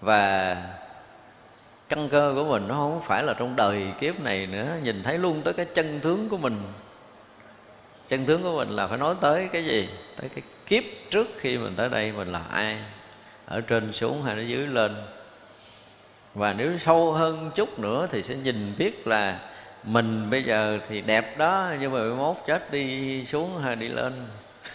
Và 0.00 0.56
căn 1.88 2.08
cơ 2.08 2.32
của 2.34 2.44
mình 2.44 2.68
nó 2.68 2.74
không 2.74 3.02
phải 3.04 3.22
là 3.22 3.34
trong 3.34 3.56
đời 3.56 3.86
kiếp 4.00 4.20
này 4.20 4.46
nữa. 4.46 4.76
Nhìn 4.82 5.02
thấy 5.02 5.18
luôn 5.18 5.42
tới 5.42 5.54
cái 5.54 5.66
chân 5.74 6.00
tướng 6.00 6.28
của 6.28 6.36
mình. 6.36 6.62
Chân 8.08 8.26
tướng 8.26 8.42
của 8.42 8.56
mình 8.56 8.68
là 8.68 8.86
phải 8.86 8.98
nói 8.98 9.14
tới 9.20 9.48
cái 9.52 9.64
gì? 9.64 9.88
Tới 10.16 10.28
cái 10.28 10.42
kiếp 10.66 10.84
trước 11.10 11.28
khi 11.36 11.58
mình 11.58 11.74
tới 11.76 11.88
đây 11.88 12.12
mình 12.12 12.32
là 12.32 12.42
ai? 12.50 12.78
Ở 13.46 13.60
trên 13.60 13.92
xuống 13.92 14.22
hay 14.22 14.34
ở 14.34 14.40
dưới 14.40 14.66
lên? 14.66 14.96
Và 16.34 16.52
nếu 16.52 16.78
sâu 16.78 17.12
hơn 17.12 17.50
chút 17.54 17.78
nữa 17.78 18.06
thì 18.10 18.22
sẽ 18.22 18.34
nhìn 18.34 18.74
biết 18.78 19.06
là 19.06 19.38
mình 19.84 20.30
bây 20.30 20.42
giờ 20.42 20.78
thì 20.88 21.00
đẹp 21.00 21.38
đó, 21.38 21.72
nhưng 21.80 21.92
mà 21.92 21.98
11 21.98 22.46
chết 22.46 22.70
đi 22.70 23.24
xuống 23.26 23.58
hay 23.62 23.76
đi 23.76 23.88
lên. 23.88 24.26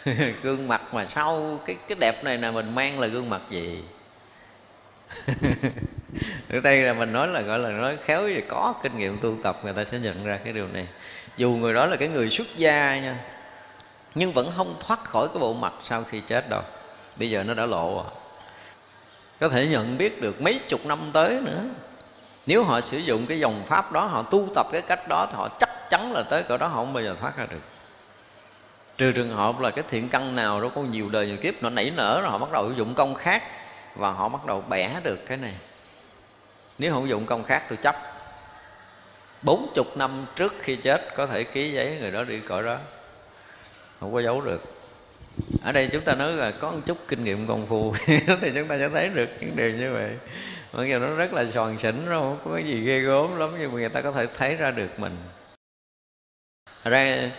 Gương 0.44 0.68
mặt 0.68 0.82
mà 0.94 1.06
sau 1.06 1.60
cái 1.66 1.76
cái 1.88 1.98
đẹp 2.02 2.24
này 2.24 2.38
là 2.38 2.52
mình 2.52 2.76
mang 2.76 3.00
là 3.00 3.08
gương 3.08 3.30
mặt 3.30 3.42
gì? 3.50 3.84
Ở 6.50 6.60
đây 6.60 6.82
là 6.82 6.94
mình 6.94 7.14
nói 7.14 7.28
là 7.28 7.42
gọi 7.42 7.60
là 7.60 7.70
nói 7.70 7.98
khéo 8.06 8.28
thì 8.28 8.42
có 8.48 8.74
kinh 8.84 8.98
nghiệm 8.98 9.18
tu 9.18 9.36
tập, 9.44 9.60
người 9.64 9.74
ta 9.74 9.86
sẽ 9.86 10.00
nhận 10.00 10.26
ra 10.26 10.40
cái 10.44 10.54
điều 10.54 10.68
này. 10.68 10.88
Dù 11.38 11.52
người 11.52 11.74
đó 11.74 11.86
là 11.86 11.98
cái 11.98 12.08
người 12.08 12.30
xuất 12.30 12.48
gia 12.58 13.00
nha, 13.00 13.18
nhưng 14.16 14.32
vẫn 14.32 14.52
không 14.56 14.76
thoát 14.80 15.04
khỏi 15.04 15.28
cái 15.28 15.40
bộ 15.40 15.54
mặt 15.54 15.74
sau 15.84 16.04
khi 16.04 16.22
chết 16.28 16.50
đâu. 16.50 16.62
Bây 17.18 17.30
giờ 17.30 17.44
nó 17.44 17.54
đã 17.54 17.66
lộ 17.66 17.96
rồi 17.96 18.25
có 19.40 19.50
thể 19.50 19.68
nhận 19.68 19.98
biết 19.98 20.22
được 20.22 20.42
mấy 20.42 20.60
chục 20.70 20.86
năm 20.86 21.00
tới 21.14 21.40
nữa. 21.42 21.64
Nếu 22.46 22.64
họ 22.64 22.82
sử 22.82 22.98
dụng 22.98 23.26
cái 23.26 23.40
dòng 23.40 23.64
pháp 23.68 23.92
đó, 23.92 24.06
họ 24.06 24.22
tu 24.22 24.48
tập 24.56 24.68
cái 24.72 24.82
cách 24.82 25.08
đó, 25.08 25.28
thì 25.32 25.38
họ 25.38 25.50
chắc 25.60 25.70
chắn 25.90 26.12
là 26.14 26.24
tới 26.24 26.44
cỡ 26.44 26.58
đó 26.58 26.68
họ 26.68 26.76
không 26.76 26.94
bao 26.94 27.04
giờ 27.04 27.16
thoát 27.20 27.38
ra 27.38 27.46
được. 27.46 27.62
Trừ 28.98 29.12
trường 29.12 29.30
hợp 29.30 29.60
là 29.60 29.72
cái 29.72 29.84
thiện 29.88 30.10
căn 30.10 30.36
nào 30.36 30.62
đó 30.62 30.70
có 30.76 30.82
nhiều 30.82 31.10
đời 31.10 31.28
nhiều 31.28 31.38
kiếp, 31.38 31.64
nó 31.64 31.70
nảy 31.70 31.92
nở 31.96 32.22
rồi 32.22 32.32
họ 32.32 32.38
bắt 32.38 32.52
đầu 32.52 32.72
dụng 32.72 32.94
công 32.94 33.16
khác 33.16 33.44
và 33.96 34.12
họ 34.12 34.30
bắt 34.30 34.46
đầu 34.46 34.64
bẻ 34.70 35.00
được 35.04 35.20
cái 35.28 35.38
này. 35.38 35.54
Nếu 36.78 36.94
không 36.94 37.10
dụng 37.10 37.26
công 37.26 37.44
khác, 37.44 37.64
tôi 37.70 37.78
chấp. 37.78 37.96
Bốn 39.42 39.72
chục 39.76 39.98
năm 39.98 40.26
trước 40.36 40.54
khi 40.60 40.76
chết, 40.76 41.16
có 41.16 41.28
thể 41.28 41.44
ký 41.44 41.72
giấy, 41.72 41.98
người 42.02 42.12
đó 42.12 42.24
đi 42.24 42.40
cõi 42.48 42.64
đó. 42.64 42.78
Không 44.00 44.14
có 44.14 44.22
giấu 44.22 44.42
được 44.42 44.75
ở 45.64 45.72
đây 45.72 45.90
chúng 45.92 46.02
ta 46.02 46.16
nói 46.16 46.34
là 46.34 46.52
có 46.52 46.72
một 46.72 46.80
chút 46.86 46.98
kinh 47.08 47.24
nghiệm 47.24 47.48
công 47.48 47.68
phu. 47.68 47.94
Thì 48.42 48.52
chúng 48.56 48.68
ta 48.68 48.78
sẽ 48.78 48.90
thấy 48.90 49.10
được 49.10 49.30
những 49.40 49.56
điều 49.56 49.72
như 49.72 49.94
vậy. 49.94 50.12
Mặc 50.74 50.84
dù 50.84 51.00
nó 51.00 51.16
rất 51.16 51.34
là 51.34 51.46
tròn 51.54 51.78
xỉnh 51.78 52.06
nó 52.10 52.20
không 52.20 52.40
có 52.46 52.52
cái 52.54 52.64
gì 52.64 52.80
ghê 52.80 53.00
gớm 53.00 53.38
lắm, 53.38 53.50
nhưng 53.60 53.72
mà 53.72 53.80
người 53.80 53.90
ta 53.90 54.02
có 54.02 54.12
thể 54.12 54.28
thấy 54.38 54.56
ra 54.56 54.72
được 54.72 55.00
mình. 55.00 55.18
Ra, 56.84 57.32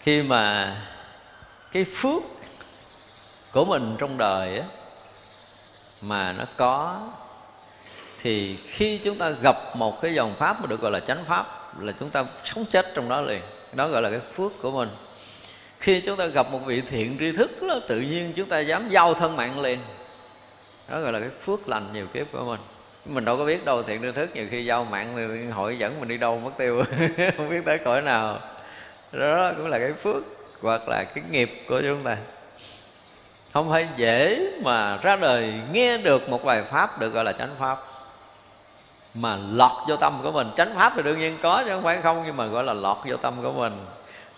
khi 0.00 0.22
mà 0.22 0.76
cái 1.72 1.84
phước 1.84 2.22
của 3.52 3.64
mình 3.64 3.96
trong 3.98 4.18
đời 4.18 4.58
á, 4.58 4.64
mà 6.00 6.32
nó 6.32 6.44
có, 6.56 7.08
thì 8.22 8.56
khi 8.56 8.98
chúng 8.98 9.18
ta 9.18 9.30
gặp 9.30 9.56
một 9.74 10.00
cái 10.02 10.14
dòng 10.14 10.34
pháp 10.38 10.60
mà 10.60 10.66
được 10.66 10.80
gọi 10.80 10.90
là 10.90 11.00
chánh 11.00 11.24
pháp, 11.24 11.74
là 11.80 11.92
chúng 12.00 12.10
ta 12.10 12.24
sống 12.44 12.64
chết 12.70 12.94
trong 12.94 13.08
đó 13.08 13.20
liền. 13.20 13.42
Đó 13.72 13.88
gọi 13.88 14.02
là 14.02 14.10
cái 14.10 14.20
phước 14.20 14.52
của 14.62 14.70
mình 14.70 14.88
khi 15.80 16.00
chúng 16.00 16.16
ta 16.16 16.26
gặp 16.26 16.52
một 16.52 16.60
vị 16.66 16.80
thiện 16.80 17.16
tri 17.18 17.32
thức 17.32 17.62
là 17.62 17.76
tự 17.88 18.00
nhiên 18.00 18.32
chúng 18.36 18.48
ta 18.48 18.58
dám 18.60 18.88
giao 18.90 19.14
thân 19.14 19.36
mạng 19.36 19.60
liền. 19.60 19.78
Đó 20.88 21.00
gọi 21.00 21.12
là 21.12 21.20
cái 21.20 21.30
phước 21.40 21.68
lành 21.68 21.92
nhiều 21.92 22.06
kiếp 22.14 22.26
của 22.32 22.44
mình. 22.44 22.60
Mình 23.06 23.24
đâu 23.24 23.36
có 23.36 23.44
biết 23.44 23.64
đâu, 23.64 23.82
thiện 23.82 24.02
tri 24.02 24.12
thức 24.12 24.30
nhiều 24.34 24.46
khi 24.50 24.64
giao 24.64 24.84
mạng 24.84 25.12
thì 25.16 25.50
hội 25.50 25.78
dẫn 25.78 26.00
mình 26.00 26.08
đi 26.08 26.18
đâu 26.18 26.40
mất 26.40 26.50
tiêu. 26.58 26.82
Không 27.36 27.50
biết 27.50 27.60
tới 27.64 27.78
cõi 27.78 28.02
nào. 28.02 28.40
Đó 29.12 29.52
cũng 29.56 29.66
là 29.66 29.78
cái 29.78 29.92
phước 29.92 30.22
hoặc 30.62 30.88
là 30.88 31.04
cái 31.04 31.24
nghiệp 31.30 31.50
của 31.68 31.80
chúng 31.82 32.02
ta. 32.04 32.16
Không 33.52 33.70
phải 33.70 33.88
dễ 33.96 34.50
mà 34.64 34.96
ra 35.02 35.16
đời 35.16 35.52
nghe 35.72 35.98
được 35.98 36.28
một 36.28 36.44
bài 36.44 36.62
pháp 36.62 37.00
được 37.00 37.10
gọi 37.10 37.24
là 37.24 37.32
chánh 37.32 37.54
pháp. 37.58 37.78
Mà 39.14 39.38
lọt 39.52 39.88
vô 39.88 39.96
tâm 39.96 40.20
của 40.22 40.32
mình. 40.32 40.46
Chánh 40.56 40.74
pháp 40.74 40.92
thì 40.96 41.02
đương 41.02 41.18
nhiên 41.18 41.38
có 41.42 41.62
chứ, 41.64 41.70
không 41.70 41.82
phải 41.82 42.02
không, 42.02 42.22
nhưng 42.26 42.36
mà 42.36 42.46
gọi 42.46 42.64
là 42.64 42.72
lọt 42.72 42.96
vô 43.04 43.16
tâm 43.16 43.34
của 43.42 43.52
mình 43.52 43.72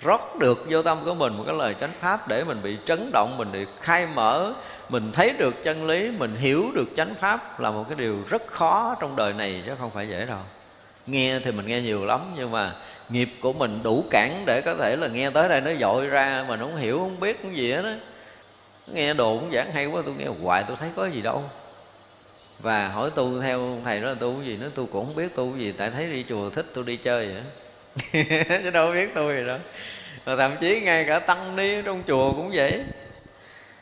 rót 0.01 0.39
được 0.39 0.65
vô 0.69 0.83
tâm 0.83 0.99
của 1.05 1.15
mình 1.15 1.37
một 1.37 1.45
cái 1.47 1.57
lời 1.57 1.75
chánh 1.81 1.93
pháp 2.01 2.29
để 2.29 2.45
mình 2.45 2.59
bị 2.63 2.77
chấn 2.85 3.11
động, 3.13 3.35
mình 3.39 3.53
bị 3.53 3.67
khai 3.81 4.07
mở, 4.15 4.53
mình 4.89 5.13
thấy 5.13 5.31
được 5.39 5.65
chân 5.65 5.87
lý, 5.87 6.11
mình 6.19 6.37
hiểu 6.37 6.71
được 6.75 6.89
chánh 6.97 7.15
pháp 7.15 7.61
là 7.61 7.71
một 7.71 7.85
cái 7.89 7.99
điều 7.99 8.19
rất 8.29 8.47
khó 8.47 8.97
trong 9.01 9.17
đời 9.17 9.33
này 9.33 9.63
chứ 9.67 9.73
không 9.79 9.91
phải 9.91 10.09
dễ 10.09 10.27
đâu. 10.27 10.39
Nghe 11.07 11.41
thì 11.41 11.53
mình 11.53 11.67
nghe 11.67 11.81
nhiều 11.81 12.05
lắm 12.05 12.21
nhưng 12.37 12.51
mà 12.51 12.73
nghiệp 13.09 13.29
của 13.41 13.53
mình 13.53 13.81
đủ 13.83 14.05
cản 14.11 14.43
để 14.47 14.61
có 14.61 14.75
thể 14.75 14.97
là 14.97 15.09
nghe 15.09 15.31
tới 15.31 15.49
đây 15.49 15.61
nó 15.61 15.71
dội 15.81 16.07
ra 16.07 16.45
mà 16.49 16.57
nó 16.57 16.65
không 16.65 16.77
hiểu, 16.77 16.99
không 16.99 17.21
biết 17.21 17.43
cái 17.43 17.53
gì 17.53 17.73
hết 17.73 17.83
đó 17.83 17.91
nghe 18.87 19.15
đồ 19.15 19.39
cũng 19.39 19.53
giảng 19.53 19.73
hay 19.73 19.87
quá, 19.87 20.03
tôi 20.07 20.15
nghe 20.19 20.27
hoài 20.43 20.65
tôi 20.69 20.77
thấy 20.77 20.89
có 20.97 21.07
gì 21.07 21.23
đâu. 21.23 21.43
Và 22.59 22.89
hỏi 22.89 23.11
tu 23.15 23.41
theo 23.41 23.79
thầy 23.85 24.01
đó 24.01 24.09
là 24.09 24.15
tu 24.15 24.33
cái 24.33 24.47
gì 24.47 24.59
nó 24.61 24.67
tôi 24.75 24.87
cũng 24.93 25.07
không 25.07 25.15
biết 25.15 25.35
tu 25.35 25.51
cái 25.51 25.61
gì, 25.61 25.73
tại 25.73 25.91
thấy 25.91 26.07
đi 26.07 26.25
chùa 26.29 26.51
thích 26.51 26.67
tôi 26.75 26.85
đi 26.85 26.97
chơi 26.97 27.27
vậy 27.27 27.43
chứ 28.63 28.71
đâu 28.73 28.93
biết 28.93 29.11
tôi 29.15 29.37
gì 29.37 29.47
đâu 29.47 29.59
mà 30.27 30.37
thậm 30.37 30.57
chí 30.61 30.81
ngay 30.81 31.05
cả 31.05 31.19
tăng 31.19 31.57
ni 31.57 31.83
trong 31.83 32.03
chùa 32.07 32.33
cũng 32.33 32.51
vậy. 32.55 32.85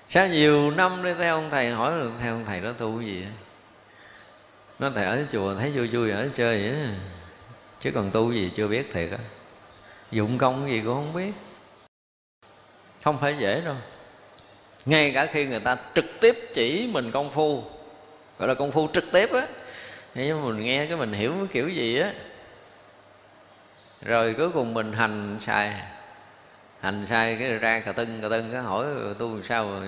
Sao 0.09 0.29
nhiều 0.29 0.71
năm 0.71 1.03
đi 1.05 1.11
theo 1.19 1.35
ông 1.35 1.51
thầy 1.51 1.71
hỏi 1.71 1.93
là 1.93 2.11
theo 2.21 2.35
ông 2.35 2.45
thầy 2.45 2.61
đó 2.61 2.73
tu 2.79 2.99
cái 2.99 3.07
gì 3.07 3.25
nó 4.79 4.91
thầy 4.95 5.05
ở 5.05 5.25
chùa 5.31 5.55
thấy 5.55 5.71
vui 5.71 5.89
vui, 5.89 6.11
ở 6.11 6.29
chơi 6.35 6.63
vậy 6.63 6.77
chứ 7.81 7.91
còn 7.95 8.11
tu 8.11 8.33
gì 8.33 8.51
chưa 8.57 8.69
biết 8.69 8.91
thiệt 8.93 9.11
á. 9.11 9.19
Dụng 10.11 10.39
công 10.39 10.71
gì 10.71 10.83
cũng 10.85 10.95
không 10.95 11.15
biết. 11.15 11.33
Không 13.05 13.19
phải 13.21 13.35
dễ 13.39 13.61
đâu. 13.61 13.77
Ngay 14.87 15.13
cả 15.15 15.27
khi 15.27 15.47
người 15.47 15.61
ta 15.61 15.77
trực 15.95 16.21
tiếp 16.21 16.51
chỉ 16.55 16.91
mình 16.93 17.11
công 17.11 17.31
phu, 17.31 17.65
gọi 18.39 18.49
là 18.49 18.55
công 18.55 18.73
phu 18.73 18.89
trực 18.93 19.13
tiếp 19.13 19.33
á 19.33 19.47
nhưng 20.15 20.43
mà 20.43 20.49
mình 20.49 20.65
nghe 20.65 20.87
cái 20.87 20.97
mình 20.97 21.13
hiểu 21.13 21.33
cái 21.39 21.47
kiểu 21.53 21.69
gì 21.69 21.99
á 21.99 22.13
rồi 24.03 24.35
cuối 24.39 24.51
cùng 24.51 24.75
mình 24.75 24.93
hành 24.93 25.39
sai. 25.41 25.75
Hành 26.81 27.07
sai 27.07 27.37
cái 27.41 27.51
ra 27.51 27.81
cà 27.81 27.93
tưng 27.93 28.23
cà 28.23 28.29
tưng 28.29 28.53
cái 28.53 28.63
hỏi 28.63 28.87
tu 29.19 29.43
sao 29.43 29.83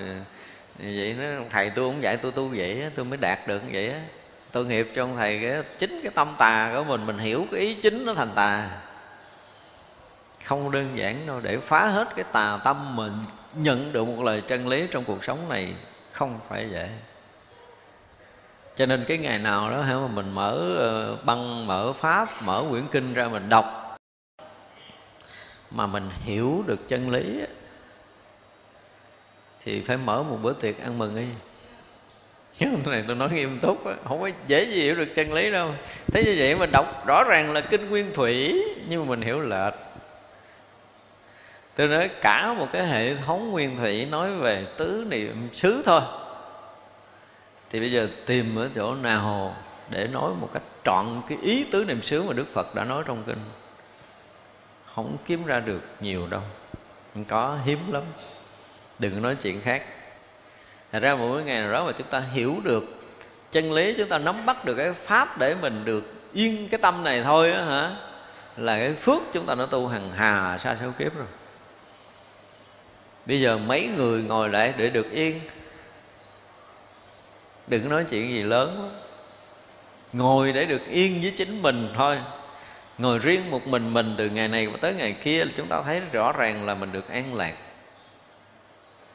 vậy? 0.79 1.17
Nó, 1.19 1.45
thầy 1.51 1.71
tôi 1.71 1.91
cũng 1.91 2.03
dạy 2.03 2.17
tôi 2.17 2.33
tu 2.33 2.49
vậy 2.49 2.91
tôi 2.95 3.05
mới 3.05 3.17
đạt 3.17 3.47
được 3.47 3.63
vậy 3.73 3.91
á. 3.91 4.01
Tội 4.53 4.67
nghiệp 4.67 4.93
cho 4.95 5.03
ông 5.03 5.17
thầy 5.17 5.41
cái, 5.43 5.63
chính 5.79 6.01
cái 6.03 6.13
tâm 6.15 6.35
tà 6.39 6.73
của 6.75 6.85
mình 6.85 7.07
mình 7.07 7.19
hiểu 7.19 7.47
cái 7.53 7.61
ý 7.61 7.75
chính 7.75 8.05
nó 8.05 8.15
thành 8.15 8.31
tà. 8.35 8.71
Không 10.45 10.71
đơn 10.71 10.99
giản 10.99 11.27
đâu, 11.27 11.41
để 11.41 11.59
phá 11.59 11.89
hết 11.89 12.09
cái 12.17 12.25
tà 12.33 12.59
tâm 12.65 12.97
mình 12.97 13.13
nhận 13.55 13.93
được 13.93 14.05
một 14.05 14.23
lời 14.23 14.43
chân 14.47 14.69
lý 14.69 14.87
trong 14.91 15.05
cuộc 15.05 15.25
sống 15.25 15.49
này 15.49 15.75
không 16.13 16.41
phải 16.49 16.71
dễ. 16.71 16.89
Cho 18.77 18.87
nên 18.87 19.05
cái 19.05 19.19
ngày 19.19 19.39
nào 19.39 19.71
đó 19.71 19.83
mà 19.83 20.07
mình 20.07 20.33
mở 20.33 20.77
ờ, 20.79 21.17
băng, 21.25 21.67
mở 21.67 21.93
pháp, 21.93 22.43
mở 22.43 22.65
quyển 22.71 22.83
kinh 22.91 23.15
ra 23.15 23.29
mình 23.29 23.49
đọc 23.49 23.80
mà 25.71 25.87
mình 25.87 26.11
hiểu 26.25 26.65
được 26.67 26.89
chân 26.89 27.11
lý 27.11 27.41
thì 29.65 29.83
phải 29.83 29.97
mở 29.97 30.23
một 30.23 30.39
bữa 30.43 30.53
tiệc 30.53 30.79
ăn 30.83 30.99
mừng 30.99 31.17
đi. 31.17 31.27
Chứ 32.55 32.67
này 32.87 33.05
tôi 33.07 33.17
nói 33.17 33.31
nghiêm 33.33 33.59
túc 33.59 33.87
đó, 33.87 33.93
không 34.09 34.21
có 34.21 34.31
dễ 34.47 34.65
gì 34.65 34.81
hiểu 34.81 34.95
được 34.95 35.09
chân 35.15 35.33
lý 35.33 35.51
đâu. 35.51 35.75
Thế 36.13 36.25
như 36.25 36.35
vậy 36.39 36.57
mình 36.57 36.71
đọc 36.73 37.07
rõ 37.07 37.25
ràng 37.25 37.53
là 37.53 37.61
kinh 37.61 37.89
nguyên 37.89 38.15
thủy 38.15 38.65
nhưng 38.89 39.01
mà 39.01 39.11
mình 39.11 39.21
hiểu 39.21 39.41
lệch. 39.41 39.75
Tôi 41.75 41.89
nói 41.89 42.11
cả 42.21 42.53
một 42.53 42.67
cái 42.73 42.87
hệ 42.87 43.15
thống 43.15 43.51
nguyên 43.51 43.77
thủy 43.77 44.07
nói 44.11 44.35
về 44.35 44.67
tứ 44.77 45.07
niệm 45.09 45.49
xứ 45.53 45.83
thôi. 45.87 46.01
Thì 47.71 47.81
bây 47.81 47.93
giờ 47.93 48.09
tìm 48.27 48.57
ở 48.59 48.69
chỗ 48.75 48.95
nào 48.95 49.57
để 49.91 50.07
nói 50.07 50.33
một 50.41 50.51
cách 50.53 50.63
trọn 50.85 51.07
cái 51.29 51.39
ý 51.43 51.65
tứ 51.71 51.85
niệm 51.85 52.03
xứ 52.03 52.23
mà 52.23 52.33
đức 52.33 52.47
phật 52.53 52.75
đã 52.75 52.85
nói 52.85 53.03
trong 53.07 53.23
kinh? 53.27 53.39
Không 55.03 55.17
kiếm 55.27 55.47
ra 55.47 55.61
được 55.61 55.81
nhiều 56.01 56.27
đâu. 56.27 56.43
Có 57.29 57.59
hiếm 57.65 57.93
lắm. 57.93 58.03
Đừng 58.99 59.23
nói 59.23 59.37
chuyện 59.43 59.61
khác. 59.61 59.83
Thật 60.93 60.99
ra 61.03 61.15
mỗi 61.15 61.45
ngày 61.45 61.61
nào 61.61 61.73
đó 61.73 61.85
mà 61.85 61.93
chúng 61.93 62.07
ta 62.07 62.21
hiểu 62.21 62.57
được, 62.65 62.85
chân 63.53 63.73
lý 63.73 63.95
chúng 63.99 64.09
ta 64.09 64.19
nắm 64.19 64.47
bắt 64.47 64.65
được 64.65 64.75
cái 64.75 64.93
pháp 64.93 65.39
để 65.39 65.55
mình 65.55 65.85
được 65.85 66.15
yên 66.33 66.69
cái 66.71 66.81
tâm 66.83 67.05
này 67.05 67.23
thôi 67.23 67.53
á 67.53 67.65
hả, 67.65 67.97
là 68.57 68.79
cái 68.79 68.95
phước 68.95 69.23
chúng 69.33 69.47
ta 69.47 69.55
đã 69.55 69.67
tu 69.71 69.89
hằng 69.89 70.13
hà 70.13 70.59
sa 70.59 70.77
số 70.81 70.91
kiếp 70.99 71.17
rồi. 71.17 71.27
Bây 73.27 73.41
giờ 73.41 73.59
mấy 73.59 73.89
người 73.97 74.23
ngồi 74.23 74.49
lại 74.49 74.75
để 74.77 74.91
được 74.91 75.11
yên. 75.11 75.41
Đừng 77.67 77.89
nói 77.89 78.05
chuyện 78.05 78.31
gì 78.31 78.43
lớn 78.43 78.83
lắm 78.83 78.91
ngồi 80.13 80.53
để 80.53 80.65
được 80.65 80.87
yên 80.87 81.21
với 81.23 81.33
chính 81.37 81.63
mình 81.63 81.89
thôi 81.97 82.19
ngồi 83.01 83.19
riêng 83.19 83.51
một 83.51 83.67
mình 83.67 83.93
mình 83.93 84.15
từ 84.19 84.29
ngày 84.29 84.49
này 84.49 84.69
tới 84.81 84.95
ngày 84.95 85.13
kia 85.13 85.45
chúng 85.57 85.67
ta 85.67 85.83
thấy 85.83 86.01
rõ 86.13 86.33
ràng 86.33 86.67
là 86.67 86.75
mình 86.75 86.93
được 86.93 87.09
an 87.09 87.35
lạc. 87.35 87.55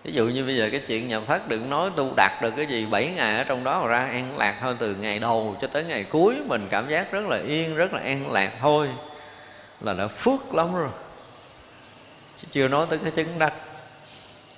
Ví 0.04 0.12
dụ 0.12 0.28
như 0.28 0.46
bây 0.46 0.56
giờ 0.56 0.70
cái 0.72 0.80
chuyện 0.80 1.08
nhập 1.08 1.24
thất 1.26 1.50
đừng 1.50 1.70
nói 1.70 1.90
tu 1.96 2.14
đạt 2.18 2.32
được 2.42 2.54
cái 2.58 2.66
gì, 2.66 2.86
bảy 2.86 3.14
ngày 3.16 3.38
ở 3.38 3.44
trong 3.44 3.64
đó 3.64 3.82
mà 3.82 3.88
ra 3.88 4.00
an 4.00 4.38
lạc 4.38 4.58
thôi, 4.62 4.76
từ 4.80 4.96
ngày 4.96 5.20
đầu 5.20 5.56
cho 5.62 5.68
tới 5.68 5.84
ngày 5.84 6.04
cuối 6.04 6.36
mình 6.48 6.68
cảm 6.70 6.90
giác 6.90 7.12
rất 7.12 7.26
là 7.26 7.38
yên, 7.48 7.76
rất 7.76 7.94
là 7.94 8.00
an 8.00 8.32
lạc 8.32 8.52
thôi, 8.60 8.90
là 9.82 9.94
đã 9.94 10.08
phước 10.08 10.56
lắm 10.56 10.76
rồi. 10.76 10.90
Chứ 12.38 12.48
chưa 12.52 12.68
nói 12.68 12.88
tới 12.90 13.00
cái 13.00 13.12
chứng 13.12 13.40
đắc. 13.40 13.54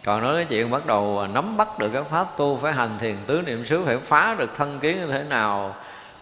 Còn 0.03 0.23
nói 0.23 0.35
cái 0.35 0.45
chuyện 0.45 0.71
bắt 0.71 0.85
đầu 0.85 1.27
nắm 1.33 1.57
bắt 1.57 1.79
được 1.79 1.89
cái 1.93 2.03
pháp 2.03 2.37
tu 2.37 2.59
phải 2.61 2.73
hành 2.73 2.97
thiền 2.99 3.15
tứ 3.27 3.41
niệm 3.45 3.65
xứ 3.65 3.83
phải 3.85 3.97
phá 3.97 4.35
được 4.39 4.55
thân 4.55 4.79
kiến 4.79 4.97
như 4.97 5.07
thế 5.07 5.23
nào 5.23 5.75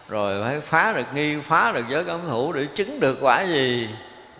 rồi 0.08 0.42
phải 0.42 0.60
phá 0.60 0.92
được 0.92 1.06
nghi 1.14 1.36
phá 1.40 1.72
được 1.72 1.84
giới 1.88 2.04
cấm 2.04 2.20
thủ 2.26 2.52
để 2.52 2.66
chứng 2.74 3.00
được 3.00 3.18
quả 3.20 3.42
gì? 3.42 3.88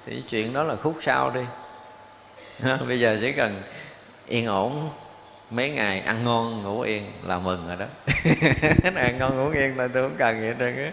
Thì 0.07 0.23
chuyện 0.29 0.53
đó 0.53 0.63
là 0.63 0.77
khúc 0.77 0.97
sau 1.01 1.31
đi. 1.31 1.41
Bây 2.89 3.01
giờ 3.01 3.19
chỉ 3.21 3.33
cần 3.33 3.63
yên 4.27 4.47
ổn, 4.47 4.91
mấy 5.51 5.71
ngày 5.71 6.01
ăn 6.01 6.25
ngon 6.25 6.63
ngủ 6.63 6.81
yên 6.81 7.03
là 7.27 7.39
mừng 7.39 7.69
rồi 7.69 7.77
đó. 7.77 7.87
Ăn 8.95 9.19
ngon 9.19 9.37
ngủ 9.37 9.51
yên 9.51 9.79
là 9.79 9.89
tôi 9.95 10.03
không 10.03 10.17
cần 10.19 10.41
vậy 10.41 10.55
trơn 10.59 10.93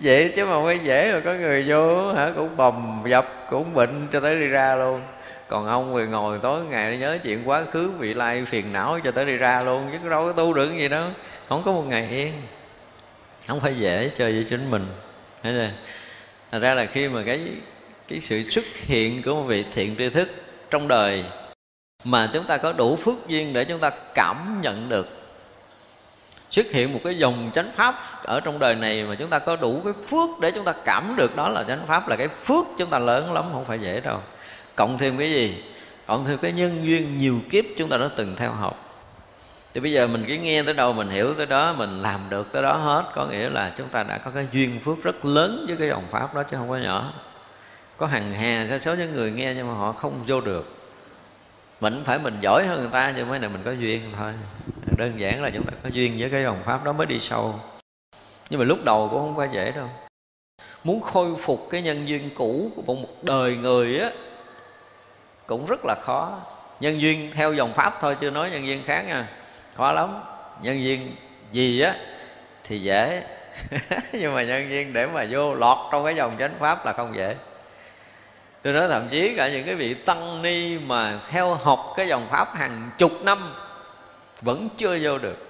Dễ 0.00 0.28
chứ 0.28 0.46
mà 0.46 0.60
mới 0.60 0.78
dễ 0.78 1.12
rồi 1.12 1.20
có 1.20 1.34
người 1.34 1.64
vô, 1.68 2.12
hả, 2.12 2.30
cũng 2.36 2.56
bầm 2.56 3.02
dập, 3.06 3.26
cũng 3.50 3.74
bệnh 3.74 4.06
cho 4.12 4.20
tới 4.20 4.40
đi 4.40 4.46
ra 4.46 4.76
luôn. 4.76 5.00
Còn 5.48 5.66
ông 5.66 5.92
người 5.92 6.06
ngồi 6.06 6.38
tối 6.42 6.64
ngày 6.70 6.98
nhớ 6.98 7.18
chuyện 7.22 7.48
quá 7.48 7.64
khứ 7.70 7.90
vị 7.98 8.14
lai 8.14 8.44
phiền 8.44 8.72
não 8.72 8.98
cho 9.04 9.10
tới 9.10 9.24
đi 9.24 9.36
ra 9.36 9.60
luôn, 9.60 9.90
chứ 9.92 10.08
đâu 10.08 10.26
có 10.26 10.32
tu 10.32 10.54
được 10.54 10.72
gì 10.72 10.88
đâu. 10.88 11.08
Không 11.48 11.62
có 11.64 11.72
một 11.72 11.84
ngày 11.88 12.08
yên 12.10 12.32
không 13.48 13.60
phải 13.60 13.74
dễ 13.78 14.10
chơi 14.14 14.32
với 14.32 14.46
chính 14.50 14.70
mình. 14.70 14.86
Thấy 15.42 15.52
chưa? 15.52 15.70
Thành 16.50 16.60
ra 16.60 16.74
là 16.74 16.86
khi 16.86 17.08
mà 17.08 17.22
cái 17.26 17.40
cái 18.08 18.20
sự 18.20 18.42
xuất 18.42 18.64
hiện 18.74 19.22
của 19.22 19.34
một 19.34 19.42
vị 19.42 19.64
thiện 19.72 19.96
tri 19.98 20.10
thức 20.10 20.28
trong 20.70 20.88
đời 20.88 21.24
mà 22.04 22.30
chúng 22.32 22.44
ta 22.44 22.56
có 22.56 22.72
đủ 22.72 22.96
phước 22.96 23.28
duyên 23.28 23.52
để 23.52 23.64
chúng 23.64 23.80
ta 23.80 23.90
cảm 24.14 24.60
nhận 24.62 24.88
được, 24.88 25.08
xuất 26.50 26.72
hiện 26.72 26.92
một 26.92 27.00
cái 27.04 27.18
dòng 27.18 27.50
chánh 27.54 27.72
pháp 27.72 28.22
ở 28.24 28.40
trong 28.40 28.58
đời 28.58 28.74
này 28.74 29.04
mà 29.04 29.14
chúng 29.14 29.30
ta 29.30 29.38
có 29.38 29.56
đủ 29.56 29.80
cái 29.84 29.92
phước 30.06 30.40
để 30.40 30.50
chúng 30.50 30.64
ta 30.64 30.74
cảm 30.84 31.14
được 31.16 31.36
đó 31.36 31.48
là 31.48 31.64
chánh 31.64 31.86
pháp, 31.86 32.08
là 32.08 32.16
cái 32.16 32.28
phước 32.28 32.66
chúng 32.78 32.90
ta 32.90 32.98
lớn 32.98 33.32
lắm, 33.32 33.44
không 33.52 33.64
phải 33.64 33.78
dễ 33.78 34.00
đâu. 34.00 34.20
Cộng 34.74 34.98
thêm 34.98 35.18
cái 35.18 35.30
gì? 35.30 35.62
Cộng 36.06 36.24
thêm 36.26 36.38
cái 36.38 36.52
nhân 36.52 36.78
duyên 36.82 37.18
nhiều 37.18 37.40
kiếp 37.50 37.64
chúng 37.76 37.88
ta 37.88 37.96
đã 37.96 38.08
từng 38.16 38.36
theo 38.36 38.52
học 38.52 38.87
thì 39.74 39.80
bây 39.80 39.92
giờ 39.92 40.06
mình 40.06 40.24
cứ 40.28 40.34
nghe 40.34 40.62
tới 40.62 40.74
đâu, 40.74 40.92
mình 40.92 41.08
hiểu 41.08 41.34
tới 41.34 41.46
đó, 41.46 41.72
mình 41.72 42.02
làm 42.02 42.20
được 42.28 42.52
tới 42.52 42.62
đó 42.62 42.72
hết. 42.72 43.04
Có 43.14 43.26
nghĩa 43.26 43.48
là 43.48 43.72
chúng 43.76 43.88
ta 43.88 44.02
đã 44.02 44.18
có 44.18 44.30
cái 44.30 44.46
duyên 44.52 44.80
phước 44.80 45.02
rất 45.02 45.24
lớn 45.24 45.64
với 45.68 45.76
cái 45.76 45.88
dòng 45.88 46.04
pháp 46.10 46.34
đó 46.34 46.42
chứ 46.42 46.56
không 46.56 46.68
có 46.68 46.76
nhỏ. 46.76 47.12
Có 47.96 48.06
hàng 48.06 48.32
hà 48.32 48.66
sa 48.70 48.78
số 48.78 48.94
những 48.94 49.14
người 49.14 49.30
nghe 49.30 49.54
nhưng 49.54 49.66
mà 49.66 49.74
họ 49.74 49.92
không 49.92 50.24
vô 50.26 50.40
được. 50.40 50.74
Mình 51.80 52.02
phải 52.04 52.18
mình 52.18 52.38
giỏi 52.40 52.66
hơn 52.66 52.80
người 52.80 52.88
ta 52.92 53.12
nhưng 53.16 53.28
mới 53.28 53.38
này 53.38 53.50
mình 53.50 53.62
có 53.64 53.70
duyên 53.70 54.00
thôi. 54.16 54.32
Đơn 54.96 55.20
giản 55.20 55.42
là 55.42 55.50
chúng 55.50 55.66
ta 55.66 55.72
có 55.82 55.88
duyên 55.88 56.16
với 56.18 56.30
cái 56.30 56.42
dòng 56.42 56.62
pháp 56.64 56.84
đó 56.84 56.92
mới 56.92 57.06
đi 57.06 57.20
sâu. 57.20 57.60
Nhưng 58.50 58.60
mà 58.60 58.66
lúc 58.66 58.84
đầu 58.84 59.08
cũng 59.10 59.20
không 59.20 59.36
phải 59.36 59.48
dễ 59.52 59.70
đâu. 59.70 59.88
Muốn 60.84 61.00
khôi 61.00 61.28
phục 61.42 61.66
cái 61.70 61.82
nhân 61.82 62.08
duyên 62.08 62.30
cũ 62.34 62.72
của 62.76 62.94
một 62.94 63.24
đời 63.24 63.56
người 63.56 63.98
á, 63.98 64.10
cũng 65.46 65.66
rất 65.66 65.80
là 65.84 65.94
khó. 66.02 66.38
Nhân 66.80 67.00
duyên 67.00 67.30
theo 67.32 67.52
dòng 67.52 67.72
pháp 67.72 67.98
thôi 68.00 68.16
chưa 68.20 68.30
nói 68.30 68.50
nhân 68.50 68.66
duyên 68.66 68.82
khác 68.84 69.04
nha 69.06 69.28
khó 69.78 69.92
lắm. 69.92 70.20
Nhân 70.62 70.82
duyên 70.82 71.16
gì 71.52 71.80
á 71.80 71.94
thì 72.64 72.80
dễ. 72.80 73.22
Nhưng 74.12 74.34
mà 74.34 74.42
nhân 74.42 74.70
duyên 74.70 74.92
để 74.92 75.06
mà 75.06 75.26
vô 75.30 75.54
lọt 75.54 75.78
trong 75.92 76.04
cái 76.04 76.14
dòng 76.14 76.36
chánh 76.38 76.54
pháp 76.58 76.86
là 76.86 76.92
không 76.92 77.16
dễ. 77.16 77.34
Tôi 78.62 78.72
nói 78.72 78.88
thậm 78.88 79.08
chí 79.08 79.34
cả 79.36 79.48
những 79.48 79.66
cái 79.66 79.74
vị 79.74 79.94
tăng 79.94 80.42
ni 80.42 80.78
mà 80.78 81.18
theo 81.30 81.54
học 81.54 81.92
cái 81.96 82.08
dòng 82.08 82.26
pháp 82.30 82.54
hàng 82.54 82.90
chục 82.98 83.12
năm 83.22 83.54
vẫn 84.42 84.68
chưa 84.76 84.98
vô 85.02 85.18
được. 85.18 85.48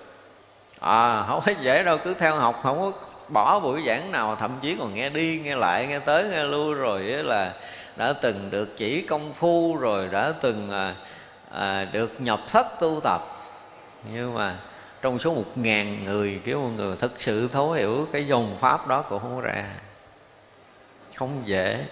À 0.81 1.25
không 1.29 1.41
phải 1.43 1.57
dễ 1.61 1.83
đâu 1.83 1.99
cứ 1.99 2.15
theo 2.15 2.37
học 2.37 2.61
không 2.63 2.79
có 2.81 2.93
bỏ 3.29 3.61
buổi 3.61 3.83
giảng 3.87 4.13
nào 4.13 4.37
thậm 4.37 4.51
chí 4.61 4.77
còn 4.79 4.95
nghe 4.95 5.09
đi 5.09 5.41
nghe 5.45 5.57
lại 5.57 5.87
nghe 5.87 5.99
tới 5.99 6.25
nghe 6.25 6.45
lui 6.45 6.75
rồi 6.75 7.03
là 7.03 7.53
đã 7.97 8.13
từng 8.13 8.51
được 8.51 8.77
chỉ 8.77 9.03
công 9.03 9.33
phu 9.33 9.77
rồi 9.77 10.09
đã 10.09 10.33
từng 10.41 10.71
à, 10.71 10.95
à, 11.51 11.85
được 11.85 12.21
nhập 12.21 12.41
thất 12.47 12.67
tu 12.81 13.01
tập 13.05 13.38
nhưng 14.13 14.35
mà 14.35 14.57
trong 15.03 15.19
số 15.19 15.35
một 15.35 15.59
ngàn 15.59 16.05
người, 16.05 16.41
kiểu, 16.45 16.61
một 16.61 16.71
người 16.77 16.97
thực 16.97 17.23
sự 17.23 17.49
thấu 17.49 17.73
hiểu 17.73 18.09
cái 18.13 18.27
dòng 18.27 18.57
pháp 18.61 18.87
đó 18.87 19.03
cũng 19.03 19.23
không 19.23 19.41
ra. 19.41 19.65
Không 21.15 21.43
dễ. 21.47 21.85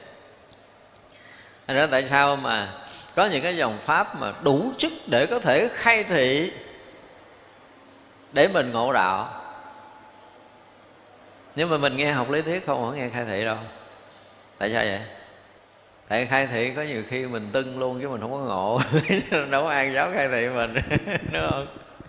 Thành 1.66 1.76
ra 1.76 1.86
tại 1.86 2.06
sao 2.06 2.36
mà 2.36 2.72
có 3.14 3.26
những 3.26 3.42
cái 3.42 3.56
dòng 3.56 3.78
pháp 3.84 4.20
mà 4.20 4.32
đủ 4.42 4.72
chức 4.78 4.92
để 5.06 5.26
có 5.26 5.40
thể 5.40 5.68
khai 5.72 6.04
thị 6.04 6.52
để 8.32 8.48
mình 8.48 8.72
ngộ 8.72 8.92
đạo? 8.92 9.42
Nhưng 11.56 11.70
mà 11.70 11.78
mình 11.78 11.96
nghe 11.96 12.12
học 12.12 12.30
lý 12.30 12.42
thuyết 12.42 12.66
không 12.66 12.82
có 12.82 12.92
nghe 12.92 13.08
khai 13.08 13.24
thị 13.24 13.44
đâu. 13.44 13.56
Tại 14.58 14.72
sao 14.72 14.84
vậy? 14.84 15.00
Tại 16.08 16.26
khai 16.26 16.46
thị 16.46 16.72
có 16.76 16.82
nhiều 16.82 17.02
khi 17.08 17.26
mình 17.26 17.48
tưng 17.52 17.78
luôn 17.78 18.00
chứ 18.02 18.08
mình 18.08 18.20
không 18.20 18.32
có 18.32 18.38
ngộ. 18.38 18.80
Đâu 19.50 19.62
có 19.62 19.70
ai 19.70 19.92
giáo 19.92 20.10
khai 20.14 20.28
thị 20.28 20.48
mình, 20.48 20.74
đúng 21.32 21.50
không? 21.50 21.66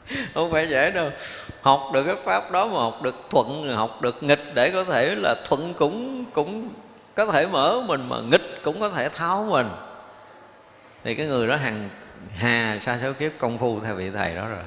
không 0.34 0.52
phải 0.52 0.68
dễ 0.70 0.92
đâu. 0.92 1.12
Học 1.62 1.90
được 1.94 2.04
cái 2.04 2.16
pháp 2.24 2.52
đó 2.52 2.68
mà 2.68 2.80
học 2.80 3.02
được 3.02 3.16
thuận, 3.30 3.76
học 3.76 4.02
được 4.02 4.24
nghịch 4.24 4.44
để 4.54 4.70
có 4.70 4.84
thể 4.84 5.16
là 5.16 5.36
thuận 5.46 5.74
cũng 5.74 6.26
cũng 6.34 6.70
có 7.16 7.26
thể 7.26 7.48
mở 7.48 7.82
mình 7.88 8.10
mà 8.10 8.18
nghịch 8.32 8.64
cũng 8.64 8.80
có 8.80 8.90
thể 8.90 9.10
tháo 9.10 9.48
mình. 9.50 9.68
Thì 11.04 11.16
cái 11.16 11.28
người 11.28 11.48
đó 11.48 11.56
hằng 11.56 11.90
hà 12.36 12.80
sa 12.82 13.00
số 13.02 13.14
kiếp 13.14 13.32
công 13.38 13.58
phu 13.58 13.80
theo 13.80 13.96
vị 13.96 14.10
thầy 14.10 14.36
đó 14.36 14.48
rồi. 14.48 14.64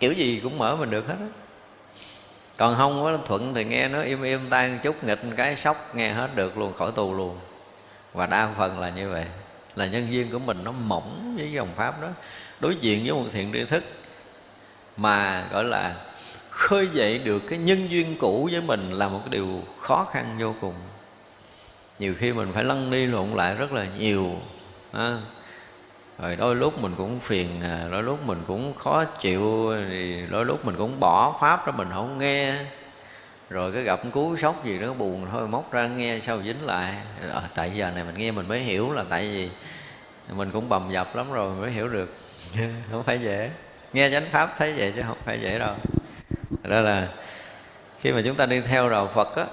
Kiểu 0.00 0.12
gì 0.12 0.40
cũng 0.42 0.58
mở 0.58 0.76
mình 0.76 0.90
được 0.90 1.06
hết 1.06 1.14
đó. 1.20 1.26
còn 2.56 2.74
không 2.76 3.02
có 3.02 3.18
thuận 3.26 3.54
thì 3.54 3.64
nghe 3.64 3.88
nó 3.88 4.02
im 4.02 4.22
im 4.22 4.50
tan 4.50 4.78
chút, 4.82 5.04
nghịch 5.04 5.20
cái 5.36 5.56
sốc, 5.56 5.94
nghe 5.94 6.12
hết 6.12 6.28
được 6.34 6.58
luôn, 6.58 6.72
khỏi 6.78 6.92
tù 6.94 7.14
luôn. 7.14 7.38
Và 8.12 8.26
đa 8.26 8.48
phần 8.58 8.80
là 8.80 8.90
như 8.90 9.10
vậy. 9.10 9.24
Là 9.74 9.86
nhân 9.86 10.06
viên 10.10 10.30
của 10.30 10.38
mình 10.38 10.64
nó 10.64 10.72
mỏng 10.72 11.34
với 11.36 11.52
dòng 11.52 11.68
pháp 11.76 12.02
đó. 12.02 12.08
Đối 12.60 12.76
diện 12.76 13.02
với 13.04 13.12
một 13.12 13.28
thiện 13.32 13.52
tri 13.52 13.64
thức 13.64 13.84
mà 14.98 15.48
gọi 15.52 15.64
là 15.64 15.94
khơi 16.50 16.88
dậy 16.92 17.18
được 17.18 17.42
cái 17.48 17.58
nhân 17.58 17.90
duyên 17.90 18.16
cũ 18.20 18.48
với 18.52 18.60
mình 18.60 18.92
là 18.92 19.08
một 19.08 19.18
cái 19.24 19.28
điều 19.30 19.62
khó 19.80 20.04
khăn 20.04 20.36
vô 20.38 20.54
cùng. 20.60 20.74
Nhiều 21.98 22.14
khi 22.18 22.32
mình 22.32 22.48
phải 22.54 22.64
lăn 22.64 22.90
đi 22.90 23.06
lộn 23.06 23.30
lại 23.30 23.54
rất 23.54 23.72
là 23.72 23.86
nhiều 23.98 24.32
à, 24.92 25.18
rồi 26.18 26.36
đôi 26.36 26.56
lúc 26.56 26.82
mình 26.82 26.94
cũng 26.96 27.20
phiền 27.20 27.60
à, 27.62 27.88
đôi 27.90 28.02
lúc 28.02 28.26
mình 28.26 28.42
cũng 28.46 28.74
khó 28.74 29.04
chịu 29.04 29.72
thì 29.88 30.26
đôi 30.30 30.44
lúc 30.44 30.64
mình 30.64 30.74
cũng 30.78 31.00
bỏ 31.00 31.38
pháp 31.40 31.66
đó 31.66 31.72
mình 31.76 31.88
không 31.92 32.18
nghe. 32.18 32.54
Rồi 33.50 33.72
cái 33.72 33.82
gặp 33.82 34.00
cú 34.12 34.36
sốc 34.36 34.64
gì 34.64 34.78
đó 34.78 34.92
buồn 34.92 35.26
thôi 35.30 35.48
móc 35.48 35.72
ra 35.72 35.86
nghe 35.86 36.20
sao 36.20 36.42
dính 36.42 36.66
lại. 36.66 36.94
À, 37.32 37.42
tại 37.54 37.70
giờ 37.70 37.90
này 37.90 38.04
mình 38.04 38.18
nghe 38.18 38.30
mình 38.30 38.48
mới 38.48 38.60
hiểu 38.60 38.92
là 38.92 39.04
tại 39.10 39.30
vì 39.30 39.50
mình 40.34 40.50
cũng 40.50 40.68
bầm 40.68 40.90
dập 40.90 41.16
lắm 41.16 41.32
rồi 41.32 41.54
mới 41.54 41.70
hiểu 41.70 41.88
được. 41.88 42.14
Không 42.90 43.02
phải 43.04 43.20
dễ 43.20 43.50
nghe 43.92 44.10
chánh 44.10 44.26
pháp 44.30 44.54
thấy 44.58 44.72
vậy 44.72 44.92
chứ 44.96 45.02
không 45.06 45.18
phải 45.24 45.38
vậy 45.42 45.58
đâu. 45.58 45.74
Đó 46.62 46.80
là 46.80 47.08
khi 48.00 48.12
mà 48.12 48.22
chúng 48.24 48.36
ta 48.36 48.46
đi 48.46 48.60
theo 48.60 48.88
đạo 48.88 49.10
phật 49.14 49.36
á 49.36 49.44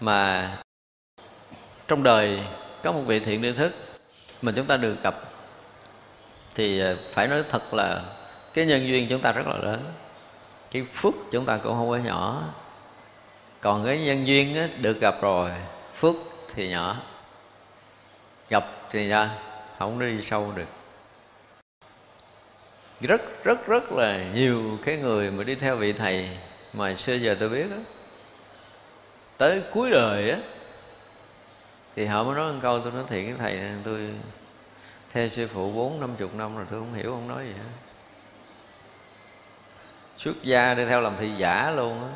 mà 0.00 0.50
trong 1.88 2.02
đời 2.02 2.40
có 2.82 2.92
một 2.92 3.02
vị 3.06 3.20
thiện 3.20 3.42
tri 3.42 3.52
thức 3.52 3.72
mà 4.42 4.52
chúng 4.56 4.66
ta 4.66 4.76
được 4.76 5.02
gặp 5.02 5.14
thì 6.54 6.80
à, 6.80 6.94
phải 7.12 7.28
nói 7.28 7.44
thật 7.48 7.74
là 7.74 8.02
cái 8.54 8.66
nhân 8.66 8.88
duyên 8.88 9.06
chúng 9.10 9.20
ta 9.20 9.32
rất 9.32 9.46
là 9.46 9.56
lớn. 9.56 9.92
Cái 10.70 10.86
phước 10.92 11.14
chúng 11.32 11.44
ta 11.44 11.56
cũng 11.56 11.72
không 11.72 11.90
có 11.90 11.96
nhỏ. 11.96 12.42
Còn 13.60 13.86
cái 13.86 13.98
nhân 13.98 14.26
duyên 14.26 14.54
á, 14.54 14.68
được 14.78 15.00
gặp 15.00 15.14
rồi 15.20 15.50
phước 15.96 16.14
thì 16.54 16.68
nhỏ 16.68 16.96
gặp 18.48 18.64
thì 18.90 19.08
ra 19.08 19.30
không 19.78 19.98
đi 19.98 20.22
sâu 20.22 20.52
được 20.54 20.68
rất 23.06 23.44
rất 23.44 23.66
rất 23.66 23.92
là 23.92 24.24
nhiều 24.34 24.78
cái 24.84 24.96
người 24.96 25.30
mà 25.30 25.44
đi 25.44 25.54
theo 25.54 25.76
vị 25.76 25.92
thầy 25.92 26.28
mà 26.72 26.94
xưa 26.94 27.14
giờ 27.14 27.36
tôi 27.40 27.48
biết 27.48 27.70
đó 27.70 27.76
tới 29.38 29.62
cuối 29.72 29.90
đời 29.90 30.30
á 30.30 30.38
thì 31.96 32.06
họ 32.06 32.24
mới 32.24 32.36
nói 32.36 32.52
một 32.52 32.58
câu 32.62 32.80
tôi 32.80 32.92
nói 32.92 33.04
thiệt 33.08 33.24
cái 33.26 33.34
thầy 33.38 33.54
này, 33.56 33.72
tôi 33.84 34.10
theo 35.12 35.28
sư 35.28 35.48
phụ 35.52 35.72
bốn 35.72 36.00
năm 36.00 36.16
chục 36.18 36.34
năm 36.34 36.56
rồi 36.56 36.66
tôi 36.70 36.80
không 36.80 36.94
hiểu 36.94 37.10
không 37.10 37.28
nói 37.28 37.44
gì 37.46 37.52
hết. 37.52 37.70
Xuất 40.16 40.42
gia 40.42 40.74
đi 40.74 40.84
theo 40.84 41.00
làm 41.00 41.12
thị 41.20 41.30
giả 41.38 41.70
luôn 41.70 42.02
á 42.02 42.10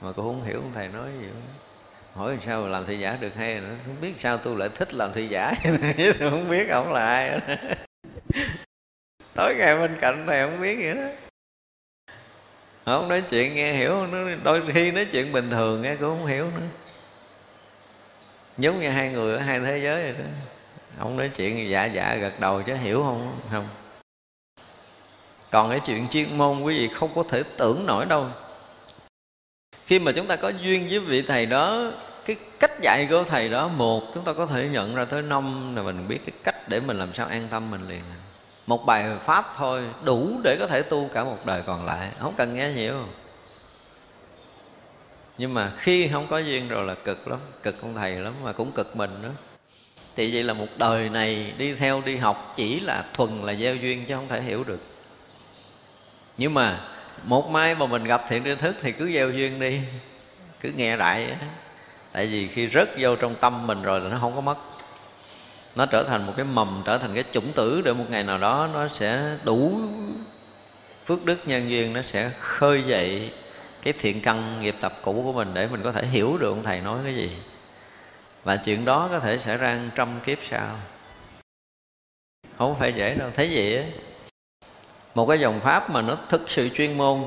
mà 0.00 0.12
cũng 0.12 0.24
không 0.24 0.44
hiểu 0.44 0.56
ông 0.56 0.72
thầy 0.74 0.88
nói 0.88 1.10
gì 1.20 1.26
hết. 1.26 1.40
Hỏi 2.14 2.38
sao 2.40 2.62
mà 2.62 2.68
làm 2.68 2.86
thị 2.86 2.98
giả 2.98 3.18
được 3.20 3.34
hay 3.34 3.60
nữa 3.60 3.74
không 3.86 3.96
biết 4.00 4.12
sao 4.16 4.38
tôi 4.38 4.56
lại 4.56 4.68
thích 4.74 4.94
làm 4.94 5.12
thị 5.12 5.28
giả 5.28 5.54
tôi 6.18 6.30
không 6.30 6.50
biết 6.50 6.68
ông 6.68 6.92
là 6.92 7.06
ai 7.06 7.40
tối 9.34 9.54
ngày 9.54 9.78
bên 9.78 9.96
cạnh 10.00 10.24
thầy 10.26 10.42
không 10.42 10.60
biết 10.60 10.78
gì 10.78 10.94
đó 10.94 11.08
không 12.84 13.08
nói 13.08 13.22
chuyện 13.28 13.54
nghe 13.54 13.72
hiểu 13.72 14.06
đôi 14.42 14.62
khi 14.74 14.90
nói 14.90 15.04
chuyện 15.12 15.32
bình 15.32 15.50
thường 15.50 15.82
nghe 15.82 15.96
cũng 15.96 16.18
không 16.18 16.26
hiểu 16.26 16.44
nữa. 16.44 16.66
Giống 18.58 18.80
như 18.80 18.88
hai 18.88 19.12
người 19.12 19.36
ở 19.36 19.42
hai 19.42 19.60
thế 19.60 19.78
giới 19.78 20.02
vậy 20.02 20.12
đó. 20.12 20.30
Ông 20.98 21.16
nói 21.16 21.30
chuyện 21.36 21.70
dạ 21.70 21.84
dạ 21.84 22.16
gật 22.16 22.40
đầu 22.40 22.62
chứ 22.62 22.74
hiểu 22.74 23.02
không 23.02 23.40
không? 23.52 23.68
Còn 25.50 25.70
cái 25.70 25.80
chuyện 25.86 26.08
chuyên 26.08 26.38
môn 26.38 26.62
quý 26.62 26.78
vị 26.78 26.94
không 26.94 27.10
có 27.14 27.22
thể 27.28 27.42
tưởng 27.56 27.86
nổi 27.86 28.06
đâu. 28.06 28.26
Khi 29.86 29.98
mà 29.98 30.12
chúng 30.12 30.26
ta 30.26 30.36
có 30.36 30.48
duyên 30.48 30.86
với 30.90 30.98
vị 30.98 31.22
thầy 31.22 31.46
đó, 31.46 31.92
cái 32.24 32.36
cách 32.60 32.80
dạy 32.82 33.06
của 33.10 33.24
thầy 33.24 33.48
đó, 33.48 33.68
một, 33.68 34.02
chúng 34.14 34.24
ta 34.24 34.32
có 34.32 34.46
thể 34.46 34.68
nhận 34.68 34.94
ra 34.94 35.04
tới 35.04 35.22
năm 35.22 35.76
là 35.76 35.82
mình 35.82 36.08
biết 36.08 36.18
cái 36.26 36.32
cách 36.44 36.68
để 36.68 36.80
mình 36.80 36.98
làm 36.98 37.14
sao 37.14 37.26
an 37.26 37.48
tâm 37.50 37.70
mình 37.70 37.88
liền 37.88 38.02
một 38.70 38.86
bài 38.86 39.04
pháp 39.24 39.54
thôi, 39.56 39.82
đủ 40.04 40.40
để 40.44 40.56
có 40.60 40.66
thể 40.66 40.82
tu 40.82 41.08
cả 41.14 41.24
một 41.24 41.46
đời 41.46 41.62
còn 41.66 41.86
lại. 41.86 42.10
Không 42.20 42.34
cần 42.36 42.54
nghe 42.54 42.72
nhiều. 42.72 42.94
Nhưng 45.38 45.54
mà 45.54 45.72
khi 45.78 46.08
không 46.08 46.26
có 46.30 46.38
duyên 46.38 46.68
rồi 46.68 46.86
là 46.86 46.94
cực 46.94 47.28
lắm, 47.28 47.40
cực 47.62 47.82
ông 47.82 47.94
thầy 47.94 48.12
lắm 48.12 48.34
mà 48.44 48.52
cũng 48.52 48.72
cực 48.72 48.96
mình 48.96 49.22
nữa 49.22 49.32
thì 50.16 50.34
vậy 50.34 50.42
là 50.42 50.54
một 50.54 50.66
đời 50.76 51.08
này 51.08 51.52
đi 51.58 51.74
theo 51.74 52.02
đi 52.06 52.16
học 52.16 52.52
chỉ 52.56 52.80
là 52.80 53.04
thuần 53.14 53.42
là 53.42 53.54
gieo 53.54 53.76
duyên 53.76 54.04
chứ 54.06 54.14
không 54.14 54.28
thể 54.28 54.42
hiểu 54.42 54.64
được. 54.64 54.80
Nhưng 56.36 56.54
mà 56.54 56.80
một 57.22 57.50
mai 57.50 57.74
mà 57.74 57.86
mình 57.86 58.04
gặp 58.04 58.22
thiện 58.28 58.44
tri 58.44 58.54
thức 58.54 58.76
thì 58.80 58.92
cứ 58.92 59.12
gieo 59.12 59.30
duyên 59.30 59.60
đi, 59.60 59.80
cứ 60.60 60.72
nghe 60.76 60.96
đại 60.96 61.36
tại 62.12 62.26
vì 62.26 62.48
khi 62.48 62.68
rớt 62.68 62.88
vô 62.98 63.16
trong 63.16 63.34
tâm 63.34 63.66
mình 63.66 63.82
rồi 63.82 64.00
là 64.00 64.08
nó 64.08 64.18
không 64.20 64.34
có 64.34 64.40
mất 64.40 64.56
nó 65.76 65.86
trở 65.86 66.04
thành 66.04 66.26
một 66.26 66.32
cái 66.36 66.44
mầm, 66.44 66.82
trở 66.84 66.98
thành 66.98 67.14
cái 67.14 67.24
chủng 67.32 67.52
tử 67.52 67.82
để 67.84 67.92
một 67.92 68.04
ngày 68.10 68.22
nào 68.22 68.38
đó 68.38 68.68
nó 68.72 68.88
sẽ 68.88 69.36
đủ 69.44 69.80
phước 71.04 71.24
đức 71.24 71.38
nhân 71.44 71.70
duyên, 71.70 71.92
nó 71.92 72.02
sẽ 72.02 72.30
khơi 72.40 72.82
dậy 72.86 73.32
cái 73.82 73.92
thiện 73.92 74.20
căn 74.20 74.60
nghiệp 74.60 74.74
tập 74.80 74.94
cũ 75.02 75.22
của 75.24 75.32
mình 75.32 75.48
để 75.54 75.66
mình 75.66 75.82
có 75.82 75.92
thể 75.92 76.06
hiểu 76.06 76.38
được 76.38 76.48
ông 76.48 76.62
thầy 76.62 76.80
nói 76.80 76.98
cái 77.04 77.14
gì. 77.14 77.36
Và 78.44 78.56
chuyện 78.56 78.84
đó 78.84 79.08
có 79.10 79.20
thể 79.20 79.38
xảy 79.38 79.56
ra 79.56 79.80
trăm 79.94 80.20
kiếp 80.24 80.38
sau. 80.42 80.76
Không 82.58 82.78
phải 82.78 82.92
dễ 82.92 83.14
đâu. 83.14 83.30
Thấy 83.34 83.50
gì 83.50 83.78
một 85.14 85.26
cái 85.26 85.40
dòng 85.40 85.60
pháp 85.60 85.90
mà 85.90 86.02
nó 86.02 86.18
thực 86.28 86.50
sự 86.50 86.68
chuyên 86.68 86.98
môn. 86.98 87.24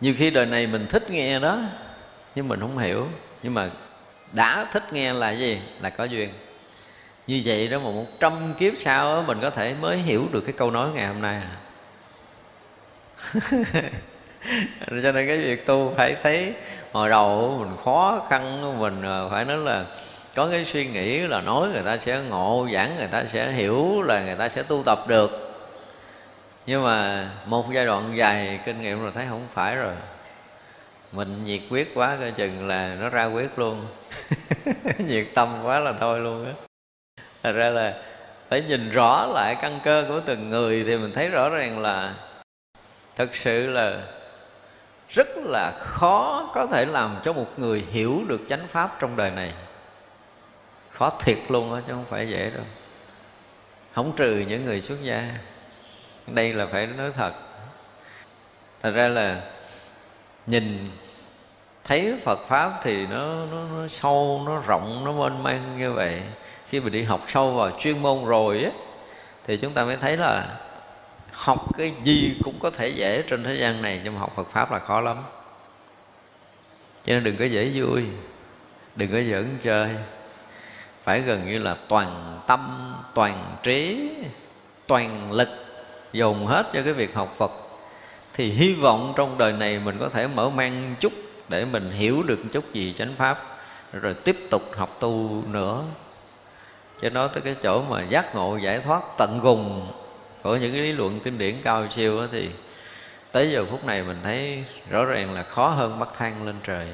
Nhiều 0.00 0.14
khi 0.18 0.30
đời 0.30 0.46
này 0.46 0.66
mình 0.66 0.86
thích 0.86 1.10
nghe 1.10 1.38
đó, 1.38 1.60
nhưng 2.34 2.48
mình 2.48 2.60
không 2.60 2.78
hiểu. 2.78 3.08
Nhưng 3.42 3.54
mà 3.54 3.70
đã 4.32 4.66
thích 4.72 4.92
nghe 4.92 5.12
là 5.12 5.30
gì? 5.30 5.60
Là 5.80 5.90
có 5.90 6.04
duyên. 6.04 6.28
Như 7.26 7.42
vậy 7.44 7.68
đó 7.68 7.78
mà 7.78 7.84
một 7.84 8.06
trăm 8.20 8.54
kiếp 8.58 8.72
sau 8.76 9.16
đó, 9.16 9.22
mình 9.26 9.38
có 9.42 9.50
thể 9.50 9.74
mới 9.80 9.96
hiểu 9.96 10.24
được 10.32 10.40
cái 10.40 10.54
câu 10.56 10.70
nói 10.70 10.90
ngày 10.94 11.06
hôm 11.06 11.22
nay 11.22 11.42
à. 11.42 11.56
Cho 14.90 15.12
nên 15.12 15.26
cái 15.26 15.38
việc 15.38 15.66
tu 15.66 15.94
phải 15.96 16.16
thấy 16.22 16.54
hồi 16.92 17.10
đầu 17.10 17.56
mình 17.60 17.76
khó 17.84 18.26
khăn 18.28 18.74
mình 18.80 19.02
à, 19.02 19.20
phải 19.30 19.44
nói 19.44 19.56
là 19.56 19.84
có 20.34 20.48
cái 20.50 20.64
suy 20.64 20.86
nghĩ 20.86 21.18
là 21.18 21.40
nói 21.40 21.68
người 21.72 21.82
ta 21.82 21.98
sẽ 21.98 22.20
ngộ 22.28 22.68
giảng 22.72 22.96
người 22.96 23.08
ta 23.08 23.24
sẽ 23.24 23.52
hiểu 23.52 24.02
là 24.02 24.22
người 24.22 24.34
ta 24.34 24.48
sẽ 24.48 24.62
tu 24.62 24.82
tập 24.86 24.98
được. 25.08 25.56
Nhưng 26.66 26.84
mà 26.84 27.28
một 27.46 27.72
giai 27.72 27.86
đoạn 27.86 28.12
dài 28.14 28.60
kinh 28.64 28.82
nghiệm 28.82 29.02
rồi 29.02 29.12
thấy 29.14 29.26
không 29.28 29.46
phải 29.54 29.76
rồi 29.76 29.94
mình 31.16 31.44
nhiệt 31.44 31.60
quyết 31.70 31.94
quá 31.94 32.16
coi 32.20 32.32
chừng 32.32 32.68
là 32.68 32.96
nó 33.00 33.08
ra 33.08 33.24
quyết 33.24 33.58
luôn. 33.58 33.86
Nhiệt 34.98 35.26
tâm 35.34 35.60
quá 35.62 35.80
là 35.80 35.92
thôi 36.00 36.20
luôn 36.20 36.46
á. 36.46 36.52
Thật 37.42 37.52
ra 37.52 37.70
là 37.70 38.02
phải 38.48 38.62
nhìn 38.62 38.90
rõ 38.90 39.26
lại 39.26 39.56
căn 39.60 39.80
cơ 39.84 40.04
của 40.08 40.20
từng 40.26 40.50
người 40.50 40.84
thì 40.84 40.96
mình 40.96 41.12
thấy 41.12 41.28
rõ 41.28 41.48
ràng 41.48 41.78
là 41.78 42.14
thật 43.16 43.34
sự 43.34 43.70
là 43.70 44.02
rất 45.08 45.28
là 45.36 45.72
khó 45.78 46.50
có 46.54 46.66
thể 46.66 46.84
làm 46.84 47.16
cho 47.24 47.32
một 47.32 47.48
người 47.56 47.84
hiểu 47.90 48.22
được 48.28 48.40
chánh 48.48 48.68
pháp 48.68 48.96
trong 49.00 49.16
đời 49.16 49.30
này. 49.30 49.52
Khó 50.90 51.10
thiệt 51.20 51.38
luôn 51.48 51.74
á, 51.74 51.80
chứ 51.86 51.92
không 51.92 52.06
phải 52.10 52.28
dễ 52.28 52.50
đâu. 52.50 52.64
Không 53.94 54.16
trừ 54.16 54.44
những 54.48 54.64
người 54.64 54.80
xuất 54.80 55.02
gia. 55.02 55.30
Đây 56.26 56.52
là 56.52 56.66
phải 56.66 56.86
nói 56.86 57.12
thật. 57.12 57.32
Thật 58.82 58.90
ra 58.90 59.08
là 59.08 59.42
nhìn 60.46 60.84
thấy 61.86 62.14
Phật 62.24 62.46
pháp 62.48 62.80
thì 62.82 63.06
nó, 63.06 63.46
nó, 63.52 63.58
nó 63.76 63.88
sâu 63.88 64.42
nó 64.46 64.62
rộng 64.66 65.04
nó 65.04 65.12
mênh 65.12 65.42
mang 65.42 65.78
như 65.78 65.92
vậy. 65.92 66.22
Khi 66.68 66.80
mình 66.80 66.92
đi 66.92 67.02
học 67.02 67.24
sâu 67.28 67.52
vào 67.52 67.70
chuyên 67.78 68.02
môn 68.02 68.24
rồi 68.24 68.62
á 68.64 68.70
thì 69.46 69.56
chúng 69.56 69.72
ta 69.72 69.84
mới 69.84 69.96
thấy 69.96 70.16
là 70.16 70.46
học 71.32 71.76
cái 71.78 71.92
gì 72.04 72.36
cũng 72.44 72.54
có 72.60 72.70
thể 72.70 72.88
dễ 72.88 73.22
trên 73.22 73.44
thế 73.44 73.54
gian 73.54 73.82
này 73.82 74.00
nhưng 74.04 74.14
mà 74.14 74.20
học 74.20 74.32
Phật 74.36 74.50
pháp 74.50 74.72
là 74.72 74.78
khó 74.78 75.00
lắm. 75.00 75.16
Cho 77.04 77.12
nên 77.12 77.24
đừng 77.24 77.36
có 77.36 77.44
dễ 77.44 77.70
vui 77.74 78.02
đừng 78.96 79.12
có 79.12 79.18
giỡn 79.30 79.58
chơi. 79.62 79.88
Phải 81.02 81.20
gần 81.20 81.46
như 81.46 81.58
là 81.58 81.76
toàn 81.88 82.40
tâm 82.46 82.92
toàn 83.14 83.56
trí 83.62 84.10
toàn 84.86 85.32
lực 85.32 85.48
dồn 86.12 86.46
hết 86.46 86.66
cho 86.72 86.82
cái 86.82 86.92
việc 86.92 87.14
học 87.14 87.34
Phật. 87.38 87.52
Thì 88.34 88.50
hy 88.50 88.74
vọng 88.74 89.12
trong 89.16 89.38
đời 89.38 89.52
này 89.52 89.78
mình 89.78 89.96
có 90.00 90.08
thể 90.08 90.26
mở 90.26 90.50
mang 90.50 90.94
chút 91.00 91.12
để 91.48 91.64
mình 91.64 91.90
hiểu 91.90 92.22
được 92.22 92.38
chút 92.52 92.72
gì 92.72 92.94
chánh 92.98 93.14
pháp 93.16 93.58
rồi 93.92 94.14
tiếp 94.14 94.36
tục 94.50 94.62
học 94.76 94.96
tu 95.00 95.42
nữa. 95.46 95.84
Cho 97.02 97.10
nó 97.10 97.28
tới 97.28 97.42
cái 97.42 97.56
chỗ 97.62 97.82
mà 97.82 98.02
giác 98.02 98.34
ngộ 98.34 98.56
giải 98.56 98.78
thoát 98.78 99.02
tận 99.18 99.40
cùng 99.42 99.90
của 100.42 100.56
những 100.56 100.72
cái 100.72 100.80
lý 100.80 100.92
luận 100.92 101.20
kinh 101.20 101.38
điển 101.38 101.54
cao 101.62 101.88
siêu 101.90 102.20
đó 102.20 102.26
thì 102.32 102.50
tới 103.32 103.52
giờ 103.52 103.64
phút 103.70 103.84
này 103.84 104.02
mình 104.02 104.18
thấy 104.22 104.64
rõ 104.90 105.04
ràng 105.04 105.34
là 105.34 105.42
khó 105.42 105.68
hơn 105.68 105.98
bắt 105.98 106.08
thang 106.18 106.46
lên 106.46 106.54
trời. 106.64 106.88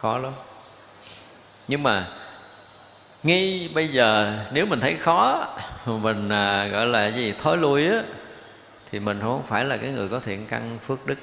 Khó 0.00 0.18
lắm. 0.18 0.32
Nhưng 1.68 1.82
mà 1.82 2.06
ngay 3.22 3.70
bây 3.74 3.88
giờ 3.88 4.38
nếu 4.52 4.66
mình 4.66 4.80
thấy 4.80 4.94
khó 4.94 5.46
mình 5.86 6.28
à, 6.28 6.66
gọi 6.66 6.86
là 6.86 7.06
gì 7.06 7.34
thối 7.38 7.56
lui 7.56 7.88
á 7.88 8.02
thì 8.90 9.00
mình 9.00 9.20
không 9.20 9.42
phải 9.46 9.64
là 9.64 9.76
cái 9.76 9.90
người 9.90 10.08
có 10.08 10.20
thiện 10.20 10.46
căn 10.46 10.78
phước 10.86 11.06
đức 11.06 11.18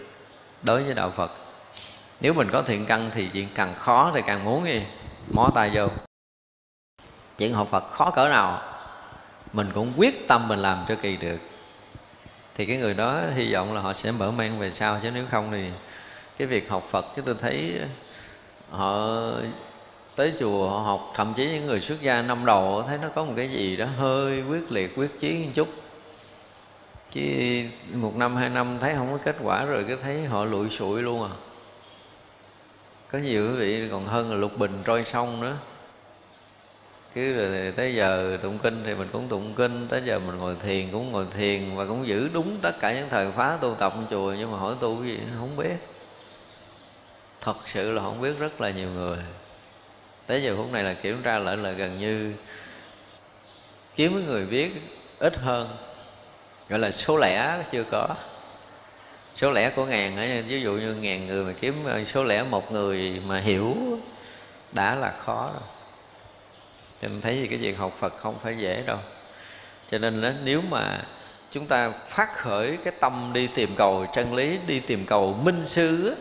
đối 0.64 0.84
với 0.84 0.94
đạo 0.94 1.14
phật 1.16 1.32
nếu 2.22 2.34
mình 2.34 2.50
có 2.52 2.62
thiện 2.62 2.86
căn 2.86 3.12
thì 3.14 3.30
chuyện 3.34 3.48
càng 3.56 3.76
khó 3.76 4.12
thì 4.14 4.22
càng 4.26 4.44
muốn 4.44 4.66
gì? 4.66 4.84
Mó 5.32 5.50
tay 5.56 5.72
vô. 5.74 5.88
Chuyện 7.38 7.54
học 7.54 7.68
phật 7.72 7.92
khó 7.92 8.12
cỡ 8.12 8.30
nào, 8.30 8.62
mình 9.54 9.72
cũng 9.74 9.94
quyết 9.98 10.28
tâm 10.28 10.48
mình 10.48 10.60
làm 10.60 10.86
cho 10.88 10.96
kỳ 11.02 11.18
được. 11.18 11.38
Thì 12.56 12.66
cái 12.66 12.78
người 12.78 12.94
đó 12.94 13.22
hy 13.34 13.54
vọng 13.54 13.74
là 13.74 13.82
họ 13.82 13.94
sẽ 13.94 14.12
mở 14.12 14.32
mang 14.32 14.60
về 14.60 14.72
sau, 14.72 15.00
chứ 15.04 15.12
nếu 15.12 15.26
không 15.32 15.52
thì 15.52 15.70
cái 16.38 16.48
việc 16.48 16.70
học 16.70 16.84
phật, 16.92 17.06
chứ 17.16 17.22
tôi 17.26 17.36
thấy 17.40 17.80
họ 18.72 19.10
tới 20.16 20.34
chùa 20.40 20.70
họ 20.70 20.80
học, 20.80 21.12
thậm 21.16 21.34
chí 21.34 21.46
những 21.46 21.66
người 21.66 21.82
xuất 21.82 22.02
gia 22.02 22.22
năm 22.22 22.46
đầu 22.46 22.84
thấy 22.88 22.98
nó 22.98 23.10
có 23.16 23.26
một 23.26 23.34
cái 23.38 23.50
gì 23.50 23.76
đó 23.76 23.86
hơi 23.98 24.44
quyết 24.50 24.72
liệt, 24.72 24.94
quyết 24.98 25.20
chí 25.20 25.34
một 25.34 25.52
chút. 25.54 25.68
Chứ 27.12 27.22
một 27.94 28.16
năm, 28.16 28.36
hai 28.36 28.50
năm 28.50 28.78
thấy 28.80 28.96
không 28.96 29.12
có 29.12 29.18
kết 29.24 29.36
quả 29.44 29.66
rồi 29.66 29.86
cứ 29.88 29.96
thấy 29.96 30.26
họ 30.26 30.46
lụi 30.46 30.70
sụi 30.70 31.02
luôn 31.02 31.24
à 31.24 31.32
có 33.16 33.22
nhiều 33.22 33.52
quý 33.52 33.58
vị 33.58 33.90
còn 33.92 34.06
hơn 34.06 34.32
là 34.32 34.38
lục 34.38 34.58
bình 34.58 34.82
trôi 34.86 35.06
sông 35.06 35.42
nữa. 35.42 35.58
Cứ 37.14 37.34
là 37.34 37.72
tới 37.76 37.96
giờ 37.96 38.38
tụng 38.42 38.60
kinh 38.64 38.84
thì 38.86 38.94
mình 38.94 39.10
cũng 39.12 39.28
tụng 39.28 39.54
kinh, 39.54 39.88
tới 39.88 40.02
giờ 40.06 40.20
mình 40.20 40.38
ngồi 40.38 40.56
thiền 40.60 40.92
cũng 40.92 41.12
ngồi 41.12 41.26
thiền 41.32 41.76
và 41.76 41.86
cũng 41.86 42.08
giữ 42.08 42.30
đúng 42.34 42.58
tất 42.62 42.72
cả 42.80 42.94
những 42.94 43.10
thời 43.10 43.32
khóa 43.32 43.58
tu 43.62 43.76
tập 43.80 43.94
trong 43.96 44.08
chùa. 44.10 44.34
Nhưng 44.38 44.52
mà 44.52 44.58
hỏi 44.58 44.76
tu 44.80 44.96
cái 44.96 45.08
gì 45.08 45.20
không 45.40 45.58
biết. 45.58 45.76
Thật 47.42 47.58
sự 47.66 47.92
là 47.92 48.02
không 48.02 48.22
biết 48.22 48.40
rất 48.40 48.62
là 48.62 48.70
nhiều 48.70 48.90
người. 48.90 49.18
Tới 50.28 50.44
giờ 50.44 50.56
phút 50.58 50.72
này 50.72 50.84
là 50.84 50.94
kiểm 50.94 51.22
tra 51.24 51.40
lại 51.40 51.58
là 51.58 51.72
gần 51.72 52.00
như 52.00 52.34
kiếm 53.96 54.26
người 54.26 54.46
biết 54.46 54.72
ít 55.20 55.38
hơn. 55.38 55.78
Gọi 56.70 56.80
là 56.80 56.92
số 56.92 57.18
lẻ 57.18 57.64
chưa 57.72 57.84
có 57.92 58.16
số 59.36 59.52
lẻ 59.52 59.70
của 59.70 59.86
ngàn 59.86 60.18
ấy, 60.18 60.42
ví 60.42 60.62
dụ 60.62 60.74
như 60.74 60.94
ngàn 60.94 61.28
người 61.28 61.44
mà 61.46 61.54
kiếm 61.62 61.76
ờ, 61.86 62.06
số 62.06 62.24
lẻ 62.24 62.44
một 62.44 62.72
người 62.72 63.22
mà 63.28 63.40
hiểu 63.40 63.76
đã 64.72 64.96
là 64.96 65.14
khó 65.26 65.50
rồi. 65.54 65.70
Cho 67.02 67.08
nên 67.08 67.22
thấy 67.22 67.38
gì 67.38 67.48
cái 67.48 67.58
việc 67.58 67.78
học 67.78 67.98
phật 68.00 68.14
không 68.18 68.36
phải 68.44 68.58
dễ 68.58 68.84
đâu. 68.86 68.98
Cho 69.92 69.98
nên 69.98 70.22
đó, 70.22 70.30
nếu 70.44 70.62
mà 70.70 71.04
chúng 71.52 71.66
ta 71.66 71.92
phát 72.08 72.34
khởi 72.34 72.78
cái 72.84 72.94
tâm 73.00 73.32
đi 73.34 73.48
tìm 73.48 73.76
cầu 73.76 74.06
chân 74.14 74.36
lý 74.36 74.58
đi 74.68 74.80
tìm 74.80 75.06
cầu 75.06 75.34
minh 75.34 75.64
sư 75.66 76.10
á, 76.10 76.16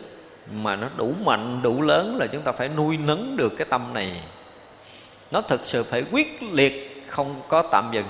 mà 0.51 0.75
nó 0.75 0.89
đủ 0.97 1.13
mạnh 1.25 1.61
đủ 1.61 1.81
lớn 1.81 2.17
là 2.19 2.27
chúng 2.27 2.41
ta 2.41 2.51
phải 2.51 2.69
nuôi 2.69 2.97
nấng 2.97 3.37
được 3.37 3.53
cái 3.57 3.67
tâm 3.69 3.93
này. 3.93 4.21
Nó 5.31 5.41
thực 5.41 5.61
sự 5.63 5.83
phải 5.83 6.03
quyết 6.11 6.43
liệt 6.51 7.03
không 7.07 7.41
có 7.47 7.61
tạm 7.61 7.89
dừng 7.91 8.05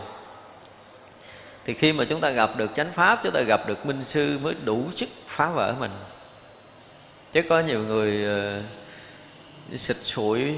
thì 1.65 1.73
khi 1.73 1.93
mà 1.93 2.05
chúng 2.05 2.21
ta 2.21 2.29
gặp 2.29 2.49
được 2.57 2.71
chánh 2.75 2.93
pháp 2.93 3.19
chúng 3.23 3.33
ta 3.33 3.41
gặp 3.41 3.67
được 3.67 3.85
minh 3.85 4.05
sư 4.05 4.39
mới 4.41 4.55
đủ 4.63 4.91
sức 4.95 5.09
phá 5.27 5.49
vỡ 5.49 5.75
mình. 5.79 5.91
Chứ 7.31 7.41
có 7.49 7.59
nhiều 7.59 7.79
người 7.79 8.25
uh, 9.71 9.79
xịt 9.79 9.97
sụi 9.97 10.53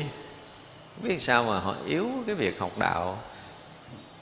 biết 1.04 1.22
sao 1.22 1.44
mà 1.44 1.60
họ 1.60 1.76
yếu 1.86 2.10
cái 2.26 2.36
việc 2.36 2.60
học 2.60 2.78
đạo. 2.78 3.20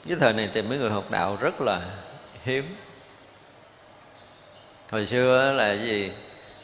Cái 0.08 0.16
thời 0.20 0.32
này 0.32 0.50
tìm 0.52 0.68
mấy 0.68 0.78
người 0.78 0.90
học 0.90 1.10
đạo 1.10 1.38
rất 1.40 1.60
là 1.60 1.82
hiếm. 2.44 2.64
Hồi 4.90 5.06
xưa 5.06 5.52
là 5.52 5.72
gì? 5.72 6.10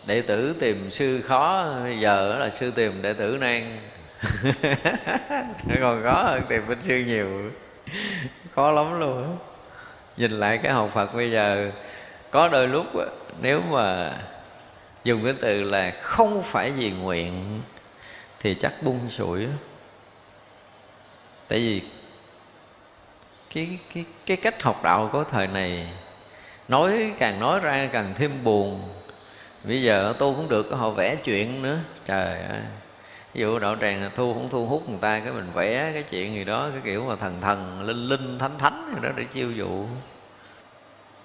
Đệ 0.06 0.20
tử 0.22 0.54
tìm 0.60 0.90
sư 0.90 1.22
khó 1.22 1.74
bây 1.84 2.00
giờ 2.00 2.38
là 2.38 2.50
sư 2.50 2.70
tìm 2.70 3.02
đệ 3.02 3.12
tử 3.12 3.38
nan. 3.40 3.78
Còn 5.80 6.02
khó 6.02 6.22
hơn 6.22 6.42
tìm 6.48 6.66
minh 6.66 6.82
sư 6.82 7.04
nhiều 7.06 7.50
khó 8.54 8.70
lắm 8.70 9.00
luôn 9.00 9.38
nhìn 10.16 10.40
lại 10.40 10.58
cái 10.62 10.72
học 10.72 10.90
phật 10.94 11.14
bây 11.14 11.30
giờ, 11.30 11.70
có 12.30 12.48
đôi 12.48 12.68
lúc 12.68 12.86
nếu 13.40 13.60
mà 13.60 14.12
dùng 15.04 15.24
cái 15.24 15.34
từ 15.40 15.62
là 15.62 15.92
không 16.00 16.42
phải 16.42 16.70
vì 16.70 16.90
nguyện 16.90 17.60
thì 18.40 18.54
chắc 18.54 18.82
bung 18.82 19.10
sủi 19.10 19.46
tại 21.48 21.58
vì 21.58 21.82
cái 23.54 23.78
cái 23.94 24.04
cái 24.26 24.36
cách 24.36 24.62
học 24.62 24.80
đạo 24.82 25.08
của 25.12 25.24
thời 25.24 25.46
này, 25.46 25.88
nói 26.68 27.12
càng 27.18 27.40
nói 27.40 27.60
ra 27.60 27.88
càng 27.92 28.12
thêm 28.14 28.30
buồn. 28.44 28.88
Bây 29.64 29.82
giờ 29.82 30.14
tu 30.18 30.34
cũng 30.34 30.48
được, 30.48 30.70
họ 30.70 30.90
vẽ 30.90 31.16
chuyện 31.16 31.62
nữa, 31.62 31.78
trời 32.06 32.42
ơi 32.42 32.60
ví 33.34 33.40
dụ 33.40 33.58
đạo 33.58 33.76
tràng 33.80 34.10
thu 34.14 34.34
cũng 34.34 34.48
thu 34.50 34.66
hút 34.66 34.88
người 34.88 34.98
ta, 35.00 35.20
cái 35.20 35.32
mình 35.32 35.46
vẽ 35.54 35.90
cái 35.92 36.02
chuyện 36.02 36.34
gì 36.34 36.44
đó, 36.44 36.68
cái 36.72 36.80
kiểu 36.84 37.04
mà 37.04 37.16
thần 37.16 37.40
thần, 37.40 37.82
linh 37.82 38.08
linh, 38.08 38.38
thánh 38.38 38.58
thánh 38.58 38.92
gì 38.94 39.00
đó 39.02 39.08
để 39.16 39.24
chiêu 39.24 39.50
dụ. 39.50 39.86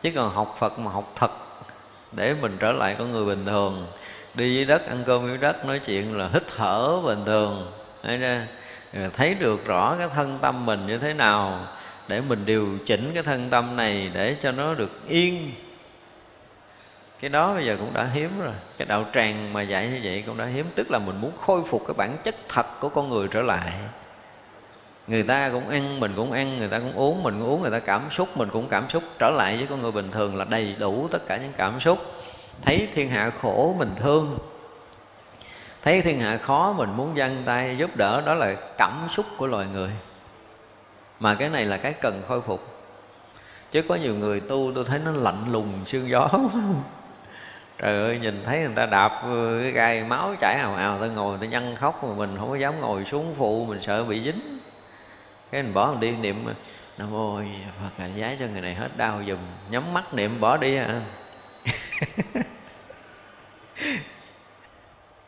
Chứ 0.01 0.11
còn 0.15 0.33
học 0.33 0.55
phật 0.59 0.79
mà 0.79 0.91
học 0.91 1.13
thật, 1.15 1.31
để 2.11 2.35
mình 2.41 2.57
trở 2.59 2.71
lại 2.71 2.95
con 2.99 3.11
người 3.11 3.25
bình 3.25 3.45
thường, 3.45 3.87
đi 4.33 4.55
dưới 4.55 4.65
đất 4.65 4.89
ăn 4.89 5.03
cơm 5.05 5.27
dưới 5.27 5.37
đất, 5.37 5.65
nói 5.65 5.79
chuyện 5.79 6.17
là 6.17 6.29
hít 6.33 6.43
thở 6.57 7.01
bình 7.05 7.25
thường. 7.25 7.71
Thấy 9.13 9.33
được 9.33 9.65
rõ 9.65 9.95
cái 9.99 10.07
thân 10.15 10.37
tâm 10.41 10.65
mình 10.65 10.85
như 10.85 10.97
thế 10.97 11.13
nào, 11.13 11.67
để 12.07 12.21
mình 12.21 12.45
điều 12.45 12.67
chỉnh 12.85 13.11
cái 13.13 13.23
thân 13.23 13.49
tâm 13.49 13.75
này 13.75 14.11
để 14.13 14.35
cho 14.41 14.51
nó 14.51 14.73
được 14.73 15.07
yên 15.07 15.51
cái 17.19 17.29
đó 17.29 17.53
bây 17.53 17.65
giờ 17.65 17.77
cũng 17.79 17.93
đã 17.93 18.03
hiếm 18.13 18.39
rồi. 18.39 18.53
Cái 18.77 18.85
đạo 18.85 19.05
tràng 19.13 19.53
mà 19.53 19.61
dạy 19.61 19.87
như 19.87 19.99
vậy 20.03 20.23
cũng 20.27 20.37
đã 20.37 20.45
hiếm. 20.45 20.65
Tức 20.75 20.91
là 20.91 20.99
mình 20.99 21.21
muốn 21.21 21.31
khôi 21.37 21.61
phục 21.63 21.83
cái 21.87 21.93
bản 21.97 22.17
chất 22.23 22.35
thật 22.49 22.65
của 22.79 22.89
con 22.89 23.09
người 23.09 23.27
trở 23.31 23.41
lại. 23.41 23.73
Người 25.07 25.23
ta 25.23 25.49
cũng 25.49 25.69
ăn, 25.69 25.99
mình 25.99 26.13
cũng 26.15 26.31
ăn, 26.31 26.57
người 26.57 26.67
ta 26.67 26.79
cũng 26.79 26.93
uống, 26.93 27.23
mình 27.23 27.39
cũng 27.39 27.49
uống, 27.49 27.61
người 27.61 27.71
ta 27.71 27.79
cảm 27.79 28.01
xúc, 28.11 28.37
mình 28.37 28.49
cũng 28.49 28.67
cảm 28.69 28.89
xúc. 28.89 29.03
Trở 29.19 29.29
lại 29.29 29.57
với 29.57 29.67
con 29.67 29.81
người 29.81 29.91
bình 29.91 30.11
thường 30.11 30.35
là 30.35 30.45
đầy 30.45 30.75
đủ 30.79 31.07
tất 31.11 31.27
cả 31.27 31.37
những 31.37 31.53
cảm 31.57 31.79
xúc. 31.79 31.99
Thấy 32.61 32.87
thiên 32.93 33.09
hạ 33.09 33.31
khổ, 33.41 33.75
mình 33.79 33.91
thương. 33.95 34.37
Thấy 35.81 36.01
thiên 36.01 36.19
hạ 36.19 36.37
khó, 36.37 36.73
mình 36.77 36.89
muốn 36.97 37.17
dâng 37.17 37.43
tay 37.45 37.75
giúp 37.77 37.95
đỡ. 37.95 38.21
Đó 38.21 38.33
là 38.33 38.55
cảm 38.77 39.07
xúc 39.11 39.25
của 39.37 39.47
loài 39.47 39.67
người. 39.73 39.89
Mà 41.19 41.35
cái 41.35 41.49
này 41.49 41.65
là 41.65 41.77
cái 41.77 41.93
cần 41.93 42.23
khôi 42.27 42.41
phục. 42.41 42.67
Chứ 43.71 43.81
có 43.81 43.95
nhiều 43.95 44.15
người 44.15 44.39
tu, 44.39 44.71
tôi 44.75 44.85
thấy 44.85 44.99
nó 44.99 45.11
lạnh 45.11 45.45
lùng 45.51 45.85
sương 45.85 46.09
gió. 46.09 46.29
trời 47.77 48.01
ơi 48.01 48.19
nhìn 48.21 48.43
thấy 48.45 48.59
người 48.59 48.75
ta 48.75 48.85
đạp 48.85 49.21
ừ, 49.23 49.59
cái 49.63 49.71
gai 49.71 50.03
máu 50.03 50.35
chảy 50.39 50.55
ào 50.55 50.75
ào 50.75 50.99
ta 51.01 51.07
ngồi 51.07 51.37
ta 51.41 51.45
nhăn 51.45 51.75
khóc 51.75 52.03
mà 52.03 52.15
mình 52.15 52.35
không 52.39 52.49
có 52.49 52.55
dám 52.55 52.81
ngồi 52.81 53.05
xuống 53.05 53.35
phụ 53.37 53.65
mình 53.65 53.81
sợ 53.81 54.03
bị 54.03 54.23
dính. 54.23 54.59
Cái 55.51 55.63
mình 55.63 55.73
bỏ 55.73 55.91
mình 55.91 55.99
đi 55.99 56.11
niệm 56.11 56.45
nam 56.97 57.11
mô 57.11 57.41
phật 57.81 57.89
ngài 57.97 58.11
giái 58.21 58.37
cho 58.39 58.45
người 58.45 58.61
này 58.61 58.75
hết 58.75 58.97
đau 58.97 59.21
dùm 59.27 59.37
nhắm 59.69 59.93
mắt 59.93 60.13
niệm 60.13 60.39
bỏ 60.39 60.57
đi 60.57 60.75
à. 60.75 61.01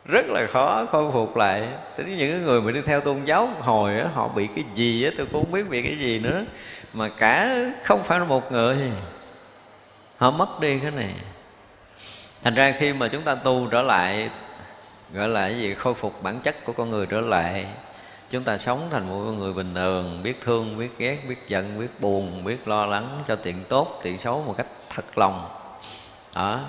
Rất 0.04 0.26
là 0.26 0.46
khó 0.46 0.86
khôi 0.90 1.12
phục 1.12 1.36
lại. 1.36 1.68
Tính 1.96 2.16
những 2.16 2.44
người 2.44 2.60
mà 2.60 2.72
đi 2.72 2.80
theo 2.82 3.00
tôn 3.00 3.24
giáo 3.24 3.48
hồi 3.60 3.96
đó, 3.98 4.08
họ 4.14 4.28
bị 4.28 4.48
cái 4.56 4.64
gì 4.74 5.04
á 5.04 5.10
tôi 5.16 5.26
cũng 5.32 5.44
không 5.44 5.52
biết 5.52 5.68
bị 5.70 5.82
cái 5.82 5.98
gì 5.98 6.18
nữa. 6.18 6.44
Mà 6.92 7.08
cả 7.08 7.56
không 7.84 8.04
phải 8.04 8.18
là 8.18 8.24
một 8.24 8.52
người 8.52 8.76
họ 10.16 10.30
mất 10.30 10.60
đi 10.60 10.78
cái 10.78 10.90
này 10.90 11.14
thành 12.42 12.54
ra 12.54 12.72
khi 12.78 12.92
mà 12.92 13.08
chúng 13.08 13.22
ta 13.22 13.34
tu 13.34 13.68
trở 13.70 13.82
lại 13.82 14.30
gọi 15.12 15.28
là 15.28 15.40
cái 15.40 15.58
gì 15.58 15.74
khôi 15.74 15.94
phục 15.94 16.22
bản 16.22 16.40
chất 16.40 16.64
của 16.64 16.72
con 16.72 16.90
người 16.90 17.06
trở 17.06 17.20
lại 17.20 17.66
chúng 18.30 18.44
ta 18.44 18.58
sống 18.58 18.88
thành 18.90 19.08
một 19.08 19.22
con 19.26 19.38
người 19.38 19.52
bình 19.52 19.74
thường 19.74 20.22
biết 20.22 20.40
thương 20.40 20.78
biết 20.78 20.98
ghét 20.98 21.18
biết 21.28 21.48
giận 21.48 21.80
biết 21.80 22.00
buồn 22.00 22.44
biết 22.44 22.68
lo 22.68 22.86
lắng 22.86 23.22
cho 23.28 23.36
tiện 23.36 23.64
tốt 23.68 24.00
tiện 24.02 24.20
xấu 24.20 24.42
một 24.42 24.54
cách 24.56 24.66
thật 24.94 25.18
lòng. 25.18 25.48
Đó. 26.36 26.60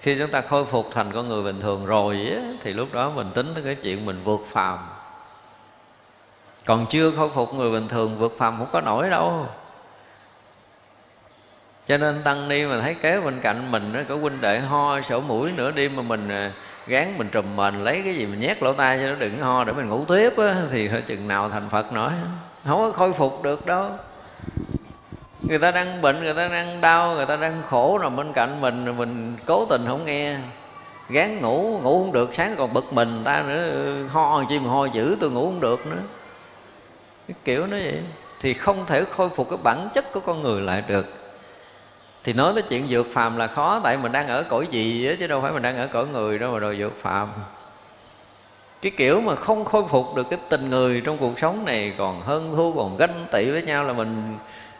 Khi 0.00 0.16
chúng 0.18 0.30
ta 0.30 0.40
khôi 0.40 0.64
phục 0.64 0.90
thành 0.94 1.12
con 1.12 1.28
người 1.28 1.42
bình 1.42 1.60
thường 1.60 1.86
rồi 1.86 2.32
á, 2.36 2.42
thì 2.60 2.72
lúc 2.72 2.92
đó 2.92 3.10
mình 3.10 3.30
tính 3.34 3.46
tới 3.54 3.64
cái 3.64 3.74
chuyện 3.74 4.06
mình 4.06 4.20
vượt 4.24 4.40
phàm. 4.46 4.78
Còn 6.64 6.86
chưa 6.90 7.10
khôi 7.10 7.28
phục 7.28 7.54
người 7.54 7.70
bình 7.70 7.88
thường 7.88 8.18
vượt 8.18 8.34
phàm 8.38 8.58
không 8.58 8.68
có 8.72 8.80
nổi 8.80 9.10
đâu 9.10 9.46
cho 11.88 11.96
nên 11.96 12.22
tăng 12.22 12.48
ni 12.48 12.64
mà 12.64 12.80
thấy 12.80 12.94
kế 12.94 13.20
bên 13.20 13.40
cạnh 13.40 13.70
mình 13.70 13.90
nó 13.92 14.00
có 14.08 14.16
huynh 14.16 14.40
đệ 14.40 14.60
ho 14.60 15.00
sổ 15.00 15.20
mũi 15.20 15.52
nữa 15.52 15.70
đi 15.70 15.88
mà 15.88 16.02
mình 16.02 16.28
à, 16.28 16.52
gán 16.86 17.14
mình 17.18 17.28
trùm 17.32 17.56
mình 17.56 17.84
lấy 17.84 18.02
cái 18.04 18.14
gì 18.14 18.26
mình 18.26 18.40
nhét 18.40 18.62
lỗ 18.62 18.72
tai 18.72 18.98
cho 18.98 19.06
nó 19.06 19.14
đừng 19.14 19.38
ho 19.38 19.64
để 19.64 19.72
mình 19.72 19.88
ngủ 19.88 20.04
tiếp 20.04 20.32
á, 20.36 20.54
thì 20.70 20.90
chừng 21.06 21.28
nào 21.28 21.50
thành 21.50 21.68
phật 21.70 21.92
nổi. 21.92 22.10
Không 22.64 22.78
có 22.78 22.92
khôi 22.92 23.12
phục 23.12 23.42
được 23.42 23.66
đâu. 23.66 23.90
Người 25.48 25.58
ta 25.58 25.70
đang 25.70 26.02
bệnh 26.02 26.20
người 26.20 26.34
ta 26.34 26.48
đang 26.48 26.80
đau 26.80 27.14
người 27.14 27.26
ta 27.26 27.36
đang 27.36 27.62
khổ 27.68 27.98
rồi 27.98 28.10
bên 28.10 28.32
cạnh 28.32 28.60
mình 28.60 28.96
mình 28.98 29.36
cố 29.46 29.66
tình 29.66 29.84
không 29.86 30.04
nghe. 30.04 30.36
Gán 31.08 31.40
ngủ 31.40 31.80
ngủ 31.82 31.98
không 31.98 32.12
được 32.12 32.34
sáng 32.34 32.54
còn 32.58 32.72
bực 32.72 32.92
mình 32.92 33.22
ta 33.24 33.42
nữa 33.48 33.70
ừ, 33.70 34.06
ho 34.06 34.44
chi 34.48 34.58
mà 34.58 34.70
ho 34.70 34.84
dữ 34.84 35.16
tôi 35.20 35.30
ngủ 35.30 35.44
không 35.44 35.60
được 35.60 35.86
nữa. 35.86 36.02
Cái 37.28 37.34
kiểu 37.44 37.66
nó 37.66 37.76
vậy. 37.76 38.02
Thì 38.40 38.54
không 38.54 38.86
thể 38.86 39.04
khôi 39.04 39.28
phục 39.28 39.50
cái 39.50 39.58
bản 39.62 39.88
chất 39.94 40.12
của 40.12 40.20
con 40.20 40.42
người 40.42 40.60
lại 40.60 40.82
được 40.88 41.25
thì 42.26 42.32
nói 42.32 42.52
tới 42.54 42.62
chuyện 42.62 42.86
vượt 42.88 43.06
phàm 43.12 43.36
là 43.36 43.46
khó, 43.46 43.80
tại 43.84 43.96
mình 43.96 44.12
đang 44.12 44.28
ở 44.28 44.42
cõi 44.42 44.66
gì 44.70 45.06
á, 45.08 45.14
chứ 45.20 45.26
đâu 45.26 45.40
phải 45.40 45.52
mình 45.52 45.62
đang 45.62 45.76
ở 45.76 45.86
cõi 45.86 46.06
người 46.06 46.38
đâu 46.38 46.52
mà 46.52 46.60
đòi 46.60 46.76
vượt 46.78 46.92
phàm. 47.02 47.28
Cái 48.82 48.92
kiểu 48.96 49.20
mà 49.20 49.34
không 49.34 49.64
khôi 49.64 49.84
phục 49.88 50.14
được 50.14 50.26
cái 50.30 50.38
tình 50.48 50.70
người 50.70 51.00
trong 51.00 51.18
cuộc 51.18 51.38
sống 51.38 51.64
này 51.64 51.92
còn 51.98 52.22
hơn 52.22 52.52
thua 52.56 52.72
còn 52.72 52.96
ganh 52.96 53.26
tị 53.32 53.50
với 53.50 53.62
nhau 53.62 53.84
là 53.84 53.92
mình 53.92 54.36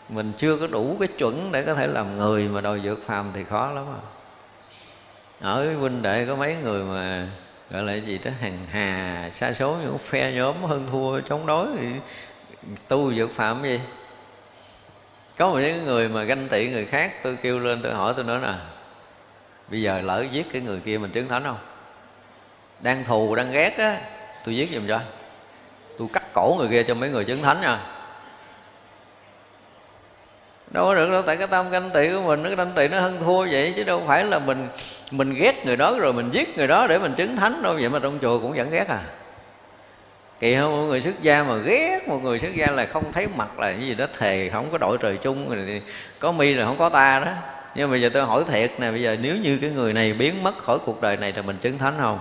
mình 0.09 0.33
chưa 0.37 0.57
có 0.57 0.67
đủ 0.67 0.97
cái 0.99 1.09
chuẩn 1.09 1.53
để 1.53 1.63
có 1.63 1.75
thể 1.75 1.87
làm 1.87 2.19
người 2.19 2.49
mà 2.49 2.61
đòi 2.61 2.81
vượt 2.85 3.01
phàm 3.07 3.31
thì 3.35 3.45
khó 3.45 3.71
lắm 3.71 3.85
à. 3.95 4.03
Ở 5.41 5.75
huynh 5.75 6.03
đệ 6.03 6.27
có 6.27 6.37
mấy 6.37 6.57
người 6.63 6.85
mà 6.85 7.29
gọi 7.71 7.83
là 7.83 7.95
gì 7.95 8.19
đó 8.25 8.31
hàng 8.41 8.59
hà 8.71 9.31
xa 9.33 9.53
số 9.53 9.77
những 9.83 9.99
phe 9.99 10.33
nhóm 10.33 10.63
hơn 10.63 10.87
thua 10.91 11.21
chống 11.21 11.47
đối 11.47 11.67
thì 11.79 11.87
tu 12.89 13.13
vượt 13.17 13.31
phạm 13.35 13.63
gì? 13.63 13.81
Có 15.39 15.51
một 15.51 15.59
những 15.59 15.85
người 15.85 16.09
mà 16.09 16.23
ganh 16.23 16.49
tị 16.49 16.69
người 16.69 16.87
khác, 16.87 17.13
tôi 17.23 17.39
kêu 17.43 17.59
lên, 17.59 17.83
tôi 17.83 17.95
hỏi, 17.95 18.13
tôi 18.17 18.25
nói 18.25 18.39
nè, 18.43 18.53
bây 19.69 19.83
giờ 19.83 20.01
lỡ 20.01 20.25
giết 20.33 20.47
cái 20.53 20.63
người 20.63 20.81
kia 20.85 20.99
mình 20.99 21.11
chứng 21.11 21.29
thánh 21.29 21.43
không? 21.45 21.59
Đang 22.81 23.05
thù, 23.05 23.35
đang 23.35 23.53
ghét 23.53 23.79
á, 23.79 24.01
tôi 24.45 24.57
giết 24.57 24.71
giùm 24.75 24.89
cho. 24.89 25.01
Tôi 25.99 26.09
cắt 26.13 26.23
cổ 26.33 26.57
người 26.59 26.69
kia 26.69 26.83
cho 26.83 26.95
mấy 26.95 27.11
người 27.11 27.25
chứng 27.25 27.43
thánh 27.43 27.61
nha. 27.61 27.81
Đâu 30.71 30.85
có 30.85 30.95
được 30.95 31.11
đâu, 31.11 31.23
tại 31.23 31.37
cái 31.37 31.47
tâm 31.47 31.71
ganh 31.71 31.91
tị 31.91 32.09
của 32.13 32.21
mình, 32.21 32.43
nó 32.43 32.51
ganh 32.51 32.73
tị, 32.77 32.89
nó 32.89 33.01
hơn 33.01 33.21
thua 33.21 33.47
vậy, 33.51 33.73
chứ 33.77 33.85
đâu 33.85 34.05
phải 34.07 34.25
là 34.25 34.39
mình 34.39 34.69
mình 35.11 35.35
ghét 35.35 35.67
người 35.67 35.77
đó 35.77 35.99
rồi 35.99 36.13
mình 36.13 36.31
giết 36.31 36.59
người 36.59 36.67
đó 36.67 36.87
để 36.87 36.99
mình 36.99 37.15
chứng 37.15 37.37
thánh 37.37 37.63
đâu, 37.63 37.75
vậy 37.75 37.89
mà 37.89 37.99
trong 37.99 38.19
chùa 38.23 38.41
cũng 38.41 38.53
vẫn 38.53 38.71
ghét 38.71 38.89
à 38.89 39.03
kỳ 40.41 40.55
hơn 40.55 40.73
một 40.73 40.83
người 40.83 41.01
xuất 41.01 41.23
gia 41.23 41.43
mà 41.43 41.57
ghét 41.57 42.09
một 42.09 42.23
người 42.23 42.39
xuất 42.39 42.55
gia 42.55 42.67
là 42.67 42.87
không 42.87 43.13
thấy 43.13 43.29
mặt 43.37 43.59
là 43.59 43.73
cái 43.73 43.81
gì 43.81 43.95
đó 43.95 44.07
thề, 44.19 44.51
không 44.53 44.71
có 44.73 44.79
đội 44.79 44.99
trời 44.99 45.17
chung, 45.17 45.49
rồi 45.51 45.83
có 46.19 46.33
mi 46.33 46.55
là 46.55 46.65
không 46.65 46.79
có 46.79 46.89
ta 46.89 47.21
đó. 47.21 47.33
Nhưng 47.75 47.89
mà 47.89 47.91
bây 47.91 48.03
giờ 48.03 48.11
tôi 48.15 48.25
hỏi 48.25 48.45
thiệt 48.47 48.71
nè, 48.79 48.91
bây 48.91 49.03
giờ 49.03 49.17
nếu 49.21 49.37
như 49.37 49.59
cái 49.61 49.71
người 49.71 49.93
này 49.93 50.13
biến 50.13 50.43
mất 50.43 50.59
khỏi 50.59 50.79
cuộc 50.79 51.01
đời 51.01 51.17
này 51.17 51.33
thì 51.33 51.43
mình 51.43 51.59
chứng 51.59 51.79
thánh 51.79 51.95
không? 51.99 52.19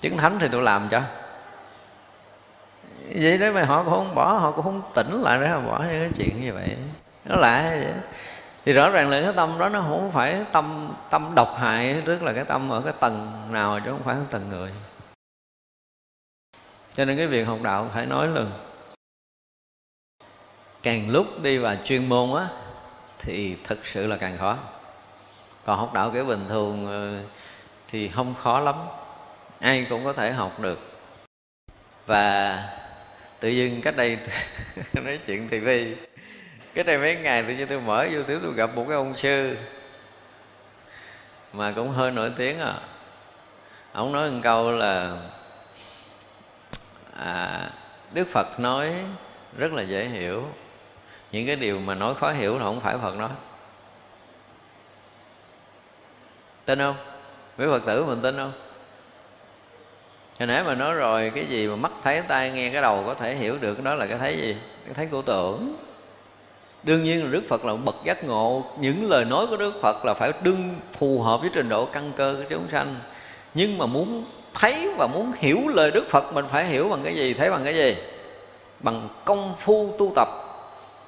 Chứng 0.00 0.16
thánh 0.16 0.38
thì 0.40 0.48
tôi 0.52 0.62
làm 0.62 0.88
cho. 0.90 1.00
Vậy 3.14 3.38
đó 3.38 3.46
mà 3.54 3.64
họ 3.64 3.82
cũng 3.82 3.92
không 3.92 4.14
bỏ, 4.14 4.32
họ 4.32 4.50
cũng 4.50 4.64
không 4.64 4.82
tỉnh 4.94 5.22
lại 5.22 5.38
để 5.40 5.48
họ 5.48 5.60
bỏ 5.60 5.78
những 5.78 6.00
cái 6.00 6.10
chuyện 6.16 6.44
như 6.44 6.52
vậy. 6.52 6.76
Nó 7.24 7.36
lạ 7.36 7.62
vậy? 7.70 7.92
Thì 8.64 8.72
rõ 8.72 8.90
ràng 8.90 9.10
là 9.10 9.22
cái 9.22 9.32
tâm 9.36 9.58
đó 9.58 9.68
nó 9.68 9.80
không 9.80 10.10
phải 10.12 10.36
tâm 10.52 10.88
tâm 11.10 11.32
độc 11.34 11.56
hại, 11.58 11.96
tức 12.04 12.22
là 12.22 12.32
cái 12.32 12.44
tâm 12.44 12.70
ở 12.70 12.80
cái 12.80 12.92
tầng 13.00 13.32
nào 13.50 13.80
chứ 13.84 13.90
không 13.90 14.02
phải 14.04 14.14
cái 14.14 14.24
tầng 14.30 14.48
người 14.50 14.70
cho 16.94 17.04
nên 17.04 17.16
cái 17.16 17.26
việc 17.26 17.44
học 17.44 17.58
đạo 17.62 17.90
phải 17.94 18.06
nói 18.06 18.28
là 18.28 18.46
càng 20.82 21.10
lúc 21.10 21.42
đi 21.42 21.58
vào 21.58 21.76
chuyên 21.84 22.08
môn 22.08 22.36
á, 22.36 22.48
thì 23.18 23.56
thực 23.64 23.86
sự 23.86 24.06
là 24.06 24.16
càng 24.16 24.38
khó. 24.38 24.56
Còn 25.64 25.78
học 25.78 25.92
đạo 25.94 26.10
kiểu 26.10 26.24
bình 26.24 26.44
thường 26.48 26.86
ờ, 26.86 27.22
thì 27.88 28.08
không 28.08 28.34
khó 28.34 28.60
lắm. 28.60 28.74
Ai 29.60 29.86
cũng 29.90 30.04
có 30.04 30.12
thể 30.12 30.32
học 30.32 30.60
được. 30.60 30.78
Và 32.06 32.58
tự 33.40 33.48
dưng 33.48 33.80
cách 33.82 33.96
đây 33.96 34.18
nói 34.94 35.18
chuyện 35.26 35.48
TV 35.48 35.68
cách 36.74 36.86
đây 36.86 36.98
mấy 36.98 37.16
ngày 37.16 37.42
tự 37.42 37.54
nhiên 37.54 37.68
tôi 37.68 37.80
mở 37.80 38.06
vô 38.12 38.20
tôi 38.26 38.54
gặp 38.54 38.70
một 38.74 38.84
cái 38.88 38.96
ông 38.96 39.16
sư 39.16 39.56
mà 41.52 41.72
cũng 41.76 41.90
hơi 41.90 42.10
nổi 42.10 42.32
tiếng 42.36 42.58
à. 42.58 42.74
Ông 43.92 44.12
nói 44.12 44.30
một 44.30 44.40
câu 44.42 44.70
là 44.72 45.16
đức 48.14 48.28
phật 48.28 48.60
nói 48.60 48.94
rất 49.58 49.72
là 49.72 49.82
dễ 49.82 50.08
hiểu. 50.08 50.44
Những 51.32 51.46
cái 51.46 51.56
điều 51.56 51.80
mà 51.80 51.94
nói 51.94 52.14
khó 52.14 52.32
hiểu 52.32 52.58
là 52.58 52.64
không 52.64 52.80
phải 52.80 52.96
phật 52.98 53.16
nói. 53.16 53.30
Tin 56.64 56.78
không? 56.78 56.96
Mấy 57.58 57.68
phật 57.68 57.82
tử 57.86 58.04
mình 58.04 58.22
tin 58.22 58.36
không? 58.36 58.52
Hồi 60.38 60.46
nãy 60.46 60.64
mà 60.64 60.74
nói 60.74 60.94
rồi, 60.94 61.32
cái 61.34 61.46
gì 61.46 61.68
mà 61.68 61.76
mắt 61.76 61.92
thấy 62.02 62.22
tai 62.28 62.50
nghe 62.50 62.70
cái 62.70 62.82
đầu 62.82 63.04
có 63.06 63.14
thể 63.14 63.34
hiểu 63.34 63.58
được, 63.60 63.82
đó 63.82 63.94
là 63.94 64.06
cái 64.06 64.18
thấy 64.18 64.36
gì? 64.36 64.56
Cái 64.84 64.94
thấy 64.94 65.06
của 65.06 65.22
tưởng. 65.22 65.76
Đương 66.82 67.04
nhiên 67.04 67.24
là 67.24 67.30
đức 67.30 67.42
phật 67.48 67.64
là 67.64 67.74
bậc 67.74 67.94
giác 68.04 68.24
ngộ. 68.24 68.64
Những 68.78 69.10
lời 69.10 69.24
nói 69.24 69.46
của 69.46 69.56
đức 69.56 69.74
phật 69.82 70.04
là 70.04 70.14
phải 70.14 70.32
đương 70.42 70.74
phù 70.92 71.22
hợp 71.22 71.40
với 71.40 71.50
trình 71.54 71.68
độ 71.68 71.86
căn 71.86 72.12
cơ 72.16 72.34
của 72.38 72.44
chúng 72.50 72.68
sanh. 72.70 72.96
Nhưng 73.54 73.78
mà 73.78 73.86
muốn 73.86 74.24
thấy 74.54 74.90
và 74.96 75.06
muốn 75.06 75.32
hiểu 75.38 75.68
lời 75.68 75.90
đức 75.90 76.08
phật, 76.08 76.32
mình 76.32 76.44
phải 76.48 76.64
hiểu 76.64 76.88
bằng 76.88 77.00
cái 77.04 77.16
gì, 77.16 77.34
thấy 77.34 77.50
bằng 77.50 77.64
cái 77.64 77.74
gì? 77.74 77.96
Bằng 78.80 79.08
công 79.24 79.54
phu 79.58 79.94
tu 79.98 80.12
tập, 80.16 80.28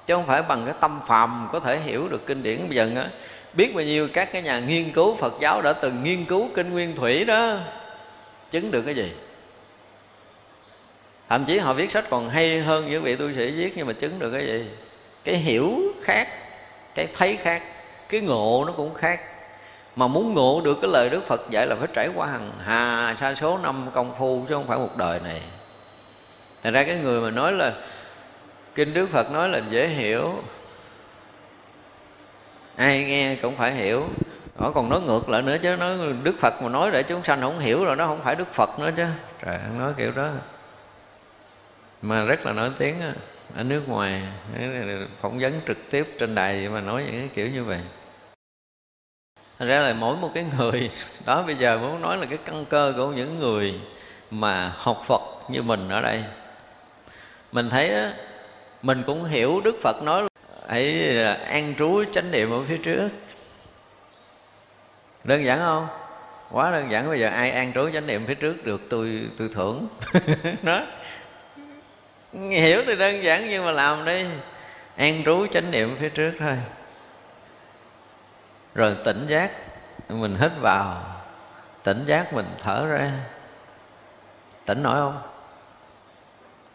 chứ 0.06 0.14
không 0.14 0.26
phải 0.26 0.42
bằng 0.42 0.62
cái 0.64 0.74
tâm 0.80 1.00
phàm 1.06 1.48
có 1.52 1.60
thể 1.60 1.78
hiểu 1.78 2.08
được 2.08 2.26
kinh 2.26 2.42
điển. 2.42 2.68
Bây 2.68 2.76
giờ 2.76 2.90
á, 2.96 3.08
biết 3.52 3.74
bao 3.74 3.84
nhiêu 3.84 4.08
các 4.12 4.32
cái 4.32 4.42
nhà 4.42 4.58
nghiên 4.58 4.92
cứu 4.92 5.16
phật 5.16 5.34
giáo 5.40 5.62
đã 5.62 5.72
từng 5.72 6.02
nghiên 6.02 6.24
cứu 6.24 6.48
kinh 6.54 6.70
nguyên 6.70 6.96
thủy 6.96 7.24
đó, 7.24 7.56
chứng 8.50 8.70
được 8.70 8.82
cái 8.82 8.94
gì? 8.94 9.12
Thậm 11.28 11.44
chí 11.44 11.58
họ 11.58 11.72
viết 11.72 11.90
sách 11.90 12.04
còn 12.10 12.30
hay 12.30 12.60
hơn 12.60 12.90
những 12.90 13.02
vị 13.02 13.16
tu 13.16 13.32
sĩ 13.36 13.50
viết, 13.50 13.72
nhưng 13.76 13.86
mà 13.86 13.92
chứng 13.92 14.18
được 14.18 14.30
cái 14.30 14.46
gì? 14.46 14.66
Cái 15.24 15.34
hiểu 15.34 15.80
khác, 16.02 16.28
cái 16.94 17.08
thấy 17.14 17.36
khác, 17.36 17.62
cái 18.08 18.20
ngộ 18.20 18.64
nó 18.66 18.72
cũng 18.72 18.94
khác 18.94 19.20
mà 19.96 20.06
muốn 20.06 20.34
ngộ 20.34 20.60
được 20.64 20.78
cái 20.82 20.90
lời 20.90 21.08
đức 21.08 21.26
phật 21.26 21.40
dạy 21.50 21.66
là 21.66 21.76
phải 21.76 21.88
trải 21.94 22.10
qua 22.14 22.26
hàng 22.26 22.50
hà 22.64 23.14
sa 23.18 23.34
số 23.34 23.58
năm 23.58 23.86
công 23.94 24.14
phu 24.18 24.44
chứ 24.48 24.54
không 24.54 24.66
phải 24.66 24.78
một 24.78 24.96
đời 24.96 25.20
này. 25.20 25.42
Thành 26.62 26.72
ra 26.72 26.84
cái 26.84 26.96
người 26.96 27.20
mà 27.20 27.30
nói 27.30 27.52
là, 27.52 27.72
kinh 28.74 28.94
đức 28.94 29.06
phật 29.12 29.30
nói 29.30 29.48
là 29.48 29.60
dễ 29.70 29.88
hiểu. 29.88 30.42
Ai 32.76 33.04
nghe 33.04 33.36
cũng 33.42 33.56
phải 33.56 33.72
hiểu. 33.72 34.08
Nó 34.58 34.70
còn 34.70 34.88
nói 34.88 35.00
ngược 35.00 35.28
lại 35.28 35.42
nữa 35.42 35.56
chứ, 35.62 35.76
nói 35.76 35.98
đức 36.22 36.34
phật 36.40 36.62
mà 36.62 36.68
nói 36.68 36.90
để 36.90 37.02
chúng 37.02 37.24
sanh 37.24 37.40
không 37.40 37.58
hiểu 37.58 37.84
rồi 37.84 37.96
nó 37.96 38.06
không 38.06 38.22
phải 38.22 38.36
đức 38.36 38.54
phật 38.54 38.78
nữa 38.78 38.90
chứ. 38.96 39.06
Trời 39.44 39.58
nói 39.78 39.92
kiểu 39.96 40.12
đó. 40.16 40.30
Mà 42.02 42.24
rất 42.24 42.46
là 42.46 42.52
nổi 42.52 42.70
tiếng 42.78 42.94
ở 43.56 43.62
nước 43.62 43.88
ngoài. 43.88 44.22
Phỏng 45.20 45.38
vấn 45.38 45.60
trực 45.66 45.76
tiếp 45.90 46.06
trên 46.18 46.34
đài 46.34 46.68
mà 46.68 46.80
nói 46.80 47.02
những 47.06 47.20
cái 47.20 47.28
kiểu 47.34 47.48
như 47.48 47.64
vậy. 47.64 47.80
Thành 49.58 49.68
ra 49.68 49.80
là 49.80 49.92
mỗi 49.92 50.16
một 50.16 50.30
cái 50.34 50.44
người, 50.58 50.90
đó, 51.26 51.42
bây 51.42 51.54
giờ 51.54 51.78
muốn 51.78 52.02
nói 52.02 52.16
là 52.16 52.26
cái 52.26 52.38
căn 52.44 52.64
cơ 52.64 52.92
của 52.96 53.08
những 53.08 53.38
người 53.38 53.80
mà 54.30 54.72
học 54.76 55.02
Phật 55.06 55.20
như 55.48 55.62
mình 55.62 55.88
ở 55.88 56.00
đây. 56.00 56.24
Mình 57.52 57.70
thấy 57.70 57.92
mình 58.82 59.02
cũng 59.06 59.24
hiểu 59.24 59.60
Đức 59.64 59.76
Phật 59.82 60.02
nói 60.02 60.28
hãy 60.68 61.16
à, 61.18 61.32
an 61.32 61.74
trú 61.78 62.04
chánh 62.12 62.30
niệm 62.30 62.50
ở 62.50 62.62
phía 62.68 62.76
trước. 62.76 63.08
Đơn 65.24 65.44
giản 65.44 65.58
không? 65.58 65.88
Quá 66.50 66.70
đơn 66.70 66.90
giản, 66.90 67.08
bây 67.08 67.20
giờ 67.20 67.28
ai 67.28 67.50
an 67.50 67.72
trú 67.72 67.90
chánh 67.92 68.06
niệm 68.06 68.24
phía 68.26 68.34
trước 68.34 68.64
được 68.64 68.80
tôi 68.90 69.20
tôi 69.38 69.48
thưởng. 69.54 69.88
Đó 70.62 70.86
hiểu 72.32 72.82
thì 72.86 72.96
đơn 72.96 73.24
giản 73.24 73.50
nhưng 73.50 73.64
mà 73.64 73.70
làm 73.70 74.04
đi. 74.04 74.24
An 74.96 75.22
trú 75.24 75.46
chánh 75.46 75.70
niệm 75.70 75.96
phía 75.96 76.08
trước 76.08 76.32
thôi 76.38 76.58
rồi 78.76 78.96
tỉnh 79.04 79.26
giác 79.26 79.50
mình 80.08 80.36
hít 80.40 80.52
vào. 80.60 81.02
Tỉnh 81.82 82.04
giác 82.06 82.32
mình 82.32 82.46
thở 82.62 82.86
ra. 82.86 83.12
Tỉnh 84.66 84.82
nổi 84.82 84.96
không? 84.96 85.18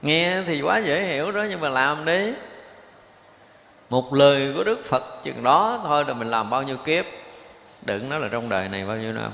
Nghe 0.02 0.42
thì 0.46 0.62
quá 0.62 0.78
dễ 0.78 1.02
hiểu 1.02 1.32
đó, 1.32 1.46
nhưng 1.50 1.62
mà 1.62 1.70
làm 1.70 2.06
đi. 2.06 2.34
Một 3.90 4.14
lời 4.14 4.54
của 4.58 4.64
đức 4.64 4.86
phật 4.86 5.04
chừng 5.24 5.44
đó 5.44 5.80
thôi 5.84 6.04
rồi 6.04 6.16
mình 6.16 6.30
làm 6.30 6.50
bao 6.50 6.64
nhiêu 6.64 6.78
kiếp? 6.78 7.06
Đừng 7.82 8.10
nói 8.10 8.20
là 8.20 8.28
trong 8.32 8.50
đời 8.50 8.70
này 8.70 8.86
bao 8.86 8.98
nhiêu 8.98 9.14
năm. 9.14 9.32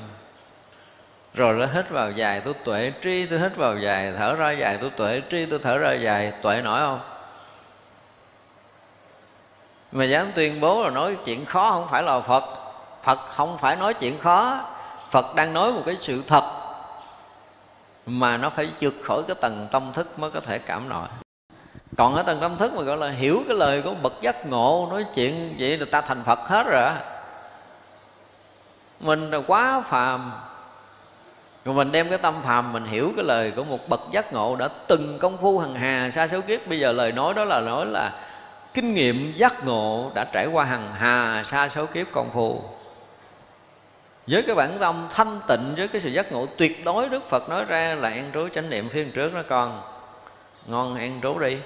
Rồi 1.34 1.54
nó 1.54 1.66
hít 1.66 1.90
vào 1.90 2.12
dài 2.12 2.42
tôi 2.42 2.54
tuệ, 2.64 2.92
tri 3.04 3.26
tôi 3.26 3.40
hít 3.40 3.56
vào 3.56 3.78
dài, 3.78 4.14
thở 4.18 4.36
ra 4.36 4.52
dài 4.52 4.78
tôi 4.82 4.90
tuệ, 4.90 5.22
tri 5.32 5.46
tôi 5.46 5.60
thở 5.64 5.78
ra 5.78 5.94
dài. 5.94 6.34
Tuệ 6.42 6.62
nổi 6.62 6.80
không? 6.80 7.17
Mà 9.92 10.06
dám 10.06 10.32
tuyên 10.36 10.62
bố 10.62 10.84
là 10.84 10.90
nói 10.90 11.18
chuyện 11.26 11.46
khó 11.46 11.72
không 11.72 11.88
phải 11.92 12.04
là 12.04 12.20
phật. 12.20 12.44
Phật 13.04 13.20
không 13.26 13.58
phải 13.58 13.76
nói 13.76 13.94
chuyện 13.94 14.20
khó. 14.20 14.60
Phật 15.10 15.36
đang 15.36 15.54
nói 15.54 15.72
một 15.72 15.82
cái 15.86 15.98
sự 16.02 16.24
thật 16.28 16.44
mà 18.06 18.38
nó 18.38 18.50
phải 18.50 18.70
vượt 18.82 18.94
khỏi 19.04 19.24
cái 19.28 19.36
tầng 19.42 19.68
tâm 19.72 19.94
thức 19.94 20.20
mới 20.20 20.32
có 20.32 20.40
thể 20.40 20.60
cảm 20.60 20.90
nổi 20.90 21.08
còn 21.98 22.16
ở 22.16 22.24
tầng 22.24 22.38
tâm 22.42 22.58
thức 22.58 22.74
mà 22.74 22.82
gọi 22.82 22.98
là 22.98 23.10
hiểu 23.10 23.44
cái 23.48 23.58
lời 23.58 23.82
của 23.82 23.94
bậc 24.04 24.14
giác 24.22 24.46
ngộ, 24.46 24.88
nói 24.92 25.06
chuyện 25.16 25.56
vậy 25.60 25.78
là 25.78 25.86
ta 25.92 26.02
thành 26.02 26.24
phật 26.24 26.40
hết 26.40 26.68
rồi 26.68 26.92
mình 29.00 29.32
là 29.32 29.40
quá 29.48 29.82
phàm. 29.82 30.32
Rồi 31.66 31.76
mình 31.76 31.92
đem 31.92 32.10
cái 32.10 32.18
tâm 32.18 32.42
phàm 32.46 32.74
mình 32.74 32.86
hiểu 32.86 33.14
cái 33.16 33.26
lời 33.26 33.52
của 33.56 33.64
một 33.64 33.90
bậc 33.90 34.02
giác 34.12 34.34
ngộ 34.34 34.56
đã 34.56 34.68
từng 34.88 35.18
công 35.20 35.38
phu 35.38 35.60
hằng 35.60 35.74
hà, 35.74 36.12
xa 36.12 36.28
số 36.28 36.42
kiếp. 36.42 36.68
Bây 36.68 36.80
giờ 36.80 36.92
lời 36.92 37.12
nói 37.12 37.34
đó 37.34 37.46
là 37.46 37.60
nói 37.60 37.86
là 37.86 38.12
kinh 38.78 38.94
nghiệm 38.94 39.34
giác 39.36 39.66
ngộ 39.66 40.12
đã 40.16 40.26
trải 40.34 40.48
qua 40.48 40.66
hằng 40.66 40.94
hà 40.94 41.44
xa 41.44 41.70
số 41.70 41.86
kiếp 41.86 42.08
công 42.12 42.30
phu 42.34 42.64
với 44.28 44.42
cái 44.42 44.56
bản 44.56 44.78
tâm 44.80 45.08
thanh 45.12 45.40
tịnh 45.48 45.74
với 45.78 45.88
cái 45.88 46.02
sự 46.02 46.10
giác 46.10 46.32
ngộ 46.32 46.46
tuyệt 46.46 46.86
đối 46.86 47.10
đức 47.10 47.30
phật 47.30 47.50
nói 47.50 47.66
ra 47.66 47.96
là 47.96 48.10
ăn 48.10 48.32
trú 48.34 48.48
chánh 48.48 48.70
niệm 48.70 48.90
phía 48.90 49.04
trước 49.04 49.34
đó 49.34 49.42
con 49.48 49.82
ngon 50.66 50.98
ăn 50.98 51.20
trú 51.22 51.40
đi. 51.40 51.58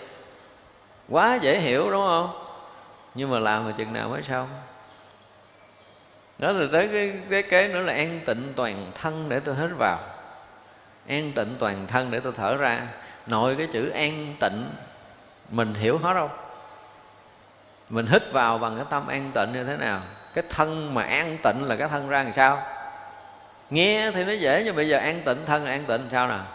Quá 1.10 1.36
dễ 1.42 1.60
hiểu 1.60 1.92
đúng 1.92 2.06
không? 2.06 2.46
Nhưng 3.16 3.30
mà 3.30 3.40
làm 3.40 3.66
thì 3.68 3.74
chừng 3.78 3.94
nào 3.94 4.10
mới 4.10 4.24
xong. 4.24 4.50
Đó 6.38 6.54
rồi 6.54 6.70
tới 6.72 6.88
cái, 6.88 7.14
cái 7.30 7.44
kế 7.44 7.68
nữa 7.68 7.82
là 7.82 7.94
an 7.94 8.20
tịnh 8.26 8.54
toàn 8.56 8.92
thân 9.02 9.30
để 9.30 9.40
tôi 9.40 9.56
hít 9.56 9.70
vào. 9.78 10.00
An 11.08 11.32
tịnh 11.36 11.56
toàn 11.60 11.88
thân 11.88 12.12
để 12.12 12.20
tôi 12.20 12.34
thở 12.36 12.58
ra. 12.58 12.88
Nội 13.28 13.56
cái 13.58 13.68
chữ 13.72 13.90
an 13.90 14.36
tịnh 14.40 14.70
mình 15.50 15.74
hiểu 15.74 15.98
hết 15.98 16.14
không? 16.14 16.41
Mình 17.92 18.08
hít 18.08 18.32
vào 18.32 18.58
bằng 18.58 18.76
cái 18.76 18.86
tâm 18.90 19.08
an 19.08 19.32
tịnh 19.34 19.54
như 19.54 19.64
thế 19.64 19.78
nào? 19.78 20.02
Cái 20.34 20.44
thân 20.50 20.94
mà 20.94 21.04
an 21.04 21.38
tịnh 21.44 21.64
là 21.68 21.76
cái 21.76 21.88
thân 21.88 22.10
ra 22.10 22.24
làm 22.24 22.34
sao? 22.34 22.64
Nghe 23.70 24.12
thì 24.12 24.24
nó 24.24 24.32
dễ, 24.32 24.64
nhưng 24.66 24.76
bây 24.76 24.90
giờ 24.90 24.98
an 24.98 25.22
tịnh, 25.26 25.38
thân 25.46 25.66
là 25.66 25.72
an 25.72 25.84
tịnh 25.88 26.02
sao 26.12 26.28
nào? 26.28 26.46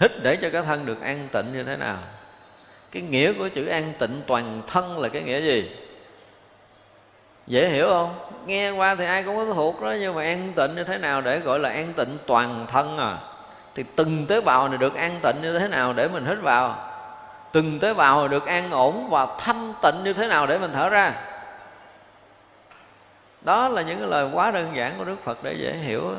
Hít 0.00 0.22
để 0.22 0.36
cho 0.36 0.50
cái 0.52 0.62
thân 0.62 0.86
được 0.86 1.02
an 1.02 1.28
tịnh 1.32 1.52
như 1.52 1.64
thế 1.64 1.76
nào? 1.76 1.98
Cái 2.92 3.02
nghĩa 3.02 3.32
của 3.32 3.48
chữ 3.48 3.66
an 3.66 3.92
tịnh 3.98 4.22
toàn 4.26 4.62
thân 4.66 4.98
là 4.98 5.08
cái 5.08 5.22
nghĩa 5.22 5.40
gì? 5.40 5.76
Dễ 7.46 7.68
hiểu 7.68 7.88
không? 7.88 8.14
Nghe 8.46 8.70
qua 8.70 8.94
thì 8.94 9.04
ai 9.04 9.22
cũng 9.22 9.36
có 9.36 9.54
thuộc 9.54 9.82
đó, 9.82 9.94
nhưng 10.00 10.14
mà 10.14 10.22
an 10.22 10.52
tịnh 10.56 10.74
như 10.74 10.84
thế 10.84 10.98
nào 10.98 11.20
để 11.20 11.38
gọi 11.38 11.58
là 11.58 11.68
an 11.68 11.92
tịnh 11.92 12.18
toàn 12.26 12.66
thân 12.68 12.98
à? 12.98 13.18
Thì 13.74 13.84
từng 13.96 14.26
tế 14.26 14.40
bào 14.40 14.68
này 14.68 14.78
được 14.78 14.94
an 14.94 15.20
tịnh 15.22 15.36
như 15.42 15.58
thế 15.58 15.68
nào 15.68 15.92
để 15.92 16.08
mình 16.08 16.26
hít 16.26 16.38
vào? 16.42 16.93
Từng 17.54 17.78
tế 17.78 17.94
bào 17.94 18.28
được 18.28 18.46
an 18.46 18.70
ổn 18.70 19.10
và 19.10 19.26
thanh 19.38 19.72
tịnh 19.82 19.94
như 20.04 20.12
thế 20.12 20.26
nào 20.26 20.46
để 20.46 20.58
mình 20.58 20.70
thở 20.72 20.88
ra 20.88 21.14
đó 23.40 23.68
là 23.68 23.82
những 23.82 23.98
cái 23.98 24.08
lời 24.08 24.28
quá 24.32 24.50
đơn 24.50 24.76
giản 24.76 24.92
của 24.98 25.04
đức 25.04 25.16
phật 25.24 25.38
để 25.42 25.54
dễ 25.54 25.72
hiểu 25.72 26.12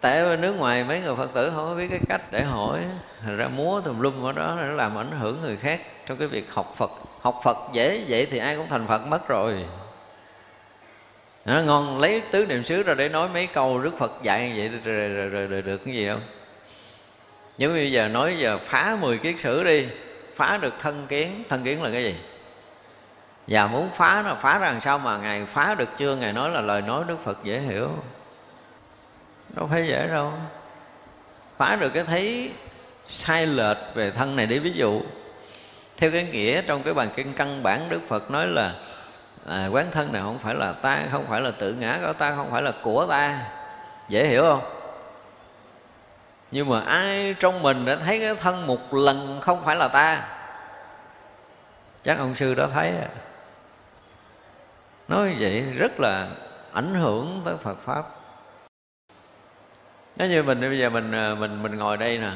tại 0.00 0.18
ở 0.18 0.36
nước 0.36 0.52
ngoài 0.52 0.84
mấy 0.84 1.00
người 1.00 1.14
phật 1.16 1.30
tử 1.34 1.52
không 1.54 1.64
có 1.68 1.74
biết 1.74 1.86
cái 1.90 2.00
cách 2.08 2.20
để 2.30 2.42
hỏi 2.42 2.84
ra 3.26 3.48
múa 3.48 3.80
tùm 3.80 4.00
lum 4.00 4.24
ở 4.24 4.32
đó 4.32 4.56
nó 4.60 4.62
làm 4.62 4.98
ảnh 4.98 5.10
hưởng 5.10 5.40
người 5.40 5.56
khác 5.56 5.80
trong 6.06 6.18
cái 6.18 6.28
việc 6.28 6.52
học 6.52 6.72
phật 6.76 6.90
học 7.20 7.40
phật 7.44 7.56
dễ 7.72 8.04
vậy 8.08 8.26
thì 8.30 8.38
ai 8.38 8.56
cũng 8.56 8.66
thành 8.68 8.86
phật 8.86 9.06
mất 9.06 9.28
rồi 9.28 9.64
nó 11.44 11.60
ngon 11.60 11.98
lấy 11.98 12.22
tứ 12.30 12.46
niệm 12.46 12.64
xứ 12.64 12.82
ra 12.82 12.94
để 12.94 13.08
nói 13.08 13.28
mấy 13.28 13.46
câu 13.46 13.78
đức 13.78 13.98
phật 13.98 14.12
dạy 14.22 14.48
như 14.48 14.54
vậy 14.56 14.68
rồi, 14.84 15.08
rồi, 15.08 15.08
rồi, 15.08 15.28
rồi, 15.28 15.46
rồi 15.46 15.62
được 15.62 15.78
cái 15.84 15.94
gì 15.94 16.08
không 16.08 16.22
nếu 17.58 17.70
bây 17.70 17.92
giờ 17.92 18.08
nói 18.08 18.36
giờ 18.38 18.58
phá 18.58 18.96
10 19.00 19.18
kiết 19.18 19.40
sử 19.40 19.64
đi 19.64 19.86
phá 20.34 20.58
được 20.62 20.74
thân 20.78 21.06
kiến. 21.08 21.44
Thân 21.48 21.64
kiến 21.64 21.82
là 21.82 21.90
cái 21.92 22.02
gì? 22.02 22.16
Và 23.46 23.66
muốn 23.66 23.90
phá 23.94 24.22
nó 24.26 24.34
phá 24.34 24.58
ra 24.58 24.72
làm 24.72 24.80
sao 24.80 24.98
mà 24.98 25.18
ngài 25.18 25.46
phá 25.46 25.74
được 25.74 25.88
chưa? 25.96 26.16
Ngài 26.16 26.32
nói 26.32 26.50
là 26.50 26.60
lời 26.60 26.82
nói 26.82 27.04
đức 27.08 27.16
phật 27.24 27.38
dễ 27.44 27.58
hiểu. 27.58 27.90
Đâu 29.48 29.68
phải 29.70 29.86
dễ 29.86 30.06
đâu. 30.06 30.32
Phá 31.56 31.76
được 31.76 31.90
cái 31.90 32.04
thấy 32.04 32.50
sai 33.06 33.46
lệch 33.46 33.76
về 33.94 34.10
thân 34.10 34.36
này 34.36 34.46
để 34.46 34.58
ví 34.58 34.72
dụ 34.72 35.02
theo 35.96 36.10
cái 36.10 36.24
nghĩa 36.24 36.62
trong 36.62 36.82
cái 36.82 36.94
bàn 36.94 37.08
kinh 37.16 37.32
căn 37.32 37.62
bản 37.62 37.88
đức 37.88 38.00
phật 38.08 38.30
nói 38.30 38.46
là 38.46 38.74
à, 39.46 39.66
quán 39.66 39.86
thân 39.92 40.12
này 40.12 40.22
không 40.22 40.38
phải 40.38 40.54
là 40.54 40.72
ta 40.72 40.98
không 41.12 41.24
phải 41.28 41.40
là 41.40 41.50
tự 41.50 41.74
ngã 41.74 41.98
của 42.06 42.12
ta 42.12 42.34
không 42.36 42.50
phải 42.50 42.62
là 42.62 42.72
của 42.82 43.06
ta. 43.10 43.40
Dễ 44.08 44.26
hiểu 44.26 44.42
không? 44.42 44.73
Nhưng 46.54 46.68
mà 46.68 46.80
ai 46.80 47.34
trong 47.40 47.62
mình 47.62 47.84
đã 47.84 47.96
thấy 47.96 48.20
cái 48.20 48.34
thân 48.34 48.66
một 48.66 48.94
lần 48.94 49.38
không 49.40 49.64
phải 49.64 49.76
là 49.76 49.88
ta? 49.88 50.28
Chắc 52.02 52.18
ông 52.18 52.34
sư 52.34 52.54
đó 52.54 52.68
thấy 52.74 52.88
à. 52.88 53.08
nói 55.08 55.36
vậy 55.38 55.60
rất 55.60 56.00
là 56.00 56.28
ảnh 56.72 56.94
hưởng 56.94 57.42
tới 57.44 57.54
phật 57.62 57.78
pháp. 57.78 58.04
Nếu 60.16 60.28
như 60.28 60.42
mình, 60.42 60.60
bây 60.60 60.78
giờ 60.78 60.90
mình 60.90 61.12
à, 61.12 61.34
mình 61.34 61.62
mình 61.62 61.78
ngồi 61.78 61.96
đây 61.96 62.18
nè, 62.18 62.32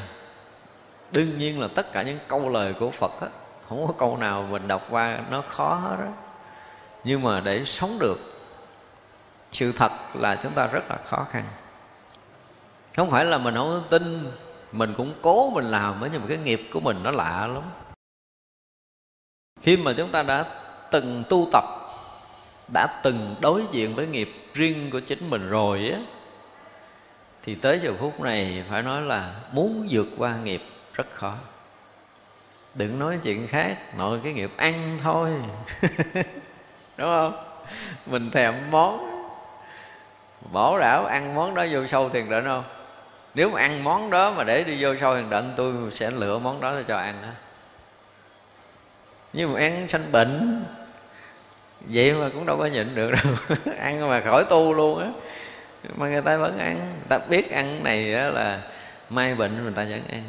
đương 1.10 1.38
nhiên 1.38 1.60
là 1.60 1.68
tất 1.74 1.92
cả 1.92 2.02
những 2.02 2.18
câu 2.28 2.48
lời 2.48 2.74
của 2.78 2.90
phật 2.90 3.20
á, 3.20 3.28
không 3.68 3.86
có 3.86 3.92
câu 3.98 4.16
nào 4.16 4.46
mình 4.50 4.68
đọc 4.68 4.86
qua 4.90 5.18
nó 5.30 5.42
khó 5.48 5.74
hết 5.74 5.96
đó 5.98 6.12
nhưng 7.04 7.22
mà 7.22 7.40
để 7.40 7.64
sống 7.64 7.98
được, 8.00 8.18
sự 9.52 9.72
thật 9.72 9.92
là 10.14 10.36
chúng 10.42 10.52
ta 10.52 10.66
rất 10.66 10.90
là 10.90 10.96
khó 10.96 11.26
khăn 11.30 11.44
không 12.96 13.10
phải 13.10 13.24
là 13.24 13.38
mình 13.38 13.54
không 13.54 13.84
tin, 13.90 14.30
mình 14.72 14.94
cũng 14.96 15.12
cố 15.22 15.50
mình 15.50 15.64
làm 15.64 16.00
nhưng 16.12 16.20
mà 16.20 16.26
cái 16.28 16.38
nghiệp 16.38 16.62
của 16.72 16.80
mình 16.80 16.96
nó 17.02 17.10
lạ 17.10 17.46
lắm. 17.46 17.62
Khi 19.62 19.76
mà 19.76 19.92
chúng 19.96 20.10
ta 20.10 20.22
đã 20.22 20.44
từng 20.90 21.24
tu 21.28 21.48
tập, 21.52 21.64
đã 22.72 23.00
từng 23.02 23.34
đối 23.40 23.62
diện 23.72 23.94
với 23.94 24.06
nghiệp 24.06 24.30
riêng 24.54 24.90
của 24.90 25.00
chính 25.00 25.30
mình 25.30 25.48
rồi 25.48 25.90
á, 25.94 26.00
thì 27.42 27.54
tới 27.54 27.80
giờ 27.82 27.92
phút 27.98 28.20
này 28.20 28.64
phải 28.70 28.82
nói 28.82 29.02
là 29.02 29.34
muốn 29.52 29.88
vượt 29.90 30.06
qua 30.16 30.36
nghiệp 30.36 30.62
rất 30.92 31.06
khó. 31.14 31.34
Đừng 32.74 32.98
nói 32.98 33.18
chuyện 33.22 33.46
khác, 33.46 33.96
nội 33.96 34.20
cái 34.24 34.32
nghiệp 34.32 34.50
ăn 34.56 34.98
thôi. 35.02 35.30
Đúng 36.96 37.08
không? 37.08 37.44
Mình 38.06 38.30
thèm 38.30 38.54
món, 38.70 38.98
bỏ 40.52 40.80
đảo 40.80 41.04
ăn 41.04 41.34
món 41.34 41.54
đó 41.54 41.66
vô 41.72 41.86
sâu 41.86 42.08
thiền 42.08 42.28
định 42.28 42.44
không? 42.44 42.64
Nếu 43.38 43.50
mà 43.50 43.60
ăn 43.60 43.84
món 43.84 44.10
đó 44.10 44.32
mà 44.32 44.44
để 44.44 44.64
đi 44.64 44.76
vô 44.80 44.94
sâu 45.00 45.16
thiền 45.16 45.30
định 45.30 45.52
tôi 45.56 45.74
sẽ 45.90 46.10
lựa 46.10 46.38
món 46.38 46.60
đó 46.60 46.76
để 46.76 46.84
cho 46.88 46.96
ăn 46.96 47.14
á. 47.22 47.32
Nhưng 49.32 49.52
mà 49.52 49.60
ăn 49.60 49.88
sanh 49.88 50.12
bệnh 50.12 50.64
vậy 51.80 52.14
mà 52.14 52.28
cũng 52.34 52.46
đâu 52.46 52.58
có 52.58 52.66
nhịn 52.66 52.94
được 52.94 53.10
đâu. 53.10 53.34
Ăn 53.78 54.08
mà 54.08 54.20
khỏi 54.20 54.44
tu 54.50 54.72
luôn 54.72 55.00
á. 55.00 55.08
Mà 55.96 56.08
người 56.08 56.22
ta 56.22 56.36
vẫn 56.36 56.58
ăn 56.58 56.76
người 56.76 57.06
ta 57.08 57.18
biết 57.18 57.50
ăn 57.50 57.84
này 57.84 58.12
đó 58.12 58.28
là 58.28 58.60
mai 59.08 59.34
bệnh 59.34 59.62
người 59.62 59.72
ta 59.76 59.84
vẫn 59.84 60.02
ăn. 60.10 60.22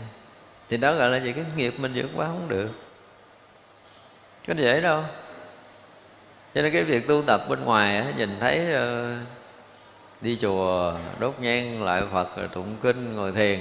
Thì 0.69 0.77
đó 0.77 0.93
gọi 0.93 1.09
là 1.09 1.17
gì? 1.17 1.33
Cái 1.33 1.45
nghiệp 1.55 1.73
mình 1.77 1.91
vượt 1.95 2.09
qua 2.15 2.27
không 2.27 2.47
được. 2.47 2.69
Có 4.47 4.53
dễ 4.57 4.81
đâu. 4.81 5.03
Cho 6.55 6.61
nên 6.61 6.73
cái 6.73 6.83
việc 6.83 7.07
tu 7.07 7.21
tập 7.21 7.45
bên 7.49 7.63
ngoài 7.63 7.97
á, 7.97 8.05
nhìn 8.17 8.37
thấy 8.39 8.67
uh, 8.73 9.38
đi 10.21 10.37
chùa, 10.41 10.93
đốt 11.19 11.35
nhang, 11.39 11.83
lại 11.83 12.01
phật, 12.11 12.37
rồi 12.37 12.47
tụng 12.47 12.75
kinh, 12.83 13.15
ngồi 13.15 13.31
thiền, 13.31 13.59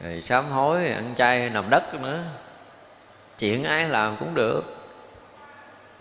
rồi 0.00 0.22
sám 0.22 0.50
hối, 0.50 0.88
ăn 0.88 1.14
chay, 1.16 1.50
nằm 1.50 1.70
đất 1.70 1.94
nữa. 1.94 2.22
Chuyện 3.38 3.64
ai 3.64 3.88
làm 3.88 4.16
cũng 4.16 4.34
được. 4.34 4.62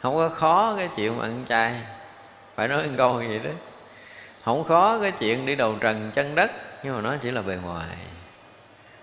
Không 0.02 0.16
có 0.16 0.30
khó 0.30 0.76
cái 0.78 0.90
chuyện 0.96 1.18
mà 1.18 1.24
ăn 1.24 1.44
chay. 1.50 1.74
Phải 2.56 2.68
nói 2.68 2.90
câu 2.98 3.22
như 3.22 3.28
vậy 3.28 3.40
đó. 3.40 3.50
Không 4.46 4.64
khó 4.64 5.00
cái 5.02 5.12
chuyện 5.12 5.46
đi 5.46 5.56
đầu 5.56 5.76
trần 5.80 6.12
chân 6.14 6.36
đất, 6.36 6.52
nhưng 6.84 6.96
mà 6.96 7.02
nó 7.02 7.16
chỉ 7.22 7.32
là 7.32 7.42
bề 7.42 7.56
ngoài. 7.56 7.98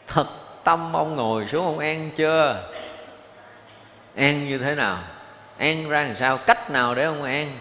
Thật 0.06 0.26
tâm 0.64 0.92
ông 0.96 1.16
ngồi 1.16 1.46
xuống 1.46 1.64
ông 1.64 1.78
ăn 1.78 2.10
chưa? 2.16 2.68
Ăn 4.16 4.48
như 4.48 4.58
thế 4.58 4.74
nào? 4.74 4.98
Ăn 5.58 5.88
ra 5.88 6.02
làm 6.02 6.16
sao? 6.16 6.38
Cách 6.38 6.70
nào 6.70 6.94
để 6.94 7.04
ông 7.04 7.22
ăn 7.22 7.52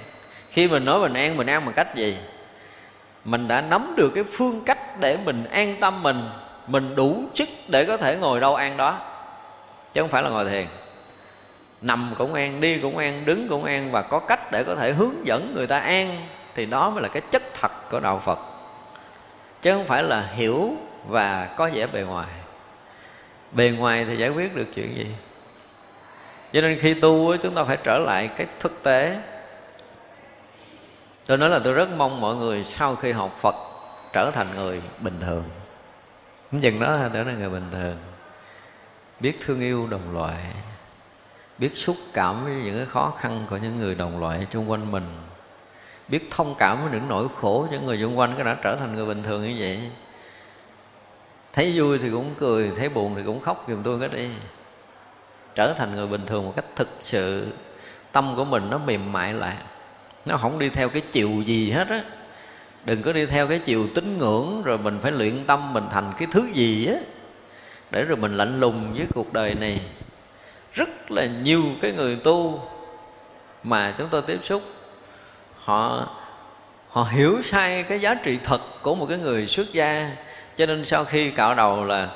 khi 0.49 0.68
mình 0.68 0.85
nói 0.85 0.99
mình 0.99 1.14
ăn 1.14 1.38
mình 1.38 1.48
ăn 1.48 1.65
bằng 1.65 1.73
cách 1.73 1.95
gì? 1.95 2.18
Mình 3.26 3.48
đã 3.48 3.62
nắm 3.62 3.94
được 3.98 4.12
cái 4.16 4.24
phương 4.24 4.62
cách 4.66 5.00
để 5.00 5.18
mình 5.26 5.44
an 5.44 5.76
tâm 5.80 6.04
mình 6.04 6.30
mình 6.68 6.95
đủ 6.95 7.24
chức 7.34 7.50
để 7.68 7.86
có 7.86 7.98
thể 7.98 8.18
ngồi 8.18 8.40
đâu 8.40 8.56
an 8.56 8.78
đó. 8.78 9.00
Chứ 9.94 10.02
không 10.02 10.10
phải 10.10 10.24
là 10.24 10.30
ngồi 10.30 10.50
thiền. 10.50 10.68
Nằm 11.82 12.14
cũng 12.18 12.34
an, 12.34 12.62
đi 12.62 12.78
cũng 12.78 12.98
an, 12.98 13.26
đứng 13.26 13.48
cũng 13.48 13.64
an 13.64 13.91
và 13.91 14.02
có 14.02 14.20
cách 14.20 14.52
để 14.52 14.64
có 14.64 14.76
thể 14.76 14.91
hướng 14.91 15.28
dẫn 15.28 15.54
người 15.56 15.68
ta 15.68 15.80
an 15.80 16.22
thì 16.56 16.66
đó 16.66 16.90
mới 16.90 17.02
là 17.02 17.08
cái 17.08 17.22
chất 17.32 17.44
thật 17.62 17.72
của 17.90 18.00
đạo 18.00 18.22
phật. 18.26 18.40
Chứ 19.62 19.74
không 19.74 19.86
phải 19.86 20.04
là 20.04 20.30
hiểu 20.36 20.72
và 21.08 21.50
có 21.56 21.70
vẻ 21.74 21.88
bề 21.88 22.02
ngoài. 22.02 22.28
Bề 23.52 23.70
ngoài 23.78 24.06
thì 24.06 24.18
giải 24.18 24.30
quyết 24.30 24.56
được 24.56 24.66
chuyện 24.76 24.95
gì? 24.98 25.08
Cho 26.52 26.62
nên 26.62 26.80
khi 26.80 26.94
tu 26.94 27.38
chúng 27.38 27.56
ta 27.56 27.64
phải 27.64 27.78
trở 27.84 28.00
lại 28.00 28.30
cái 28.38 28.48
thực 28.60 28.84
tế 28.84 29.18
tôi 31.26 31.38
nói 31.38 31.50
là 31.50 31.60
tôi 31.60 31.74
rất 31.74 31.90
mong 31.98 32.22
mọi 32.22 32.36
người 32.36 32.64
sau 32.64 32.95
khi 32.95 33.12
học 33.12 33.38
phật 33.41 33.56
trở 34.14 34.32
thành 34.32 34.48
người 34.56 34.82
bình 35.00 35.20
thường. 35.22 35.44
Cũng 36.52 36.62
chừng 36.62 36.80
đó 36.80 36.98
trở 37.14 37.24
thành 37.24 37.40
người 37.40 37.50
bình 37.50 37.68
thường. 37.72 37.98
Biết 39.20 39.38
thương 39.41 39.60
yêu 39.60 39.88
đồng 39.88 40.14
loại, 40.14 40.45
biết 41.58 41.78
xúc 41.78 41.95
cảm 42.14 42.44
với 42.44 42.54
những 42.54 42.78
cái 42.78 42.86
khó 42.86 43.14
khăn 43.18 43.45
của 43.50 43.58
những 43.58 43.80
người 43.80 43.95
đồng 43.95 44.20
loại 44.20 44.48
xung 44.54 44.72
quanh 44.72 44.91
mình, 44.91 45.06
biết 46.08 46.28
thông 46.32 46.56
cảm 46.58 46.82
với 46.82 46.91
những 46.91 47.08
nỗi 47.08 47.28
khổ 47.41 47.68
cho 47.72 47.78
người 47.80 48.00
xung 48.02 48.20
quanh 48.20 48.34
cái 48.36 48.45
đã 48.45 48.58
trở 48.64 48.76
thành 48.76 48.95
người 48.95 49.06
bình 49.06 49.24
thường 49.24 49.44
như 49.44 49.56
vậy. 49.60 49.91
Thấy 51.54 51.74
vui 51.76 52.00
thì 52.00 52.10
cũng 52.12 52.36
cười, 52.38 52.72
thấy 52.78 52.90
buồn 52.90 53.16
thì 53.16 53.22
cũng 53.26 53.41
khóc 53.41 53.66
giùm 53.68 53.84
tôi 53.84 54.00
cái 54.00 54.10
đi. 54.10 54.30
Trở 55.56 55.74
thành 55.74 55.95
người 55.95 56.08
bình 56.08 56.26
thường 56.26 56.45
một 56.45 56.54
cách 56.56 56.66
thực 56.76 56.90
sự, 57.02 57.48
tâm 58.12 58.34
của 58.36 58.45
mình 58.45 58.70
nó 58.70 58.78
mềm 58.78 59.12
mại 59.12 59.34
lại 59.34 59.58
nó 60.26 60.38
không 60.38 60.60
đi 60.60 60.70
theo 60.70 60.90
cái 60.90 61.02
chiều 61.12 61.30
gì 61.45 61.72
hết 61.72 61.88
á. 61.88 62.04
Đừng 62.86 63.02
có 63.02 63.12
đi 63.12 63.26
theo 63.26 63.48
cái 63.48 63.60
chiều 63.60 63.88
tín 63.95 64.18
ngưỡng, 64.18 64.62
rồi 64.64 64.78
mình 64.78 65.00
phải 65.02 65.12
luyện 65.12 65.45
tâm 65.45 65.74
mình 65.74 65.84
thành 65.91 66.14
cái 66.18 66.28
thứ 66.32 66.48
gì 66.54 66.86
á. 66.86 66.95
Để 67.91 68.04
rồi 68.04 68.18
mình 68.18 68.38
lạnh 68.38 68.60
lùng 68.60 68.94
với 68.94 69.06
cuộc 69.14 69.34
đời 69.34 69.56
này. 69.56 69.82
Rất 70.74 71.12
là 71.12 71.26
nhiều 71.26 71.64
cái 71.82 71.91
người 71.91 72.16
tu 72.16 72.62
mà 73.64 73.94
chúng 73.98 74.08
tôi 74.10 74.22
tiếp 74.22 74.40
xúc, 74.44 74.62
họ 75.56 76.10
họ 76.90 77.04
hiểu 77.04 77.41
sai 77.41 77.84
cái 77.84 78.00
giá 78.00 78.14
trị 78.14 78.38
thật 78.44 78.62
của 78.82 78.95
một 78.95 79.06
cái 79.10 79.18
người 79.18 79.48
xuất 79.48 79.74
gia. 79.74 80.12
Cho 80.56 80.66
nên 80.66 80.86
sau 80.86 81.06
khi 81.06 81.32
cạo 81.32 81.56
đầu 81.56 81.86
là 81.86 82.10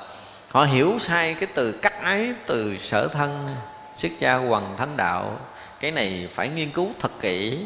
họ 0.52 0.64
hiểu 0.64 0.98
sai 1.00 1.34
cái 1.34 1.50
từ 1.54 1.72
cắt 1.72 2.02
ái 2.02 2.34
từ 2.46 2.78
sở 2.80 3.08
thân, 3.08 3.56
xuất 3.96 4.12
gia 4.20 4.34
hoàng 4.36 4.74
thánh 4.78 4.98
đạo. 4.98 5.40
Cái 5.80 5.92
này 5.92 6.30
phải 6.36 6.50
nghiên 6.50 6.70
cứu 6.70 6.92
thật 7.00 7.12
kỹ 7.20 7.66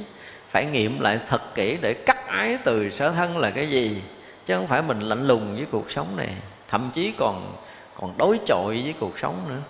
phải 0.51 0.65
nghiệm 0.65 0.99
lại 0.99 1.19
thật 1.27 1.41
kỹ 1.55 1.77
để 1.81 1.93
cắt 1.93 2.27
ái 2.27 2.57
từ 2.63 2.89
sở 2.89 3.11
thân 3.11 3.37
là 3.37 3.51
cái 3.51 3.69
gì, 3.69 4.03
chứ 4.45 4.55
không 4.55 4.67
phải 4.67 4.81
mình 4.81 4.99
lạnh 4.99 5.27
lùng 5.27 5.55
với 5.55 5.65
cuộc 5.71 5.91
sống 5.91 6.15
này, 6.15 6.33
thậm 6.67 6.89
chí 6.93 7.13
còn 7.17 7.55
còn 8.01 8.17
đối 8.17 8.39
chọi 8.45 8.81
với 8.83 8.93
cuộc 8.99 9.19
sống 9.19 9.35
nữa. 9.49 9.61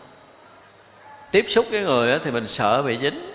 Tiếp 1.32 1.46
xúc 1.48 1.66
với 1.72 1.84
người 1.84 2.20
thì 2.24 2.32
mình 2.32 2.48
sợ 2.48 2.82
bị 2.82 2.98
dính. 3.02 3.32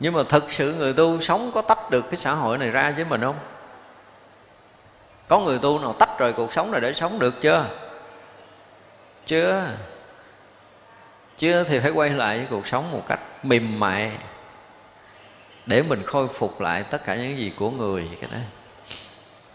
Nhưng 0.00 0.14
mà 0.14 0.22
thực 0.28 0.52
sự 0.52 0.74
người 0.74 0.92
tu 0.92 1.20
sống 1.20 1.50
có 1.54 1.62
tách 1.62 1.90
được 1.90 2.04
cái 2.10 2.16
xã 2.16 2.32
hội 2.32 2.58
này 2.58 2.70
ra 2.70 2.90
với 2.96 3.04
mình 3.04 3.20
không? 3.20 3.38
Có 5.28 5.40
người 5.40 5.58
tu 5.58 5.78
nào 5.78 5.92
tách 5.92 6.18
rời 6.18 6.32
cuộc 6.32 6.52
sống 6.52 6.70
này 6.70 6.80
để 6.80 6.92
sống 6.92 7.18
được 7.18 7.40
chưa? 7.40 7.66
Chưa. 9.26 9.66
Chưa 11.38 11.64
thì 11.64 11.78
phải 11.78 11.90
quay 11.90 12.10
lại 12.10 12.38
với 12.38 12.46
cuộc 12.50 12.66
sống 12.66 12.92
một 12.92 13.02
cách 13.08 13.20
mềm 13.42 13.80
mại 13.80 14.12
để 15.70 15.82
mình 15.82 16.02
khôi 16.02 16.28
phục 16.28 16.60
lại 16.60 16.82
tất 16.82 17.04
cả 17.04 17.14
những 17.14 17.38
gì 17.38 17.52
của 17.56 17.70
người, 17.70 18.08
cái 18.20 18.30
đó. 18.32 18.38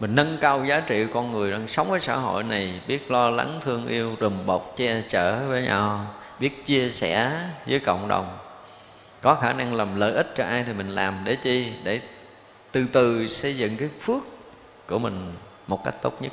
Mình 0.00 0.14
nâng 0.14 0.38
cao 0.40 0.64
giá 0.64 0.80
trị 0.80 1.06
con 1.14 1.32
người, 1.32 1.50
đang 1.50 1.68
sống 1.68 1.92
ở 1.92 1.98
xã 1.98 2.16
hội 2.16 2.42
này, 2.42 2.80
biết 2.86 3.10
lo 3.10 3.30
lắng, 3.30 3.60
thương 3.60 3.86
yêu 3.86 4.16
đùm 4.20 4.46
bọc, 4.46 4.74
che 4.76 5.02
chở 5.08 5.48
với 5.48 5.62
nhau, 5.62 6.14
biết 6.40 6.64
chia 6.64 6.90
sẻ 6.90 7.40
với 7.66 7.80
cộng 7.80 8.08
đồng. 8.08 8.38
Có 9.22 9.34
khả 9.34 9.52
năng 9.52 9.74
làm 9.74 9.96
lợi 9.96 10.12
ích 10.12 10.32
cho 10.36 10.44
ai 10.44 10.64
thì 10.64 10.72
mình 10.72 10.88
làm 10.88 11.22
để 11.24 11.36
chi? 11.36 11.72
Để 11.84 12.00
từ 12.72 12.86
từ 12.92 13.28
xây 13.28 13.56
dựng 13.56 13.76
cái 13.76 13.88
phước 14.00 14.22
của 14.88 14.98
mình 14.98 15.32
một 15.66 15.84
cách 15.84 15.94
tốt 16.02 16.22
nhất. 16.22 16.32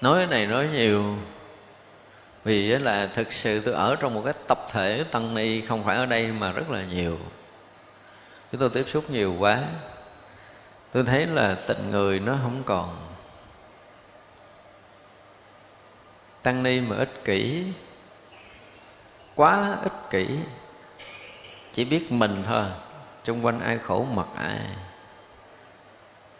Nói 0.00 0.18
cái 0.18 0.26
này 0.26 0.46
nói 0.46 0.68
nhiều, 0.72 1.16
vì 2.44 2.66
là 2.66 3.06
thực 3.06 3.32
sự 3.32 3.60
tôi 3.60 3.74
ở 3.74 3.96
trong 3.96 4.14
một 4.14 4.22
cái 4.24 4.34
tập 4.48 4.66
thể 4.72 5.04
tăng 5.10 5.34
ni 5.34 5.60
không 5.60 5.84
phải 5.84 5.96
ở 5.96 6.06
đây 6.06 6.26
mà 6.26 6.52
rất 6.52 6.70
là 6.70 6.84
nhiều 6.84 7.18
chúng 8.54 8.60
tôi 8.60 8.70
tiếp 8.70 8.88
xúc 8.88 9.10
nhiều 9.10 9.34
quá, 9.38 9.62
tôi 10.92 11.04
thấy 11.04 11.26
là 11.26 11.56
tình 11.66 11.90
người 11.90 12.20
nó 12.20 12.36
không 12.42 12.62
còn. 12.66 12.96
Tăng 16.42 16.62
ni 16.62 16.80
mà 16.80 16.96
ích 16.96 17.24
kỷ, 17.24 17.64
quá 19.34 19.76
ích 19.82 19.92
kỷ. 20.10 20.28
Chỉ 21.72 21.84
biết 21.84 22.12
mình 22.12 22.42
thôi, 22.46 22.64
xung 23.24 23.44
quanh 23.44 23.60
ai 23.60 23.78
khổ 23.78 24.06
mặc 24.14 24.26
ai. 24.36 24.60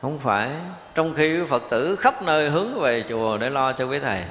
Không 0.03 0.19
phải, 0.19 0.51
trong 0.95 1.15
khi 1.15 1.41
phật 1.49 1.63
tử 1.71 1.97
khắp 1.97 2.23
nơi 2.23 2.51
hướng 2.51 2.81
về 2.81 3.05
chùa 3.09 3.39
để 3.39 3.51
lo 3.51 3.73
cho 3.73 3.87
quý 3.87 3.99
thầy. 3.99 4.25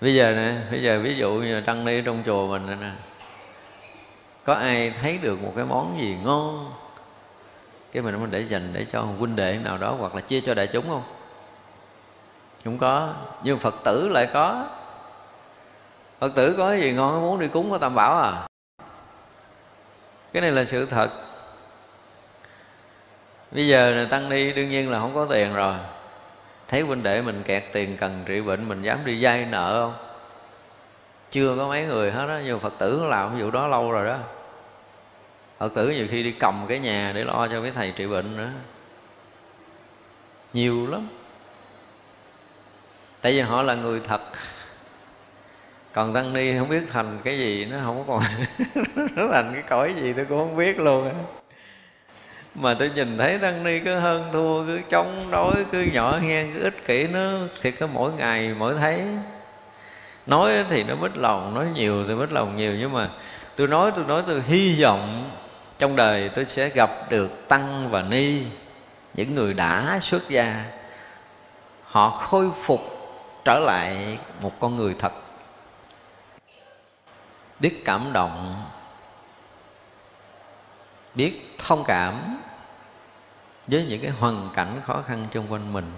Bây 0.00 0.14
giờ 0.14 0.32
nè, 0.36 0.60
bây 0.70 0.82
giờ 0.82 1.00
ví 1.02 1.16
dụ 1.16 1.32
như 1.32 1.60
tăng 1.60 1.84
ni 1.84 2.02
trong 2.02 2.22
chùa 2.26 2.46
mình 2.46 2.80
nè 2.80 2.90
có 4.50 4.56
ai 4.56 4.90
thấy 4.90 5.18
được 5.18 5.42
một 5.42 5.52
cái 5.56 5.64
món 5.64 6.00
gì 6.00 6.16
ngon? 6.24 6.72
Cái 7.92 8.02
mình 8.02 8.20
mình 8.20 8.30
để 8.30 8.40
dành 8.40 8.72
để 8.72 8.86
cho 8.92 9.00
huynh 9.00 9.36
đệ 9.36 9.58
nào 9.64 9.78
đó 9.78 9.96
hoặc 9.98 10.14
là 10.14 10.20
chia 10.20 10.40
cho 10.40 10.54
đại 10.54 10.66
chúng 10.66 10.88
không? 10.88 11.02
Không 12.64 12.78
có. 12.78 13.14
Nhưng 13.42 13.58
phật 13.58 13.74
tử 13.84 14.08
lại 14.08 14.28
có. 14.32 14.66
Phật 16.18 16.34
tử 16.34 16.54
có 16.58 16.74
gì 16.74 16.92
ngon, 16.92 17.20
muốn 17.20 17.40
đi 17.40 17.48
cúng 17.48 17.70
có 17.70 17.78
tam 17.78 17.94
bảo 17.94 18.18
à? 18.18 18.46
Cái 20.32 20.40
này 20.40 20.50
là 20.50 20.64
sự 20.64 20.86
thật. 20.86 21.10
Bây 23.50 23.68
giờ 23.68 24.06
tăng 24.10 24.28
ni, 24.28 24.52
đương 24.52 24.70
nhiên 24.70 24.90
là 24.90 25.00
không 25.00 25.14
có 25.14 25.26
tiền 25.30 25.54
rồi. 25.54 25.74
Thấy 26.68 26.80
huynh 26.80 27.02
đệ 27.02 27.22
mình 27.22 27.42
kẹt 27.42 27.64
tiền 27.72 27.96
cần 27.96 28.22
trị 28.26 28.40
bệnh, 28.40 28.68
mình 28.68 28.82
dám 28.82 28.98
đi 29.04 29.24
vay 29.24 29.46
nợ 29.50 29.80
không? 29.82 29.94
Chưa 31.30 31.56
có 31.56 31.68
mấy 31.68 31.86
người 31.86 32.10
hết 32.10 32.26
đó 32.26 32.38
nhưng 32.44 32.60
phật 32.60 32.72
tử 32.78 33.04
làm 33.04 33.40
vụ 33.40 33.50
đó 33.50 33.66
lâu 33.66 33.92
rồi 33.92 34.06
đó 34.06 34.18
phật 35.60 35.74
tử 35.74 35.90
nhiều 35.90 36.06
khi 36.10 36.22
đi 36.22 36.32
cầm 36.32 36.64
cái 36.68 36.78
nhà 36.78 37.12
để 37.14 37.24
lo 37.24 37.48
cho 37.50 37.62
cái 37.62 37.70
thầy 37.70 37.92
trị 37.96 38.06
bệnh 38.06 38.36
nữa. 38.36 38.50
Nhiều 40.52 40.86
lắm. 40.86 41.08
Tại 43.20 43.32
vì 43.32 43.40
họ 43.40 43.62
là 43.62 43.74
người 43.74 44.00
thật. 44.04 44.20
Còn 45.92 46.14
tăng 46.14 46.32
ni 46.32 46.58
không 46.58 46.68
biết 46.68 46.82
thành 46.92 47.18
cái 47.24 47.38
gì, 47.38 47.64
nó 47.64 47.76
không 47.84 48.04
còn 48.06 48.22
nó 49.16 49.28
thành 49.32 49.50
cái 49.54 49.62
cõi 49.68 49.94
gì 49.96 50.12
tôi 50.12 50.24
cũng 50.24 50.38
không 50.38 50.56
biết 50.56 50.78
luôn 50.78 51.04
á. 51.04 51.14
Mà 52.54 52.74
tôi 52.74 52.90
nhìn 52.94 53.18
thấy 53.18 53.38
tăng 53.38 53.64
ni 53.64 53.80
cứ 53.80 53.94
hơn 53.94 54.30
thua, 54.32 54.66
cứ 54.66 54.80
chống 54.90 55.28
đối, 55.30 55.64
cứ 55.72 55.82
nhỏ 55.92 56.18
nhen, 56.22 56.52
cứ 56.54 56.62
ích 56.62 56.86
kỷ, 56.86 57.06
nó 57.06 57.30
thiệt 57.60 57.74
cứ 57.78 57.86
mỗi 57.86 58.12
ngày, 58.12 58.54
mỗi 58.58 58.74
thấy. 58.74 59.04
Nói 60.26 60.64
thì 60.68 60.84
nó 60.84 60.94
mất 60.94 61.16
lòng, 61.16 61.54
nói 61.54 61.66
nhiều 61.74 62.04
thì 62.08 62.14
mất 62.14 62.32
lòng 62.32 62.56
nhiều, 62.56 62.72
nhưng 62.78 62.92
mà 62.92 63.08
tôi 63.56 63.68
nói 63.68 63.92
tôi 63.94 64.04
nói 64.04 64.22
tôi 64.26 64.42
hy 64.46 64.82
vọng 64.82 65.30
trong 65.80 65.96
đời 65.96 66.28
tôi 66.28 66.46
sẽ 66.46 66.68
gặp 66.68 66.90
được 67.10 67.48
tăng 67.48 67.90
và 67.90 68.02
ni, 68.02 68.42
những 69.14 69.34
người 69.34 69.54
đã 69.54 69.98
xuất 70.02 70.28
gia. 70.28 70.64
Họ 71.84 72.10
khôi 72.10 72.50
phục 72.62 72.80
trở 73.44 73.58
lại 73.58 74.18
một 74.42 74.52
con 74.60 74.76
người 74.76 74.94
thật. 74.98 75.12
Biết 77.60 77.84
cảm 77.84 78.12
động, 78.12 78.64
biết 81.14 81.56
thông 81.58 81.84
cảm 81.84 82.38
với 83.66 83.86
những 83.88 84.00
cái 84.02 84.10
hoàn 84.10 84.48
cảnh 84.54 84.80
khó 84.86 85.02
khăn 85.06 85.26
xung 85.34 85.52
quanh 85.52 85.72
mình. 85.72 85.92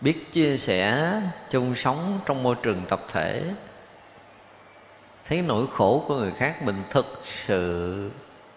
Biết 0.00 0.32
chia 0.32 0.56
sẻ 0.56 1.12
chung 1.50 1.74
sống 1.74 2.20
trong 2.26 2.42
môi 2.42 2.56
trường 2.62 2.86
tập 2.88 3.00
thể 3.12 3.42
thấy 5.28 5.42
nỗi 5.42 5.66
khổ 5.72 6.04
của 6.08 6.16
người 6.16 6.32
khác, 6.32 6.62
mình 6.62 6.82
thực 6.90 7.22
sự 7.24 8.10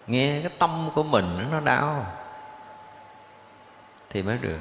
nghe 0.06 0.40
cái 0.40 0.50
tâm 0.58 0.90
của 0.94 1.02
mình 1.02 1.24
nó 1.50 1.60
đau, 1.60 2.06
thì 4.10 4.22
mới 4.22 4.38
được. 4.38 4.58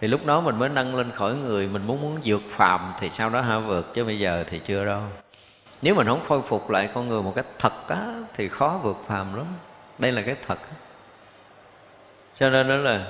Thì 0.00 0.08
lúc 0.08 0.26
đó 0.26 0.40
mình 0.40 0.58
mới 0.58 0.68
nâng 0.68 0.96
lên 0.96 1.12
khỏi 1.12 1.34
người, 1.34 1.68
mình 1.68 1.86
muốn 1.86 2.00
muốn 2.00 2.20
vượt 2.24 2.42
phàm, 2.48 2.92
thì 2.98 3.10
sau 3.10 3.30
đó 3.30 3.40
hả 3.40 3.58
vượt, 3.58 3.94
chứ 3.94 4.04
bây 4.04 4.18
giờ 4.18 4.44
thì 4.50 4.58
chưa 4.58 4.84
đâu. 4.84 5.02
Nếu 5.82 5.94
mình 5.94 6.06
không 6.06 6.24
khôi 6.28 6.42
phục 6.42 6.70
lại 6.70 6.88
con 6.94 7.08
người 7.08 7.22
một 7.22 7.32
cách 7.36 7.46
thật 7.58 7.88
á, 7.88 8.14
thì 8.34 8.48
khó 8.48 8.80
vượt 8.82 8.96
phàm 9.06 9.34
lắm. 9.34 9.46
Đây 9.98 10.12
là 10.12 10.22
cái 10.22 10.36
thật. 10.46 10.58
Cho 12.38 12.50
nên 12.50 12.68
đó 12.68 12.76
là, 12.76 13.06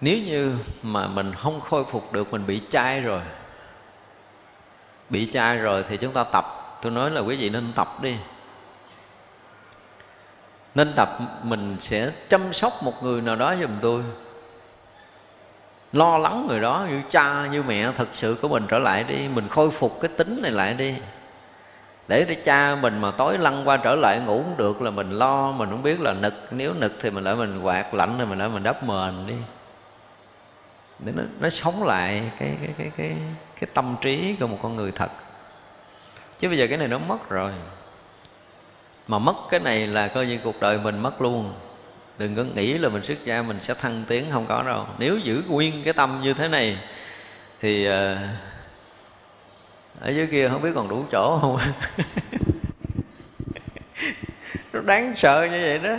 nếu 0.00 0.18
như 0.18 0.58
mà 0.82 1.06
mình 1.06 1.34
không 1.34 1.60
khôi 1.60 1.84
phục 1.84 2.12
được, 2.12 2.32
mình 2.32 2.46
bị 2.46 2.62
chai 2.70 3.00
rồi 3.00 3.20
bị 5.12 5.28
chai 5.32 5.58
rồi 5.58 5.84
thì 5.88 5.96
chúng 5.96 6.12
ta 6.12 6.24
tập. 6.24 6.78
Tôi 6.82 6.92
nói 6.92 7.10
là 7.10 7.20
quý 7.20 7.36
vị 7.36 7.50
nên 7.50 7.72
tập 7.72 8.02
đi. 8.02 8.16
Nên 10.74 10.92
tập, 10.96 11.18
mình 11.42 11.76
sẽ 11.80 12.12
chăm 12.28 12.52
sóc 12.52 12.72
một 12.82 13.02
người 13.02 13.20
nào 13.20 13.36
đó 13.36 13.54
giùm 13.60 13.70
tôi. 13.80 14.02
Lo 15.92 16.18
lắng 16.18 16.46
người 16.48 16.60
đó, 16.60 16.86
như 16.90 17.00
cha, 17.10 17.46
như 17.46 17.62
mẹ, 17.62 17.92
thật 17.94 18.08
sự 18.12 18.36
của 18.42 18.48
mình 18.48 18.66
trở 18.68 18.78
lại 18.78 19.04
đi. 19.04 19.28
Mình 19.28 19.48
khôi 19.48 19.70
phục 19.70 20.00
cái 20.00 20.08
tính 20.08 20.38
này 20.42 20.50
lại 20.50 20.74
đi. 20.74 20.94
Để 22.08 22.24
cho 22.28 22.34
cha 22.44 22.74
mình 22.74 23.00
mà 23.00 23.10
tối 23.10 23.38
lăn 23.38 23.68
qua 23.68 23.76
trở 23.76 23.94
lại 23.94 24.20
ngủ 24.20 24.42
cũng 24.42 24.56
được 24.56 24.82
là 24.82 24.90
mình 24.90 25.10
lo. 25.10 25.52
Mình 25.52 25.70
không 25.70 25.82
biết 25.82 26.00
là 26.00 26.12
nực, 26.12 26.34
nếu 26.50 26.74
nực 26.74 26.92
thì 27.00 27.10
mình 27.10 27.24
lại 27.24 27.34
mình 27.34 27.62
quạt 27.62 27.94
lạnh, 27.94 28.14
thì 28.18 28.24
mình 28.24 28.38
lại 28.38 28.48
mình 28.48 28.62
đắp 28.62 28.84
mền 28.84 29.26
đi 29.26 29.34
để 31.04 31.12
nó, 31.16 31.22
nó 31.40 31.48
sống 31.48 31.84
lại 31.84 32.22
cái 32.38 32.56
cái 32.60 32.74
cái 32.78 32.90
cái 32.96 33.16
cái 33.60 33.70
tâm 33.74 33.96
trí 34.00 34.36
của 34.40 34.46
một 34.46 34.58
con 34.62 34.76
người 34.76 34.92
thật. 34.92 35.10
Chứ 36.38 36.48
bây 36.48 36.58
giờ 36.58 36.66
cái 36.66 36.78
này 36.78 36.88
nó 36.88 36.98
mất 36.98 37.28
rồi. 37.28 37.52
Mà 39.08 39.18
mất 39.18 39.36
cái 39.50 39.60
này 39.60 39.86
là 39.86 40.08
coi 40.08 40.26
như 40.26 40.38
cuộc 40.44 40.60
đời 40.60 40.78
mình 40.78 40.98
mất 40.98 41.22
luôn. 41.22 41.54
Đừng 42.18 42.36
có 42.36 42.44
nghĩ 42.44 42.78
là 42.78 42.88
mình 42.88 43.02
xuất 43.02 43.24
gia 43.24 43.42
mình 43.42 43.60
sẽ 43.60 43.74
thăng 43.74 44.04
tiến 44.08 44.24
không 44.30 44.46
có 44.48 44.62
đâu. 44.62 44.86
Nếu 44.98 45.18
giữ 45.18 45.42
nguyên 45.48 45.82
cái 45.84 45.92
tâm 45.92 46.20
như 46.22 46.34
thế 46.34 46.48
này 46.48 46.78
thì 47.60 47.88
uh, 47.88 47.92
ở 50.00 50.10
dưới 50.10 50.26
kia 50.26 50.48
không 50.48 50.62
biết 50.62 50.70
còn 50.74 50.88
đủ 50.88 51.04
chỗ 51.12 51.38
không? 51.40 51.58
Nó 54.72 54.80
đáng 54.80 55.12
sợ 55.16 55.48
như 55.52 55.60
vậy 55.60 55.78
đó 55.78 55.96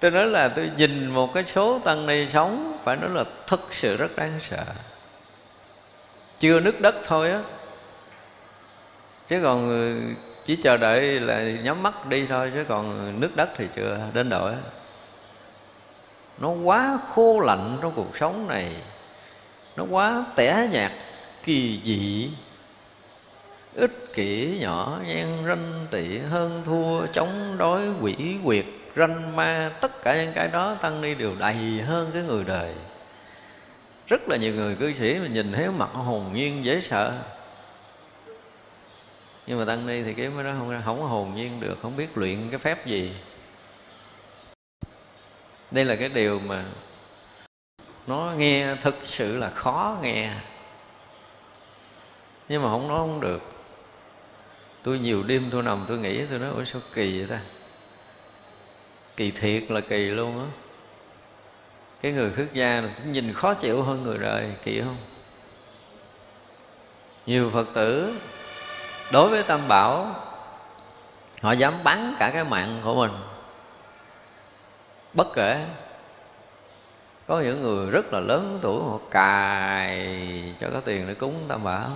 tôi 0.00 0.10
nói 0.10 0.26
là 0.26 0.48
tôi 0.48 0.70
nhìn 0.76 1.06
một 1.06 1.34
cái 1.34 1.44
số 1.44 1.78
tăng 1.78 2.06
ni 2.06 2.28
sống, 2.28 2.78
phải 2.84 2.96
nói 2.96 3.10
là 3.10 3.24
thực 3.46 3.74
sự 3.74 3.96
rất 3.96 4.16
đáng 4.16 4.38
sợ. 4.40 4.64
Chưa 6.40 6.60
nứt 6.60 6.80
đất 6.80 6.94
thôi 7.04 7.30
á. 7.30 7.40
Chứ 9.28 9.40
còn 9.42 9.68
ừ, 9.68 10.00
chỉ 10.44 10.56
chờ 10.56 10.76
đợi 10.76 11.20
là 11.20 11.42
nhắm 11.42 11.82
mắt 11.82 12.06
đi 12.06 12.26
thôi, 12.26 12.50
chứ 12.54 12.64
còn 12.68 13.14
nước 13.20 13.36
đất 13.36 13.50
thì 13.56 13.66
chưa 13.76 13.98
đến 14.12 14.28
độ 14.28 14.50
nó 16.38 16.50
quá 16.50 16.98
khô 17.08 17.40
lạnh 17.40 17.78
trong 17.82 17.92
cuộc 17.96 18.16
sống 18.16 18.48
này. 18.48 18.76
Nó 19.76 19.84
quá 19.90 20.24
tẻ 20.36 20.68
nhạt, 20.72 20.92
kỳ 21.42 21.80
dị. 21.84 22.30
Ích 23.74 24.14
kỷ 24.14 24.58
nhỏ 24.60 25.00
nhen 25.06 25.28
ranh 25.46 25.86
tị 25.90 26.18
hơn 26.18 26.62
thua, 26.64 27.06
chống 27.12 27.54
đối 27.58 27.88
quỷ 28.00 28.36
quyệt 28.44 28.64
ranh 28.98 29.36
ma, 29.36 29.72
tất 29.80 30.02
cả 30.02 30.24
những 30.24 30.32
cái 30.34 30.48
đó 30.48 30.76
tăng 30.80 31.00
ni 31.00 31.14
đều 31.14 31.34
đầy 31.38 31.80
hơn 31.86 32.10
cái 32.12 32.22
người 32.22 32.44
đời. 32.44 32.74
Rất 34.06 34.28
là 34.28 34.36
nhiều 34.36 34.54
người 34.54 34.74
cư 34.74 34.92
sĩ 34.92 35.18
mình 35.18 35.34
nhìn 35.34 35.52
thấy 35.52 35.70
mặt 35.70 35.90
hồn 35.92 36.30
nhiên 36.34 36.64
dễ 36.64 36.80
sợ. 36.80 37.18
Nhưng 39.46 39.58
mà 39.58 39.64
tăng 39.64 39.86
ni 39.86 40.02
thì 40.02 40.14
cái 40.14 40.30
đó 40.44 40.54
không 40.58 40.82
không 40.84 41.00
hồn 41.00 41.32
nhiên 41.34 41.60
được, 41.60 41.78
không 41.82 41.96
biết 41.96 42.18
luyện 42.18 42.50
cái 42.50 42.58
phép 42.58 42.86
gì. 42.86 43.14
Đây 45.70 45.84
là 45.84 45.96
cái 45.96 46.08
điều 46.08 46.38
mà 46.38 46.64
nó 48.06 48.32
nghe 48.36 48.74
thực 48.74 48.96
sự 49.02 49.36
là 49.36 49.50
khó 49.50 49.98
nghe. 50.02 50.30
Nhưng 52.48 52.62
mà 52.62 52.70
không 52.70 52.88
nói 52.88 52.98
không 52.98 53.20
được. 53.20 53.42
Tôi 54.82 54.98
nhiều 54.98 55.22
đêm 55.22 55.48
tôi 55.50 55.62
nằm 55.62 55.84
tôi 55.88 55.98
nghĩ, 55.98 56.24
tôi 56.30 56.38
nói 56.38 56.50
ôi 56.54 56.66
sao 56.66 56.82
kỳ 56.94 57.18
vậy 57.18 57.26
ta? 57.28 57.40
Kỳ 59.18 59.30
thiệt 59.30 59.70
là 59.70 59.80
kỳ 59.80 60.04
luôn 60.04 60.38
á. 60.38 60.46
Cái 62.00 62.12
người 62.12 62.30
khước 62.30 62.52
gia 62.52 62.80
là 62.80 62.88
nhìn 63.04 63.32
khó 63.32 63.54
chịu 63.54 63.82
hơn 63.82 64.02
người 64.02 64.18
đời 64.18 64.52
kỳ 64.64 64.80
không? 64.80 64.96
Nhiều 67.26 67.50
phật 67.54 67.66
tử 67.74 68.14
đối 69.12 69.28
với 69.28 69.42
tam 69.42 69.68
bảo 69.68 70.14
họ 71.42 71.52
dám 71.52 71.74
bán 71.84 72.14
cả 72.18 72.30
cái 72.34 72.44
mạng 72.44 72.80
của 72.84 72.94
mình. 72.94 73.10
Bất 75.14 75.26
kể. 75.34 75.66
Có 77.26 77.40
những 77.40 77.62
người 77.62 77.90
rất 77.90 78.12
là 78.12 78.20
lớn 78.20 78.58
tuổi 78.62 78.82
họ 78.82 78.98
cài 79.10 80.54
cho 80.60 80.68
có 80.72 80.80
tiền 80.80 81.08
để 81.08 81.14
cúng 81.14 81.44
tam 81.48 81.64
bảo. 81.64 81.90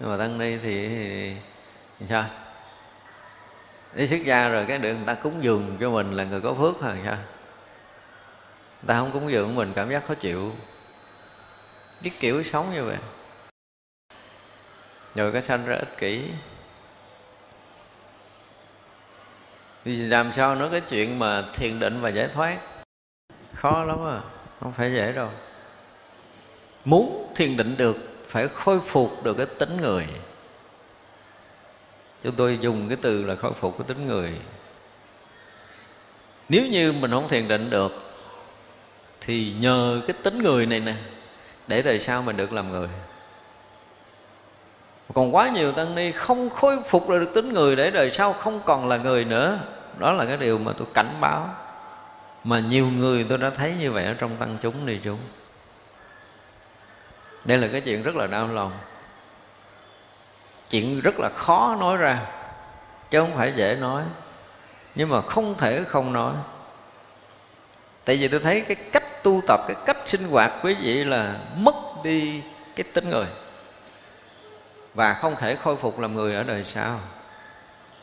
Nhưng 0.00 0.10
mà 0.10 0.16
tăng 0.16 0.38
ni 0.38 0.58
thì, 0.62 0.88
thì 1.98 2.06
sao? 2.08 2.24
Đi 3.94 4.08
xuất 4.08 4.24
gia 4.24 4.48
rồi 4.48 4.64
cái 4.68 4.78
được 4.78 4.94
người 4.94 5.06
ta 5.06 5.14
cúng 5.14 5.38
dường 5.42 5.76
cho 5.80 5.90
mình 5.90 6.12
là 6.12 6.24
người 6.24 6.40
có 6.40 6.54
phước 6.54 6.74
thôi, 6.80 6.98
sao? 7.04 7.18
Ta 8.86 8.98
không 8.98 9.10
cúng 9.12 9.32
dường 9.32 9.54
mình 9.54 9.72
cảm 9.74 9.90
giác 9.90 10.06
khó 10.06 10.14
chịu. 10.14 10.52
Cái 12.02 12.12
kiểu 12.20 12.42
sống 12.42 12.74
như 12.74 12.84
vậy. 12.84 12.96
Rồi 15.14 15.32
cái 15.32 15.42
sanh 15.42 15.66
ra 15.66 15.76
ích 15.76 15.98
kỷ. 15.98 16.24
Vì 19.84 19.96
làm 19.96 20.32
sao 20.32 20.54
nói 20.54 20.68
cái 20.70 20.80
chuyện 20.80 21.18
mà 21.18 21.44
thiền 21.54 21.78
định 21.78 22.00
và 22.00 22.08
giải 22.08 22.28
thoát? 22.34 22.58
Khó 23.54 23.84
lắm 23.84 24.06
à 24.06 24.20
không 24.60 24.72
phải 24.72 24.92
dễ 24.92 25.12
đâu. 25.12 25.30
Muốn 26.84 27.32
thiền 27.34 27.56
định 27.56 27.74
được, 27.76 27.96
phải 28.28 28.48
khôi 28.48 28.80
phục 28.80 29.24
được 29.24 29.36
cái 29.36 29.46
tính 29.46 29.76
người 29.80 30.06
chúng 32.22 32.34
tôi 32.34 32.58
dùng 32.60 32.88
cái 32.88 32.98
từ 33.02 33.24
là 33.24 33.34
khôi 33.34 33.52
phục 33.60 33.78
cái 33.78 33.88
tính 33.88 34.06
người. 34.06 34.32
Nếu 36.48 36.66
như 36.66 36.92
mình 36.92 37.10
không 37.10 37.28
thiền 37.28 37.48
định 37.48 37.70
được, 37.70 38.12
thì 39.20 39.54
nhờ 39.60 40.00
cái 40.06 40.16
tính 40.22 40.42
người 40.42 40.66
này 40.66 40.80
nè, 40.80 40.94
để 41.66 41.82
đời 41.82 42.00
sau 42.00 42.22
mình 42.22 42.36
được 42.36 42.52
làm 42.52 42.70
người. 42.70 42.88
Còn 45.14 45.34
quá 45.34 45.48
nhiều 45.48 45.72
tăng 45.72 45.94
ni 45.94 46.12
không 46.12 46.50
khôi 46.50 46.82
phục 46.82 47.08
được 47.08 47.34
tính 47.34 47.52
người 47.52 47.76
để 47.76 47.90
đời 47.90 48.10
sau 48.10 48.32
không 48.32 48.60
còn 48.64 48.88
là 48.88 48.96
người 48.96 49.24
nữa. 49.24 49.58
Đó 49.98 50.12
là 50.12 50.24
cái 50.24 50.36
điều 50.36 50.58
mà 50.58 50.72
tôi 50.78 50.86
cảnh 50.94 51.14
báo. 51.20 51.54
Mà 52.44 52.60
nhiều 52.60 52.86
người 52.86 53.26
tôi 53.28 53.38
đã 53.38 53.50
thấy 53.50 53.74
như 53.80 53.92
vậy 53.92 54.04
ở 54.04 54.14
trong 54.14 54.36
tăng 54.36 54.56
chúng 54.62 54.86
đi 54.86 55.00
chúng. 55.04 55.18
Đây 57.44 57.58
là 57.58 57.68
cái 57.72 57.80
chuyện 57.80 58.02
rất 58.02 58.16
là 58.16 58.26
đau 58.26 58.48
lòng 58.48 58.72
chuyện 60.72 61.00
rất 61.00 61.20
là 61.20 61.28
khó 61.28 61.76
nói 61.80 61.96
ra, 61.96 62.18
chứ 63.10 63.20
không 63.20 63.36
phải 63.36 63.52
dễ 63.56 63.76
nói. 63.80 64.04
Nhưng 64.94 65.08
mà 65.08 65.20
không 65.20 65.54
thể 65.58 65.84
không 65.84 66.12
nói. 66.12 66.34
Tại 68.04 68.16
vì 68.16 68.28
tôi 68.28 68.40
thấy 68.40 68.60
cái 68.60 68.76
cách 68.92 69.22
tu 69.22 69.40
tập, 69.46 69.60
cái 69.68 69.76
cách 69.86 69.96
sinh 70.04 70.28
hoạt 70.28 70.52
quý 70.62 70.74
vị 70.74 71.04
là 71.04 71.36
mất 71.56 71.74
đi 72.04 72.42
cái 72.76 72.84
tính 72.92 73.08
người. 73.08 73.26
Và 74.94 75.14
không 75.14 75.36
thể 75.36 75.56
khôi 75.56 75.76
phục 75.76 75.98
làm 75.98 76.14
người 76.14 76.34
ở 76.34 76.42
đời 76.42 76.64
sau, 76.64 77.00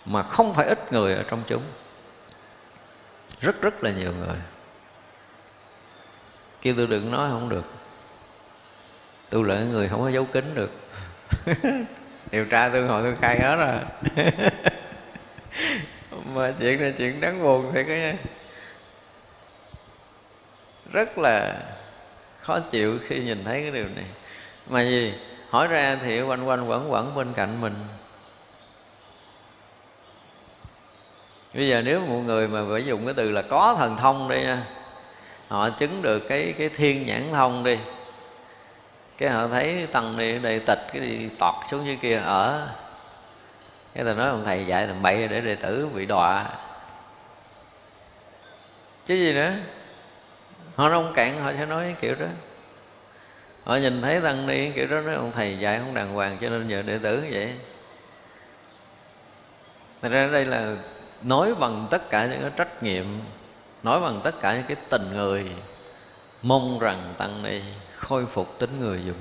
mà 0.06 0.24
không 0.24 0.54
phải 0.54 0.68
ít 0.68 0.94
người 0.94 1.14
ở 1.16 1.24
trong 1.30 1.44
chúng. 1.48 1.64
Rất 3.42 3.62
rất 3.62 3.84
là 3.84 3.92
nhiều 3.92 4.12
người. 4.20 4.38
Kêu 6.62 6.74
tôi 6.78 6.88
đừng 6.88 7.12
nói 7.12 7.30
không 7.32 7.50
được. 7.50 7.66
Tôi 9.30 9.44
là 9.46 9.64
người 9.64 9.88
không 9.88 10.02
có 10.02 10.10
giấu 10.10 10.26
kín 10.26 10.56
được. 10.56 10.72
điều 12.32 12.46
tra 12.46 12.70
tương 12.70 12.88
hồi 12.88 13.04
tôi 13.04 13.16
khai 13.22 13.40
hết 13.40 13.56
rồi. 13.56 13.76
Mà 16.34 16.54
chuyện 16.60 16.82
này 16.82 16.94
chuyện 16.98 17.22
đáng 17.22 17.44
buồn 17.44 17.74
thiệt 17.74 17.86
cái 17.88 18.16
rất 20.92 21.18
là 21.18 21.56
khó 22.42 22.60
chịu 22.60 23.00
khi 23.08 23.24
nhìn 23.24 23.44
thấy 23.46 23.62
cái 23.62 23.72
điều 23.72 23.86
này. 23.96 24.06
Mà 24.70 24.82
gì, 24.82 25.14
hỏi 25.50 25.68
ra 25.68 25.98
thì 26.04 26.22
quanh 26.22 26.48
quanh 26.48 26.70
quẩn 26.70 26.92
quẩn 26.92 27.16
bên 27.16 27.34
cạnh 27.34 27.62
mình. 27.62 27.76
Bây 31.54 31.68
giờ 31.68 31.82
nếu 31.86 32.00
một 32.00 32.20
người 32.26 32.48
mà 32.48 32.62
phải 32.72 32.86
dùng 32.86 33.06
cái 33.06 33.14
từ 33.14 33.32
là 33.32 33.42
có 33.42 33.76
thần 33.80 33.98
thông 33.98 34.30
đi 34.30 34.42
nha, 34.42 34.64
họ 35.48 35.70
chứng 35.70 36.02
được 36.02 36.20
cái 36.30 36.54
cái 36.58 36.70
thiên 36.70 37.06
nhãn 37.06 37.24
thông 37.32 37.64
đi 37.64 37.78
cái 39.20 39.30
họ 39.30 39.48
thấy 39.48 39.88
tăng 39.92 40.18
đi 40.18 40.36
ở 40.36 40.40
đây 40.40 40.60
tịch, 40.60 40.80
cái 40.94 41.02
đi 41.02 41.30
tọt 41.40 41.54
xuống 41.70 41.86
dưới 41.86 41.98
kia, 42.02 42.16
ở. 42.18 42.68
Cái 43.94 44.06
ta 44.06 44.14
nói 44.14 44.30
ông 44.30 44.46
thầy 44.46 44.66
dạy 44.66 44.88
làm 44.88 45.02
bậy 45.02 45.28
để 45.28 45.42
đệ 45.42 45.56
tử 45.56 45.90
bị 45.94 46.06
đọa. 46.06 46.46
Chứ 49.06 49.16
gì 49.16 49.34
nữa? 49.34 49.54
Họ 50.76 50.90
nông 50.90 51.14
cạn, 51.14 51.42
họ 51.42 51.52
sẽ 51.58 51.66
nói 51.66 51.96
kiểu 52.02 52.16
đó. 52.16 52.26
Họ 53.64 53.76
nhìn 53.76 54.02
thấy 54.02 54.22
tăng 54.22 54.48
ni 54.48 54.72
kiểu 54.72 54.88
đó, 54.88 55.02
nói 55.02 55.16
ông 55.16 55.32
thầy 55.32 55.60
dạy 55.60 55.80
không 55.80 55.94
đàng 55.94 56.14
hoàng 56.14 56.38
cho 56.42 56.50
nên 56.50 56.68
giờ 56.68 56.82
đệ 56.82 56.98
tử 56.98 57.24
vậy. 57.32 57.54
Thật 60.02 60.10
ra 60.10 60.30
đây 60.32 60.46
là 60.46 60.76
nói 61.22 61.56
bằng 61.56 61.88
tất 61.90 62.10
cả 62.10 62.26
những 62.26 62.42
cái 62.42 62.52
trách 62.56 62.84
nhiệm, 62.84 63.06
nói 63.84 64.02
bằng 64.02 64.22
tất 64.24 64.40
cả 64.42 64.54
những 64.54 64.66
cái 64.68 64.78
tình 64.90 65.14
người 65.14 65.52
mong 66.42 66.80
rằng 66.80 67.14
tăng 67.18 67.44
ni 67.44 67.62
khôi 67.98 68.26
phục 68.26 68.60
tính 68.60 68.80
người 68.80 69.02
dùng. 69.06 69.20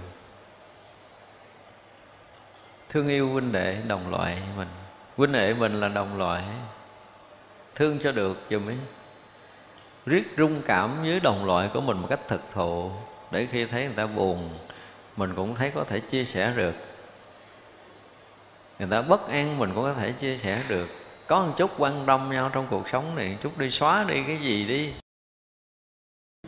Thương 2.89 3.09
yêu 3.09 3.28
huynh 3.28 3.53
đệ 3.53 3.77
đồng 3.86 4.11
loại 4.11 4.43
mình. 4.57 4.69
Huynh 5.16 5.32
đệ 5.32 5.55
mình 5.55 5.81
là 5.81 5.89
đồng 5.89 6.19
loại. 6.19 6.43
Thương 7.74 7.99
cho 7.99 8.12
được 8.12 8.39
dùm 8.51 8.69
ấy. 8.69 8.77
Riết 10.07 10.35
rung 10.39 10.62
cảm 10.62 11.03
với 11.03 11.20
đồng 11.20 11.45
loại 11.45 11.70
của 11.74 11.81
mình 11.81 11.99
một 11.99 12.07
cách 12.11 12.20
thực 12.28 12.40
thụ, 12.53 12.90
để 13.31 13.47
khi 13.47 13.66
thấy 13.66 13.85
người 13.85 13.95
ta 13.97 14.07
buồn, 14.07 14.51
mình 15.16 15.35
cũng 15.36 15.55
thấy 15.55 15.70
có 15.70 15.85
thể 15.85 16.01
chia 16.01 16.24
sẻ 16.24 16.53
được. 16.57 16.74
Người 18.78 18.89
ta 18.90 19.03
bất 19.03 19.28
an, 19.28 19.59
mình 19.59 19.74
cũng 19.74 19.85
có 19.85 19.95
thể 19.95 20.12
chia 20.12 20.39
sẻ 20.39 20.62
được. 20.69 20.89
Có 21.27 21.43
một 21.43 21.53
chút 21.57 21.70
quan 21.78 22.05
tâm 22.07 22.31
nhau 22.32 22.51
trong 22.53 22.66
cuộc 22.70 22.89
sống 22.89 23.15
này, 23.15 23.36
chút 23.43 23.59
đi 23.59 23.70
xóa 23.70 24.05
đi 24.09 24.23
cái 24.27 24.39
gì 24.43 24.65
đi 24.65 24.93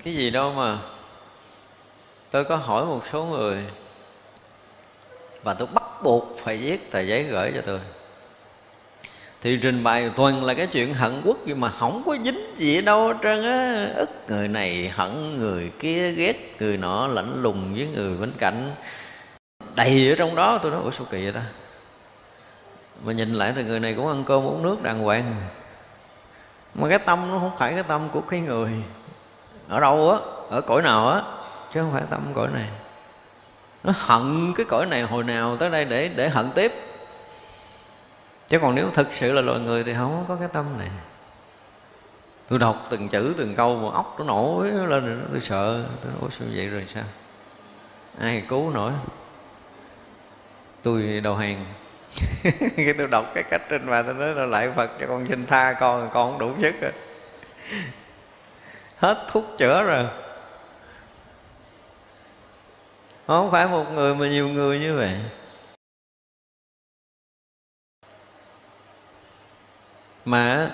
cái 0.05 0.15
gì 0.15 0.31
đâu 0.31 0.53
mà. 0.53 0.79
Tôi 2.31 2.45
có 2.45 2.57
hỏi 2.57 2.85
một 2.85 3.03
số 3.13 3.25
người. 3.25 3.65
Và 5.43 5.55
tôi 5.55 5.69
bắt 5.75 6.03
buộc 6.03 6.39
phải 6.39 6.57
viết 6.57 6.91
tờ 6.91 7.01
giấy 7.01 7.25
gửi 7.25 7.53
cho 7.55 7.63
tôi. 7.67 7.81
Thì 9.41 9.59
trình 9.63 9.85
bày 9.85 10.11
toàn 10.17 10.45
là 10.45 10.55
cái 10.55 10.67
chuyện 10.67 10.95
hận 10.95 11.23
quốc 11.25 11.47
gì 11.47 11.55
mà 11.55 11.69
không 11.71 12.03
có 12.07 12.17
dính 12.25 12.55
gì 12.57 12.81
đâu 12.81 13.09
hết 13.09 13.17
trơn 13.23 13.43
á. 13.43 13.89
Ức 13.97 14.11
người 14.29 14.49
này 14.49 14.89
hận 14.95 15.39
người 15.39 15.73
kia 15.79 16.11
ghét, 16.11 16.57
người 16.61 16.77
nọ 16.77 17.07
lạnh 17.07 17.43
lùng 17.43 17.75
với 17.75 17.89
người 17.95 18.17
bên 18.17 18.33
cạnh. 18.39 18.75
Đầy 19.75 20.09
ở 20.11 20.15
trong 20.15 20.35
đó, 20.35 20.59
tôi 20.63 20.73
nói, 20.73 20.81
ủa, 20.83 20.91
sao 20.91 21.07
kỳ 21.11 21.23
vậy 21.23 21.33
ta? 21.33 21.43
Mà 23.05 23.13
nhìn 23.13 23.35
lại 23.35 23.53
thì 23.57 23.65
người 23.65 23.81
này 23.81 23.95
cũng 23.95 24.09
ăn 24.09 24.25
cơm 24.25 24.45
uống 24.45 24.63
nước 24.63 24.83
đàng 24.83 25.01
hoàng. 25.01 25.37
Mà 26.75 26.89
cái 26.89 26.99
tâm 26.99 27.29
nó 27.31 27.39
không 27.39 27.59
phải 27.59 27.75
cái 27.75 27.83
tâm 27.83 28.09
của 28.13 28.21
cái 28.21 28.41
người 28.41 28.71
ở 29.71 29.81
đâu 29.81 30.11
á? 30.11 30.19
Ở 30.51 30.61
cõi 30.61 30.83
nào 30.83 31.09
á? 31.09 31.23
Chứ 31.75 31.81
không 31.81 31.93
phải 31.93 32.03
tâm 32.11 32.21
cõi 32.35 32.49
này. 32.55 32.69
Nó 33.85 33.93
hận 33.97 34.53
cái 34.57 34.67
cõi 34.69 34.87
này 34.87 35.03
hồi 35.03 35.25
nào 35.25 35.57
tới 35.57 35.71
đây 35.71 35.85
để 35.85 36.09
để 36.09 36.29
hận 36.29 36.51
tiếp. 36.55 36.73
Chứ 38.49 38.59
còn 38.59 38.75
nếu 38.75 38.91
thực 38.91 39.13
sự 39.13 39.33
là 39.33 39.43
loài 39.43 39.61
người 39.61 39.85
thì 39.85 39.95
không 39.95 40.25
có 40.29 40.37
cái 40.37 40.49
tâm 40.53 40.65
này. 40.79 40.89
Tôi 42.49 42.59
đọc 42.59 42.87
từng 42.91 43.09
chữ 43.09 43.35
từng 43.37 43.55
câu 43.55 43.77
mà 43.77 43.97
óc 43.97 44.15
nó 44.19 44.25
nổi 44.25 44.71
lên 44.71 45.27
tôi 45.33 45.41
sợ. 45.41 45.85
Tôi 46.03 46.13
nói 46.21 46.31
sao 46.39 46.49
vậy 46.55 46.67
rồi 46.67 46.85
sao? 46.89 47.05
Ai 48.21 48.43
cứu 48.49 48.71
nổi. 48.71 48.93
Tôi 50.83 51.21
đầu 51.25 51.37
hàng. 51.37 51.65
Khi 52.77 52.93
tôi 52.99 53.07
đọc 53.07 53.25
cái 53.35 53.45
cách 53.51 53.63
trên 53.69 53.87
mà 53.87 54.03
tôi 54.03 54.15
nói 54.15 54.35
là 54.35 54.47
lại 54.47 54.71
phật 54.77 54.91
cho 55.01 55.07
con 55.07 55.27
xin 55.29 55.47
tha 55.47 55.73
con 55.81 56.11
con 56.13 56.31
không 56.31 56.39
đủ 56.39 56.49
nhất 56.59 56.75
rồi 56.81 56.93
hết 59.01 59.25
thuốc 59.29 59.45
chữa 59.59 59.83
rồi. 59.83 60.07
Không 63.27 63.51
phải 63.51 63.69
một 63.69 63.85
người 63.93 64.15
mà 64.15 64.29
nhiều 64.29 64.49
người 64.49 64.79
như 64.79 64.97
vậy. 64.97 65.17
Mà 70.25 70.71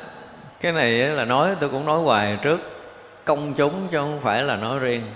cái 0.60 0.72
này 0.72 0.90
là 0.92 1.24
nói, 1.24 1.56
tôi 1.60 1.70
cũng 1.70 1.84
nói 1.84 2.02
hoài 2.02 2.38
trước. 2.42 2.60
Công 3.24 3.54
chúng 3.54 3.88
chứ 3.90 3.98
không 3.98 4.20
phải 4.22 4.42
là 4.42 4.56
nói 4.56 4.78
riêng. 4.78 5.12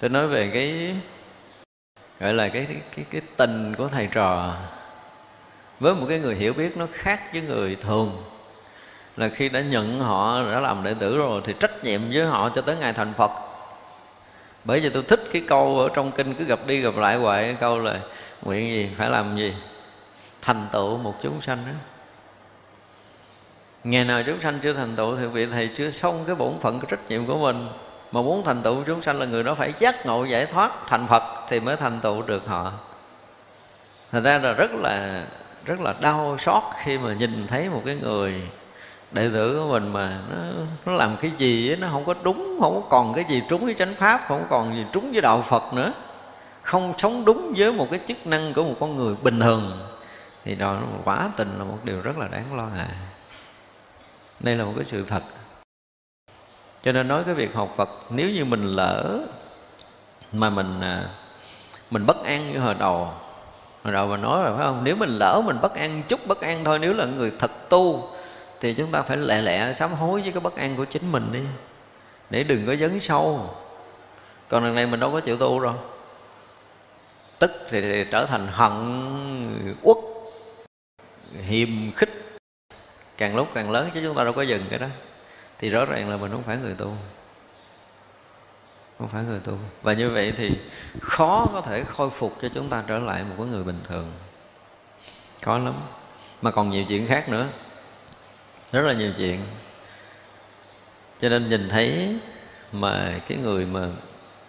Tôi 0.00 0.10
nói 0.10 0.28
về 0.28 0.50
cái, 0.54 0.96
gọi 2.20 2.34
là 2.34 2.48
cái 2.48 2.66
cái 2.96 3.04
cái 3.10 3.22
tình 3.36 3.74
của 3.74 3.88
thầy 3.88 4.08
trò. 4.12 4.56
Với 5.80 5.94
một 5.94 6.06
cái 6.08 6.20
người 6.20 6.34
hiểu 6.34 6.52
biết 6.54 6.76
nó 6.76 6.86
khác 6.92 7.32
với 7.32 7.42
người 7.42 7.76
thường 7.76 8.24
là 9.18 9.28
khi 9.28 9.48
đã 9.48 9.60
nhận 9.60 9.98
họ, 9.98 10.42
đã 10.52 10.60
làm 10.60 10.84
đệ 10.84 10.94
tử 10.94 11.18
rồi 11.18 11.40
thì 11.44 11.54
trách 11.60 11.84
nhiệm 11.84 12.00
với 12.12 12.26
họ 12.26 12.50
cho 12.54 12.62
tới 12.62 12.76
ngày 12.76 12.92
thành 12.92 13.12
phật. 13.16 13.30
Bởi 14.64 14.80
vì 14.80 14.90
tôi 14.90 15.02
thích 15.02 15.20
cái 15.32 15.42
câu 15.48 15.78
ở 15.78 15.88
trong 15.94 16.12
kinh 16.12 16.34
cứ 16.34 16.44
gặp 16.44 16.66
đi 16.66 16.80
gặp 16.80 16.96
lại 16.96 17.16
hoài, 17.16 17.44
cái 17.44 17.54
câu 17.60 17.78
là 17.78 18.00
nguyện 18.42 18.70
gì 18.70 18.90
phải 18.98 19.10
làm 19.10 19.36
gì? 19.36 19.54
Thành 20.42 20.66
tựu 20.72 20.98
một 20.98 21.14
chúng 21.22 21.40
sanh 21.40 21.58
đó. 21.66 21.72
Ngày 23.84 24.04
nào 24.04 24.22
chúng 24.26 24.40
sanh 24.40 24.60
chưa 24.62 24.72
thành 24.72 24.96
tựu 24.96 25.16
thì 25.16 25.26
vị 25.26 25.46
thầy 25.46 25.70
chưa 25.74 25.90
xong 25.90 26.24
cái 26.26 26.34
bổn 26.34 26.52
phận, 26.60 26.80
cái 26.80 26.86
trách 26.90 27.08
nhiệm 27.08 27.26
của 27.26 27.38
mình. 27.38 27.68
Mà 28.12 28.22
muốn 28.22 28.44
thành 28.44 28.62
tựu 28.62 28.82
chúng 28.86 29.02
sanh 29.02 29.18
là 29.18 29.26
người 29.26 29.42
đó 29.42 29.54
phải 29.54 29.72
giác 29.78 30.06
ngộ, 30.06 30.24
giải 30.24 30.46
thoát, 30.46 30.72
thành 30.86 31.06
phật 31.06 31.22
thì 31.48 31.60
mới 31.60 31.76
thành 31.76 32.00
tựu 32.00 32.22
được 32.22 32.46
họ. 32.46 32.72
Thật 34.12 34.20
ra 34.24 34.38
là 34.38 34.52
rất 34.52 34.70
là 34.74 35.24
rất 35.64 35.80
là 35.80 35.94
đau 36.00 36.36
xót 36.38 36.62
khi 36.84 36.98
mà 36.98 37.14
nhìn 37.14 37.46
thấy 37.46 37.68
một 37.68 37.82
cái 37.84 37.96
người 38.02 38.42
đệ 39.12 39.30
tử 39.32 39.58
của 39.58 39.72
mình 39.72 39.92
mà 39.92 40.20
nó, 40.30 40.36
nó 40.86 40.92
làm 40.92 41.16
cái 41.16 41.30
gì 41.38 41.70
ấy, 41.70 41.76
nó 41.76 41.88
không 41.92 42.04
có 42.04 42.14
đúng 42.22 42.58
không 42.60 42.74
có 42.74 42.88
còn 42.88 43.14
cái 43.14 43.24
gì 43.28 43.42
trúng 43.48 43.64
với 43.64 43.74
chánh 43.74 43.94
pháp 43.94 44.20
không 44.28 44.46
còn 44.50 44.74
gì 44.74 44.84
trúng 44.92 45.12
với 45.12 45.20
đạo 45.20 45.42
phật 45.42 45.74
nữa. 45.74 45.92
Không 46.62 46.92
sống 46.98 47.24
đúng 47.24 47.54
với 47.56 47.72
một 47.72 47.86
cái 47.90 48.00
chức 48.08 48.26
năng 48.26 48.52
của 48.54 48.64
một 48.64 48.74
con 48.80 48.96
người 48.96 49.14
bình 49.22 49.40
thường. 49.40 49.88
Thì 50.44 50.54
đó 50.54 50.80
quả 51.04 51.30
tình 51.36 51.58
là 51.58 51.64
một 51.64 51.78
điều 51.84 52.00
rất 52.00 52.18
là 52.18 52.28
đáng 52.28 52.56
lo 52.56 52.66
ngại. 52.76 52.88
Đây 54.40 54.56
là 54.56 54.64
một 54.64 54.72
cái 54.76 54.84
sự 54.88 55.04
thật. 55.06 55.22
Cho 56.82 56.92
nên 56.92 57.08
nói 57.08 57.22
cái 57.24 57.34
việc 57.34 57.54
học 57.54 57.74
Phật 57.76 57.88
nếu 58.10 58.30
như 58.30 58.44
mình 58.44 58.64
lỡ 58.64 59.20
mà 60.32 60.50
mình 60.50 60.80
à, 60.80 61.08
mình 61.90 62.06
bất 62.06 62.24
an 62.24 62.52
như 62.52 62.58
hồi 62.58 62.74
đầu 62.74 63.12
hồi 63.84 63.92
đầu 63.92 64.06
mình 64.06 64.22
nói 64.22 64.42
rồi 64.42 64.56
phải 64.56 64.66
không? 64.66 64.80
Nếu 64.84 64.96
mình 64.96 65.18
lỡ 65.18 65.42
mình 65.46 65.56
bất 65.62 65.74
an 65.74 66.02
chút 66.08 66.20
bất 66.26 66.40
an 66.40 66.64
thôi 66.64 66.78
nếu 66.78 66.92
là 66.92 67.04
người 67.04 67.32
thật 67.38 67.50
tu 67.68 68.10
thì 68.60 68.74
chúng 68.74 68.90
ta 68.90 69.02
phải 69.02 69.16
lẹ 69.16 69.42
lẹ 69.42 69.72
sám 69.72 69.92
hối 69.92 70.22
với 70.22 70.32
cái 70.32 70.40
bất 70.40 70.56
an 70.56 70.76
của 70.76 70.84
chính 70.84 71.12
mình 71.12 71.32
đi 71.32 71.42
để 72.30 72.44
đừng 72.44 72.66
có 72.66 72.76
dấn 72.76 73.00
sâu. 73.00 73.54
Còn 74.48 74.64
lần 74.64 74.74
này 74.74 74.86
mình 74.86 75.00
đâu 75.00 75.12
có 75.12 75.20
chịu 75.20 75.36
tu 75.36 75.58
rồi. 75.58 75.74
Tức 77.38 77.52
thì, 77.70 77.80
thì 77.80 78.04
trở 78.10 78.26
thành 78.26 78.46
hận 78.46 78.72
uất 79.82 79.96
hiềm 81.46 81.68
khích. 81.96 82.38
Càng 83.16 83.36
lúc 83.36 83.48
càng 83.54 83.70
lớn 83.70 83.90
chứ 83.94 84.00
chúng 84.04 84.16
ta 84.16 84.24
đâu 84.24 84.32
có 84.32 84.42
dừng 84.42 84.64
cái 84.70 84.78
đó. 84.78 84.86
Thì 85.58 85.70
rõ 85.70 85.84
ràng 85.84 86.10
là 86.10 86.16
mình 86.16 86.32
không 86.32 86.42
phải 86.42 86.56
người 86.56 86.74
tu. 86.78 86.92
Không 88.98 89.08
phải 89.08 89.24
người 89.24 89.40
tu. 89.44 89.52
Và 89.82 89.92
như 89.92 90.10
vậy 90.10 90.32
thì 90.36 90.58
khó 91.00 91.46
có 91.52 91.60
thể 91.60 91.84
khôi 91.84 92.10
phục 92.10 92.36
cho 92.42 92.48
chúng 92.54 92.68
ta 92.68 92.82
trở 92.86 92.98
lại 92.98 93.24
một 93.24 93.34
cái 93.38 93.46
người 93.46 93.62
bình 93.62 93.80
thường. 93.88 94.12
Khó 95.42 95.58
lắm. 95.58 95.74
Mà 96.42 96.50
còn 96.50 96.70
nhiều 96.70 96.84
chuyện 96.88 97.06
khác 97.06 97.28
nữa 97.28 97.46
rất 98.72 98.82
là 98.82 98.92
nhiều 98.92 99.12
chuyện. 99.16 99.40
Cho 101.20 101.28
nên 101.28 101.48
nhìn 101.48 101.68
thấy 101.68 102.16
mà 102.72 103.20
cái 103.28 103.38
người 103.38 103.66
mà 103.66 103.88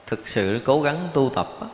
thực 0.05 0.27
sự 0.27 0.61
cố 0.65 0.81
gắng 0.81 1.09
tu 1.13 1.31
tập 1.35 1.47
á, 1.61 1.67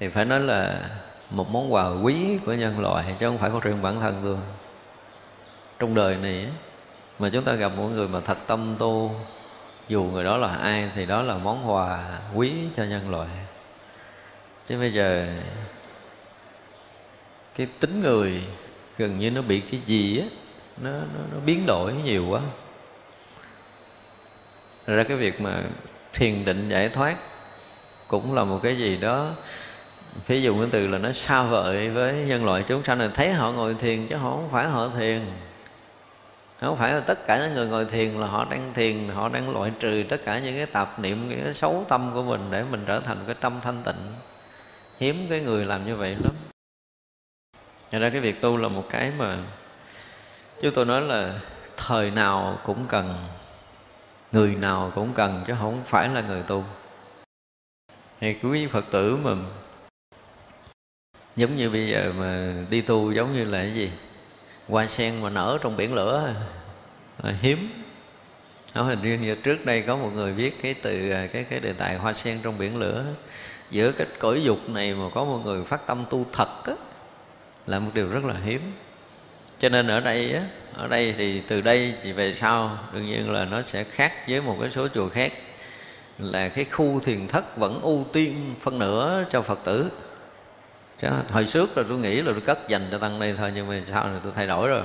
thì 0.00 0.08
phải 0.08 0.24
nói 0.24 0.40
là 0.40 0.90
một 1.30 1.50
món 1.50 1.72
quà 1.72 1.88
quý 2.02 2.38
của 2.46 2.52
nhân 2.52 2.80
loại 2.80 3.16
chứ 3.20 3.26
không 3.26 3.38
phải 3.38 3.50
có 3.50 3.60
riêng 3.62 3.82
bản 3.82 4.00
thân 4.00 4.20
tôi. 4.24 4.36
Trong 5.78 5.94
đời 5.94 6.16
này 6.16 6.48
mà 7.18 7.30
chúng 7.32 7.44
ta 7.44 7.54
gặp 7.54 7.72
một 7.76 7.88
người 7.88 8.08
mà 8.08 8.20
thật 8.20 8.38
tâm 8.46 8.76
tu 8.78 9.14
dù 9.88 10.02
người 10.04 10.24
đó 10.24 10.36
là 10.36 10.56
ai 10.56 10.90
thì 10.94 11.06
đó 11.06 11.22
là 11.22 11.38
món 11.38 11.70
quà 11.70 12.18
quý 12.34 12.52
cho 12.76 12.84
nhân 12.84 13.10
loại. 13.10 13.28
Chứ 14.66 14.78
bây 14.78 14.92
giờ 14.92 15.26
cái 17.56 17.66
tính 17.80 18.00
người 18.00 18.42
gần 18.98 19.18
như 19.18 19.30
nó 19.30 19.42
bị 19.42 19.60
cái 19.60 19.80
gì 19.86 20.18
á 20.18 20.26
nó, 20.76 20.90
nó, 20.90 21.20
nó 21.32 21.38
biến 21.46 21.66
đổi 21.66 21.92
nhiều 21.92 22.26
quá. 22.28 22.40
Ra 24.86 25.02
cái 25.02 25.16
việc 25.16 25.40
mà 25.40 25.62
thiền 26.12 26.44
định 26.44 26.68
giải 26.68 26.88
thoát 26.88 27.16
cũng 28.08 28.34
là 28.34 28.44
một 28.44 28.60
cái 28.62 28.78
gì 28.78 28.96
đó 28.96 29.30
ví 30.26 30.42
dụ 30.42 30.58
cái 30.58 30.68
từ 30.70 30.86
là 30.86 30.98
nó 30.98 31.12
xa 31.12 31.42
vời 31.42 31.90
với 31.90 32.14
nhân 32.14 32.44
loại 32.44 32.64
chúng 32.68 32.84
sanh 32.84 32.98
này 32.98 33.10
thấy 33.14 33.32
họ 33.32 33.52
ngồi 33.52 33.74
thiền 33.74 34.06
chứ 34.06 34.16
họ 34.16 34.30
không 34.30 34.48
phải 34.52 34.66
họ 34.66 34.90
thiền. 34.98 35.20
Không 36.60 36.76
phải 36.76 36.92
là 36.92 37.00
tất 37.00 37.26
cả 37.26 37.38
những 37.38 37.54
người 37.54 37.66
ngồi 37.66 37.84
thiền 37.84 38.10
là 38.14 38.26
họ 38.26 38.46
đang 38.50 38.74
thiền 38.74 39.08
họ 39.08 39.28
đang 39.28 39.50
loại 39.50 39.72
trừ 39.80 40.04
tất 40.08 40.20
cả 40.24 40.38
những 40.38 40.56
cái 40.56 40.66
tạp 40.66 40.98
niệm 40.98 41.28
những 41.28 41.44
cái 41.44 41.54
xấu 41.54 41.84
tâm 41.88 42.10
của 42.14 42.22
mình 42.22 42.40
để 42.50 42.64
mình 42.70 42.84
trở 42.86 43.00
thành 43.00 43.18
cái 43.26 43.34
tâm 43.40 43.60
thanh 43.62 43.82
tịnh. 43.84 44.12
Hiếm 44.98 45.26
cái 45.30 45.40
người 45.40 45.64
làm 45.64 45.86
như 45.86 45.96
vậy 45.96 46.16
lắm. 46.24 46.32
Thật 47.90 47.98
ra 47.98 48.10
cái 48.10 48.20
việc 48.20 48.40
tu 48.40 48.56
là 48.56 48.68
một 48.68 48.86
cái 48.90 49.12
mà 49.18 49.38
Chứ 50.62 50.70
tôi 50.70 50.84
nói 50.84 51.00
là 51.00 51.40
thời 51.76 52.10
nào 52.10 52.58
cũng 52.64 52.86
cần 52.88 53.14
Người 54.32 54.54
nào 54.54 54.92
cũng 54.94 55.12
cần 55.14 55.44
chứ 55.46 55.54
không 55.58 55.82
phải 55.86 56.08
là 56.08 56.20
người 56.20 56.42
tu. 56.42 56.64
Thì 58.20 58.36
quý 58.42 58.66
Phật 58.66 58.84
tử 58.90 59.18
mà 59.24 59.30
Giống 61.36 61.56
như 61.56 61.70
bây 61.70 61.88
giờ 61.88 62.12
mà 62.18 62.54
đi 62.70 62.80
tu 62.80 63.12
giống 63.12 63.34
như 63.34 63.44
là 63.44 63.58
cái 63.58 63.74
gì? 63.74 63.90
Hoa 64.68 64.86
sen 64.86 65.22
mà 65.22 65.30
nở 65.30 65.58
trong 65.62 65.76
biển 65.76 65.94
lửa 65.94 66.34
là 67.22 67.32
hiếm. 67.40 67.68
Nó 68.74 68.82
hình 68.82 69.02
riêng 69.02 69.22
như 69.22 69.34
trước 69.34 69.66
đây 69.66 69.82
có 69.86 69.96
một 69.96 70.10
người 70.14 70.32
viết 70.32 70.62
cái 70.62 70.74
từ 70.74 71.10
à, 71.10 71.26
cái 71.32 71.44
cái 71.44 71.60
đề 71.60 71.72
tài 71.72 71.96
hoa 71.96 72.12
sen 72.12 72.40
trong 72.42 72.58
biển 72.58 72.78
lửa. 72.78 73.04
Giữa 73.70 73.92
cái 73.92 74.06
cõi 74.18 74.42
dục 74.44 74.68
này 74.68 74.94
mà 74.94 75.04
có 75.14 75.24
một 75.24 75.40
người 75.44 75.64
phát 75.64 75.86
tâm 75.86 76.04
tu 76.10 76.26
thật 76.32 76.64
á, 76.64 76.72
là 77.66 77.78
một 77.78 77.90
điều 77.94 78.08
rất 78.08 78.24
là 78.24 78.34
hiếm 78.34 78.72
cho 79.62 79.68
nên 79.68 79.86
ở 79.86 80.00
đây 80.00 80.32
á, 80.32 80.42
ở 80.74 80.88
đây 80.88 81.14
thì 81.18 81.40
từ 81.40 81.60
đây 81.60 81.94
chỉ 82.02 82.12
về 82.12 82.34
sau 82.34 82.78
đương 82.92 83.06
nhiên 83.06 83.30
là 83.30 83.44
nó 83.44 83.62
sẽ 83.62 83.84
khác 83.84 84.12
với 84.28 84.40
một 84.40 84.56
cái 84.60 84.70
số 84.70 84.88
chùa 84.88 85.08
khác. 85.08 85.32
Là 86.18 86.48
cái 86.48 86.64
khu 86.64 87.00
thiền 87.00 87.28
thất 87.28 87.56
vẫn 87.56 87.80
ưu 87.82 88.06
tiên 88.12 88.54
phân 88.60 88.78
nửa 88.78 89.24
cho 89.30 89.42
phật 89.42 89.58
tử. 89.64 89.90
Chứ 91.02 91.08
hồi 91.30 91.44
trước 91.44 91.78
là 91.78 91.84
tôi 91.88 91.98
nghĩ 91.98 92.22
là 92.22 92.32
tôi 92.32 92.40
cất 92.40 92.68
dành 92.68 92.82
cho 92.90 92.98
tăng 92.98 93.20
đây 93.20 93.34
thôi 93.38 93.52
nhưng 93.54 93.68
mà 93.68 93.80
sau 93.92 94.08
này 94.08 94.20
tôi 94.22 94.32
thay 94.36 94.46
đổi 94.46 94.68
rồi. 94.68 94.82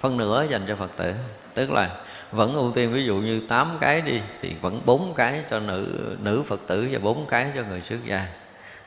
Phân 0.00 0.16
nửa 0.16 0.46
dành 0.50 0.62
cho 0.68 0.76
phật 0.76 0.90
tử. 0.96 1.14
Tức 1.54 1.70
là 1.70 1.90
vẫn 2.32 2.54
ưu 2.54 2.72
tiên 2.72 2.92
ví 2.92 3.04
dụ 3.04 3.16
như 3.16 3.40
8 3.48 3.76
cái 3.80 4.00
đi 4.00 4.20
thì 4.42 4.54
vẫn 4.60 4.80
bốn 4.84 5.14
cái 5.16 5.40
cho 5.50 5.60
nữ 5.60 6.16
nữ 6.22 6.42
phật 6.46 6.60
tử 6.66 6.88
và 6.90 6.98
bốn 6.98 7.26
cái 7.26 7.46
cho 7.54 7.62
người 7.70 7.82
xuất 7.82 7.98
gia 8.04 8.26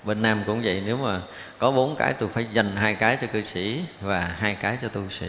bên 0.03 0.21
nam 0.21 0.43
cũng 0.45 0.61
vậy, 0.63 0.83
nếu 0.85 0.97
mà 0.97 1.21
có 1.57 1.71
bốn 1.71 1.95
cái 1.95 2.13
tôi 2.13 2.29
phải 2.33 2.47
dành 2.53 2.75
hai 2.75 2.95
cái 2.95 3.17
cho 3.21 3.27
cư 3.27 3.41
sĩ 3.41 3.83
và 4.01 4.19
hai 4.19 4.55
cái 4.55 4.77
cho 4.81 4.87
tu 4.87 5.09
sĩ 5.09 5.27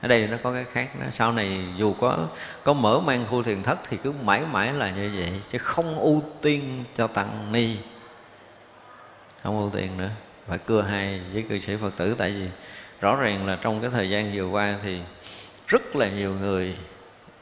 ở 0.00 0.08
đây 0.08 0.26
nó 0.26 0.36
có 0.42 0.52
cái 0.52 0.64
khác 0.72 0.88
đó. 1.00 1.06
sau 1.12 1.32
này 1.32 1.64
dù 1.76 1.94
có 2.00 2.28
có 2.64 2.72
mở 2.72 3.00
mang 3.00 3.26
khu 3.30 3.42
thiền 3.42 3.62
thất 3.62 3.78
thì 3.88 3.96
cứ 3.96 4.12
mãi 4.22 4.42
mãi 4.52 4.72
là 4.72 4.90
như 4.90 5.12
vậy, 5.18 5.40
chứ 5.48 5.58
không 5.58 5.98
ưu 5.98 6.22
tiên 6.42 6.84
cho 6.94 7.06
tăng 7.06 7.52
ni 7.52 7.76
không 9.42 9.60
ưu 9.60 9.70
tiên 9.70 9.98
nữa, 9.98 10.10
phải 10.46 10.58
cưa 10.58 10.82
hai 10.82 11.20
với 11.32 11.42
cư 11.42 11.58
sĩ 11.58 11.76
phật 11.76 11.96
tử, 11.96 12.14
tại 12.18 12.30
vì 12.30 12.48
rõ 13.00 13.16
ràng 13.16 13.46
là 13.46 13.58
trong 13.62 13.80
cái 13.80 13.90
thời 13.90 14.10
gian 14.10 14.30
vừa 14.34 14.46
qua 14.46 14.74
thì 14.82 15.00
rất 15.66 15.96
là 15.96 16.08
nhiều 16.08 16.34
người 16.40 16.76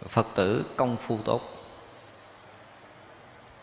phật 0.09 0.27
tử 0.35 0.65
công 0.77 0.97
phu 0.97 1.19
tốt 1.25 1.52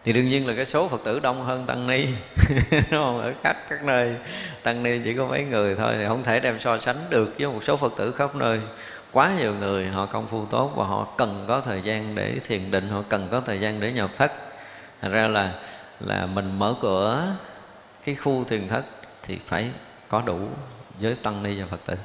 thì 0.10 0.14
đương 0.14 0.30
nhiên 0.30 0.48
là 0.48 0.54
cái 0.56 0.66
số 0.66 0.88
phật 0.88 1.04
tử 1.04 1.20
đông 1.20 1.44
hơn 1.44 1.66
tăng 1.66 1.88
ni, 1.88 2.06
đúng 2.72 3.04
không? 3.04 3.22
Ở 3.22 3.34
khắp 3.44 3.58
các 3.70 3.84
nơi, 3.84 4.16
tăng 4.64 4.84
ni 4.84 5.00
chỉ 5.04 5.14
có 5.14 5.26
mấy 5.26 5.44
người 5.44 5.76
thôi, 5.76 5.94
thì 5.98 6.06
không 6.08 6.24
thể 6.24 6.40
đem 6.40 6.60
so 6.60 6.80
sánh 6.80 6.96
được 7.10 7.34
với 7.40 7.48
một 7.48 7.64
số 7.64 7.78
phật 7.78 7.94
tử 7.98 8.12
khắp 8.12 8.36
nơi. 8.36 8.60
Quá 9.12 9.32
nhiều 9.40 9.54
người 9.60 9.88
họ 9.88 10.06
công 10.06 10.28
phu 10.28 10.46
tốt 10.46 10.72
và 10.76 10.86
họ 10.86 11.08
cần 11.18 11.46
có 11.48 11.62
thời 11.62 11.82
gian 11.82 12.16
để 12.16 12.36
thiền 12.44 12.72
định, 12.72 12.90
họ 12.90 13.04
cần 13.10 13.28
có 13.32 13.42
thời 13.42 13.60
gian 13.60 13.80
để 13.80 13.92
nhập 13.92 14.10
thất. 14.18 14.32
Thành 15.02 15.12
ra 15.12 15.28
là 15.28 15.54
là 16.00 16.26
mình 16.26 16.60
mở 16.60 16.76
cửa 16.82 17.36
cái 18.06 18.16
khu 18.16 18.44
thiền 18.44 18.68
thất 18.68 18.84
thì 19.24 19.40
phải 19.48 19.72
có 20.08 20.22
đủ 20.26 20.40
với 21.00 21.16
tăng 21.24 21.44
ni 21.44 21.62
và 21.62 21.66
phật 21.70 21.80
tử. 21.86 21.96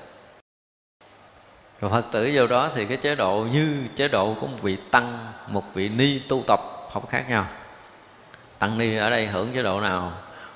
Rồi 1.80 1.90
phật 1.90 2.04
tử 2.12 2.30
vô 2.34 2.46
đó 2.46 2.70
thì 2.74 2.84
cái 2.84 2.96
chế 2.96 3.14
độ 3.14 3.46
như 3.52 3.84
chế 3.96 4.08
độ 4.08 4.36
của 4.40 4.46
một 4.46 4.58
vị 4.62 4.76
tăng, 4.90 5.32
một 5.48 5.64
vị 5.74 5.88
ni 5.88 6.18
tu 6.28 6.42
tập 6.46 6.60
không 6.92 7.06
khác 7.06 7.24
nhau 7.28 7.46
tăng 8.64 8.78
ni 8.78 8.96
ở 8.96 9.10
đây 9.10 9.26
hưởng 9.26 9.52
chế 9.54 9.62
độ 9.62 9.80
nào, 9.80 10.12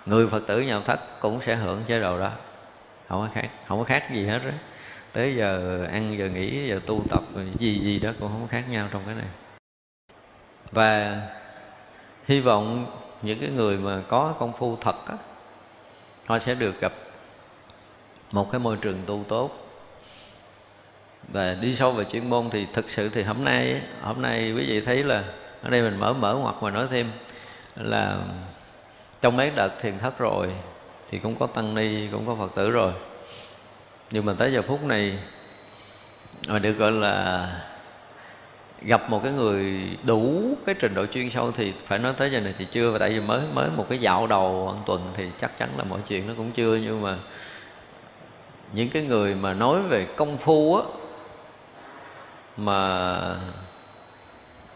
người 0.07 0.29
phật 0.29 0.47
tử 0.47 0.61
nhà 0.61 0.81
thất 0.81 1.21
cũng 1.21 1.41
sẽ 1.41 1.57
hưởng 1.57 1.83
chế 1.87 2.01
độ 2.01 2.21
đó. 2.21 2.31
Không 3.09 3.21
có 3.21 3.29
khác, 3.35 3.49
không 3.67 3.79
có 3.79 3.85
khác 3.85 4.15
gì 4.15 4.27
hết 4.27 4.39
đó 4.45 4.51
tới 5.13 5.37
giờ 5.37 5.85
ăn, 5.93 6.19
giờ 6.19 6.29
nghỉ, 6.29 6.69
giờ 6.69 6.81
tu 6.87 7.03
tập, 7.11 7.23
gì 7.59 7.79
gì 7.79 7.99
đó 7.99 8.11
cũng 8.21 8.29
không 8.29 8.49
khác 8.49 8.65
nhau 8.71 8.89
trong 8.93 9.03
cái 9.07 9.15
này. 9.15 9.27
Và 10.71 11.21
hy 12.25 12.41
vọng 12.41 12.87
những 13.23 13.39
cái 13.39 13.49
người 13.51 13.77
mà 13.77 14.03
có 14.09 14.35
công 14.39 14.53
phu 14.59 14.77
thật 14.81 14.97
á, 15.07 15.15
họ 16.27 16.39
sẽ 16.39 16.55
được 16.55 16.81
gặp 16.81 16.93
một 18.33 18.53
cái 18.53 18.59
môi 18.59 18.77
trường 18.77 18.99
tu 19.07 19.25
tốt. 19.29 19.51
Và 21.29 21.55
đi 21.55 21.75
sâu 21.75 21.93
về 21.93 22.05
chuyên 22.05 22.31
môn 22.31 22.51
thì 22.51 22.67
thực 22.73 22.91
sự 22.91 23.09
thì 23.09 23.23
hôm 23.23 23.45
nay 23.45 23.83
hôm 24.03 24.23
nay 24.23 24.53
quý 24.53 24.67
vị 24.67 24.81
thấy 24.81 25.05
là 25.05 25.25
ở 25.63 25.71
đây 25.71 25.83
mình 25.83 25.99
mở 25.99 26.13
mở 26.13 26.35
ngoặt 26.35 26.55
mà 26.61 26.71
nói 26.71 26.87
thêm 26.91 27.11
là 27.79 28.19
trong 29.21 29.37
mấy 29.37 29.51
đợt 29.51 29.71
thiền 29.81 29.99
thất 29.99 30.19
rồi 30.19 30.49
thì 31.11 31.19
cũng 31.19 31.37
có 31.37 31.47
tăng 31.47 31.75
ni, 31.75 32.09
cũng 32.13 32.27
có 32.27 32.35
phật 32.35 32.55
tử 32.55 32.71
rồi. 32.71 32.93
Nhưng 34.11 34.25
mà 34.25 34.35
tới 34.39 34.53
giờ 34.53 34.63
phút 34.63 34.85
này 34.85 35.19
mà 36.49 36.59
được 36.59 36.73
gọi 36.73 36.93
là 36.93 37.49
gặp 38.83 39.11
một 39.11 39.21
cái 39.25 39.33
người 39.33 39.89
đủ 40.03 40.43
cái 40.67 40.75
trình 40.79 40.95
độ 40.95 41.07
chuyên 41.07 41.31
sâu 41.31 41.53
thì 41.53 41.73
phải 41.87 41.99
nói 41.99 42.13
tới 42.17 42.31
giờ 42.31 42.41
này 42.41 42.55
thì 42.59 42.67
chưa 42.73 42.91
và 42.91 42.99
tại 42.99 43.11
vì 43.11 43.21
mới 43.21 43.41
mới 43.55 43.71
một 43.77 43.87
cái 43.89 43.99
dạo 43.99 44.27
đầu 44.27 44.69
ăn 44.75 44.83
tuần 44.87 45.13
thì 45.17 45.31
chắc 45.39 45.59
chắn 45.59 45.69
là 45.77 45.85
mọi 45.85 46.01
chuyện 46.07 46.27
nó 46.27 46.35
cũng 46.37 46.53
chưa, 46.53 46.77
nhưng 46.77 47.03
mà 47.03 47.17
những 48.73 48.89
cái 48.89 49.03
người 49.03 49.35
mà 49.35 49.55
nói 49.55 49.83
về 49.83 50.07
công 50.17 50.39
phu 50.39 50.77
á, 50.77 50.83
mà 52.57 53.19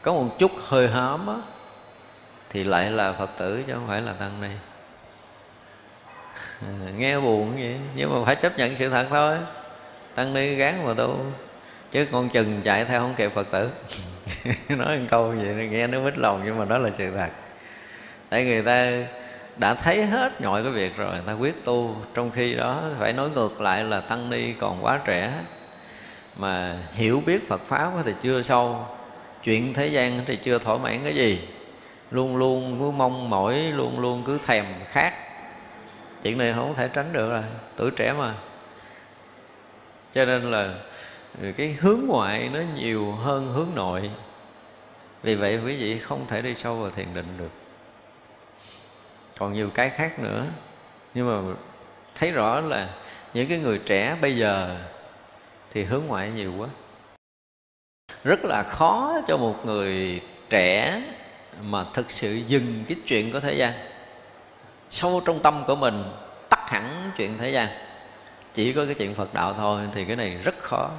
có 0.03 0.13
một 0.13 0.39
chút 0.39 0.53
hơi 0.67 0.89
hám 0.89 1.27
á 1.27 1.37
thì 2.53 2.65
lại 2.65 2.91
là 2.91 3.13
phật 3.13 3.31
tử 3.39 3.63
chứ 3.67 3.73
không 3.73 3.87
phải 3.89 4.01
là 4.01 4.13
tăng 4.13 4.41
ni. 4.41 4.49
Nghe 6.97 7.21
buồn 7.21 7.53
vậy 7.55 7.77
nhưng 7.95 8.15
mà 8.15 8.25
phải 8.25 8.37
chấp 8.37 8.59
nhận 8.59 8.77
sự 8.77 8.89
thật 8.89 9.07
thôi. 9.11 9.37
Tăng 10.15 10.35
ni 10.35 10.55
gán 10.55 10.87
mà 10.87 10.95
tu, 10.95 11.17
chứ 11.93 12.07
con 12.13 12.29
chừng 12.29 12.61
chạy 12.65 12.85
theo 12.85 13.01
không 13.01 13.15
kịp 13.17 13.33
phật 13.35 13.47
tử. 13.51 13.71
Nói 14.69 14.99
một 14.99 15.05
câu 15.11 15.29
vậy 15.29 15.69
nghe 15.71 15.87
nó 15.87 16.01
mít 16.01 16.19
lòng, 16.19 16.43
nhưng 16.45 16.59
mà 16.59 16.65
đó 16.65 16.79
là 16.79 16.91
sự 16.95 17.11
thật. 17.11 17.31
Tại 18.29 18.45
người 18.45 18.63
ta 18.63 18.91
đã 19.57 19.75
thấy 19.75 20.07
hết 20.07 20.41
mọi 20.41 20.63
cái 20.63 20.73
việc 20.73 20.97
rồi, 20.97 21.15
người 21.15 21.27
ta 21.27 21.33
quyết 21.33 21.65
tu. 21.65 21.97
Trong 22.15 22.31
khi 22.31 22.55
đó 22.55 22.83
phải 22.99 23.13
nói 23.13 23.31
ngược 23.31 23.61
lại 23.61 23.85
là 23.85 24.01
tăng 24.01 24.31
ni 24.31 24.53
còn 24.53 24.85
quá 24.85 25.01
trẻ. 25.05 25.33
Mà 26.37 26.79
hiểu 26.93 27.23
biết 27.27 27.49
Phật 27.49 27.61
pháp 27.69 27.93
thì 28.05 28.13
chưa 28.23 28.43
sâu, 28.43 28.87
chuyện 29.45 29.75
thế 29.75 29.87
gian 29.87 30.21
thì 30.27 30.37
chưa 30.37 30.59
thỏa 30.59 30.79
mãn 30.79 31.01
cái 31.05 31.15
gì 31.15 31.41
luôn 32.13 32.37
luôn 32.37 32.77
cứ 32.79 32.91
mong 32.91 33.31
mỏi, 33.31 33.55
luôn 33.55 34.01
luôn 34.01 34.23
cứ 34.25 34.39
thèm 34.47 34.65
khát. 34.87 35.15
Chuyện 36.23 36.39
này 36.39 36.53
không 36.53 36.75
thể 36.75 36.89
tránh 36.93 37.13
được 37.13 37.31
rồi, 37.31 37.43
tuổi 37.77 37.91
trẻ 37.91 38.13
mà. 38.13 38.35
Cho 40.13 40.25
nên 40.25 40.51
là 40.51 40.75
cái 41.57 41.77
hướng 41.81 42.01
ngoại 42.07 42.51
nó 42.53 42.61
nhiều 42.77 43.13
hơn 43.13 43.47
hướng 43.47 43.69
nội. 43.75 44.11
Vì 45.23 45.35
vậy 45.35 45.61
quý 45.67 45.77
vị 45.77 45.99
không 45.99 46.27
thể 46.27 46.43
đi 46.43 46.55
sâu 46.55 46.77
vào 46.77 46.91
thiền 46.91 47.15
định 47.15 47.39
được. 47.39 47.51
Còn 49.39 49.53
nhiều 49.53 49.71
cái 49.75 49.91
khác 49.91 50.19
nữa. 50.19 50.47
Nhưng 51.15 51.27
mà 51.27 51.55
thấy 52.15 52.31
rõ 52.31 52.61
là 52.61 52.89
những 53.35 53.49
cái 53.49 53.59
người 53.59 53.79
trẻ 53.79 54.17
bây 54.21 54.37
giờ 54.37 54.79
thì 55.71 55.85
hướng 55.85 56.07
ngoại 56.07 56.31
nhiều 56.31 56.53
quá. 56.59 56.69
Rất 58.25 58.45
là 58.45 58.63
khó 58.63 59.21
cho 59.27 59.37
một 59.37 59.67
người 59.67 60.21
trẻ 60.51 61.03
mà 61.61 61.85
thực 61.93 62.11
sự 62.11 62.35
dừng 62.35 62.85
cái 62.89 62.97
chuyện 63.07 63.33
của 63.33 63.41
thế 63.41 63.55
gian. 63.55 63.73
Sâu 64.91 65.23
trong 65.27 65.43
tâm 65.43 65.63
của 65.67 65.77
mình, 65.77 66.05
tắt 66.49 66.61
hẳn 66.71 67.11
chuyện 67.17 67.39
thế 67.39 67.51
gian. 67.51 67.69
Chỉ 68.55 68.73
có 68.73 68.85
cái 68.85 68.95
chuyện 68.95 69.15
phật 69.15 69.35
đạo 69.35 69.55
thôi 69.55 69.83
thì 69.95 70.05
cái 70.05 70.17
này 70.17 70.39
rất 70.45 70.55
khó. 70.59 70.91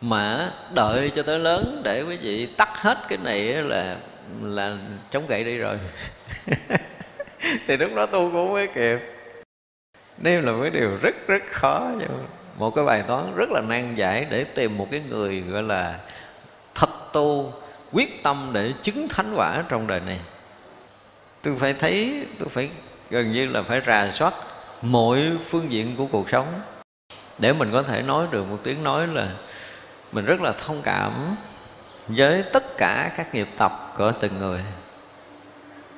Mà 0.00 0.50
đợi 0.74 1.10
cho 1.14 1.22
tới 1.22 1.38
lớn 1.38 1.80
để 1.84 2.02
quý 2.02 2.16
vị 2.16 2.46
tắt 2.56 2.68
hết 2.76 2.98
cái 3.08 3.18
này 3.22 3.42
là 3.42 3.96
là 4.42 4.76
chống 5.10 5.26
gậy 5.28 5.44
đi 5.44 5.56
rồi. 5.56 5.78
Thì 7.66 7.76
lúc 7.76 7.94
đó 7.94 8.06
tu 8.06 8.30
cũng 8.32 8.52
mới 8.52 8.66
kịp. 8.66 8.98
Đây 10.18 10.42
là 10.42 10.52
cái 10.62 10.70
điều 10.70 10.96
rất 11.02 11.14
rất 11.26 11.42
khó 11.50 11.90
một 12.58 12.74
cái 12.74 12.84
bài 12.84 13.02
toán 13.06 13.24
rất 13.36 13.50
là 13.50 13.60
nan 13.60 13.94
giải 13.94 14.26
để 14.30 14.44
tìm 14.44 14.78
một 14.78 14.88
cái 14.90 15.02
người 15.10 15.40
gọi 15.40 15.62
là 15.62 15.98
thật 16.74 16.90
tu 17.12 17.52
quyết 17.94 18.22
tâm 18.22 18.50
để 18.52 18.72
chứng 18.82 19.08
thánh 19.08 19.34
quả 19.36 19.64
trong 19.68 19.86
đời 19.86 20.00
này. 20.00 20.20
Tôi 21.42 21.56
phải 21.60 21.74
thấy, 21.74 22.26
tôi 22.38 22.48
phải 22.48 22.70
gần 23.10 23.32
như 23.32 23.46
là 23.46 23.62
phải 23.62 23.80
rà 23.86 24.10
soát 24.10 24.34
mọi 24.82 25.32
phương 25.48 25.72
diện 25.72 25.96
của 25.96 26.06
cuộc 26.06 26.30
sống 26.30 26.60
để 27.38 27.52
mình 27.52 27.72
có 27.72 27.82
thể 27.82 28.02
nói 28.02 28.26
được 28.30 28.44
một 28.44 28.58
tiếng 28.62 28.84
nói 28.84 29.06
là 29.06 29.30
mình 30.12 30.24
rất 30.24 30.40
là 30.40 30.52
thông 30.66 30.82
cảm 30.82 31.36
với 32.08 32.42
tất 32.52 32.76
cả 32.78 33.10
các 33.16 33.34
nghiệp 33.34 33.48
tập 33.56 33.92
của 33.96 34.12
từng 34.20 34.38
người 34.38 34.60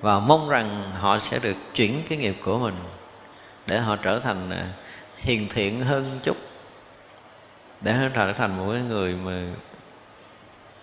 và 0.01 0.19
mong 0.19 0.49
rằng 0.49 0.93
họ 0.99 1.19
sẽ 1.19 1.39
được 1.39 1.57
chuyển 1.75 2.03
cái 2.09 2.19
nghiệp 2.19 2.37
của 2.45 2.59
mình 2.59 2.75
để 3.67 3.81
họ 3.81 3.97
trở 3.97 4.21
thành 4.21 4.51
à, 4.51 4.67
hiền 5.17 5.47
thiện 5.51 5.81
hơn 5.81 6.21
chút, 6.23 6.37
để 7.81 7.93
họ 7.93 8.09
trở 8.15 8.33
thành 8.33 8.57
một 8.57 8.75
người 8.89 9.15
mà 9.25 9.43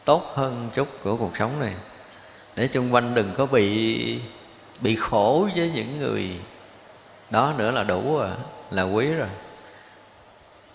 tốt 0.05 0.31
hơn 0.35 0.69
chút 0.73 0.87
của 1.03 1.17
cuộc 1.17 1.37
sống 1.37 1.59
này. 1.59 1.73
Để 2.55 2.67
chung 2.67 2.93
quanh 2.93 3.13
đừng 3.13 3.33
có 3.37 3.45
bị 3.45 4.19
bị 4.81 4.95
khổ 4.95 5.49
với 5.55 5.71
những 5.75 5.97
người 5.97 6.29
đó 7.29 7.53
nữa 7.57 7.71
là 7.71 7.83
đủ 7.83 8.17
rồi 8.17 8.29
là 8.71 8.83
quý 8.83 9.13
rồi. 9.13 9.29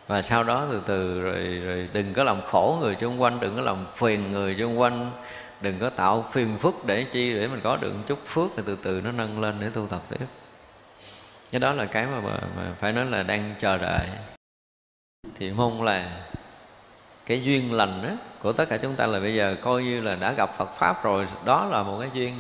Và 0.07 0.23
sau 0.23 0.45
đó 0.45 0.67
từ 0.71 0.83
từ 0.87 1.23
rồi, 1.23 1.61
rồi 1.65 1.89
đừng 1.93 2.15
có 2.15 2.25
làm 2.25 2.41
khổ 2.43 2.79
người 2.81 2.97
xung 3.01 3.23
quanh 3.23 3.41
đừng 3.41 3.57
có 3.57 3.63
làm 3.63 3.87
phiền 3.95 4.33
người 4.33 4.57
xung 4.59 4.81
quanh 4.81 5.11
đừng 5.61 5.79
có 5.79 5.91
tạo 5.91 6.25
phiền 6.33 6.57
phức 6.59 6.85
để 6.85 7.07
chi 7.13 7.35
để 7.35 7.49
mình 7.49 7.61
có 7.65 7.77
được 7.77 7.93
một 7.93 8.03
chút 8.07 8.19
phước 8.27 8.51
thì 8.57 8.63
từ 8.67 8.79
từ 8.83 9.01
nó 9.05 9.13
nâng 9.13 9.41
lên 9.41 9.61
để 9.61 9.71
tu 9.75 9.87
tập 9.87 10.03
tiếp. 10.09 10.27
Cái 11.51 11.61
đó 11.61 11.73
là 11.73 11.87
cái 11.87 12.07
mà, 12.07 12.21
mà, 12.21 12.39
mà 12.57 12.75
phải 12.81 12.93
nói 12.93 13.07
là 13.07 13.23
đang 13.23 13.55
chờ 13.59 13.79
đợi. 13.79 14.09
Thì 15.39 15.51
mong 15.51 15.83
là 15.83 16.27
cái 17.29 17.43
duyên 17.43 17.73
lành 17.73 18.03
đó 18.03 18.11
của 18.43 18.53
tất 18.53 18.69
cả 18.69 18.77
chúng 18.77 18.95
ta 18.95 19.07
là 19.07 19.21
bây 19.21 19.35
giờ 19.35 19.57
coi 19.63 19.83
như 19.83 20.01
là 20.01 20.15
đã 20.15 20.33
gặp 20.33 20.59
Phật 20.59 20.77
pháp 20.77 21.05
rồi, 21.05 21.27
đó 21.45 21.65
là 21.65 21.83
một 21.83 21.99
cái 22.01 22.11
duyên. 22.15 22.35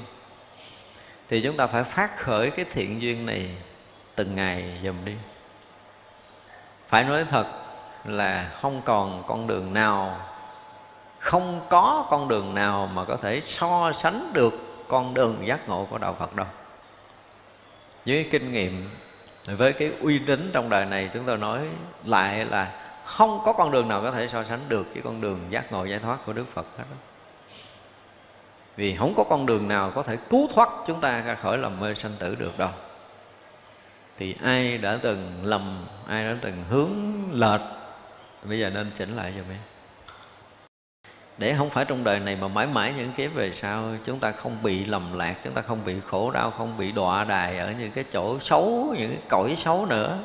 Thì 1.28 1.40
chúng 1.42 1.56
ta 1.56 1.66
phải 1.66 1.84
phát 1.84 2.18
khởi 2.18 2.50
cái 2.50 2.64
thiện 2.72 3.02
duyên 3.02 3.26
này 3.26 3.50
từng 4.14 4.34
ngày 4.34 4.80
dùm 4.84 5.04
đi. 5.04 5.14
Phải 6.88 7.04
nói 7.04 7.24
thật 7.28 7.46
là 8.04 8.50
không 8.60 8.82
còn 8.84 9.22
con 9.26 9.46
đường 9.46 9.74
nào, 9.74 10.20
không 11.18 11.60
có 11.68 12.06
con 12.10 12.28
đường 12.28 12.54
nào 12.54 12.90
mà 12.94 13.04
có 13.04 13.16
thể 13.16 13.40
so 13.40 13.92
sánh 13.92 14.30
được 14.32 14.84
con 14.88 15.14
đường 15.14 15.46
giác 15.46 15.68
ngộ 15.68 15.86
của 15.90 15.98
đạo 15.98 16.16
Phật 16.18 16.36
đâu. 16.36 16.46
Với 18.06 18.28
kinh 18.30 18.52
nghiệm, 18.52 18.90
với 19.44 19.72
cái 19.72 19.90
uy 20.00 20.18
tín 20.18 20.50
trong 20.52 20.70
đời 20.70 20.84
này, 20.84 21.10
chúng 21.14 21.24
tôi 21.24 21.36
nói 21.36 21.60
lại 22.04 22.44
là 22.44 22.72
không 23.08 23.40
có 23.44 23.52
con 23.52 23.70
đường 23.70 23.88
nào 23.88 24.02
có 24.02 24.10
thể 24.10 24.28
so 24.28 24.44
sánh 24.44 24.68
được 24.68 24.86
với 24.92 25.02
con 25.02 25.20
đường 25.20 25.40
giác 25.50 25.72
ngộ 25.72 25.84
giải 25.84 25.98
thoát 25.98 26.18
của 26.26 26.32
Đức 26.32 26.44
Phật 26.54 26.66
hết 26.78 26.84
đó. 26.90 26.96
Vì 28.76 28.96
không 28.96 29.14
có 29.16 29.24
con 29.24 29.46
đường 29.46 29.68
nào 29.68 29.90
có 29.94 30.02
thể 30.02 30.16
cứu 30.30 30.48
thoát 30.54 30.68
chúng 30.86 31.00
ta 31.00 31.20
ra 31.20 31.34
khỏi 31.34 31.58
lầm 31.58 31.80
mê 31.80 31.94
sanh 31.94 32.12
tử 32.18 32.34
được 32.34 32.58
đâu 32.58 32.70
Thì 34.18 34.36
ai 34.42 34.78
đã 34.78 34.98
từng 35.02 35.40
lầm, 35.42 35.86
ai 36.08 36.24
đã 36.24 36.36
từng 36.42 36.64
hướng 36.70 36.90
lệch 37.32 37.60
Bây 38.44 38.58
giờ 38.58 38.70
nên 38.70 38.90
chỉnh 38.96 39.16
lại 39.16 39.32
cho 39.36 39.42
mình 39.48 39.58
để 41.38 41.54
không 41.54 41.70
phải 41.70 41.84
trong 41.84 42.04
đời 42.04 42.20
này 42.20 42.36
mà 42.36 42.48
mãi 42.48 42.66
mãi 42.66 42.94
những 42.96 43.12
kiếp 43.12 43.34
về 43.34 43.52
sau 43.54 43.84
chúng 44.04 44.18
ta 44.18 44.32
không 44.32 44.62
bị 44.62 44.84
lầm 44.84 45.12
lạc 45.12 45.34
chúng 45.44 45.54
ta 45.54 45.62
không 45.62 45.84
bị 45.84 45.94
khổ 46.06 46.30
đau 46.30 46.50
không 46.50 46.78
bị 46.78 46.92
đọa 46.92 47.24
đài 47.24 47.58
ở 47.58 47.72
những 47.78 47.90
cái 47.90 48.04
chỗ 48.10 48.38
xấu 48.38 48.94
những 48.98 49.10
cái 49.10 49.20
cõi 49.28 49.54
xấu 49.56 49.86
nữa 49.86 50.18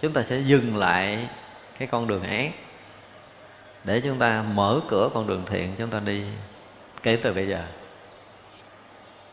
chúng 0.00 0.12
ta 0.12 0.22
sẽ 0.22 0.38
dừng 0.38 0.76
lại 0.76 1.28
cái 1.82 1.86
con 1.86 2.06
đường 2.06 2.22
ác 2.22 2.50
để 3.84 4.00
chúng 4.00 4.18
ta 4.18 4.44
mở 4.54 4.80
cửa 4.88 5.10
con 5.14 5.26
đường 5.26 5.42
thiện, 5.46 5.74
chúng 5.78 5.90
ta 5.90 6.00
đi 6.00 6.22
kể 7.02 7.16
từ 7.16 7.34
bây 7.34 7.48
giờ. 7.48 7.64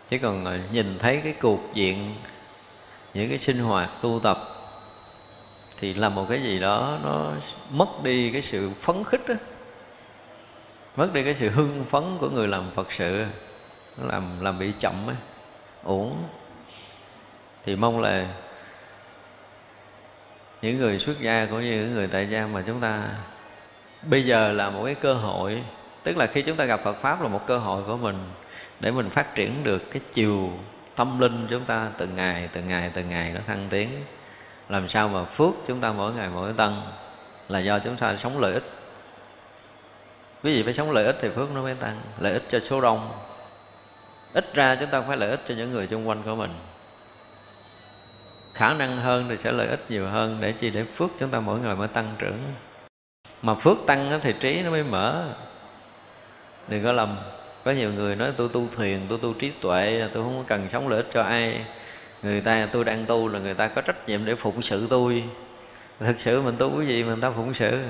Chứ 0.09 0.17
còn 0.21 0.45
ờ, 0.45 0.59
nhìn 0.71 0.99
thấy 0.99 1.21
cái 1.23 1.33
cuộc 1.41 1.59
diện, 1.73 2.15
những 3.13 3.29
cái 3.29 3.39
sinh 3.39 3.59
hoạt 3.59 3.89
tu 4.01 4.19
tập 4.23 4.37
thì 5.77 5.93
là 5.93 6.09
một 6.09 6.25
cái 6.29 6.43
gì 6.43 6.59
đó 6.59 6.99
nó 7.03 7.33
mất 7.71 8.03
đi 8.03 8.31
cái 8.31 8.41
sự 8.41 8.71
phấn 8.79 9.03
khích 9.03 9.27
đó 9.27 9.35
mất 10.95 11.13
đi 11.13 11.23
cái 11.23 11.35
sự 11.35 11.49
hưng 11.49 11.85
phấn 11.89 12.17
của 12.19 12.29
người 12.29 12.47
làm 12.47 12.71
phật 12.75 12.91
sự 12.91 13.25
nó 13.97 14.07
làm 14.07 14.41
làm 14.41 14.59
bị 14.59 14.71
chậm 14.79 15.07
ấy 15.07 15.15
uổng. 15.83 16.23
Thì 17.65 17.75
mong 17.75 18.01
là 18.01 18.27
những 20.61 20.77
người 20.77 20.99
xuất 20.99 21.19
gia 21.19 21.45
cũng 21.45 21.61
như 21.61 21.71
những 21.71 21.93
người 21.93 22.07
tại 22.07 22.29
gia 22.29 22.45
mà 22.45 22.63
chúng 22.67 22.79
ta 22.79 23.03
bây 24.01 24.25
giờ 24.25 24.51
là 24.51 24.69
một 24.69 24.85
cái 24.85 24.95
cơ 24.95 25.13
hội, 25.13 25.63
tức 26.03 26.17
là 26.17 26.27
khi 26.27 26.41
chúng 26.41 26.57
ta 26.57 26.65
gặp 26.65 26.79
Phật 26.83 26.93
pháp 27.01 27.21
là 27.21 27.27
một 27.27 27.47
cơ 27.47 27.57
hội 27.57 27.83
của 27.83 27.97
mình 27.97 28.17
để 28.79 28.91
mình 28.91 29.09
phát 29.09 29.35
triển 29.35 29.63
được 29.63 29.91
cái 29.91 30.01
chiều 30.13 30.49
tâm 30.95 31.19
linh 31.19 31.47
chúng 31.49 31.65
ta 31.65 31.87
từng 31.97 32.15
ngày 32.15 32.49
từng 32.53 32.67
ngày 32.67 32.91
từng 32.93 33.09
ngày 33.09 33.31
nó 33.31 33.41
thăng 33.47 33.67
tiến. 33.69 33.89
Làm 34.69 34.89
sao 34.89 35.07
mà 35.07 35.23
phước 35.23 35.53
chúng 35.67 35.81
ta 35.81 35.91
mỗi 35.91 36.13
ngày 36.13 36.29
mỗi 36.33 36.53
tăng 36.53 36.81
là 37.49 37.59
do 37.59 37.79
chúng 37.79 37.95
ta 37.95 38.17
sống 38.17 38.39
lợi 38.39 38.53
ích. 38.53 38.63
Quý 40.43 40.55
vị 40.55 40.63
phải 40.63 40.73
sống 40.73 40.91
lợi 40.91 41.05
ích 41.05 41.15
thì 41.21 41.29
phước 41.35 41.51
nó 41.51 41.61
mới 41.61 41.75
tăng, 41.75 42.01
lợi 42.19 42.33
ích 42.33 42.43
cho 42.49 42.59
số 42.59 42.81
đông. 42.81 43.11
Ít 44.33 44.53
ra 44.53 44.75
chúng 44.75 44.89
ta 44.89 45.01
phải 45.01 45.17
lợi 45.17 45.29
ích 45.29 45.41
cho 45.45 45.55
những 45.55 45.71
người 45.71 45.87
xung 45.91 46.07
quanh 46.07 46.23
của 46.23 46.35
mình 46.35 46.49
khả 48.59 48.73
năng 48.73 48.97
hơn 48.97 49.25
thì 49.29 49.37
sẽ 49.37 49.51
lợi 49.51 49.67
ích 49.67 49.79
nhiều 49.89 50.07
hơn 50.07 50.37
để 50.41 50.51
chi 50.51 50.69
để 50.69 50.83
phước 50.83 51.09
chúng 51.19 51.29
ta 51.29 51.39
mỗi 51.39 51.59
ngày 51.59 51.75
mới 51.75 51.87
tăng 51.87 52.13
trưởng. 52.17 52.37
Mà 53.41 53.55
phước 53.55 53.77
tăng 53.85 54.19
thì 54.21 54.33
trí 54.39 54.61
nó 54.61 54.71
mới 54.71 54.83
mở. 54.83 55.25
Đừng 56.67 56.83
có 56.83 56.91
lầm, 56.91 57.17
có 57.63 57.71
nhiều 57.71 57.93
người 57.93 58.15
nói 58.15 58.31
tôi 58.37 58.49
tu 58.53 58.67
thiền 58.77 58.99
tôi 59.09 59.19
tu 59.21 59.33
trí 59.33 59.51
tuệ, 59.61 60.07
tôi 60.13 60.23
không 60.23 60.43
cần 60.47 60.69
sống 60.69 60.87
lợi 60.87 60.97
ích 60.97 61.07
cho 61.13 61.21
ai. 61.21 61.65
Người 62.23 62.41
ta, 62.41 62.67
tôi 62.71 62.83
đang 62.83 63.05
tu 63.05 63.27
là 63.27 63.39
người 63.39 63.53
ta 63.53 63.67
có 63.67 63.81
trách 63.81 64.07
nhiệm 64.07 64.25
để 64.25 64.35
phụng 64.35 64.61
sự 64.61 64.87
tôi. 64.89 65.23
Thực 65.99 66.19
sự 66.19 66.41
mình 66.41 66.55
tu 66.57 66.77
cái 66.77 66.87
gì 66.87 67.03
mình 67.03 67.21
ta 67.21 67.31
phụng 67.31 67.53
sự? 67.53 67.83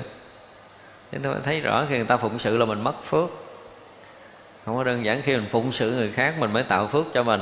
Chúng 1.12 1.22
ta 1.22 1.30
thấy 1.44 1.60
rõ 1.60 1.86
khi 1.88 1.96
người 1.96 2.06
ta 2.06 2.16
phụng 2.16 2.38
sự 2.38 2.56
là 2.56 2.64
mình 2.64 2.84
mất 2.84 3.04
phước. 3.04 3.28
Không 4.64 4.76
có 4.76 4.84
đơn 4.84 5.04
giản 5.04 5.22
khi 5.22 5.36
mình 5.36 5.48
phụng 5.50 5.72
sự 5.72 5.90
người 5.90 6.12
khác 6.12 6.34
mình 6.38 6.52
mới 6.52 6.62
tạo 6.62 6.86
phước 6.86 7.06
cho 7.14 7.22
mình 7.22 7.40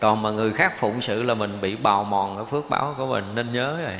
còn 0.00 0.22
mà 0.22 0.30
người 0.30 0.52
khác 0.52 0.74
phụng 0.78 1.00
sự 1.00 1.22
là 1.22 1.34
mình 1.34 1.60
bị 1.60 1.76
bào 1.76 2.04
mòn 2.04 2.36
cái 2.36 2.44
phước 2.50 2.70
báo 2.70 2.94
của 2.98 3.06
mình, 3.06 3.34
nên 3.34 3.52
nhớ 3.52 3.80
rồi 3.82 3.94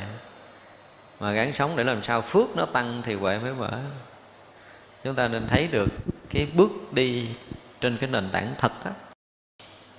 mà 1.19 1.31
gắng 1.31 1.53
sống 1.53 1.71
để 1.75 1.83
làm 1.83 2.03
sao 2.03 2.21
phước 2.21 2.55
nó 2.55 2.65
tăng 2.65 3.01
thì 3.03 3.15
huệ 3.15 3.39
mới 3.39 3.53
mở. 3.53 3.79
Chúng 5.03 5.15
ta 5.15 5.27
nên 5.27 5.47
thấy 5.47 5.67
được 5.67 5.89
cái 6.29 6.47
bước 6.53 6.71
đi 6.91 7.27
trên 7.81 7.97
cái 7.97 8.09
nền 8.09 8.29
tảng 8.31 8.53
thật 8.57 8.71
á, 8.85 8.91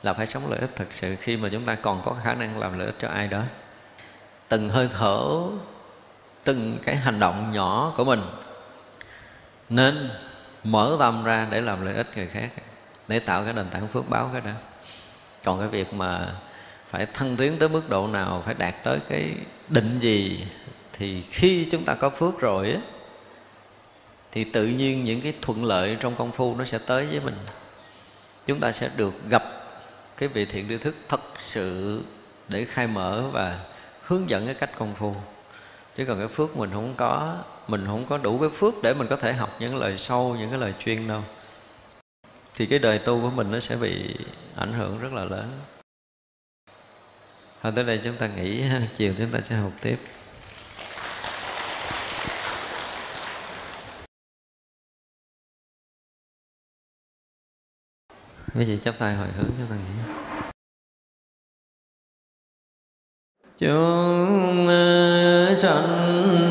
là 0.03 0.13
phải 0.13 0.27
sống 0.27 0.51
lợi 0.51 0.61
ích 0.61 0.71
thật 0.77 0.87
sự. 0.91 1.17
Khi 1.17 1.37
mà 1.37 1.49
chúng 1.53 1.65
ta 1.65 1.75
còn 1.75 2.03
có 2.05 2.17
khả 2.25 2.35
năng 2.35 2.59
làm 2.59 2.79
lợi 2.79 2.87
ích 2.87 2.97
cho 3.01 3.09
ai 3.09 3.29
đó, 3.29 3.43
từng 4.49 4.69
hơi 4.69 4.89
thở, 4.93 5.41
từng 6.45 6.79
cái 6.83 6.97
hành 6.97 7.21
động 7.21 7.53
nhỏ 7.53 7.93
của 7.97 8.05
mình, 8.05 8.23
nên 9.69 10.11
mở 10.65 10.97
tâm 10.99 11.25
ra 11.25 11.47
để 11.51 11.61
làm 11.61 11.85
lợi 11.85 11.95
ích 11.95 12.17
người 12.17 12.27
khác, 12.27 12.51
để 13.09 13.19
tạo 13.19 13.45
cái 13.45 13.53
nền 13.53 13.71
tảng 13.71 13.89
phước 13.89 14.09
báo 14.09 14.31
cái 14.33 14.41
đó 14.41 14.53
còn 15.45 15.59
cái 15.59 15.69
việc 15.69 15.95
mà 15.95 16.35
phải 16.89 17.07
thăng 17.07 17.37
tiến 17.37 17.57
tới 17.59 17.69
mức 17.69 17.89
độ 17.89 18.07
nào 18.07 18.43
phải 18.47 18.55
đạt 18.55 18.75
tới 18.85 18.99
cái 19.09 19.35
định 19.69 19.99
gì 20.01 20.47
thì 20.93 21.23
khi 21.23 21.69
chúng 21.71 21.85
ta 21.85 21.95
có 21.95 22.11
phước 22.11 22.41
rồi 22.41 22.67
ấy, 22.67 22.81
thì 24.33 24.45
tự 24.45 24.67
nhiên 24.67 25.05
những 25.05 25.21
cái 25.21 25.35
thuận 25.43 25.65
lợi 25.65 25.97
trong 26.01 26.15
công 26.17 26.33
phu 26.33 26.57
nó 26.57 26.65
sẽ 26.65 26.79
tới 26.79 27.07
với 27.07 27.21
mình. 27.21 27.37
Chúng 28.47 28.61
ta 28.61 28.73
sẽ 28.73 28.91
được 28.97 29.15
gặp 29.29 29.43
cái 30.17 30.29
vị 30.29 30.45
thiện 30.45 30.69
tri 30.69 30.79
thức 30.79 30.97
thật 31.09 31.21
sự 31.39 32.01
để 32.49 32.65
khai 32.65 32.87
mở 32.87 33.25
và 33.33 33.59
hướng 34.03 34.31
dẫn 34.31 34.47
cái 34.47 34.55
cách 34.55 34.71
công 34.79 34.95
phu. 34.95 35.15
Chứ 35.97 36.05
còn 36.05 36.19
cái 36.19 36.29
phước 36.29 36.57
mình 36.57 36.71
không 36.73 36.95
có 36.97 37.37
mình 37.69 37.87
không 37.87 38.07
có 38.07 38.19
đủ 38.19 38.39
cái 38.39 38.49
phước 38.49 38.75
để 38.83 38.95
mình 38.95 39.07
có 39.11 39.17
thể 39.17 39.33
học 39.33 39.57
những 39.59 39.77
lời 39.77 39.99
sâu 39.99 40.37
những 40.39 40.51
cái 40.51 40.59
lời 40.59 40.73
chuyên 40.79 41.09
đâu 41.09 41.23
thì 42.55 42.67
cái 42.67 42.79
đời 42.79 42.99
tu 42.99 43.21
của 43.21 43.31
mình 43.31 43.51
nó 43.51 43.61
sẽ 43.61 43.77
bị 43.77 44.17
ảnh 44.57 44.73
hưởng 44.73 44.99
rất 44.99 45.13
là 45.13 45.25
lớn. 45.25 45.61
Thôi, 47.63 47.73
tới 47.77 47.85
đây 47.85 48.01
chúng 48.05 48.17
ta 48.17 48.29
nghỉ 48.29 48.65
chiều 48.97 49.15
chúng 49.19 49.31
ta 49.31 49.41
sẽ 49.41 49.57
học 49.57 49.73
tiếp. 49.81 49.99
Quý 58.55 58.65
vị 58.65 58.79
chấp 58.83 58.95
tay 58.99 59.15
hồi 59.15 59.29
hướng 59.29 59.51
cho 59.59 59.65
ta 59.71 59.77
nghỉ. 59.77 60.13
Chúng 63.59 64.67
sanh 65.63 66.49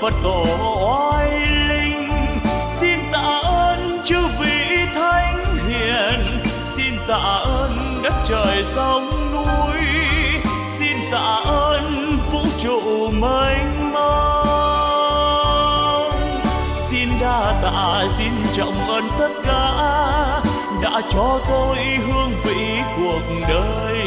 phật 0.00 0.14
tổ 0.22 0.44
oai 0.80 1.46
linh. 1.46 2.10
Xin 2.80 3.00
tạ 3.12 3.40
ơn 3.42 4.00
chư 4.04 4.16
vị 4.40 4.86
thánh 4.94 5.44
hiền. 5.68 6.44
Xin 6.76 6.94
tạ 7.08 7.40
ơn 7.44 8.00
đất 8.02 8.14
trời 8.24 8.64
sông 8.74 9.32
núi. 9.32 9.80
Xin 10.78 10.96
tạ 11.12 11.42
ơn 11.46 12.18
vũ 12.32 12.40
trụ 12.58 13.10
mênh 13.20 13.92
mông. 13.92 14.06
Xin 16.90 17.08
đa 17.20 17.54
tạ, 17.62 18.06
xin 18.18 18.32
trọng 18.54 18.88
ơn 18.88 19.04
tất 19.18 19.30
cả 19.44 19.72
đã 20.82 21.00
cho 21.10 21.40
tôi 21.48 21.76
hương 21.76 22.32
vị 22.44 22.82
cuộc 22.96 23.22
đời, 23.48 24.06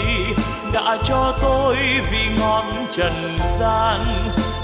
đã 0.73 0.97
cho 1.03 1.33
tôi 1.41 1.75
vì 2.11 2.29
ngọn 2.39 2.65
trần 2.91 3.37
gian 3.59 4.05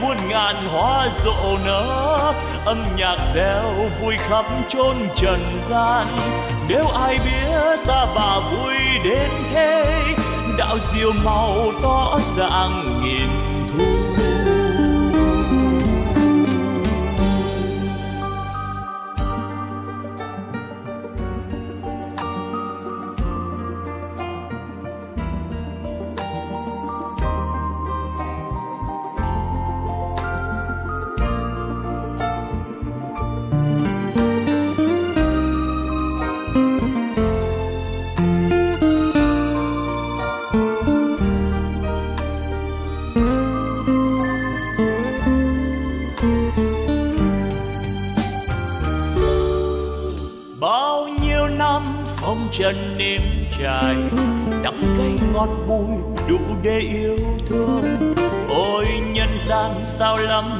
muôn 0.00 0.16
ngàn 0.28 0.68
hoa 0.68 1.08
rộ 1.24 1.58
nở. 1.64 2.18
Âm 2.64 2.84
nhạc 2.96 3.16
reo 3.34 3.90
vui 4.00 4.16
khắp 4.16 4.44
chốn 4.68 4.96
trần 5.16 5.58
gian. 5.68 6.06
Nếu 6.68 6.84
ai 6.88 7.18
biết 7.24 7.78
ta 7.86 8.06
bà 8.14 8.38
vui 8.38 8.74
đến 9.04 9.30
thế, 9.54 9.84
đạo 10.58 10.78
diệu 10.92 11.12
màu 11.24 11.72
tỏ 11.82 12.18
dạng 12.36 13.00
nghìn 13.04 13.49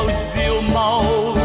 mal 0.00 0.08
e 0.08 0.14
seu 0.14 0.62
mal. 0.62 1.39